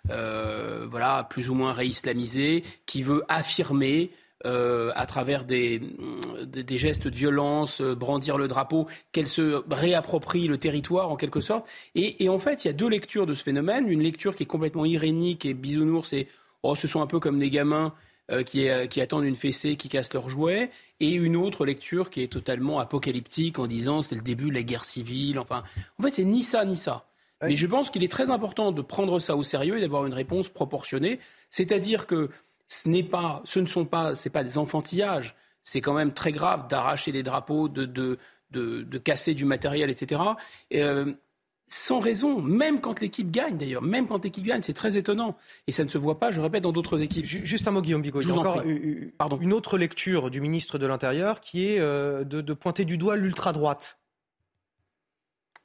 [0.10, 4.12] euh, voilà, plus ou moins réislamisée, qui veut affirmer
[4.44, 5.80] à travers des,
[6.48, 11.68] des, gestes de violence, brandir le drapeau, qu'elle se réapproprie le territoire en quelque sorte.
[11.94, 13.88] Et, et, en fait, il y a deux lectures de ce phénomène.
[13.88, 16.28] Une lecture qui est complètement irénique et bisounours et
[16.64, 17.94] oh, ce sont un peu comme des gamins
[18.30, 20.70] euh, qui, qui, attendent une fessée, qui cassent leurs jouets,
[21.00, 24.64] et une autre lecture qui est totalement apocalyptique en disant c'est le début de la
[24.64, 25.40] guerre civile.
[25.40, 25.64] Enfin,
[26.00, 27.08] en fait, c'est ni ça ni ça.
[27.44, 30.14] Mais je pense qu'il est très important de prendre ça au sérieux et d'avoir une
[30.14, 31.20] réponse proportionnée.
[31.50, 32.30] C'est-à-dire que
[32.68, 35.36] ce n'est pas, ce ne sont pas, c'est pas des enfantillages.
[35.64, 38.20] C'est quand même très grave d'arracher des drapeaux, de, de,
[38.52, 40.22] de, de, casser du matériel, etc.
[40.70, 41.14] Et, euh,
[41.72, 45.38] sans raison, même quand l'équipe gagne d'ailleurs, même quand l'équipe gagne, c'est très étonnant.
[45.68, 47.26] Et ça ne se voit pas, je répète, dans d'autres équipes.
[47.26, 48.30] Juste un mot, Guillaume Bigot.
[48.32, 48.62] encore
[49.18, 49.38] Pardon.
[49.40, 54.00] une autre lecture du ministre de l'Intérieur qui est euh, de, pointer du doigt l'ultra-droite.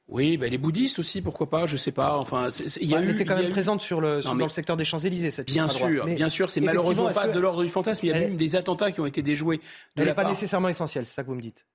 [0.06, 2.16] Oui, ben les bouddhistes aussi, pourquoi pas, je sais pas.
[2.16, 2.50] Enfin,
[2.81, 4.84] il y a bah, elle était quand même présente sur le, dans le secteur des
[4.84, 8.06] Champs-Élysées, cette Bien sûr, bien sûr, c'est malheureusement pas de l'ordre du fantasme.
[8.06, 9.60] Il y a eu des attentats qui ont été déjoués.
[9.97, 11.66] elle n'est pas nécessairement essentielle, c'est ça que vous me dites.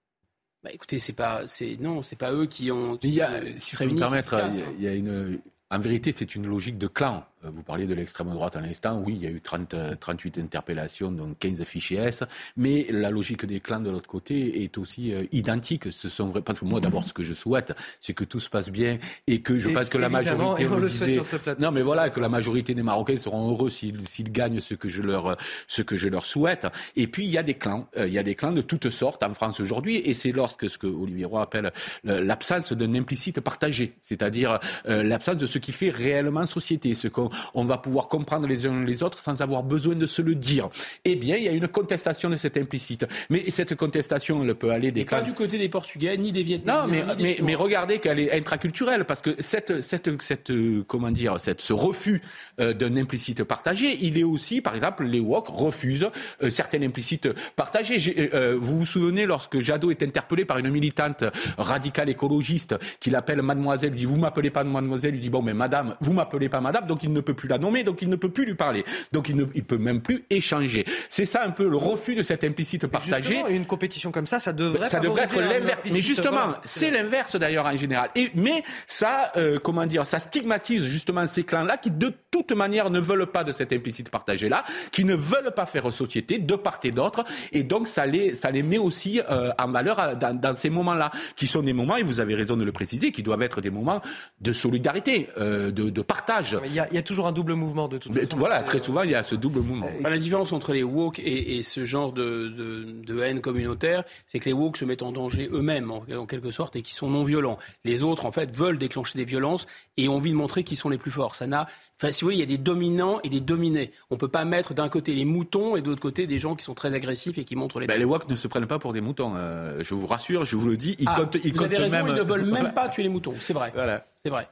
[0.64, 2.98] Bah écoutez, c'est pas, c'est non, c'est pas eux qui ont.
[2.98, 4.40] Qui il y a, si je peux me permettre,
[4.78, 5.42] il y a une,
[5.72, 7.26] en vérité, c'est une logique de clan.
[7.46, 9.02] Euh, vous parliez de l'extrême droite à l'instant.
[9.06, 12.24] Oui, il y a eu 30, 38 euh, interpellations, donc 15 fichiers S.
[12.58, 15.92] Mais la logique des clans de l'autre côté est aussi euh, identique.
[15.92, 18.70] Ce sont parce que moi, d'abord, ce que je souhaite, c'est que tout se passe
[18.70, 18.98] bien
[19.28, 21.22] et que je pense que la majorité, on le disait,
[21.60, 25.02] non, mais voilà, que la majorité des Marocains seront heureux s'ils gagnent ce que je
[25.02, 25.38] leur,
[25.68, 26.68] ce que je leur souhaite.
[26.96, 27.88] Et puis, il y a des clans.
[27.98, 29.98] il y a des clans de toutes sortes en France aujourd'hui.
[29.98, 31.72] Et c'est lorsque ce que Olivier Roy appelle
[32.04, 33.94] l'absence d'un implicite partagé.
[34.04, 38.66] C'est-à-dire l'absence de ce qui fait réellement société, ce qu'on on va pouvoir comprendre les
[38.66, 40.70] uns les autres sans avoir besoin de se le dire.
[41.06, 43.06] Eh bien, il y a une contestation de cet implicite.
[43.30, 45.20] Mais cette contestation, elle peut aller des cas...
[45.20, 46.82] Pas du côté des Portugais, ni des Vietnamiens.
[46.82, 50.52] Non, mais, mais, mais, regardez qu'elle est intraculturelle, parce que cette, cette, cette
[50.88, 52.22] comment dire, cette, ce refus
[52.60, 56.10] euh, d'un implicite partagé, il est aussi, par exemple, les WOC refusent
[56.44, 58.30] euh, certains implicites partagés.
[58.34, 61.24] Euh, vous vous souvenez lorsque Jadot est interpellé par une militante
[61.58, 65.54] radicale écologiste qui l'appelle mademoiselle, lui dit vous m'appelez pas mademoiselle, lui dit bon mais
[65.54, 68.16] madame, vous m'appelez pas madame, donc il ne peut plus la nommer, donc il ne
[68.16, 68.84] peut plus lui parler.
[69.14, 70.86] Donc il ne il peut même plus échanger.
[71.10, 73.42] C'est ça un peu le refus de cette implicite partagée.
[73.50, 75.80] Et une compétition comme ça, ça devrait, ça devrait être l'inverse.
[75.86, 78.10] Mais justement, c'est l'inverse d'ailleurs en général.
[78.16, 82.90] Et, mais ça, euh, comment dire, ça stigmatise justement ces clans-là qui de toute manière
[82.90, 86.80] ne veulent pas de cette implicite partagée-là, qui ne veulent pas faire société de part
[86.84, 87.24] et d'autre.
[87.52, 90.70] Et donc ça les, ça les met aussi euh, en valeur euh, dans, dans ces
[90.70, 93.62] moments-là, qui sont des moments, et vous avez raison de le préciser, qui doivent être
[93.62, 94.02] des moments
[94.40, 96.58] de solidarité, de, de partage.
[96.66, 98.38] Il y, a, il y a toujours un double mouvement de toute façon.
[98.38, 99.88] Voilà, très souvent, il y a ce double mouvement.
[100.02, 104.04] Bah, la différence entre les woke et, et ce genre de, de, de haine communautaire,
[104.28, 106.94] c'est que les woke se mettent en danger eux-mêmes, en, en, quelque sorte, et qui
[106.94, 107.58] sont non violents.
[107.84, 109.68] Les autres, en fait, veulent déclencher des violences
[109.98, 111.36] et ont envie de montrer qu'ils sont les plus forts.
[111.36, 111.68] Ça n'a
[112.02, 113.92] Enfin, si vous voulez, il y a des dominants et des dominés.
[114.10, 116.56] On ne peut pas mettre d'un côté les moutons et de l'autre côté des gens
[116.56, 117.86] qui sont très agressifs et qui montrent les.
[117.86, 119.34] Ben, les WAC ne se prennent pas pour des moutons.
[119.36, 120.96] Euh, je vous rassure, je vous le dis.
[120.98, 123.36] Ils ah, comptent, ils vous avez raison, ils ne veulent même pas tuer les moutons.
[123.40, 123.72] C'est vrai.
[123.76, 124.04] Voilà.
[124.24, 124.50] C'est vrai.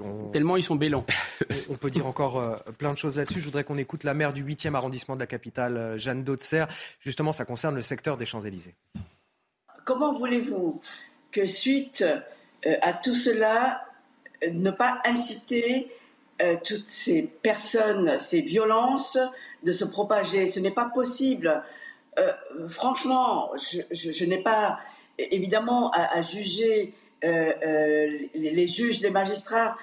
[0.00, 0.30] Bon.
[0.30, 1.04] Tellement ils sont bélants.
[1.70, 3.40] on peut dire encore euh, plein de choses là-dessus.
[3.40, 6.64] Je voudrais qu'on écoute la maire du 8e arrondissement de la capitale, euh, Jeanne Dautzer.
[7.00, 8.74] Justement, ça concerne le secteur des Champs-Élysées.
[9.84, 10.80] Comment voulez-vous
[11.30, 12.02] que suite
[12.66, 13.84] euh, à tout cela,
[14.50, 15.88] ne pas inciter
[16.64, 19.18] toutes ces personnes, ces violences
[19.62, 20.46] de se propager?
[20.46, 21.62] Ce n'est pas possible.
[22.68, 23.52] franchement,
[23.90, 24.80] je, n'ai pas
[25.18, 29.76] évidemment à, juger les, les, juges, les magistrats,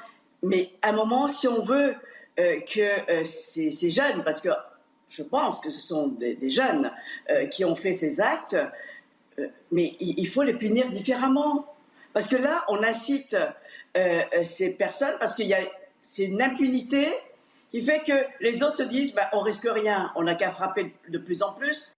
[0.44, 1.96] mais à un moment, si on veut
[2.40, 4.50] euh, que euh, ces, jeunes, parce que
[5.10, 6.92] je pense que ce sont des, jeunes
[7.30, 8.58] euh, qui ont fait ces actes,
[9.72, 11.66] mais il, faut les punir différemment.
[12.12, 13.38] Parce que là, on incite
[14.44, 15.60] ces personnes, parce qu'il y a
[16.02, 17.08] c'est une impunité
[17.70, 20.96] qui fait que les autres se disent bah, on risque rien, on n'a qu'à frapper
[21.08, 21.94] de plus en plus.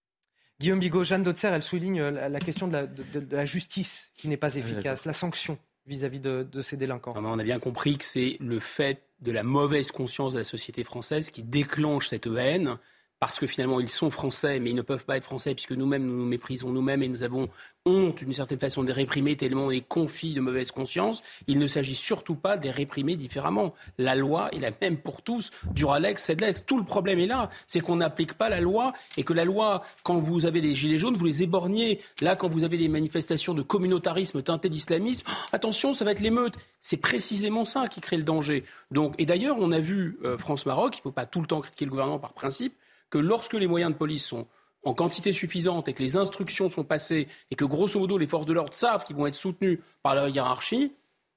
[0.59, 4.35] Guillaume Bigot, Jeanne Dotzer, elle souligne la, question de la, de la justice qui n'est
[4.35, 5.58] pas efficace, la sanction
[5.90, 7.14] vis-à-vis de, ces délinquants.
[7.18, 10.84] On a bien compris que c'est le fait de la mauvaise conscience de la société
[10.84, 12.77] française qui déclenche cette haine
[13.19, 16.06] parce que finalement ils sont français, mais ils ne peuvent pas être français puisque nous-mêmes
[16.06, 17.49] nous nous méprisons nous-mêmes et nous avons
[17.85, 21.22] honte d'une certaine façon de réprimer tellement on est de mauvaise conscience.
[21.48, 23.73] Il ne s'agit surtout pas de les réprimer différemment.
[23.98, 26.65] La loi est la même pour tous, Duralex, Cedlex.
[26.65, 29.83] Tout le problème est là, c'est qu'on n'applique pas la loi et que la loi,
[30.03, 31.99] quand vous avez des gilets jaunes, vous les éborgnez.
[32.22, 36.56] Là, quand vous avez des manifestations de communautarisme teinté d'islamisme, attention, ça va être l'émeute.
[36.81, 38.64] C'est précisément ça qui crée le danger.
[38.91, 41.61] Donc, et d'ailleurs, on a vu euh, France-Maroc, il ne faut pas tout le temps
[41.61, 42.73] critiquer le gouvernement par principe,
[43.09, 44.47] que lorsque les moyens de police sont
[44.83, 48.45] en quantité suffisante et que les instructions sont passées et que grosso modo les forces
[48.45, 50.93] de l'ordre savent qu'ils vont être soutenus par la hiérarchie,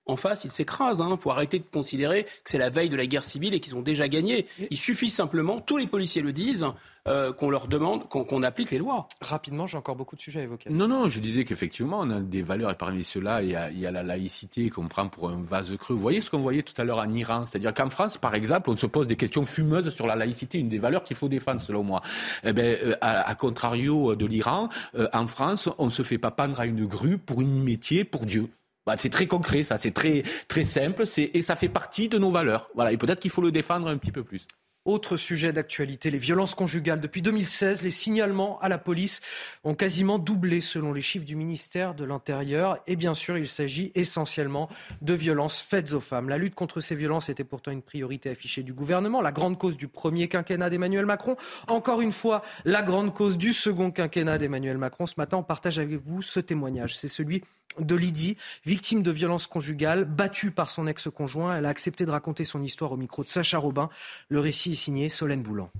[0.07, 0.99] en face, ils s'écrasent.
[0.99, 1.17] Il hein.
[1.17, 3.83] faut arrêter de considérer que c'est la veille de la guerre civile et qu'ils ont
[3.83, 4.47] déjà gagné.
[4.71, 6.67] Il suffit simplement, tous les policiers le disent,
[7.09, 9.09] euh, qu'on leur demande, qu'on applique les lois.
[9.21, 10.71] Rapidement, j'ai encore beaucoup de sujets à évoquer.
[10.71, 13.71] Non, non, je disais qu'effectivement, on a des valeurs, et parmi cela, il y a,
[13.73, 15.97] il y a la laïcité qu'on prend pour un vase creux.
[15.97, 17.45] Vous voyez ce qu'on voyait tout à l'heure en Iran?
[17.45, 20.69] C'est-à-dire qu'en France, par exemple, on se pose des questions fumeuses sur la laïcité, une
[20.69, 22.03] des valeurs qu'il faut défendre, selon moi.
[22.45, 26.31] Eh ben, euh, à, contrario de l'Iran, euh, en France, on ne se fait pas
[26.31, 28.49] pendre à une grue pour une métier, pour Dieu.
[28.87, 30.25] Bah, c'est très concret, ça, c'est très,
[30.65, 32.69] simple, et ça fait partie de nos valeurs.
[32.75, 34.47] Voilà, et peut-être qu'il faut le défendre un petit peu plus.
[34.85, 36.99] Autre sujet d'actualité, les violences conjugales.
[36.99, 39.21] Depuis 2016, les signalements à la police
[39.63, 42.79] ont quasiment doublé selon les chiffres du ministère de l'Intérieur.
[42.89, 44.69] Et bien sûr, il s'agit essentiellement
[45.01, 46.29] de violences faites aux femmes.
[46.29, 49.77] La lutte contre ces violences était pourtant une priorité affichée du gouvernement, la grande cause
[49.77, 51.37] du premier quinquennat d'Emmanuel Macron.
[51.69, 55.07] Encore une fois, la grande cause du second quinquennat d'Emmanuel Macron.
[55.07, 56.97] Ce matin, on partage avec vous ce témoignage.
[56.97, 57.45] C'est celui
[57.79, 61.57] de Lydie, victime de violences conjugales, battue par son ex-conjoint.
[61.57, 63.89] Elle a accepté de raconter son histoire au micro de Sacha Robin.
[64.29, 65.71] Le récit est signé Solène Boulan.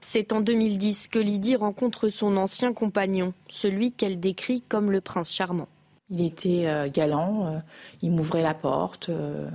[0.00, 5.32] C'est en 2010 que Lydie rencontre son ancien compagnon, celui qu'elle décrit comme le prince
[5.32, 5.68] charmant.
[6.10, 7.58] Il était euh, galant, euh,
[8.02, 9.48] il m'ouvrait la porte euh,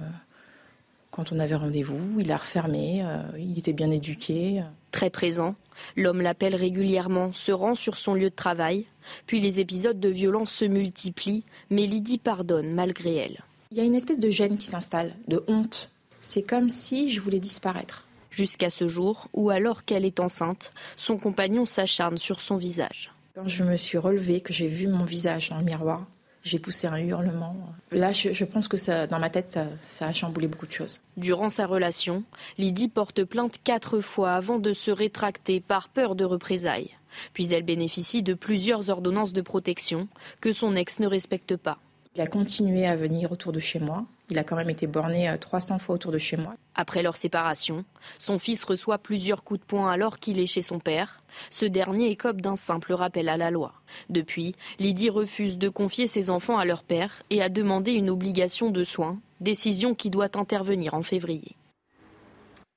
[1.11, 3.03] quand on avait rendez-vous, il la refermé,
[3.39, 4.63] il était bien éduqué.
[4.91, 5.55] Très présent,
[5.95, 8.85] l'homme l'appelle régulièrement, se rend sur son lieu de travail,
[9.25, 13.43] puis les épisodes de violence se multiplient, mais Lydie pardonne malgré elle.
[13.71, 15.91] Il y a une espèce de gêne qui s'installe, de honte.
[16.21, 18.05] C'est comme si je voulais disparaître.
[18.31, 23.11] Jusqu'à ce jour, où alors qu'elle est enceinte, son compagnon s'acharne sur son visage.
[23.33, 26.05] Quand je me suis relevée, que j'ai vu mon visage dans le miroir,
[26.47, 27.55] j'ai poussé un hurlement.
[27.91, 30.99] Là, je, pense que ça, dans ma tête, ça, ça, a chamboulé beaucoup de choses.
[31.17, 32.23] Durant sa relation,
[32.57, 36.91] Lydie porte plainte quatre fois avant de se rétracter par peur de représailles.
[37.33, 40.07] Puis elle bénéficie de plusieurs ordonnances de protection
[40.41, 41.79] que son ex ne respecte pas.
[42.15, 44.05] Il a continué à venir autour de chez moi.
[44.29, 46.55] Il a quand même été borné 300 euh, fois autour de chez moi.
[46.75, 47.85] Après leur séparation,
[48.19, 51.23] son fils reçoit plusieurs coups de poing alors qu'il est chez son père.
[51.49, 53.73] Ce dernier écope d'un simple rappel à la loi.
[54.09, 58.69] Depuis, Lydie refuse de confier ses enfants à leur père et a demandé une obligation
[58.69, 61.55] de soins, décision qui doit intervenir en février.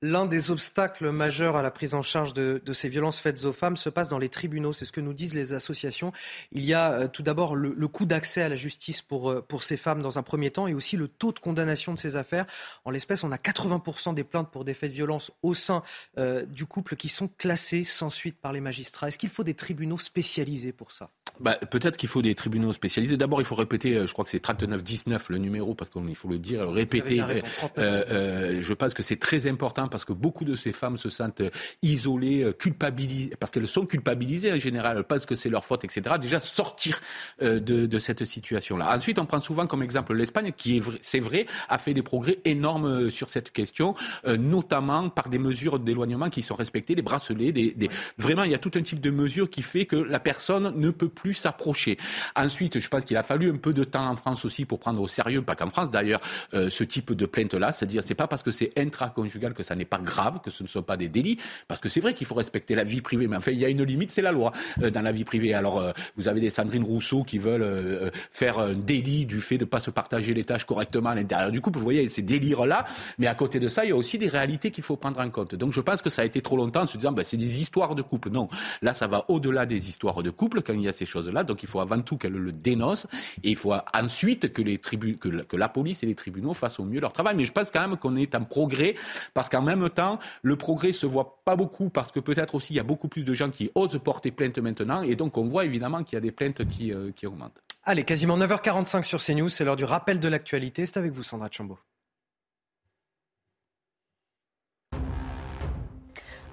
[0.03, 3.77] L'un des obstacles majeurs à la prise en charge de, ces violences faites aux femmes
[3.77, 4.73] se passe dans les tribunaux.
[4.73, 6.11] C'est ce que nous disent les associations.
[6.51, 9.63] Il y a euh, tout d'abord le, coût d'accès à la justice pour, euh, pour
[9.63, 12.47] ces femmes dans un premier temps et aussi le taux de condamnation de ces affaires.
[12.83, 15.83] En l'espèce, on a 80% des plaintes pour des faits de violence au sein
[16.17, 19.07] euh, du couple qui sont classées sans suite par les magistrats.
[19.07, 21.11] Est-ce qu'il faut des tribunaux spécialisés pour ça?
[21.39, 23.17] Bah, Peut-être qu'il faut des tribunaux spécialisés.
[23.17, 26.37] D'abord, il faut répéter, je crois que c'est 39-19 le numéro, parce qu'il faut le
[26.37, 27.21] dire, répéter.
[27.21, 27.41] Euh,
[27.77, 31.43] euh, je pense que c'est très important parce que beaucoup de ces femmes se sentent
[31.83, 36.15] isolées, culpabilisées, parce qu'elles sont culpabilisées en général, elles pensent que c'est leur faute, etc.
[36.19, 36.99] Déjà, sortir
[37.39, 38.95] de, de cette situation-là.
[38.95, 43.11] Ensuite, on prend souvent comme exemple l'Espagne, qui, c'est vrai, a fait des progrès énormes
[43.11, 43.93] sur cette question,
[44.25, 47.89] notamment par des mesures d'éloignement qui sont respectées, des bracelets, des, des...
[48.17, 50.89] vraiment, il y a tout un type de mesures qui fait que la personne ne
[50.89, 51.97] peut plus s'approcher.
[52.35, 55.01] Ensuite, je pense qu'il a fallu un peu de temps en France aussi pour prendre
[55.01, 56.21] au sérieux, pas qu'en France d'ailleurs,
[56.53, 57.71] euh, ce type de plainte-là.
[57.71, 60.67] C'est-à-dire, c'est pas parce que c'est intraconjugal que ça n'est pas grave, que ce ne
[60.67, 61.37] sont pas des délits,
[61.67, 63.69] parce que c'est vrai qu'il faut respecter la vie privée, mais enfin, il y a
[63.69, 64.51] une limite, c'est la loi
[64.81, 65.53] euh, dans la vie privée.
[65.53, 69.63] Alors, euh, vous avez des Sandrine Rousseau qui veulent faire un délit du fait de
[69.63, 71.79] ne pas se partager les tâches correctement à l'intérieur du couple.
[71.79, 72.85] Vous voyez, ces délires-là,
[73.17, 75.29] mais à côté de ça, il y a aussi des réalités qu'il faut prendre en
[75.29, 75.55] compte.
[75.55, 77.61] Donc, je pense que ça a été trop longtemps en se disant, ben, c'est des
[77.61, 78.29] histoires de couple.
[78.29, 78.49] Non,
[78.81, 81.43] là, ça va au-delà des histoires de couple quand il y a ces choses-là.
[81.43, 83.07] Donc il faut avant tout qu'elle le dénonce
[83.43, 86.85] et il faut ensuite que, les tribus, que, la, police et les tribunaux fassent au
[86.85, 87.35] mieux leur travail.
[87.35, 88.95] Mais je pense quand même qu'on est en progrès
[89.33, 92.77] parce qu'en même temps, le progrès se voit pas beaucoup parce que peut-être aussi il
[92.77, 95.65] y a beaucoup plus de gens qui osent porter plainte maintenant et donc on voit
[95.65, 97.61] évidemment qu'il y a des plaintes qui, euh, augmentent.
[97.83, 100.85] Allez, quasiment 9h45 sur CNews, c'est l'heure du rappel de l'actualité.
[100.85, 101.79] C'est avec vous Sandra Chambaud.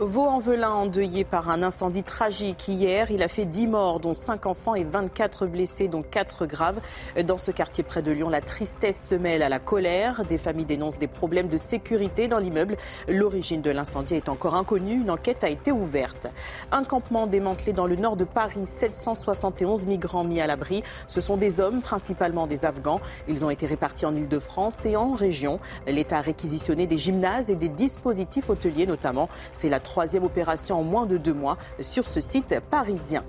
[0.01, 3.11] Vaux-en-Velin endeuillé par un incendie tragique hier.
[3.11, 6.79] Il a fait 10 morts, dont 5 enfants et 24 blessés, dont 4 graves.
[7.25, 10.25] Dans ce quartier près de Lyon, la tristesse se mêle à la colère.
[10.25, 12.77] Des familles dénoncent des problèmes de sécurité dans l'immeuble.
[13.09, 15.01] L'origine de l'incendie est encore inconnue.
[15.01, 16.29] Une enquête a été ouverte.
[16.71, 18.67] Un campement démantelé dans le nord de Paris.
[18.67, 20.85] 771 migrants mis à l'abri.
[21.09, 23.01] Ce sont des hommes, principalement des Afghans.
[23.27, 25.59] Ils ont été répartis en Ile-de-France et en région.
[25.89, 29.29] L'État a réquisitionné des gymnases et des dispositifs hôteliers notamment.
[29.53, 33.25] C'est la troisième opération en moins de deux mois sur ce site parisien.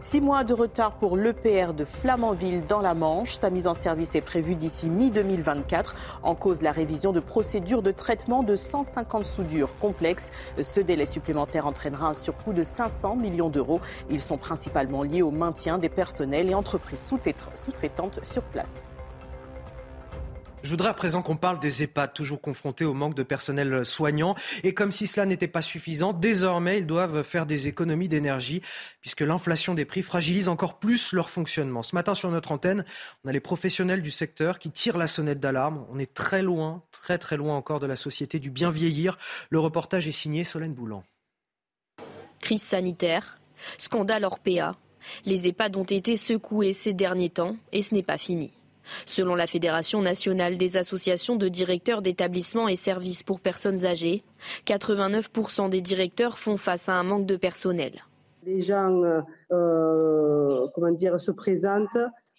[0.00, 3.32] Six mois de retard pour l'EPR de Flamanville dans la Manche.
[3.34, 5.94] Sa mise en service est prévue d'ici mi-2024.
[6.22, 10.30] En cause, la révision de procédure de traitement de 150 soudures complexes.
[10.60, 13.80] Ce délai supplémentaire entraînera un surcoût de 500 millions d'euros.
[14.10, 17.14] Ils sont principalement liés au maintien des personnels et entreprises
[17.54, 18.92] sous-traitantes sur place.
[20.62, 24.36] Je voudrais à présent qu'on parle des EHPAD, toujours confrontés au manque de personnel soignant.
[24.62, 28.62] Et comme si cela n'était pas suffisant, désormais, ils doivent faire des économies d'énergie,
[29.00, 31.82] puisque l'inflation des prix fragilise encore plus leur fonctionnement.
[31.82, 32.84] Ce matin, sur notre antenne,
[33.24, 35.84] on a les professionnels du secteur qui tirent la sonnette d'alarme.
[35.90, 39.18] On est très loin, très très loin encore de la société du bien vieillir.
[39.50, 41.02] Le reportage est signé Solène Boulan.
[42.38, 43.40] Crise sanitaire,
[43.78, 44.76] scandale hors PA.
[45.24, 48.52] Les EHPAD ont été secoués ces derniers temps et ce n'est pas fini.
[49.06, 54.24] Selon la Fédération nationale des associations de directeurs d'établissements et services pour personnes âgées,
[54.66, 57.92] 89% des directeurs font face à un manque de personnel.
[58.44, 59.20] Les gens euh,
[59.52, 61.98] euh, comment dire, se présentent,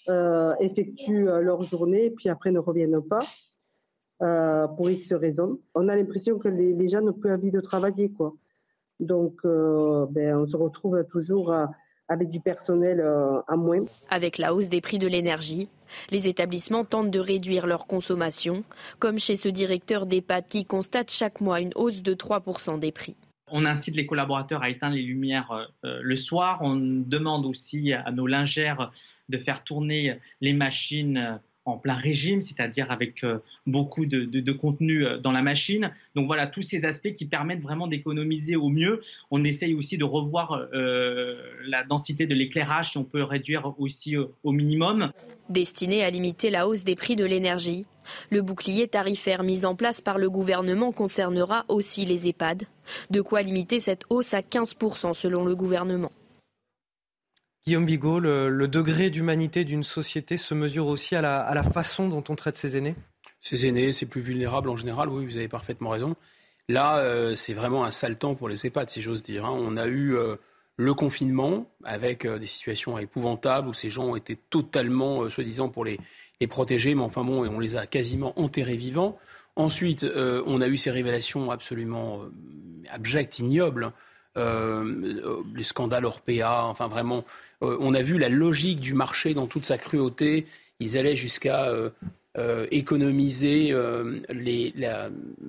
[0.10, 3.26] euh, effectuent leur journée, puis après ne reviennent pas
[4.78, 5.60] pour X raisons.
[5.76, 8.10] On a l'impression que les, gens n'ont plus envie de travailler.
[8.10, 8.34] Quoi.
[9.02, 11.54] Donc, ben, on se retrouve toujours
[12.10, 13.02] avec du personnel
[13.48, 13.86] à moins.
[14.10, 15.70] Avec la hausse des prix de l'énergie,
[16.10, 18.64] les établissements tentent de réduire leur consommation,
[19.00, 23.16] comme chez ce directeur d'EHPAD qui constate chaque mois une hausse de 3% des prix.
[23.48, 26.60] On incite les collaborateurs à éteindre les lumières euh, le soir.
[26.62, 28.92] On demande aussi à nos lingères
[29.30, 35.18] de faire tourner les machines en plein régime, c'est-à-dire avec euh, beaucoup de, contenu euh,
[35.18, 35.92] dans la machine.
[36.16, 39.02] Donc voilà, tous ces aspects qui permettent vraiment d'économiser au mieux.
[39.32, 41.36] On essaye aussi de revoir euh,
[41.66, 45.12] la densité de l'éclairage, si on peut réduire aussi au minimum.
[45.50, 47.86] Destiné à limiter la hausse des prix de l'énergie,
[48.30, 52.64] le bouclier tarifaire mis en place par le gouvernement concernera aussi les EHPAD.
[53.10, 56.12] De quoi limiter cette hausse à 15% selon le gouvernement.
[57.66, 62.36] Guillaume Bigot, le, degré d'humanité d'une société se mesure aussi à la, façon dont on
[62.36, 62.96] traite ses aînés?
[63.40, 66.16] Ses aînés, c'est plus vulnérable en général, oui, vous avez parfaitement raison.
[66.68, 69.46] Là, euh, c'est vraiment un sale temps pour les EHPAD, si j'ose dire.
[69.46, 69.58] Hein.
[69.58, 70.36] On a eu euh,
[70.76, 75.86] le confinement avec euh, des situations épouvantables où ces gens ont été totalement, soi-disant, pour
[75.86, 76.02] les,
[76.42, 79.18] les, protéger, mais enfin bon, on les a quasiment enterrés vivants.
[79.56, 82.22] Ensuite, on a eu ces révélations absolument
[82.90, 83.92] abjectes, ignobles.
[84.36, 87.24] les scandales Orpea, enfin vraiment
[87.64, 90.46] euh, on a vu la logique du marché dans toute sa cruauté.
[90.80, 91.90] Ils allaient jusqu'à euh,
[92.38, 93.74] euh, économiser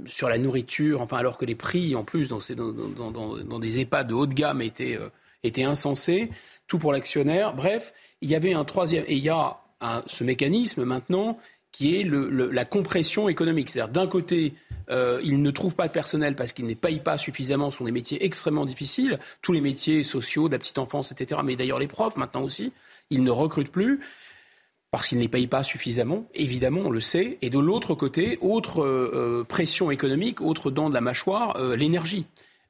[0.06, 4.26] sur la nourriture, enfin alors que les prix en plus dans, des EHPAD de haut
[4.26, 4.98] de gamme étaient,
[5.64, 6.30] insensés.
[6.66, 7.54] Tout pour l'actionnaire.
[7.54, 9.58] Bref, il y avait un troisième et il y a
[10.06, 11.38] ce mécanisme maintenant
[11.76, 13.68] qui est la compression économique.
[13.68, 14.54] C'est-à-dire d'un côté,
[14.90, 17.72] euh, ils ne trouvent pas de personnel parce qu'ils ne payent pas suffisamment.
[17.72, 19.18] Ce sont des métiers extrêmement difficiles.
[19.42, 21.40] Tous les métiers sociaux, de la petite enfance, etc.
[21.44, 22.72] Mais d'ailleurs les profs maintenant aussi,
[23.10, 24.00] ils ne recrutent plus
[24.92, 26.28] parce qu'ils ne les payent pas suffisamment.
[26.32, 27.38] Évidemment, on le sait.
[27.42, 32.26] Et de l'autre côté, autre euh, euh, pression économique, autre dent de la mâchoire, l'énergie.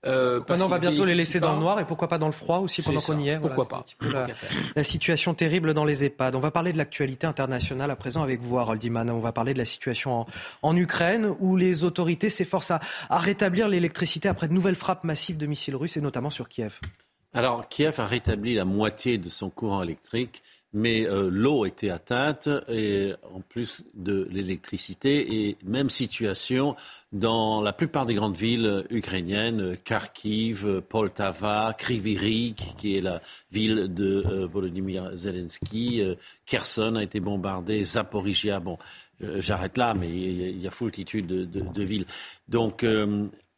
[0.06, 2.32] Euh, Maintenant, on va bientôt les laisser dans le noir et pourquoi pas dans le
[2.32, 3.38] froid aussi pendant qu'on y est.
[3.38, 3.84] Pourquoi pas
[4.76, 6.34] la, situation terrible dans les EHPAD.
[6.34, 9.10] On va parler de l'actualité internationale à présent avec vous, Harold Iman.
[9.10, 10.26] On va parler de la situation
[10.62, 15.36] en, Ukraine où les autorités s'efforcent à, à rétablir l'électricité après de nouvelles frappes massives
[15.36, 16.80] de missiles russes et notamment sur Kiev.
[17.36, 20.43] Alors, Kiev a rétabli la moitié de son courant électrique
[20.74, 26.74] mais euh, l'eau était atteinte et en plus de l'électricité et même situation
[27.12, 33.22] dans la plupart des grandes villes ukrainiennes, Kharkiv, Poltava, Krivirik, qui est la
[33.52, 38.76] ville de euh, Volodymyr Zelensky, euh, Kherson a été bombardée, Zaporizhia, bon,
[39.20, 42.04] j'arrête là, mais il y, a foultitude de, de, villes.
[42.48, 42.84] Donc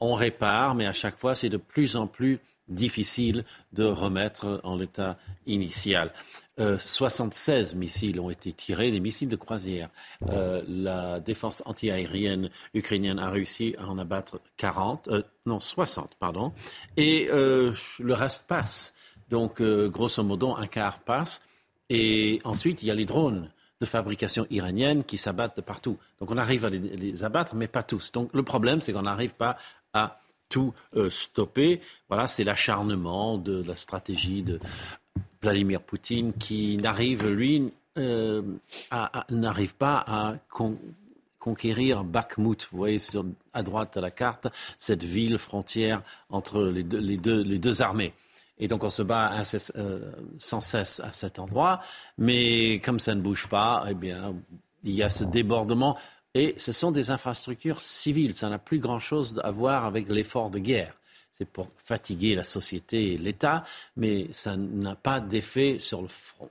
[0.01, 2.39] on répare, mais à chaque fois c'est de plus en plus
[2.69, 6.13] difficile de remettre en l'état initial.
[6.59, 9.91] 76 euh, missiles ont été tirés, des missiles de croisière.
[10.31, 16.53] Euh, la défense antiaérienne ukrainienne a réussi à en abattre 40, euh, non 60, pardon,
[16.97, 18.95] et le reste passe.
[19.29, 21.43] Donc, grosso modo, un quart passe.
[21.89, 25.99] Et ensuite, il y a les drones de fabrication iranienne qui s'abattent de partout.
[26.21, 28.11] Donc, on arrive à les, les abattre, mais pas tous.
[28.13, 29.57] Donc, le problème, c'est qu'on n'arrive pas
[29.93, 30.73] à tout
[31.11, 31.81] stopper.
[32.09, 34.59] Voilà, c'est l'acharnement de la stratégie de
[35.43, 38.43] Vladimir Poutine qui n'arrive, lui, euh,
[39.31, 40.35] n'arrive pas à
[41.39, 42.69] conquérir Bakhmut.
[42.73, 42.99] Vous voyez
[43.53, 48.13] à droite à la carte cette ville frontière entre les deux armées.
[48.59, 49.33] Et donc on se bat
[49.77, 51.81] euh, sans cesse à cet endroit.
[52.19, 54.35] Mais comme ça ne bouge pas, eh bien,
[54.83, 55.97] il y a ce débordement.
[56.35, 58.35] Et ce sont des infrastructures civiles.
[58.35, 60.95] Ça n'a plus grand-chose à voir avec l'effort de guerre
[61.37, 63.65] c'est pour fatiguer la société et l'État,
[63.97, 66.51] mais ça n'a pas d'effet sur le front.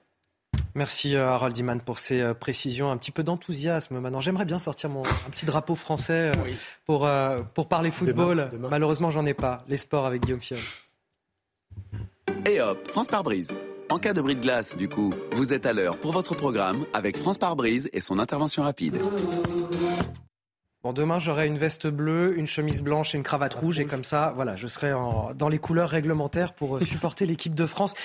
[0.76, 2.92] Merci euh, Harold Iman pour ces euh, précisions.
[2.92, 4.20] Un petit peu d'enthousiasme maintenant.
[4.20, 6.54] J'aimerais bien sortir mon, un petit drapeau français euh,
[6.86, 7.10] pour,
[7.54, 8.50] pour parler football.
[8.70, 9.64] Malheureusement, j'en ai pas.
[9.68, 10.60] Les sports avec Guillaume Fiol.
[12.46, 13.52] Et hop, France par brise.
[13.90, 16.86] En cas de bris de glace, du coup, vous êtes à l'heure pour votre programme
[16.94, 19.00] avec France par brise et son intervention rapide.
[20.86, 23.80] Bon, demain, j'aurai une veste bleue, une chemise blanche et une cravate rouge.
[23.80, 24.92] Et comme ça, voilà, je serai
[25.34, 27.96] dans les couleurs réglementaires pour euh, supporter l'équipe de France.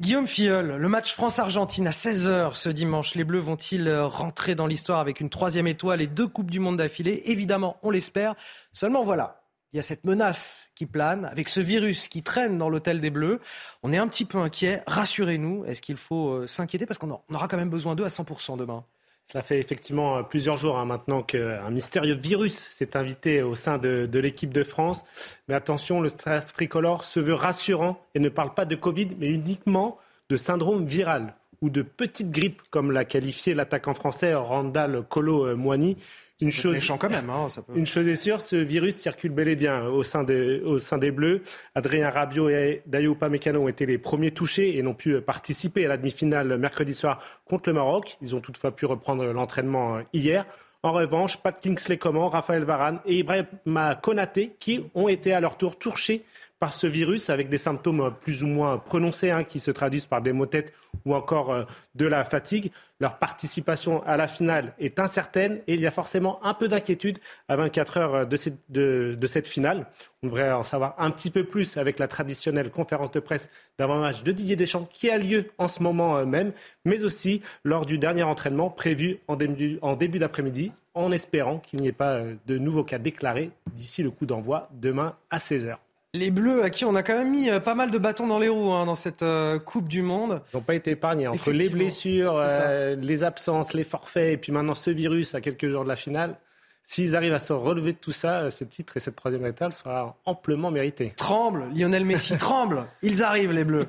[0.00, 3.16] Guillaume Filleul, le match France-Argentine à 16h ce dimanche.
[3.16, 6.58] Les Bleus vont-ils euh, rentrer dans l'histoire avec une troisième étoile et deux Coupes du
[6.58, 7.20] Monde d'affilée?
[7.26, 8.34] Évidemment, on l'espère.
[8.72, 9.42] Seulement voilà,
[9.74, 13.10] il y a cette menace qui plane, avec ce virus qui traîne dans l'hôtel des
[13.10, 13.40] Bleus.
[13.82, 14.82] On est un petit peu inquiet.
[14.86, 16.86] Rassurez-nous, est-ce qu'il faut euh, s'inquiéter?
[16.86, 18.86] Parce qu'on aura quand même besoin d'eux à 100% demain.
[19.32, 23.78] Cela fait effectivement euh, plusieurs jours hein, maintenant qu'un mystérieux virus s'est invité au sein
[23.78, 25.04] de, l'équipe de France.
[25.48, 29.96] Mais attention, le tricolore se veut rassurant et ne parle pas de Covid, mais uniquement
[30.28, 35.96] de syndrome viral ou de petite grippe, comme l'a qualifié l'attaquant français Randall Colo Moigny.
[36.42, 39.84] Une chose, quand même, hein, une chose est sûre, ce virus circule bel et bien
[39.86, 41.42] au sein des, au sein des Bleus.
[41.74, 45.88] Adrien Rabiot et Dayo Upamecano ont été les premiers touchés et n'ont pu participer à
[45.88, 48.18] la demi-finale mercredi soir contre le Maroc.
[48.22, 50.44] Ils ont toutefois pu reprendre l'entraînement euh, hier.
[50.84, 55.56] En revanche, Pat Kingsley Coman, Raphaël Varane et Ibrahima Konaté, qui ont été à leur
[55.56, 56.24] tour touchés
[56.62, 60.22] par ce virus avec des symptômes plus ou moins prononcés hein, qui se traduisent par
[60.22, 60.72] des maux tête
[61.04, 61.64] ou encore euh,
[61.96, 62.70] de la fatigue.
[63.00, 67.18] Leur participation à la finale est incertaine et il y a forcément un peu d'inquiétude
[67.48, 69.88] à 24 heures de cette, de, cette, finale.
[70.22, 74.22] On devrait en savoir un petit peu plus avec la traditionnelle conférence de presse d'avant-match
[74.22, 76.52] de Didier Deschamps qui a lieu en ce moment euh, même,
[76.84, 81.80] mais aussi lors du dernier entraînement prévu en début, en début d'après-midi en espérant qu'il
[81.80, 85.78] n'y ait pas euh, de nouveaux cas déclarés d'ici le coup d'envoi demain à 16h.
[86.14, 88.38] Les Bleus, à qui on a quand même mis euh, pas mal de bâtons dans
[88.38, 90.42] les roues hein, dans cette euh, Coupe du Monde.
[90.52, 91.26] Ils n'ont pas été épargnés.
[91.26, 95.68] Entre les blessures, euh, les absences, les forfaits, et puis maintenant ce virus à quelques
[95.68, 96.38] jours de la finale,
[96.82, 100.18] s'ils arrivent à se relever de tout ça, ce titre et cette troisième étoile sera
[100.26, 101.14] amplement mérité.
[101.16, 102.84] Tremble, Lionel Messi tremble.
[103.00, 103.88] Ils arrivent, les Bleus.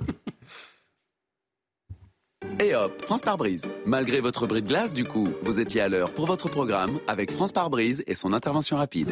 [2.62, 3.64] Et hop, France par brise.
[3.86, 7.34] Malgré votre bris de glace, du coup, vous étiez à l'heure pour votre programme avec
[7.34, 9.12] France par brise et son intervention rapide.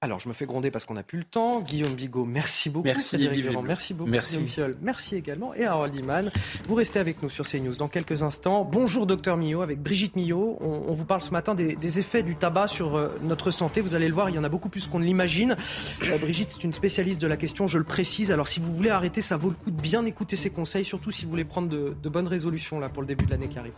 [0.00, 1.60] Alors, je me fais gronder parce qu'on n'a plus le temps.
[1.60, 2.86] Guillaume Bigot, merci beaucoup.
[2.86, 3.18] Merci,
[3.64, 4.08] merci beaucoup.
[4.08, 4.34] Merci.
[4.34, 5.54] Guillaume Fiol, merci également.
[5.54, 6.30] Et Harold Iman,
[6.68, 8.64] vous restez avec nous sur CNews dans quelques instants.
[8.64, 10.56] Bonjour, docteur Millot, avec Brigitte Millot.
[10.60, 13.80] On, vous parle ce matin des, effets du tabac sur euh, notre santé.
[13.80, 15.56] Vous allez le voir, il y en a beaucoup plus qu'on ne l'imagine.
[16.04, 18.30] Euh, Brigitte, c'est une spécialiste de la question, je le précise.
[18.30, 21.10] Alors, si vous voulez arrêter, ça vaut le coup de bien écouter ses conseils, surtout
[21.10, 23.58] si vous voulez prendre de, de bonnes résolutions là, pour le début de l'année qui
[23.58, 23.74] arrive.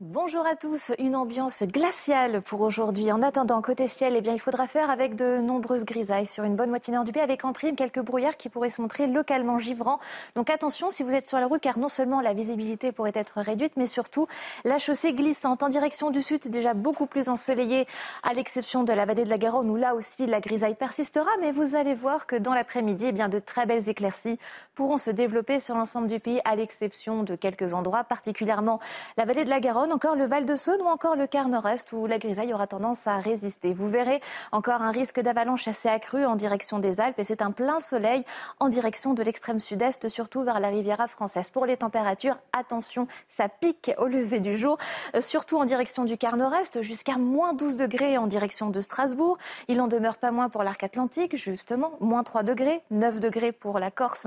[0.00, 3.10] Bonjour à tous, une ambiance glaciale pour aujourd'hui.
[3.12, 6.54] En attendant, côté ciel, eh bien, il faudra faire avec de nombreuses grisailles sur une
[6.54, 9.56] bonne moitié nord du pays, avec en prime quelques brouillards qui pourraient se montrer localement
[9.56, 9.98] givrants.
[10.34, 13.40] Donc attention si vous êtes sur la route, car non seulement la visibilité pourrait être
[13.40, 14.26] réduite, mais surtout
[14.64, 17.86] la chaussée glissante en direction du sud, déjà beaucoup plus ensoleillée,
[18.22, 21.30] à l'exception de la vallée de la Garonne, où là aussi la grisaille persistera.
[21.40, 24.38] Mais vous allez voir que dans l'après-midi, eh bien, de très belles éclaircies
[24.74, 28.78] pourront se développer sur l'ensemble du pays, à l'exception de quelques endroits, particulièrement
[29.16, 31.92] la vallée de la Garonne encore le Val de Saône ou encore le quart nord-est
[31.92, 33.72] où la grisaille aura tendance à résister.
[33.72, 34.20] Vous verrez
[34.52, 38.24] encore un risque d'avalanche assez accru en direction des Alpes et c'est un plein soleil
[38.58, 41.50] en direction de l'extrême sud-est, surtout vers la Riviera française.
[41.50, 44.78] Pour les températures, attention, ça pique au lever du jour,
[45.14, 49.38] euh, surtout en direction du quart nord-est, jusqu'à moins 12 degrés en direction de Strasbourg.
[49.68, 53.78] Il n'en demeure pas moins pour l'arc atlantique, justement, moins 3 degrés, 9 degrés pour
[53.78, 54.26] la Corse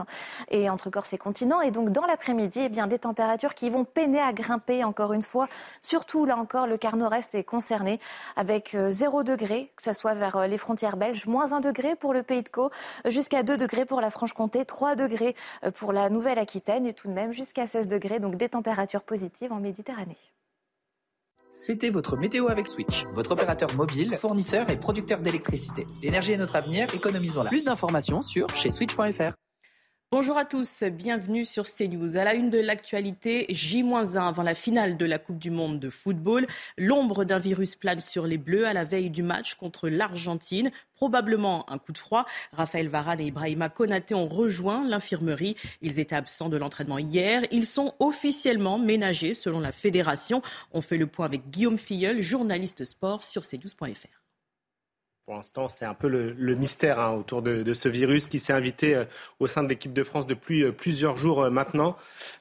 [0.50, 1.62] et entre Corse et continent.
[1.62, 5.22] Et donc dans l'après-midi, eh bien des températures qui vont peiner à grimper encore une
[5.22, 5.49] fois
[5.82, 8.00] Surtout, là encore, le quart nord-est est concerné
[8.36, 11.96] avec 0 euh, degré, que ce soit vers euh, les frontières belges, moins 1 degré
[11.96, 12.70] pour le Pays de Caux,
[13.06, 17.14] jusqu'à 2 degrés pour la Franche-Comté, 3 degrés euh, pour la Nouvelle-Aquitaine et tout de
[17.14, 20.18] même jusqu'à 16 degrés, donc des températures positives en Méditerranée.
[21.52, 25.86] C'était votre météo avec Switch, votre opérateur mobile, fournisseur et producteur d'électricité.
[26.04, 27.50] L'énergie est notre avenir, économisons-la.
[27.50, 29.34] Plus d'informations sur chez switch.fr.
[30.12, 32.18] Bonjour à tous, bienvenue sur CNews.
[32.18, 35.92] À la une de l'actualité, J-1 avant la finale de la Coupe du Monde de
[35.92, 36.48] football.
[36.80, 40.72] L'ombre d'un virus plane sur les Bleus à la veille du match contre l'Argentine.
[40.96, 42.26] Probablement un coup de froid.
[42.54, 45.56] Raphaël Varane et Ibrahima Konaté ont rejoint l'infirmerie.
[45.84, 47.44] Ils étaient absents de l'entraînement hier.
[47.52, 50.42] Ils sont officiellement ménagés selon la fédération.
[50.72, 54.29] On fait le point avec Guillaume Filleul, journaliste sport sur cnews.fr.
[55.30, 58.96] Pour l'instant, c'est un peu le, mystère hein, autour de, ce virus qui s'est invité
[58.96, 59.06] euh,
[59.40, 61.96] au sein de l'équipe de France depuis euh, plusieurs jours euh, maintenant.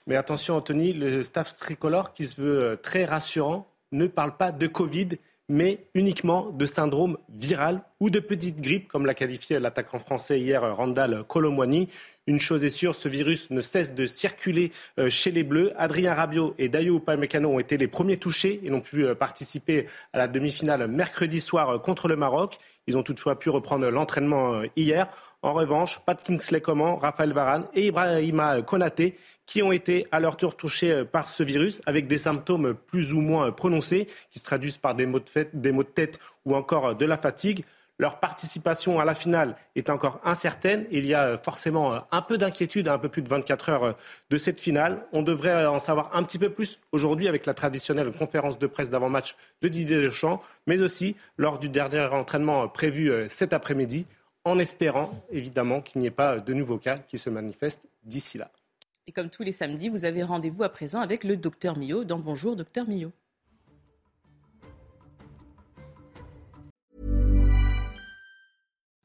[0.07, 4.67] Mais attention, Anthony, le staff tricolore qui se veut très rassurant ne parle pas de
[4.67, 5.08] Covid,
[5.50, 10.75] mais uniquement de syndrome viral ou de petite grippe, comme l'a qualifié l'attaquant français hier
[10.75, 11.91] Randall Colomwani.
[12.26, 14.70] Une chose est sûre, ce virus ne cesse de circuler
[15.08, 15.73] chez les Bleus.
[15.78, 20.18] Adrien Rabiot et Dayo Upamecano ont été les premiers touchés et n'ont pu participer à
[20.18, 22.58] la demi-finale mercredi soir contre le Maroc.
[22.89, 25.08] Ils ont toutefois pu reprendre l'entraînement hier.
[25.42, 30.39] En revanche, Pat Kingsley Coman, Raphaël Varane et Ibrahima Konaté qui ont été à leur
[30.39, 34.78] tour touchés par ce virus avec des symptômes plus ou moins prononcés qui se traduisent
[34.78, 37.62] par des maux de, des maux de tête ou encore de la fatigue.
[38.00, 40.86] Leur participation à la finale est encore incertaine.
[40.92, 43.96] Il y a forcément un peu d'inquiétude à un peu plus de 24 heures
[44.30, 45.04] de cette finale.
[45.12, 48.88] On devrait en savoir un petit peu plus aujourd'hui avec la traditionnelle conférence de presse
[48.88, 54.06] d'avant-match de Didier Deschamps, mais aussi lors du dernier entraînement prévu cet après-midi,
[54.44, 58.52] en espérant évidemment qu'il n'y ait pas de nouveaux cas qui se manifestent d'ici là.
[59.08, 62.18] Et comme tous les samedis, vous avez rendez-vous à présent avec le docteur Millot dans
[62.18, 63.10] Bonjour Docteur Millot.